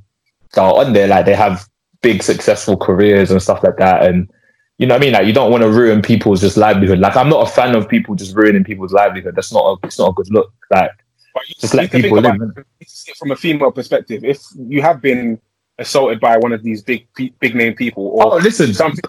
that 0.54 0.62
are 0.62 0.84
on 0.84 0.92
there, 0.92 1.08
like 1.08 1.26
they 1.26 1.34
have 1.34 1.68
big 2.02 2.22
successful 2.22 2.76
careers 2.76 3.30
and 3.30 3.40
stuff 3.40 3.62
like 3.62 3.76
that. 3.76 4.04
And 4.04 4.30
you 4.78 4.86
know 4.86 4.94
what 4.94 5.02
I 5.02 5.04
mean? 5.04 5.12
Like 5.12 5.26
you 5.26 5.32
don't 5.32 5.50
want 5.50 5.62
to 5.62 5.70
ruin 5.70 6.02
people's 6.02 6.40
just 6.40 6.56
livelihood. 6.56 6.98
Like 6.98 7.16
I'm 7.16 7.28
not 7.28 7.48
a 7.48 7.50
fan 7.50 7.76
of 7.76 7.88
people 7.88 8.16
just 8.16 8.34
ruining 8.34 8.64
people's 8.64 8.92
livelihood. 8.92 9.36
That's 9.36 9.52
not 9.52 9.64
a 9.64 9.86
it's 9.86 9.98
not 9.98 10.10
a 10.10 10.12
good 10.12 10.30
look. 10.30 10.52
Like 10.70 10.90
Just 11.60 11.74
let 11.74 11.90
people 11.90 12.20
live, 12.20 12.34
it. 12.34 12.40
You 12.40 12.64
need 12.80 12.86
to 12.86 12.90
see 12.90 13.10
it 13.12 13.16
from 13.16 13.30
a 13.30 13.36
female 13.36 13.70
perspective. 13.70 14.24
If 14.24 14.42
you 14.56 14.82
have 14.82 15.00
been 15.00 15.40
assaulted 15.82 16.18
by 16.20 16.34
one 16.38 16.52
of 16.52 16.62
these 16.62 16.80
big 16.82 17.06
big 17.42 17.54
name 17.54 17.74
people 17.74 18.04
or 18.14 18.34
oh 18.34 18.36
listen, 18.48 18.72
something 18.74 19.04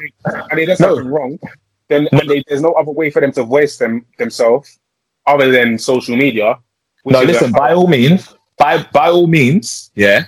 and 0.50 0.60
it 0.60 0.66
does 0.68 0.80
No. 0.80 0.88
something 0.96 1.08
wrong, 1.16 1.40
then 1.90 2.08
No. 2.12 2.20
they, 2.28 2.44
there's 2.48 2.62
no 2.62 2.74
other 2.74 2.92
way 2.92 3.10
for 3.10 3.22
them 3.22 3.32
to 3.34 3.44
voice 3.44 3.78
them 3.78 4.06
themselves 4.22 4.68
other 5.26 5.52
than 5.52 5.78
social 5.78 6.16
media. 6.26 6.50
no 7.06 7.20
is 7.22 7.26
a- 7.26 7.32
listen, 7.32 7.52
by 7.52 7.70
all 7.74 7.88
means, 7.88 8.22
by 8.58 8.74
by 8.98 9.08
all 9.16 9.28
means, 9.28 9.92
yeah. 9.96 10.20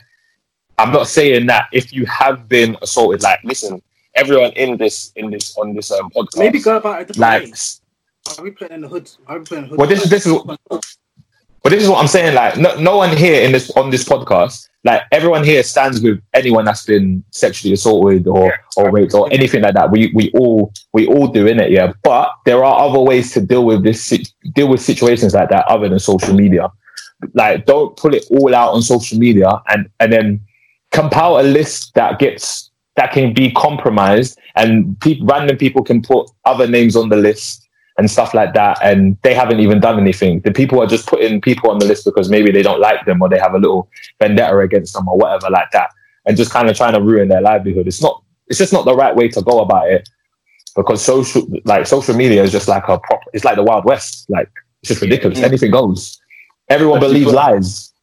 I'm 0.78 0.92
not 0.92 1.08
saying 1.08 1.46
that 1.48 1.64
if 1.72 1.94
you 1.94 2.06
have 2.22 2.38
been 2.50 2.76
assaulted, 2.82 3.22
like 3.24 3.40
listen, 3.52 3.82
everyone 4.22 4.52
in 4.64 4.78
this 4.78 4.96
in 5.16 5.30
this 5.34 5.46
on 5.58 5.74
this 5.76 5.90
um 5.92 6.10
podcast 6.16 6.38
Maybe 6.38 6.60
go 6.60 6.78
about 6.78 7.02
it 7.04 7.16
a 7.16 7.20
like 7.20 7.44
way. 7.46 7.54
Are 8.38 8.44
we 8.44 8.52
playing 8.52 8.74
in 8.74 8.82
the 8.82 8.88
hood? 8.94 9.08
Are 9.28 9.38
we 9.40 9.46
playing 9.46 9.64
in 9.66 9.70
the 9.70 9.72
hood? 9.72 9.80
Well, 9.80 9.88
this 9.92 10.04
is- 10.04 10.10
this 10.10 10.26
is- 10.26 10.34
But 11.64 11.70
this 11.74 11.82
is 11.84 11.90
what 11.90 12.00
I'm 12.02 12.08
saying. 12.08 12.36
Like, 12.36 12.58
no, 12.58 12.76
no 12.80 12.98
one 12.98 13.16
here 13.16 13.42
in 13.46 13.52
this 13.52 13.72
on 13.80 13.90
this 13.90 14.04
podcast, 14.04 14.68
like 14.86 15.02
everyone 15.12 15.44
here 15.44 15.64
stands 15.64 15.99
with 15.99 16.22
anyone 16.36 16.64
that's 16.64 16.86
been 16.86 17.24
sexually 17.32 17.74
assaulted 17.74 18.28
or 18.28 18.53
or 18.78 18.91
raped 18.91 19.16
or 19.16 19.28
anything 19.34 19.64
like 19.64 19.74
that. 19.74 19.90
We 19.91 20.12
we 20.14 20.32
all 20.34 20.72
we 20.94 21.07
all 21.07 21.28
do 21.28 21.48
in 21.48 21.60
it, 21.60 21.72
yeah. 21.72 21.91
But 22.03 22.30
there 22.45 22.64
are 22.64 22.88
other 22.88 22.99
ways 22.99 23.34
to 23.34 23.41
deal 23.41 23.66
with 23.66 23.84
this 23.84 24.14
deal 24.53 24.70
with 24.70 24.82
situations 24.82 25.34
like 25.34 25.49
that 25.49 25.66
other 25.68 25.90
than 25.90 25.98
social 25.98 26.36
media. 26.36 26.72
Like, 27.34 27.66
don't 27.66 27.98
put 27.98 28.14
it 28.14 28.26
all 28.30 28.53
out 28.53 28.74
on 28.74 28.84
social 28.84 29.18
media 29.18 29.49
and 29.70 29.90
and 29.99 30.14
then 30.14 30.40
compile 30.91 31.40
a 31.40 31.41
list 31.41 31.95
that 31.95 32.20
gets 32.20 32.70
that 32.95 33.12
can 33.12 33.34
be 33.34 33.52
compromised 33.52 34.38
and 34.56 34.98
pe- 35.02 35.20
random 35.24 35.57
people 35.57 35.84
can 35.84 36.02
put 36.02 36.30
other 36.45 36.68
names 36.68 36.95
on 36.95 37.10
the 37.10 37.18
list 37.18 37.65
and 37.98 38.12
stuff 38.12 38.34
like 38.34 38.54
that, 38.54 38.78
and 38.84 39.18
they 39.24 39.34
haven't 39.34 39.60
even 39.60 39.80
done 39.80 40.00
anything. 40.00 40.42
The 40.42 40.52
people 40.52 40.82
are 40.82 40.88
just 40.88 41.08
putting 41.08 41.40
people 41.42 41.72
on 41.72 41.80
the 41.80 41.86
list 41.86 42.04
because 42.06 42.30
maybe 42.30 42.52
they 42.52 42.62
don't 42.62 42.80
like 42.82 43.06
them 43.06 43.22
or 43.22 43.30
they 43.30 43.40
have 43.40 43.54
a 43.54 43.58
little 43.60 43.90
vendetta 44.20 44.58
against 44.60 44.94
them 44.94 45.08
or 45.08 45.18
whatever 45.18 45.50
like 45.50 45.72
that, 45.72 45.90
and 46.26 46.36
just 46.36 46.52
kind 46.52 46.70
of 46.70 46.76
trying 46.76 46.94
to 46.94 47.02
ruin 47.02 47.28
their 47.30 47.42
livelihood. 47.42 47.88
It's 47.88 48.02
not. 48.02 48.22
It's 48.48 48.60
just 48.60 48.74
not 48.74 48.86
the 48.86 48.96
right 48.96 49.16
way 49.16 49.28
to 49.30 49.42
go 49.42 49.60
about 49.62 49.90
it 49.90 50.08
because 50.76 51.02
social, 51.04 51.48
like 51.64 51.88
social 51.88 52.14
media, 52.16 52.44
is 52.44 52.52
just 52.52 52.68
like 52.68 52.84
a 52.84 53.00
prop. 53.00 53.22
It's 53.34 53.44
like 53.46 53.56
the 53.56 53.64
wild 53.64 53.86
west. 53.86 54.30
Like 54.30 54.50
it's 54.82 54.90
just 54.90 55.02
ridiculous. 55.02 55.40
Yeah. 55.40 55.46
Anything 55.48 55.72
goes. 55.72 56.20
Everyone 56.70 56.98
Especially 56.98 57.14
believes 57.22 57.32
Twitter. 57.32 57.54
lies, 57.54 57.94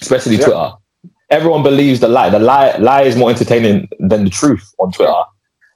especially 0.00 0.36
Yeah. 0.36 0.44
Twitter. 0.44 0.70
Everyone 1.30 1.62
believes 1.62 2.00
the 2.00 2.08
lie. 2.08 2.28
The 2.28 2.38
lie 2.38 2.76
lie 2.76 3.02
is 3.02 3.16
more 3.16 3.30
entertaining 3.30 3.88
than 3.98 4.24
the 4.24 4.30
truth 4.30 4.74
on 4.78 4.92
Twitter. 4.92 5.22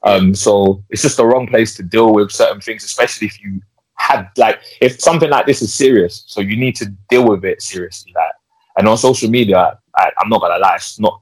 Um, 0.06 0.34
so 0.34 0.84
it's 0.90 1.02
just 1.02 1.16
the 1.16 1.26
wrong 1.26 1.46
place 1.48 1.74
to 1.76 1.82
deal 1.82 2.12
with 2.12 2.30
certain 2.30 2.60
things, 2.60 2.84
especially 2.84 3.26
if 3.26 3.42
you 3.42 3.60
had 3.94 4.28
like 4.36 4.60
if 4.80 5.00
something 5.00 5.28
like 5.28 5.46
this 5.46 5.62
is 5.62 5.74
serious. 5.74 6.22
So 6.26 6.40
you 6.40 6.56
need 6.56 6.76
to 6.76 6.86
deal 7.10 7.26
with 7.28 7.44
it 7.44 7.60
seriously. 7.60 8.12
Like, 8.14 8.32
and 8.78 8.86
on 8.86 8.96
social 8.98 9.28
media, 9.28 9.78
I, 9.96 10.10
I'm 10.18 10.28
not 10.28 10.40
gonna 10.40 10.58
lie, 10.58 10.76
it's 10.76 11.00
not. 11.00 11.20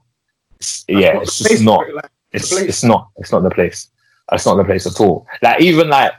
It's, 0.59 0.85
yeah, 0.87 1.19
it's 1.19 1.39
just 1.39 1.63
not. 1.63 1.91
Like, 1.93 2.11
It's 2.31 2.51
it's 2.51 2.83
not. 2.83 3.09
It's 3.17 3.31
not 3.31 3.43
the 3.43 3.49
place. 3.49 3.89
It's 4.31 4.45
not 4.45 4.55
the 4.55 4.63
place 4.63 4.85
at 4.85 4.99
all. 4.99 5.25
Like 5.41 5.61
even 5.61 5.89
like 5.89 6.13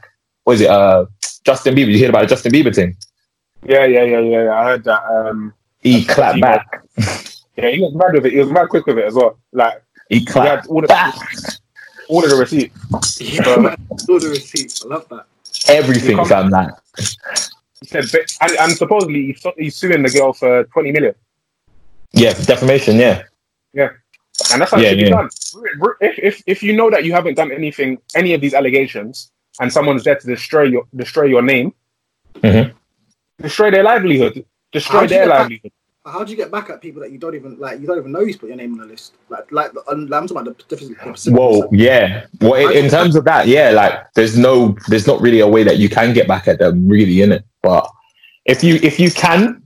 what 0.45 0.55
is 0.55 0.63
it? 0.63 0.71
Uh, 0.71 1.07
Justin 1.45 1.75
Bieber. 1.75 1.91
You 1.91 1.99
hear 1.99 2.11
about 2.11 2.23
the 2.23 2.29
Justin 2.29 2.53
Bieber 2.53 2.75
thing? 2.75 2.97
Yeah, 3.65 3.85
yeah, 3.85 4.03
yeah, 4.03 4.21
yeah. 4.21 4.45
yeah. 4.45 4.61
I 4.61 4.65
heard 4.65 4.85
that. 4.85 5.05
Um, 5.05 5.55
He 5.79 6.05
clapped 6.05 6.41
back. 6.41 6.83
yeah, 7.57 7.71
he 7.71 7.81
was 7.81 7.95
mad 7.95 8.15
with 8.15 8.27
it. 8.27 8.33
He 8.33 8.39
was 8.39 8.51
mad 8.51 8.69
quick 8.69 8.87
with 8.87 8.99
it 8.99 9.05
as 9.05 9.15
well. 9.15 9.39
Like 9.53 9.83
He 10.09 10.21
he 10.21 10.25
clapped 10.25 10.67
all 10.67 10.81
the 10.81 10.89
back. 10.89 11.15
Oh, 11.17 11.51
all 12.09 12.25
of 12.25 12.31
the 12.31 12.37
receipt. 12.37 12.73
yeah, 13.21 13.57
man. 13.57 13.77
All 14.09 14.21
the 14.21 14.29
receipts. 14.29 14.85
I 14.85 14.89
love 14.89 15.09
that. 15.11 15.27
Everything, 15.69 16.23
fam. 16.25 16.51
That. 16.51 16.81
He 17.81 17.87
said, 17.87 18.05
but- 18.13 18.33
and, 18.41 18.53
and 18.59 18.73
supposedly 18.73 19.27
he's, 19.27 19.45
he's 19.59 19.77
suing 19.77 20.03
the 20.03 20.11
girl 20.11 20.33
for 20.33 20.65
twenty 20.65 20.93
million. 20.93 21.15
yeah, 22.13 22.33
defamation. 22.33 22.97
Yeah, 22.97 23.23
Yeah. 23.73 23.91
And 24.53 24.61
that's 24.61 24.71
how 24.71 24.79
Yeah, 24.79 24.89
it 24.89 24.91
should 24.91 24.99
yeah. 25.01 25.05
be 25.07 25.11
done. 25.11 25.31
If, 26.01 26.19
if 26.19 26.43
if 26.47 26.63
you 26.63 26.75
know 26.75 26.91
that 26.91 27.05
you 27.05 27.13
haven't 27.13 27.35
done 27.35 27.51
anything, 27.53 27.99
any 28.15 28.35
of 28.35 28.41
these 28.43 28.53
allegations, 28.55 29.31
and 29.61 29.73
someone's 29.73 30.05
there 30.05 30.17
to 30.17 30.27
destroy 30.27 30.65
your 30.65 30.85
destroy 30.95 31.25
your 31.25 31.43
name, 31.43 31.73
Mhm. 32.43 32.73
destroy 33.41 33.71
their 33.71 33.83
livelihood, 33.83 34.45
destroy 34.73 35.07
their 35.07 35.25
get 35.25 35.29
back? 35.29 35.39
livelihood. 35.41 35.73
How 36.07 36.23
do 36.23 36.31
you 36.31 36.37
get 36.37 36.53
back 36.53 36.71
at 36.71 36.81
people 36.81 37.03
that 37.03 37.11
you 37.11 37.19
don't 37.19 37.35
even 37.35 37.59
like? 37.59 37.81
You 37.81 37.87
don't 37.89 37.99
even 37.99 38.13
know 38.13 38.21
who's 38.25 38.37
put 38.37 38.49
your 38.49 38.57
name 38.57 38.73
on 38.75 38.79
the 38.79 38.87
list. 38.87 39.15
Like, 39.29 39.51
like 39.51 39.73
I'm 39.89 40.09
talking 40.09 40.31
about 40.31 40.45
the 40.45 40.65
difference. 40.69 40.95
the 40.97 41.17
specific- 41.17 41.39
Well, 41.39 41.69
yeah. 41.73 42.27
Well, 42.41 42.71
in, 42.71 42.85
in 42.85 42.91
terms 42.91 43.17
of 43.17 43.25
that, 43.25 43.49
yeah, 43.49 43.71
like 43.71 44.13
there's 44.15 44.39
no, 44.39 44.77
there's 44.89 45.07
not 45.07 45.21
really 45.21 45.41
a 45.41 45.49
way 45.49 45.65
that 45.65 45.79
you 45.79 45.89
can 45.89 46.13
get 46.15 46.29
back 46.29 46.47
at 46.47 46.59
them, 46.61 46.87
really, 46.87 47.23
in 47.23 47.33
it. 47.33 47.45
But 47.63 47.91
if 48.45 48.63
you 48.63 48.77
if 48.77 49.01
you 49.01 49.11
can, 49.11 49.63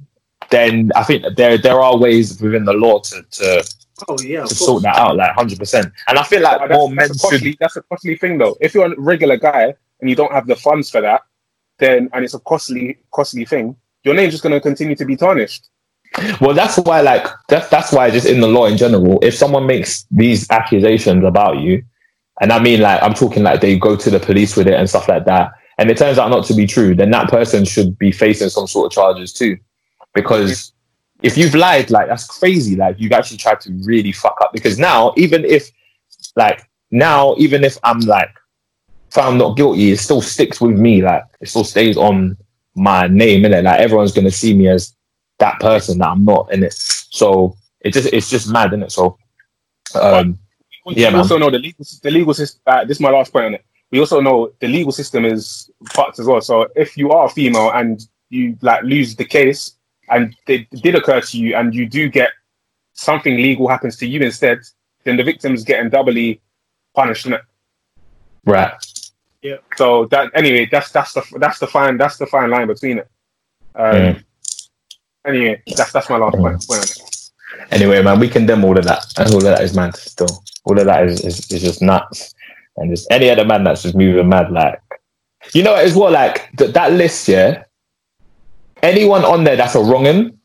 then 0.50 0.90
I 0.96 1.04
think 1.04 1.24
there 1.36 1.58
there 1.58 1.80
are 1.80 1.96
ways 1.98 2.40
within 2.40 2.64
the 2.64 2.72
law 2.72 3.00
to 3.00 3.22
to, 3.22 3.64
oh 4.08 4.16
yeah, 4.22 4.44
to 4.44 4.54
sort 4.54 4.82
that 4.84 4.96
out, 4.96 5.16
like 5.16 5.32
hundred 5.34 5.58
percent. 5.58 5.92
And 6.08 6.18
I 6.18 6.22
feel 6.22 6.40
like 6.40 6.58
But 6.60 6.70
more 6.70 6.88
that's, 6.88 6.96
men 6.96 7.08
that's, 7.08 7.10
a 7.10 7.28
should. 7.28 7.30
costly, 7.32 7.56
that's 7.60 7.76
a 7.76 7.82
costly 7.82 8.16
thing, 8.16 8.38
though. 8.38 8.56
If 8.62 8.72
you're 8.74 8.90
a 8.90 8.98
regular 8.98 9.36
guy 9.36 9.74
and 10.00 10.08
you 10.08 10.16
don't 10.16 10.32
have 10.32 10.46
the 10.46 10.56
funds 10.56 10.88
for 10.90 11.02
that, 11.02 11.20
then 11.78 12.08
and 12.14 12.24
it's 12.24 12.32
a 12.34 12.38
costly, 12.40 12.98
costly 13.12 13.44
thing, 13.44 13.76
your 14.04 14.14
name's 14.14 14.32
just 14.32 14.42
going 14.42 14.54
to 14.54 14.60
continue 14.60 14.96
to 14.96 15.04
be 15.04 15.16
tarnished. 15.16 15.68
Well, 16.40 16.54
that's 16.54 16.76
why, 16.78 17.00
like, 17.00 17.26
that's 17.48 17.68
that's 17.68 17.92
why, 17.92 18.10
just 18.10 18.26
in 18.26 18.40
the 18.40 18.48
law 18.48 18.66
in 18.66 18.76
general, 18.76 19.18
if 19.22 19.34
someone 19.34 19.66
makes 19.66 20.06
these 20.10 20.50
accusations 20.50 21.24
about 21.24 21.58
you, 21.58 21.84
and 22.40 22.52
I 22.52 22.58
mean, 22.58 22.80
like, 22.80 23.02
I'm 23.02 23.14
talking 23.14 23.42
like 23.42 23.60
they 23.60 23.78
go 23.78 23.96
to 23.96 24.10
the 24.10 24.18
police 24.18 24.56
with 24.56 24.66
it 24.66 24.74
and 24.74 24.88
stuff 24.88 25.08
like 25.08 25.24
that, 25.26 25.52
and 25.78 25.90
it 25.90 25.96
turns 25.96 26.18
out 26.18 26.30
not 26.30 26.44
to 26.46 26.54
be 26.54 26.66
true, 26.66 26.94
then 26.94 27.10
that 27.10 27.30
person 27.30 27.64
should 27.64 27.98
be 27.98 28.10
facing 28.10 28.48
some 28.48 28.66
sort 28.66 28.86
of 28.86 28.92
charges 28.92 29.32
too, 29.32 29.56
because 30.14 30.72
if 31.22 31.36
you've 31.36 31.54
lied, 31.54 31.90
like, 31.90 32.08
that's 32.08 32.26
crazy. 32.26 32.76
Like, 32.76 32.96
you've 32.98 33.12
actually 33.12 33.36
tried 33.36 33.60
to 33.60 33.72
really 33.84 34.12
fuck 34.12 34.38
up. 34.40 34.52
Because 34.52 34.78
now, 34.78 35.12
even 35.16 35.44
if, 35.44 35.70
like, 36.34 36.68
now, 36.90 37.34
even 37.38 37.62
if 37.62 37.78
I'm 37.84 38.00
like 38.00 38.30
found 39.10 39.38
not 39.38 39.56
guilty, 39.56 39.92
it 39.92 39.98
still 39.98 40.22
sticks 40.22 40.60
with 40.60 40.78
me. 40.78 41.02
Like, 41.02 41.24
it 41.40 41.48
still 41.48 41.64
stays 41.64 41.96
on 41.96 42.36
my 42.74 43.06
name, 43.08 43.42
innit? 43.42 43.64
Like, 43.64 43.80
everyone's 43.80 44.12
gonna 44.12 44.30
see 44.30 44.54
me 44.54 44.68
as 44.68 44.94
that 45.40 45.58
person 45.60 45.98
that 45.98 46.08
I'm 46.08 46.24
not 46.24 46.52
in 46.52 46.62
it. 46.62 46.72
So 46.74 47.56
it 47.80 47.92
just 47.92 48.12
it's 48.12 48.30
just 48.30 48.48
mad, 48.52 48.68
isn't 48.72 48.84
it? 48.84 48.92
So 48.92 49.18
um 49.94 50.38
We 50.86 50.94
Yeah, 50.96 51.10
man. 51.10 51.20
also 51.20 51.38
know 51.38 51.50
the 51.50 51.58
legal, 51.58 51.84
the 52.02 52.10
legal 52.10 52.34
system. 52.34 52.60
Uh, 52.66 52.84
this 52.84 52.96
is 52.98 53.00
my 53.00 53.10
last 53.10 53.32
point 53.32 53.46
on 53.46 53.54
it. 53.54 53.64
We 53.90 53.98
also 53.98 54.20
know 54.20 54.52
the 54.60 54.68
legal 54.68 54.92
system 54.92 55.24
is 55.24 55.70
fucked 55.90 56.18
as 56.20 56.26
well. 56.26 56.40
So 56.40 56.68
if 56.76 56.96
you 56.96 57.10
are 57.10 57.26
a 57.26 57.28
female 57.28 57.70
and 57.72 58.00
you 58.28 58.56
like 58.62 58.82
lose 58.84 59.16
the 59.16 59.24
case 59.24 59.76
and 60.08 60.34
it 60.46 60.68
did 60.84 60.94
occur 60.94 61.20
to 61.20 61.38
you 61.38 61.56
and 61.56 61.74
you 61.74 61.86
do 61.86 62.08
get 62.08 62.30
something 62.94 63.34
legal 63.36 63.66
happens 63.68 63.96
to 63.96 64.06
you 64.06 64.20
instead, 64.20 64.58
then 65.04 65.16
the 65.16 65.24
victim's 65.24 65.64
getting 65.64 65.90
doubly 65.90 66.40
punished, 66.94 67.26
innit? 67.26 67.42
right. 68.44 68.74
Yeah. 69.42 69.56
So 69.76 70.04
that 70.06 70.30
anyway, 70.34 70.68
that's 70.70 70.90
that's 70.92 71.12
the 71.14 71.22
that's 71.38 71.58
the 71.58 71.66
fine 71.66 71.96
that's 71.96 72.18
the 72.18 72.26
fine 72.26 72.50
line 72.50 72.66
between 72.66 72.98
it. 72.98 73.08
Um, 73.74 73.94
Mm. 73.94 74.24
Anyway, 75.26 75.62
that's 75.76 75.92
that's 75.92 76.08
my 76.08 76.16
last 76.16 76.36
point. 76.36 76.64
it. 76.68 77.20
Anyway, 77.70 78.02
man, 78.02 78.18
we 78.18 78.28
condemn 78.28 78.64
all 78.64 78.76
of 78.76 78.84
that. 78.84 79.04
All 79.18 79.36
of 79.36 79.42
that 79.42 79.62
is 79.62 79.74
mad 79.74 79.96
still. 79.96 80.42
All 80.64 80.78
of 80.78 80.86
that 80.86 81.06
is, 81.06 81.20
is, 81.24 81.50
is 81.50 81.62
just 81.62 81.82
nuts. 81.82 82.34
And 82.76 82.90
just 82.90 83.10
any 83.10 83.28
other 83.28 83.44
man 83.44 83.64
that's 83.64 83.82
just 83.82 83.94
moving 83.94 84.28
mad, 84.28 84.50
like 84.50 84.80
you 85.52 85.62
know 85.62 85.74
as 85.74 85.94
well, 85.94 86.10
like 86.10 86.50
th- 86.56 86.72
that 86.72 86.92
list, 86.92 87.28
yeah. 87.28 87.64
Anyone 88.82 89.24
on 89.24 89.44
there 89.44 89.56
that's 89.56 89.74
a 89.74 89.78
wrongin, 89.78 90.38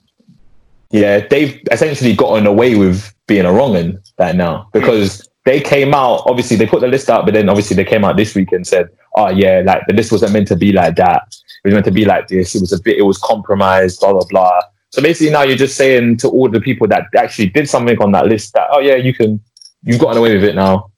yeah, 0.91 1.25
they've 1.27 1.61
essentially 1.71 2.13
gotten 2.13 2.45
away 2.45 2.75
with 2.75 3.13
being 3.27 3.45
a 3.45 3.53
wrongin 3.53 4.01
right 4.19 4.35
now 4.35 4.69
because 4.73 5.27
they 5.45 5.61
came 5.61 5.93
out. 5.93 6.23
Obviously, 6.25 6.57
they 6.57 6.65
put 6.65 6.81
the 6.81 6.87
list 6.87 7.09
out, 7.09 7.25
but 7.25 7.33
then 7.33 7.47
obviously 7.47 7.75
they 7.75 7.85
came 7.85 8.03
out 8.03 8.17
this 8.17 8.35
week 8.35 8.51
and 8.51 8.67
said, 8.67 8.89
"Oh 9.15 9.29
yeah, 9.29 9.61
like 9.65 9.81
the 9.87 9.93
list 9.93 10.11
wasn't 10.11 10.33
meant 10.33 10.47
to 10.49 10.55
be 10.55 10.71
like 10.71 10.95
that. 10.97 11.23
It 11.63 11.67
was 11.69 11.73
meant 11.73 11.85
to 11.85 11.91
be 11.91 12.05
like 12.05 12.27
this. 12.27 12.55
It 12.55 12.61
was 12.61 12.73
a 12.73 12.81
bit. 12.81 12.97
It 12.97 13.03
was 13.03 13.17
compromised. 13.17 13.99
Blah 13.99 14.13
blah 14.13 14.25
blah." 14.29 14.61
So 14.91 15.01
basically, 15.01 15.31
now 15.31 15.43
you're 15.43 15.57
just 15.57 15.75
saying 15.75 16.17
to 16.17 16.29
all 16.29 16.49
the 16.49 16.61
people 16.61 16.87
that 16.87 17.07
actually 17.17 17.49
did 17.49 17.67
something 17.69 17.97
on 18.01 18.11
that 18.13 18.27
list 18.27 18.53
that, 18.53 18.67
"Oh 18.71 18.79
yeah, 18.79 18.95
you 18.95 19.13
can, 19.13 19.39
you've 19.83 19.99
gotten 19.99 20.17
away 20.17 20.33
with 20.35 20.43
it 20.43 20.55
now." 20.55 20.91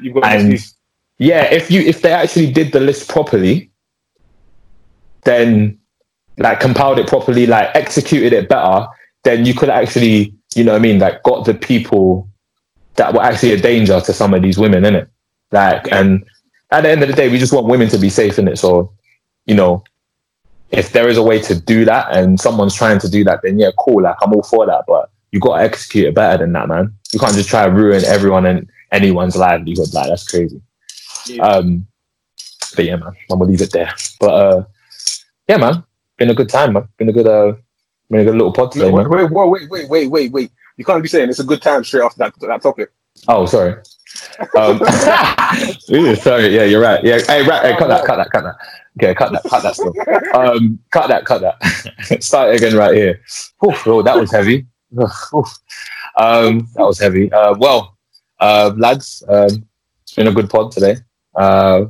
You've 0.00 0.14
got 0.14 0.24
And- 0.24 0.58
Yeah, 1.18 1.44
if 1.44 1.70
you 1.70 1.80
if 1.80 2.02
they 2.02 2.12
actually 2.12 2.50
did 2.52 2.72
the 2.72 2.80
list 2.80 3.08
properly, 3.08 3.70
then 5.24 5.78
like 6.38 6.60
compiled 6.60 6.98
it 6.98 7.06
properly, 7.06 7.46
like 7.46 7.70
executed 7.74 8.32
it 8.32 8.48
better, 8.48 8.86
then 9.22 9.46
you 9.46 9.54
could 9.54 9.68
actually, 9.70 10.34
you 10.54 10.64
know 10.64 10.72
what 10.72 10.78
I 10.78 10.82
mean, 10.82 10.98
like 10.98 11.22
got 11.22 11.44
the 11.44 11.54
people 11.54 12.28
that 12.96 13.14
were 13.14 13.22
actually 13.22 13.52
a 13.52 13.60
danger 13.60 14.00
to 14.00 14.12
some 14.12 14.34
of 14.34 14.42
these 14.42 14.58
women, 14.58 14.84
in 14.84 14.94
it. 14.96 15.08
Like 15.52 15.86
Yeah. 15.86 16.00
and 16.00 16.24
at 16.74 16.82
the 16.82 16.90
end 16.90 17.02
of 17.02 17.08
the 17.08 17.14
day, 17.14 17.28
we 17.28 17.38
just 17.38 17.52
want 17.52 17.66
women 17.66 17.88
to 17.88 17.98
be 17.98 18.10
safe 18.10 18.38
in 18.38 18.48
it. 18.48 18.58
So, 18.58 18.92
you 19.46 19.54
know, 19.54 19.84
if 20.70 20.92
there 20.92 21.08
is 21.08 21.16
a 21.16 21.22
way 21.22 21.40
to 21.40 21.54
do 21.54 21.84
that 21.84 22.16
and 22.16 22.38
someone's 22.40 22.74
trying 22.74 22.98
to 22.98 23.08
do 23.08 23.22
that, 23.24 23.40
then 23.42 23.58
yeah, 23.58 23.70
cool. 23.78 24.02
Like 24.02 24.16
I'm 24.20 24.32
all 24.34 24.42
for 24.42 24.66
that. 24.66 24.84
But 24.88 25.10
you 25.30 25.38
gotta 25.38 25.62
execute 25.62 26.06
it 26.06 26.14
better 26.14 26.38
than 26.38 26.52
that, 26.52 26.68
man. 26.68 26.92
You 27.12 27.20
can't 27.20 27.34
just 27.34 27.48
try 27.48 27.64
to 27.64 27.70
ruin 27.70 28.04
everyone 28.04 28.44
and 28.44 28.68
anyone's 28.90 29.36
livelihood. 29.36 29.94
Like 29.94 30.08
that's 30.08 30.28
crazy. 30.28 30.60
Yeah. 31.26 31.42
Um, 31.42 31.86
but 32.74 32.84
yeah, 32.84 32.96
man, 32.96 33.12
I'm 33.30 33.38
gonna 33.38 33.50
leave 33.50 33.62
it 33.62 33.70
there. 33.70 33.94
But 34.18 34.34
uh, 34.34 34.64
yeah, 35.48 35.58
man, 35.58 35.84
been 36.16 36.30
a 36.30 36.34
good 36.34 36.48
time, 36.48 36.72
man. 36.72 36.88
Been 36.96 37.08
a 37.08 37.12
good 37.12 37.28
uh, 37.28 37.52
been 38.10 38.20
a 38.20 38.24
good 38.24 38.34
little 38.34 38.52
pod 38.52 38.72
today, 38.72 38.90
wait, 38.90 39.08
man. 39.08 39.10
wait, 39.10 39.30
wait, 39.30 39.48
wait, 39.48 39.70
wait, 39.70 39.88
wait, 39.88 40.10
wait, 40.10 40.32
wait. 40.32 40.50
You 40.76 40.84
can't 40.84 41.02
be 41.02 41.08
saying 41.08 41.30
it's 41.30 41.38
a 41.38 41.44
good 41.44 41.62
time 41.62 41.84
straight 41.84 42.02
after 42.02 42.18
that 42.18 42.34
that 42.40 42.62
topic. 42.62 42.90
Oh, 43.28 43.46
sorry. 43.46 43.80
Um, 44.56 44.80
ooh, 45.90 46.14
sorry. 46.16 46.48
Yeah, 46.54 46.64
you're 46.64 46.80
right. 46.80 47.02
Yeah, 47.04 47.18
hey, 47.26 47.46
right, 47.46 47.62
hey, 47.72 47.76
cut 47.78 47.88
that, 47.88 48.04
cut 48.04 48.16
that, 48.16 48.30
cut 48.30 48.42
that. 48.44 48.56
Okay, 49.02 49.14
cut 49.14 49.32
that, 49.32 49.42
cut 49.48 49.62
that 49.62 49.74
still. 49.74 49.92
Um, 50.38 50.78
cut 50.90 51.08
that, 51.08 51.24
cut 51.24 51.40
that. 51.42 52.22
Start 52.22 52.54
again 52.54 52.76
right 52.76 52.94
here. 52.94 53.20
Oof, 53.66 53.86
oh, 53.86 54.02
that 54.02 54.16
was 54.16 54.30
heavy. 54.30 54.66
Um, 56.16 56.68
that 56.74 56.84
was 56.84 56.98
heavy. 56.98 57.32
Uh, 57.32 57.54
well, 57.58 57.96
uh, 58.40 58.72
lads, 58.76 59.22
um, 59.28 59.66
it's 60.02 60.14
been 60.14 60.28
a 60.28 60.32
good 60.32 60.48
pod 60.48 60.70
today. 60.70 60.96
Uh, 61.34 61.86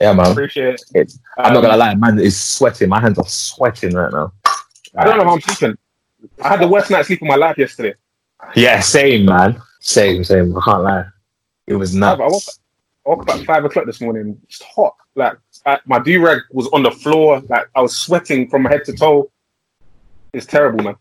yeah, 0.00 0.12
man. 0.14 0.32
Appreciate 0.32 0.74
it. 0.74 0.82
It's, 0.94 1.18
I'm 1.36 1.52
not 1.52 1.56
Um, 1.64 1.70
gonna 1.70 1.76
lie, 1.76 1.94
man. 1.94 2.18
It's 2.18 2.36
sweating. 2.36 2.88
My 2.88 3.00
hands 3.00 3.18
are 3.18 3.26
sweating 3.26 3.94
right 3.94 4.12
now. 4.12 4.32
I 4.96 5.04
don't 5.04 5.18
know 5.18 5.24
how 5.24 5.34
I'm 5.34 5.40
sleeping. 5.40 5.76
I 6.42 6.48
had 6.48 6.60
the 6.60 6.68
worst 6.68 6.90
night's 6.90 7.08
sleep 7.08 7.20
of 7.22 7.28
my 7.28 7.36
life 7.36 7.58
yesterday. 7.58 7.94
Yeah, 8.54 8.80
same, 8.80 9.26
man. 9.26 9.60
Same, 9.82 10.22
same. 10.22 10.56
I 10.56 10.60
can't 10.64 10.82
lie. 10.84 11.04
It 11.66 11.74
was 11.74 11.94
I, 11.96 11.98
nuts. 11.98 12.20
I 12.20 12.26
woke, 12.26 12.42
I 13.04 13.10
woke 13.10 13.28
up 13.28 13.40
at 13.40 13.46
five 13.46 13.64
o'clock 13.64 13.84
this 13.84 14.00
morning, 14.00 14.40
It's 14.44 14.62
hot. 14.62 14.94
Like 15.16 15.36
I, 15.66 15.78
my 15.86 15.98
do 15.98 16.24
rag 16.24 16.40
was 16.52 16.68
on 16.68 16.82
the 16.84 16.90
floor. 16.90 17.40
Like 17.48 17.66
I 17.74 17.82
was 17.82 17.96
sweating 17.96 18.48
from 18.48 18.64
head 18.64 18.84
to 18.86 18.92
toe. 18.92 19.30
It's 20.32 20.46
terrible, 20.46 20.84
man. 20.84 20.96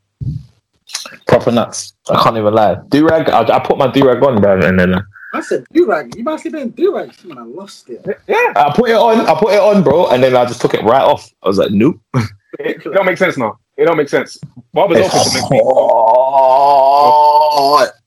Proper 1.28 1.52
nuts. 1.52 1.94
I 2.10 2.22
can't 2.22 2.38
even 2.38 2.54
lie. 2.54 2.76
Do 2.90 3.08
rag. 3.08 3.30
I, 3.30 3.44
I 3.56 3.60
put 3.60 3.78
my 3.78 3.90
do 3.90 4.06
rag 4.06 4.22
on, 4.24 4.42
bro, 4.42 4.60
and 4.60 4.80
then 4.80 4.96
uh, 4.96 5.02
I 5.34 5.42
said 5.42 5.64
do 5.72 5.88
rag. 5.88 6.16
You 6.16 6.24
might 6.24 6.40
sleep 6.40 6.56
in 6.56 6.72
do 6.72 6.96
rag. 6.96 7.14
Man, 7.24 7.38
I 7.38 7.44
lost 7.44 7.88
it. 7.90 8.04
Yeah, 8.28 8.54
I 8.56 8.74
put 8.76 8.90
it 8.90 8.96
on. 8.96 9.28
I 9.28 9.40
put 9.40 9.54
it 9.54 9.60
on, 9.62 9.84
bro, 9.84 10.10
and 10.10 10.24
then 10.24 10.36
I 10.36 10.46
just 10.46 10.60
took 10.60 10.74
it 10.74 10.84
right 10.84 11.04
off. 11.04 11.32
I 11.44 11.48
was 11.48 11.60
like, 11.60 11.70
nope. 11.72 12.02
it, 12.16 12.84
it 12.86 12.94
don't 12.94 13.06
make 13.06 13.20
sense 13.20 13.38
now. 13.38 13.60
It 13.78 13.86
don't 13.86 13.98
make 13.98 14.10
sense. 14.10 14.38
Barbers 14.74 14.98
It's 15.00 15.16
open 15.16 15.32
to 15.32 15.42
make 15.42 15.52
me. 15.52 15.62
hot. 15.64 17.12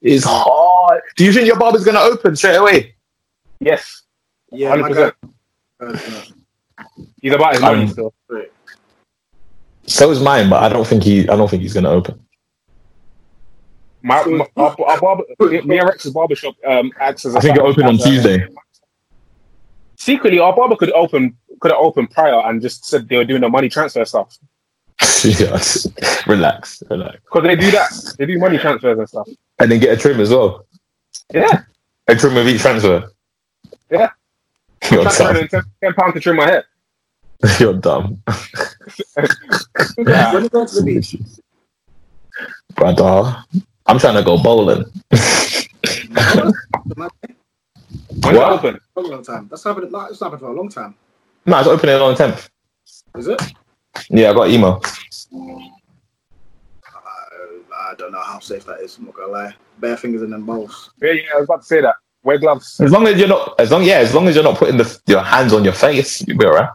It's 0.00 0.24
hot. 0.24 1.00
Do 1.16 1.24
you 1.24 1.32
think 1.32 1.46
your 1.46 1.58
barber's 1.58 1.84
gonna 1.84 2.00
open 2.00 2.36
straight 2.36 2.56
away? 2.56 2.94
Yes, 3.60 4.02
Yeah, 4.52 4.70
hundred 4.70 4.82
my 4.82 4.88
percent. 4.88 5.14
guy. 5.80 5.86
Uh, 5.86 6.22
He's 7.20 7.32
about 7.32 7.52
his 7.54 7.60
money 7.62 7.82
Um, 7.82 7.88
still. 7.88 8.14
So 9.86 10.10
is 10.10 10.20
mine, 10.20 10.48
but 10.50 10.62
I 10.62 10.68
don't 10.68 10.86
think 10.86 11.02
he. 11.02 11.28
I 11.28 11.34
don't 11.36 11.48
think 11.50 11.62
he's 11.62 11.74
gonna 11.74 11.90
open. 11.90 12.20
My, 14.02 14.24
my 14.26 14.46
our, 14.56 14.76
our 14.86 15.00
barber, 15.00 15.24
me 15.40 15.78
and 15.78 15.88
Rex's 15.88 16.12
barbershop 16.12 16.54
um, 16.66 16.92
acts 17.00 17.26
as. 17.26 17.34
a 17.34 17.38
I 17.38 17.40
think 17.40 17.56
it 17.56 17.62
opened 17.62 17.86
on 17.88 17.94
a- 17.96 17.98
Tuesday. 17.98 18.46
Secretly, 19.96 20.38
our 20.38 20.54
barber 20.54 20.76
could 20.76 20.92
open 20.92 21.36
could 21.60 21.72
have 21.72 21.80
opened 21.80 22.10
prior 22.12 22.38
and 22.48 22.62
just 22.62 22.84
said 22.84 23.08
they 23.08 23.16
were 23.16 23.24
doing 23.24 23.40
the 23.40 23.48
money 23.48 23.68
transfer 23.68 24.04
stuff 24.04 24.38
yes. 25.24 25.86
Relax, 26.26 26.82
relax, 26.90 27.16
because 27.24 27.42
they 27.44 27.56
do 27.56 27.70
that. 27.70 27.90
They 28.18 28.26
do 28.26 28.38
money 28.38 28.58
transfers 28.58 28.98
and 28.98 29.08
stuff. 29.08 29.28
and 29.58 29.70
then 29.70 29.78
get 29.80 29.96
a 29.96 30.00
trim 30.00 30.20
as 30.20 30.30
well. 30.30 30.66
Yeah, 31.32 31.62
A 32.08 32.14
trim 32.16 32.34
with 32.34 32.48
each 32.48 32.60
transfer. 32.62 33.10
Yeah. 33.90 34.10
You're 34.90 35.04
dumb. 35.04 35.48
10, 35.48 35.48
10 35.82 35.94
pounds 35.94 36.14
to 36.14 36.20
trim 36.20 36.36
my 36.36 36.46
hair. 36.46 36.64
You're 37.60 37.74
dumb. 37.74 38.22
Yeah. 39.98 40.32
When 40.34 40.46
go 40.48 40.66
to 40.66 40.74
the 40.74 40.82
beach, 40.84 41.16
Brother, 42.74 43.36
I'm 43.86 43.98
trying 43.98 44.14
to 44.14 44.22
go 44.22 44.40
bowling. 44.42 44.84
man, 46.10 46.52
When 46.96 48.34
What? 48.34 48.34
it 48.34 48.36
open, 48.36 48.80
a 48.96 49.00
long 49.00 49.22
time. 49.24 49.48
That's 49.50 49.64
happened. 49.64 49.92
no, 49.92 50.06
It's 50.06 50.20
happened 50.20 50.40
for 50.40 50.48
a 50.48 50.52
long 50.54 50.68
time. 50.68 50.94
No, 51.46 51.58
it's 51.58 51.68
opening 51.68 51.96
on 51.96 52.14
the 52.14 52.24
10th. 52.24 52.48
Is 53.16 53.28
it? 53.28 53.40
Yeah, 54.10 54.30
I 54.30 54.34
got 54.34 54.50
email. 54.50 54.80
I, 56.84 57.90
I 57.90 57.94
don't 57.96 58.12
know 58.12 58.20
how 58.20 58.38
safe 58.38 58.64
that 58.66 58.80
is. 58.80 58.98
I'm 58.98 59.06
not 59.06 59.14
gonna 59.14 59.32
lie. 59.32 59.54
Bare 59.78 59.96
fingers 59.96 60.22
in 60.22 60.30
them 60.30 60.44
bowls. 60.44 60.90
yeah, 61.02 61.12
yeah, 61.12 61.22
I 61.34 61.36
was 61.36 61.44
about 61.44 61.60
to 61.62 61.66
say 61.66 61.80
that. 61.80 61.96
Wear 62.22 62.38
gloves. 62.38 62.80
As 62.80 62.90
long 62.90 63.06
as 63.06 63.18
you're 63.18 63.28
not, 63.28 63.54
as 63.60 63.70
long, 63.70 63.84
yeah, 63.84 63.98
as 63.98 64.12
long 64.14 64.26
as 64.28 64.34
you're 64.34 64.44
not 64.44 64.58
putting 64.58 64.76
the, 64.76 65.00
your 65.06 65.22
hands 65.22 65.52
on 65.52 65.64
your 65.64 65.72
face, 65.72 66.26
you'll 66.26 66.36
be 66.36 66.46
alright. 66.46 66.70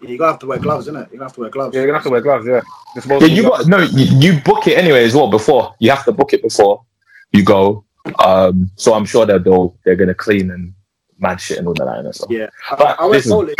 You're 0.00 0.18
gonna 0.18 0.32
have 0.32 0.40
to 0.40 0.46
wear 0.46 0.58
gloves, 0.58 0.88
isn't 0.88 1.00
it? 1.00 1.08
You're 1.10 1.18
gonna 1.18 1.24
have 1.24 1.34
to 1.34 1.40
wear 1.40 1.50
gloves. 1.50 1.74
Yeah, 1.74 1.80
you're 1.82 1.86
gonna 1.86 1.98
have 1.98 2.04
to 2.04 2.10
wear 2.10 2.20
gloves. 2.20 2.46
Yeah. 2.46 2.60
Yeah, 3.06 3.26
you 3.26 3.42
gloves. 3.42 3.68
got 3.68 3.78
no. 3.78 3.84
You, 3.84 4.32
you 4.34 4.40
book 4.40 4.66
it 4.66 4.76
anyway 4.76 5.04
as 5.04 5.14
well 5.14 5.28
before. 5.28 5.74
You 5.78 5.90
have 5.90 6.04
to 6.04 6.12
book 6.12 6.32
it 6.32 6.42
before 6.42 6.84
you 7.32 7.42
go. 7.42 7.84
Um, 8.18 8.70
so 8.76 8.94
I'm 8.94 9.04
sure 9.06 9.24
that 9.26 9.44
they'll 9.44 9.76
they're 9.84 9.96
gonna 9.96 10.14
clean 10.14 10.50
and 10.50 10.74
mad 11.18 11.40
shit 11.40 11.58
and 11.58 11.66
all 11.68 11.74
that 11.74 11.86
kind 11.86 12.06
of 12.06 12.14
stuff. 12.14 12.30
Yeah, 12.30 12.48
I, 12.70 12.76
But 12.76 13.00
I 13.00 13.02
went 13.02 13.12
listen. 13.12 13.30
bowling. 13.32 13.56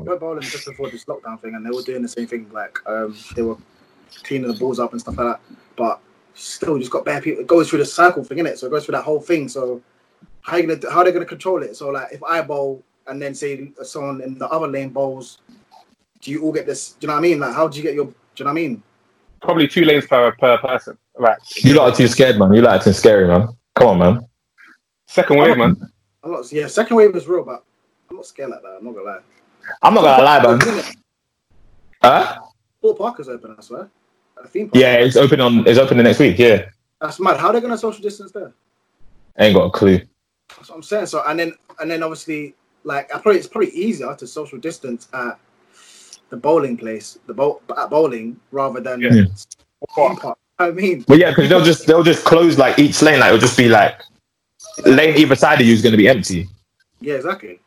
I 0.00 0.02
went 0.02 0.20
bowling 0.20 0.42
just 0.42 0.66
before 0.66 0.90
this 0.90 1.04
lockdown 1.04 1.40
thing, 1.40 1.54
and 1.54 1.64
they 1.64 1.70
were 1.70 1.82
doing 1.82 2.02
the 2.02 2.08
same 2.08 2.26
thing. 2.26 2.50
Like, 2.52 2.78
um, 2.86 3.16
they 3.36 3.42
were 3.42 3.56
cleaning 4.24 4.48
the 4.48 4.58
balls 4.58 4.80
up 4.80 4.92
and 4.92 5.00
stuff 5.00 5.16
like 5.18 5.26
that. 5.26 5.40
But 5.76 6.00
still, 6.34 6.74
you 6.74 6.80
just 6.80 6.90
got 6.90 7.04
bad 7.04 7.22
people. 7.22 7.42
It 7.42 7.46
goes 7.46 7.70
through 7.70 7.80
the 7.80 7.86
cycle 7.86 8.24
thing, 8.24 8.38
innit? 8.38 8.58
So 8.58 8.66
it 8.66 8.70
goes 8.70 8.84
through 8.84 8.96
that 8.96 9.02
whole 9.02 9.20
thing. 9.20 9.48
So 9.48 9.80
how 10.40 10.56
you 10.56 10.66
gonna 10.66 10.92
how 10.92 11.00
are 11.00 11.04
they 11.04 11.12
gonna 11.12 11.24
control 11.24 11.62
it? 11.62 11.76
So 11.76 11.90
like, 11.90 12.12
if 12.12 12.22
I 12.24 12.42
bowl 12.42 12.82
and 13.06 13.22
then 13.22 13.34
say 13.34 13.70
someone 13.82 14.20
in 14.20 14.36
the 14.36 14.48
other 14.48 14.66
lane 14.66 14.90
bowls, 14.90 15.38
do 16.20 16.30
you 16.32 16.42
all 16.42 16.52
get 16.52 16.66
this? 16.66 16.92
Do 16.92 17.04
you 17.04 17.08
know 17.08 17.14
what 17.14 17.18
I 17.18 17.22
mean? 17.22 17.38
Like, 17.38 17.54
how 17.54 17.68
do 17.68 17.76
you 17.76 17.82
get 17.82 17.94
your? 17.94 18.06
Do 18.06 18.14
you 18.38 18.44
know 18.44 18.50
what 18.50 18.58
I 18.58 18.62
mean? 18.62 18.82
Probably 19.42 19.68
two 19.68 19.84
lanes 19.84 20.06
per 20.06 20.32
per 20.32 20.58
person. 20.58 20.98
Right. 21.16 21.38
You 21.56 21.74
lot 21.74 21.92
are 21.92 21.96
too 21.96 22.08
scared, 22.08 22.38
man. 22.38 22.52
You 22.52 22.62
lot 22.62 22.80
are 22.80 22.82
too 22.82 22.92
scary, 22.92 23.28
man. 23.28 23.48
Come 23.76 23.88
on, 23.88 23.98
man. 23.98 24.26
Second 25.06 25.38
wave, 25.38 25.56
man. 25.56 25.76
I'm 26.24 26.32
not. 26.32 26.50
Yeah, 26.52 26.66
second 26.66 26.96
wave 26.96 27.14
is 27.14 27.28
real, 27.28 27.44
but 27.44 27.62
I'm 28.10 28.16
not 28.16 28.26
scared 28.26 28.50
like 28.50 28.62
that. 28.62 28.76
I'm 28.78 28.84
not 28.84 28.94
gonna 28.94 29.06
lie. 29.06 29.18
I'm 29.82 29.94
not 29.94 30.02
gonna 30.02 30.22
lie, 30.22 30.56
man. 30.56 30.84
Huh? 32.02 32.40
Thorpe 32.82 32.98
Park 32.98 33.20
is 33.20 33.28
open, 33.28 33.54
I 33.58 33.62
swear. 33.62 33.88
Theme 34.48 34.68
park. 34.68 34.80
Yeah, 34.80 34.94
it's 34.94 35.16
open 35.16 35.40
on. 35.40 35.66
It's 35.66 35.78
open 35.78 35.96
the 35.96 36.02
next 36.02 36.18
week. 36.18 36.38
Yeah, 36.38 36.66
That's 37.00 37.18
mad. 37.20 37.38
How 37.38 37.48
are 37.48 37.52
they 37.54 37.60
gonna 37.60 37.78
social 37.78 38.02
distance 38.02 38.30
there? 38.32 38.52
ain't 39.38 39.54
got 39.54 39.64
a 39.64 39.70
clue. 39.70 40.00
That's 40.56 40.68
what 40.68 40.76
I'm 40.76 40.82
saying. 40.82 41.06
So 41.06 41.22
and 41.26 41.38
then 41.40 41.54
and 41.80 41.90
then 41.90 42.02
obviously 42.02 42.54
like 42.84 43.06
I 43.14 43.18
probably 43.18 43.38
it's 43.38 43.48
probably 43.48 43.70
easier 43.70 44.14
to 44.14 44.26
social 44.26 44.58
distance 44.58 45.08
at 45.14 45.38
the 46.30 46.36
bowling 46.36 46.76
place, 46.76 47.18
the 47.26 47.32
bowl 47.34 47.62
at 47.78 47.88
bowling 47.90 48.38
rather 48.50 48.80
than 48.80 49.00
Yeah. 49.00 49.24
theme 49.96 50.16
park. 50.16 50.38
I 50.58 50.70
mean, 50.70 51.04
But 51.08 51.18
yeah, 51.18 51.30
because 51.30 51.48
they'll 51.48 51.64
just 51.64 51.86
they'll 51.86 52.02
just 52.04 52.24
close 52.24 52.58
like 52.58 52.78
each 52.78 53.00
lane. 53.02 53.18
Like 53.20 53.28
it'll 53.28 53.40
just 53.40 53.56
be 53.56 53.68
like 53.68 54.00
lane 54.84 55.16
either 55.16 55.34
side 55.36 55.60
of 55.60 55.66
you 55.66 55.72
is 55.72 55.82
gonna 55.82 55.96
be 55.96 56.08
empty. 56.08 56.48
yeah, 57.00 57.14
exactly. 57.14 57.60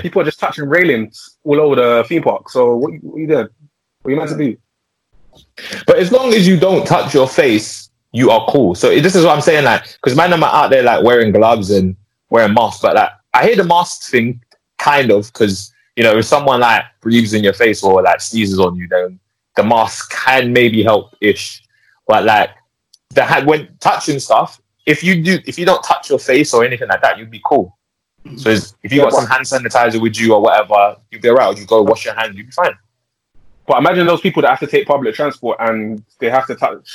People 0.00 0.22
are 0.22 0.24
just 0.24 0.40
touching 0.40 0.68
railings 0.68 1.36
all 1.44 1.60
over 1.60 1.76
the 1.76 2.04
theme 2.08 2.22
park. 2.22 2.50
So 2.50 2.76
what, 2.76 2.92
you- 2.92 2.98
what 3.00 3.18
you 3.20 3.26
doing? 3.26 3.48
What 4.02 4.10
you 4.10 4.16
meant 4.16 4.30
to 4.30 4.36
do? 4.36 4.56
But 5.86 5.98
as 5.98 6.10
long 6.10 6.34
as 6.34 6.46
you 6.48 6.58
don't 6.58 6.86
touch 6.86 7.14
your 7.14 7.28
face, 7.28 7.90
you 8.12 8.30
are 8.30 8.44
cool. 8.48 8.74
So 8.74 8.88
this 9.00 9.14
is 9.14 9.24
what 9.24 9.34
I'm 9.34 9.40
saying, 9.40 9.64
like, 9.64 9.84
because 10.02 10.16
man, 10.16 10.32
I'm 10.32 10.42
out 10.42 10.70
there 10.70 10.82
like 10.82 11.04
wearing 11.04 11.32
gloves 11.32 11.70
and 11.70 11.96
wearing 12.30 12.54
masks, 12.54 12.80
but 12.82 12.94
like 12.96 13.10
I 13.34 13.46
hear 13.46 13.56
the 13.56 13.64
mask 13.64 14.10
thing 14.10 14.40
kind 14.78 15.10
of 15.10 15.26
because 15.32 15.72
you 15.96 16.04
know 16.04 16.16
if 16.16 16.24
someone 16.24 16.60
like 16.60 16.84
breathes 17.00 17.34
in 17.34 17.44
your 17.44 17.52
face 17.52 17.82
or 17.82 18.02
like 18.02 18.20
sneezes 18.20 18.58
on 18.58 18.76
you, 18.76 18.88
then 18.88 19.20
the 19.56 19.62
mask 19.62 20.10
can 20.12 20.52
maybe 20.52 20.82
help 20.82 21.14
ish. 21.20 21.62
But 22.06 22.24
like 22.24 22.50
the 23.10 23.24
when 23.44 23.68
touching 23.80 24.18
stuff, 24.18 24.60
if 24.86 25.04
you 25.04 25.22
do 25.22 25.38
if 25.46 25.58
you 25.58 25.66
don't 25.66 25.82
touch 25.84 26.08
your 26.10 26.18
face 26.18 26.52
or 26.54 26.64
anything 26.64 26.88
like 26.88 27.02
that, 27.02 27.18
you'd 27.18 27.30
be 27.30 27.42
cool. 27.44 27.77
So 28.36 28.50
if 28.82 28.92
you 28.92 29.00
got 29.02 29.12
some 29.12 29.26
hand 29.26 29.44
sanitizer 29.44 30.00
with 30.00 30.18
you 30.18 30.34
or 30.34 30.42
whatever, 30.42 30.96
you'd 31.10 31.22
be 31.22 31.28
alright. 31.28 31.58
You 31.58 31.66
go 31.66 31.82
wash 31.82 32.04
your 32.04 32.14
hands, 32.14 32.36
you'd 32.36 32.46
be 32.46 32.52
fine. 32.52 32.76
But 33.66 33.78
imagine 33.78 34.06
those 34.06 34.20
people 34.20 34.42
that 34.42 34.50
have 34.50 34.60
to 34.60 34.66
take 34.66 34.86
public 34.86 35.14
transport 35.14 35.58
and 35.60 36.02
they 36.18 36.30
have 36.30 36.46
to 36.46 36.54
touch 36.54 36.88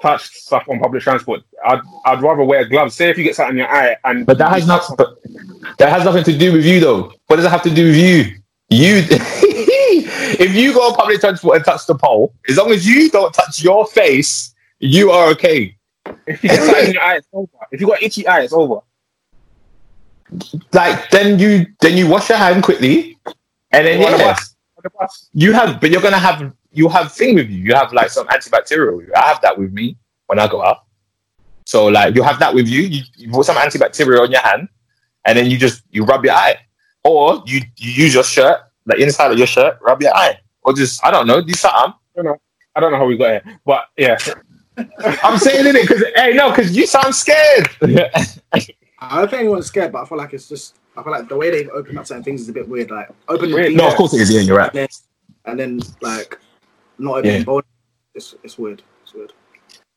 touch 0.00 0.28
stuff 0.28 0.64
on 0.68 0.78
public 0.78 1.02
transport. 1.02 1.42
I'd 1.64 1.80
I'd 2.04 2.22
rather 2.22 2.44
wear 2.44 2.64
gloves. 2.64 2.94
Say 2.94 3.10
if 3.10 3.18
you 3.18 3.24
get 3.24 3.34
something 3.34 3.56
in 3.56 3.58
your 3.58 3.68
eye 3.68 3.96
and 4.04 4.24
But 4.26 4.38
that 4.38 4.52
has 4.52 4.66
not. 4.66 4.82
But 4.96 5.18
that 5.78 5.88
has 5.90 6.04
nothing 6.04 6.24
to 6.24 6.36
do 6.36 6.52
with 6.52 6.64
you, 6.64 6.80
though. 6.80 7.12
What 7.26 7.36
does 7.36 7.44
it 7.44 7.50
have 7.50 7.62
to 7.62 7.74
do 7.74 7.86
with 7.88 7.96
you? 7.96 8.36
You, 8.70 9.02
if 9.10 10.54
you 10.54 10.74
go 10.74 10.88
on 10.88 10.94
public 10.94 11.20
transport 11.20 11.56
and 11.56 11.64
touch 11.64 11.86
the 11.86 11.94
pole, 11.94 12.34
as 12.48 12.58
long 12.58 12.70
as 12.70 12.86
you 12.86 13.10
don't 13.10 13.32
touch 13.32 13.62
your 13.62 13.86
face, 13.86 14.54
you 14.78 15.10
are 15.10 15.28
okay. 15.30 15.74
if 16.26 16.44
you 16.44 16.50
get 16.50 16.62
something 16.62 16.86
in 16.86 16.92
your 16.92 17.02
eye, 17.02 17.16
it's 17.16 17.28
over. 17.32 17.48
If 17.72 17.80
you 17.80 17.86
got 17.86 18.02
itchy 18.02 18.26
eye, 18.26 18.42
it's 18.42 18.52
over. 18.52 18.80
Like 20.72 21.10
then 21.10 21.38
you 21.38 21.66
then 21.80 21.96
you 21.96 22.08
wash 22.08 22.28
your 22.28 22.38
hand 22.38 22.62
quickly, 22.62 23.18
and 23.70 23.86
then 23.86 24.02
On 24.04 24.12
the 24.12 24.18
yeah, 24.18 24.34
bus. 24.34 24.56
On 24.84 25.08
you 25.32 25.52
have. 25.52 25.80
But 25.80 25.90
you're 25.90 26.02
gonna 26.02 26.18
have 26.18 26.52
you 26.70 26.88
have 26.88 27.12
thing 27.12 27.34
with 27.34 27.48
you. 27.48 27.58
You 27.58 27.74
have 27.74 27.92
like 27.92 28.10
some 28.10 28.26
antibacterial. 28.28 29.08
I 29.16 29.28
have 29.28 29.40
that 29.40 29.58
with 29.58 29.72
me 29.72 29.96
when 30.26 30.38
I 30.38 30.46
go 30.46 30.62
out. 30.62 30.84
So 31.64 31.86
like 31.86 32.14
you 32.14 32.22
have 32.22 32.38
that 32.40 32.54
with 32.54 32.68
you. 32.68 32.82
You, 32.82 33.02
you 33.16 33.30
put 33.30 33.46
some 33.46 33.56
antibacterial 33.56 34.20
on 34.20 34.30
your 34.30 34.40
hand, 34.40 34.68
and 35.24 35.38
then 35.38 35.46
you 35.46 35.56
just 35.56 35.82
you 35.90 36.04
rub 36.04 36.24
your 36.24 36.34
eye, 36.34 36.56
or 37.04 37.42
you 37.46 37.62
you 37.76 37.92
use 38.04 38.14
your 38.14 38.24
shirt, 38.24 38.58
like 38.86 38.98
inside 38.98 39.32
of 39.32 39.38
your 39.38 39.46
shirt, 39.46 39.78
rub 39.80 40.00
your 40.02 40.14
eye, 40.14 40.38
or 40.62 40.72
just 40.74 41.04
I 41.04 41.10
don't 41.10 41.26
know, 41.26 41.42
do 41.42 41.54
something. 41.54 41.78
I 41.78 41.92
don't 42.16 42.24
know. 42.26 42.36
I 42.74 42.80
don't 42.80 42.92
know 42.92 42.98
how 42.98 43.06
we 43.06 43.16
got 43.16 43.30
here, 43.30 43.60
but 43.64 43.86
yeah, 43.96 44.18
I'm 45.22 45.38
saying 45.38 45.66
it 45.66 45.72
because 45.80 46.04
hey 46.14 46.34
no, 46.34 46.50
because 46.50 46.76
you 46.76 46.86
sound 46.86 47.14
scared. 47.14 47.68
I 49.00 49.18
don't 49.20 49.30
think 49.30 49.40
anyone's 49.40 49.66
scared, 49.66 49.92
but 49.92 50.02
I 50.02 50.04
feel 50.06 50.18
like 50.18 50.34
it's 50.34 50.48
just 50.48 50.76
I 50.96 51.02
feel 51.02 51.12
like 51.12 51.28
the 51.28 51.36
way 51.36 51.50
they've 51.50 51.68
opened 51.70 51.98
up 51.98 52.06
certain 52.06 52.24
things 52.24 52.40
is 52.42 52.48
a 52.48 52.52
bit 52.52 52.68
weird. 52.68 52.90
Like 52.90 53.08
open 53.28 53.50
the 53.50 53.54
Weird. 53.56 53.74
no, 53.74 53.88
of 53.88 53.94
course 53.94 54.14
it 54.14 54.20
is. 54.20 54.32
Yeah, 54.32 54.40
you're 54.40 54.56
right. 54.58 54.70
and 54.74 54.78
then, 54.78 54.88
and 55.44 55.60
then 55.60 55.80
like 56.00 56.38
not 56.98 57.18
opening 57.18 57.38
Yeah. 57.38 57.44
bowling. 57.44 57.64
It's 58.14 58.34
it's 58.42 58.58
weird. 58.58 58.82
It's 59.04 59.14
weird. 59.14 59.32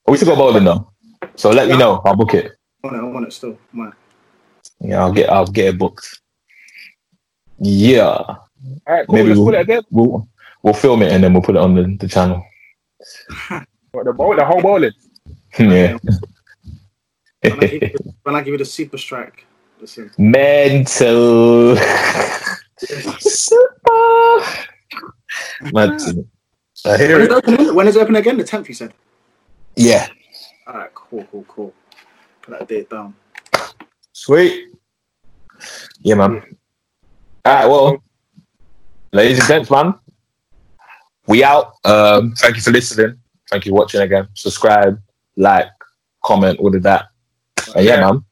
Oh, 0.07 0.11
we 0.11 0.17
still 0.17 0.29
got 0.29 0.37
bowling 0.37 0.63
though, 0.63 0.91
so 1.35 1.49
let 1.49 1.67
me 1.67 1.77
know. 1.77 2.01
I'll 2.05 2.15
book 2.15 2.33
it. 2.35 2.51
I 2.83 2.87
want 2.87 2.95
it. 2.97 2.99
I 2.99 3.03
want 3.03 3.27
it 3.27 3.33
still. 3.33 3.57
I. 3.79 3.91
Yeah, 4.79 5.01
I'll 5.01 5.11
get 5.13 5.29
I'll 5.29 5.47
get 5.47 5.67
it 5.73 5.77
booked. 5.79 6.21
Yeah, 7.59 8.05
all 8.07 8.47
right, 8.87 9.05
cool. 9.07 9.15
Maybe 9.15 9.29
Let's 9.29 9.37
we'll- 9.39 9.47
put 9.47 9.55
it 9.55 9.61
again. 9.61 9.81
we'll 9.91 10.27
we'll 10.63 10.73
film 10.73 11.01
it 11.01 11.11
and 11.11 11.23
then 11.23 11.33
we'll 11.33 11.41
put 11.43 11.55
it 11.55 11.61
on 11.61 11.75
the, 11.75 11.97
the 11.99 12.07
channel. 12.07 12.43
What, 13.93 14.05
the 14.05 14.13
bowl, 14.13 14.33
the 14.37 14.45
whole 14.45 14.61
bowling. 14.61 14.93
yeah. 15.59 15.97
When 17.41 17.53
I, 17.53 17.67
give 17.67 17.81
you, 17.83 18.13
when 18.23 18.35
I 18.35 18.39
give 18.41 18.51
you 18.53 18.57
the 18.57 18.65
super 18.65 18.97
strike, 18.97 19.45
listen. 19.79 20.11
Mental. 20.17 21.75
Super. 23.19 24.43
Mental. 25.73 26.25
I 26.85 26.97
hear 26.97 27.17
When 27.17 27.21
is, 27.21 27.27
it. 27.27 27.31
open, 27.31 27.75
when 27.75 27.87
is 27.87 27.95
it 27.95 28.01
open 28.01 28.15
again? 28.15 28.37
The 28.37 28.43
tenth, 28.43 28.67
you 28.67 28.73
said. 28.75 28.93
Yeah. 29.75 30.07
All 30.67 30.75
right, 30.75 30.93
cool, 30.93 31.25
cool, 31.31 31.45
cool. 31.47 31.73
Put 32.41 32.59
that 32.59 32.67
date 32.67 32.89
down. 32.89 33.13
Sweet. 34.13 34.67
Yeah, 36.01 36.15
man. 36.15 36.43
All 37.45 37.53
right, 37.53 37.65
well, 37.67 38.03
ladies 39.11 39.39
and 39.39 39.47
gents, 39.47 39.69
man, 39.69 39.93
we 41.27 41.43
out. 41.43 41.73
Um, 41.83 42.33
thank 42.37 42.55
you 42.55 42.61
for 42.61 42.71
listening. 42.71 43.17
Thank 43.49 43.65
you 43.65 43.71
for 43.71 43.75
watching 43.79 44.01
again. 44.01 44.27
Subscribe, 44.33 44.99
like, 45.35 45.67
comment, 46.23 46.59
all 46.59 46.75
of 46.75 46.81
that. 46.83 47.10
And 47.69 47.85
yeah, 47.85 47.99
man. 47.99 48.23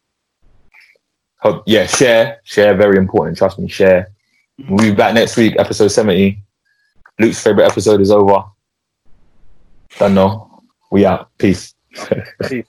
Hope, 1.41 1.57
oh, 1.57 1.63
yeah, 1.65 1.85
share. 1.85 2.41
Share, 2.43 2.75
very 2.75 2.97
important. 2.97 3.37
Trust 3.37 3.59
me, 3.59 3.67
share. 3.67 4.11
Mm. 4.59 4.69
We'll 4.69 4.89
be 4.89 4.95
back 4.95 5.13
next 5.13 5.37
week, 5.37 5.55
episode 5.57 5.87
70. 5.87 6.41
Luke's 7.19 7.41
favorite 7.41 7.65
episode 7.65 8.01
is 8.01 8.11
over. 8.11 8.43
Don't 9.97 10.13
know. 10.13 10.63
We 10.91 11.05
out. 11.05 11.29
Peace. 11.37 11.73
Peace. 12.47 12.65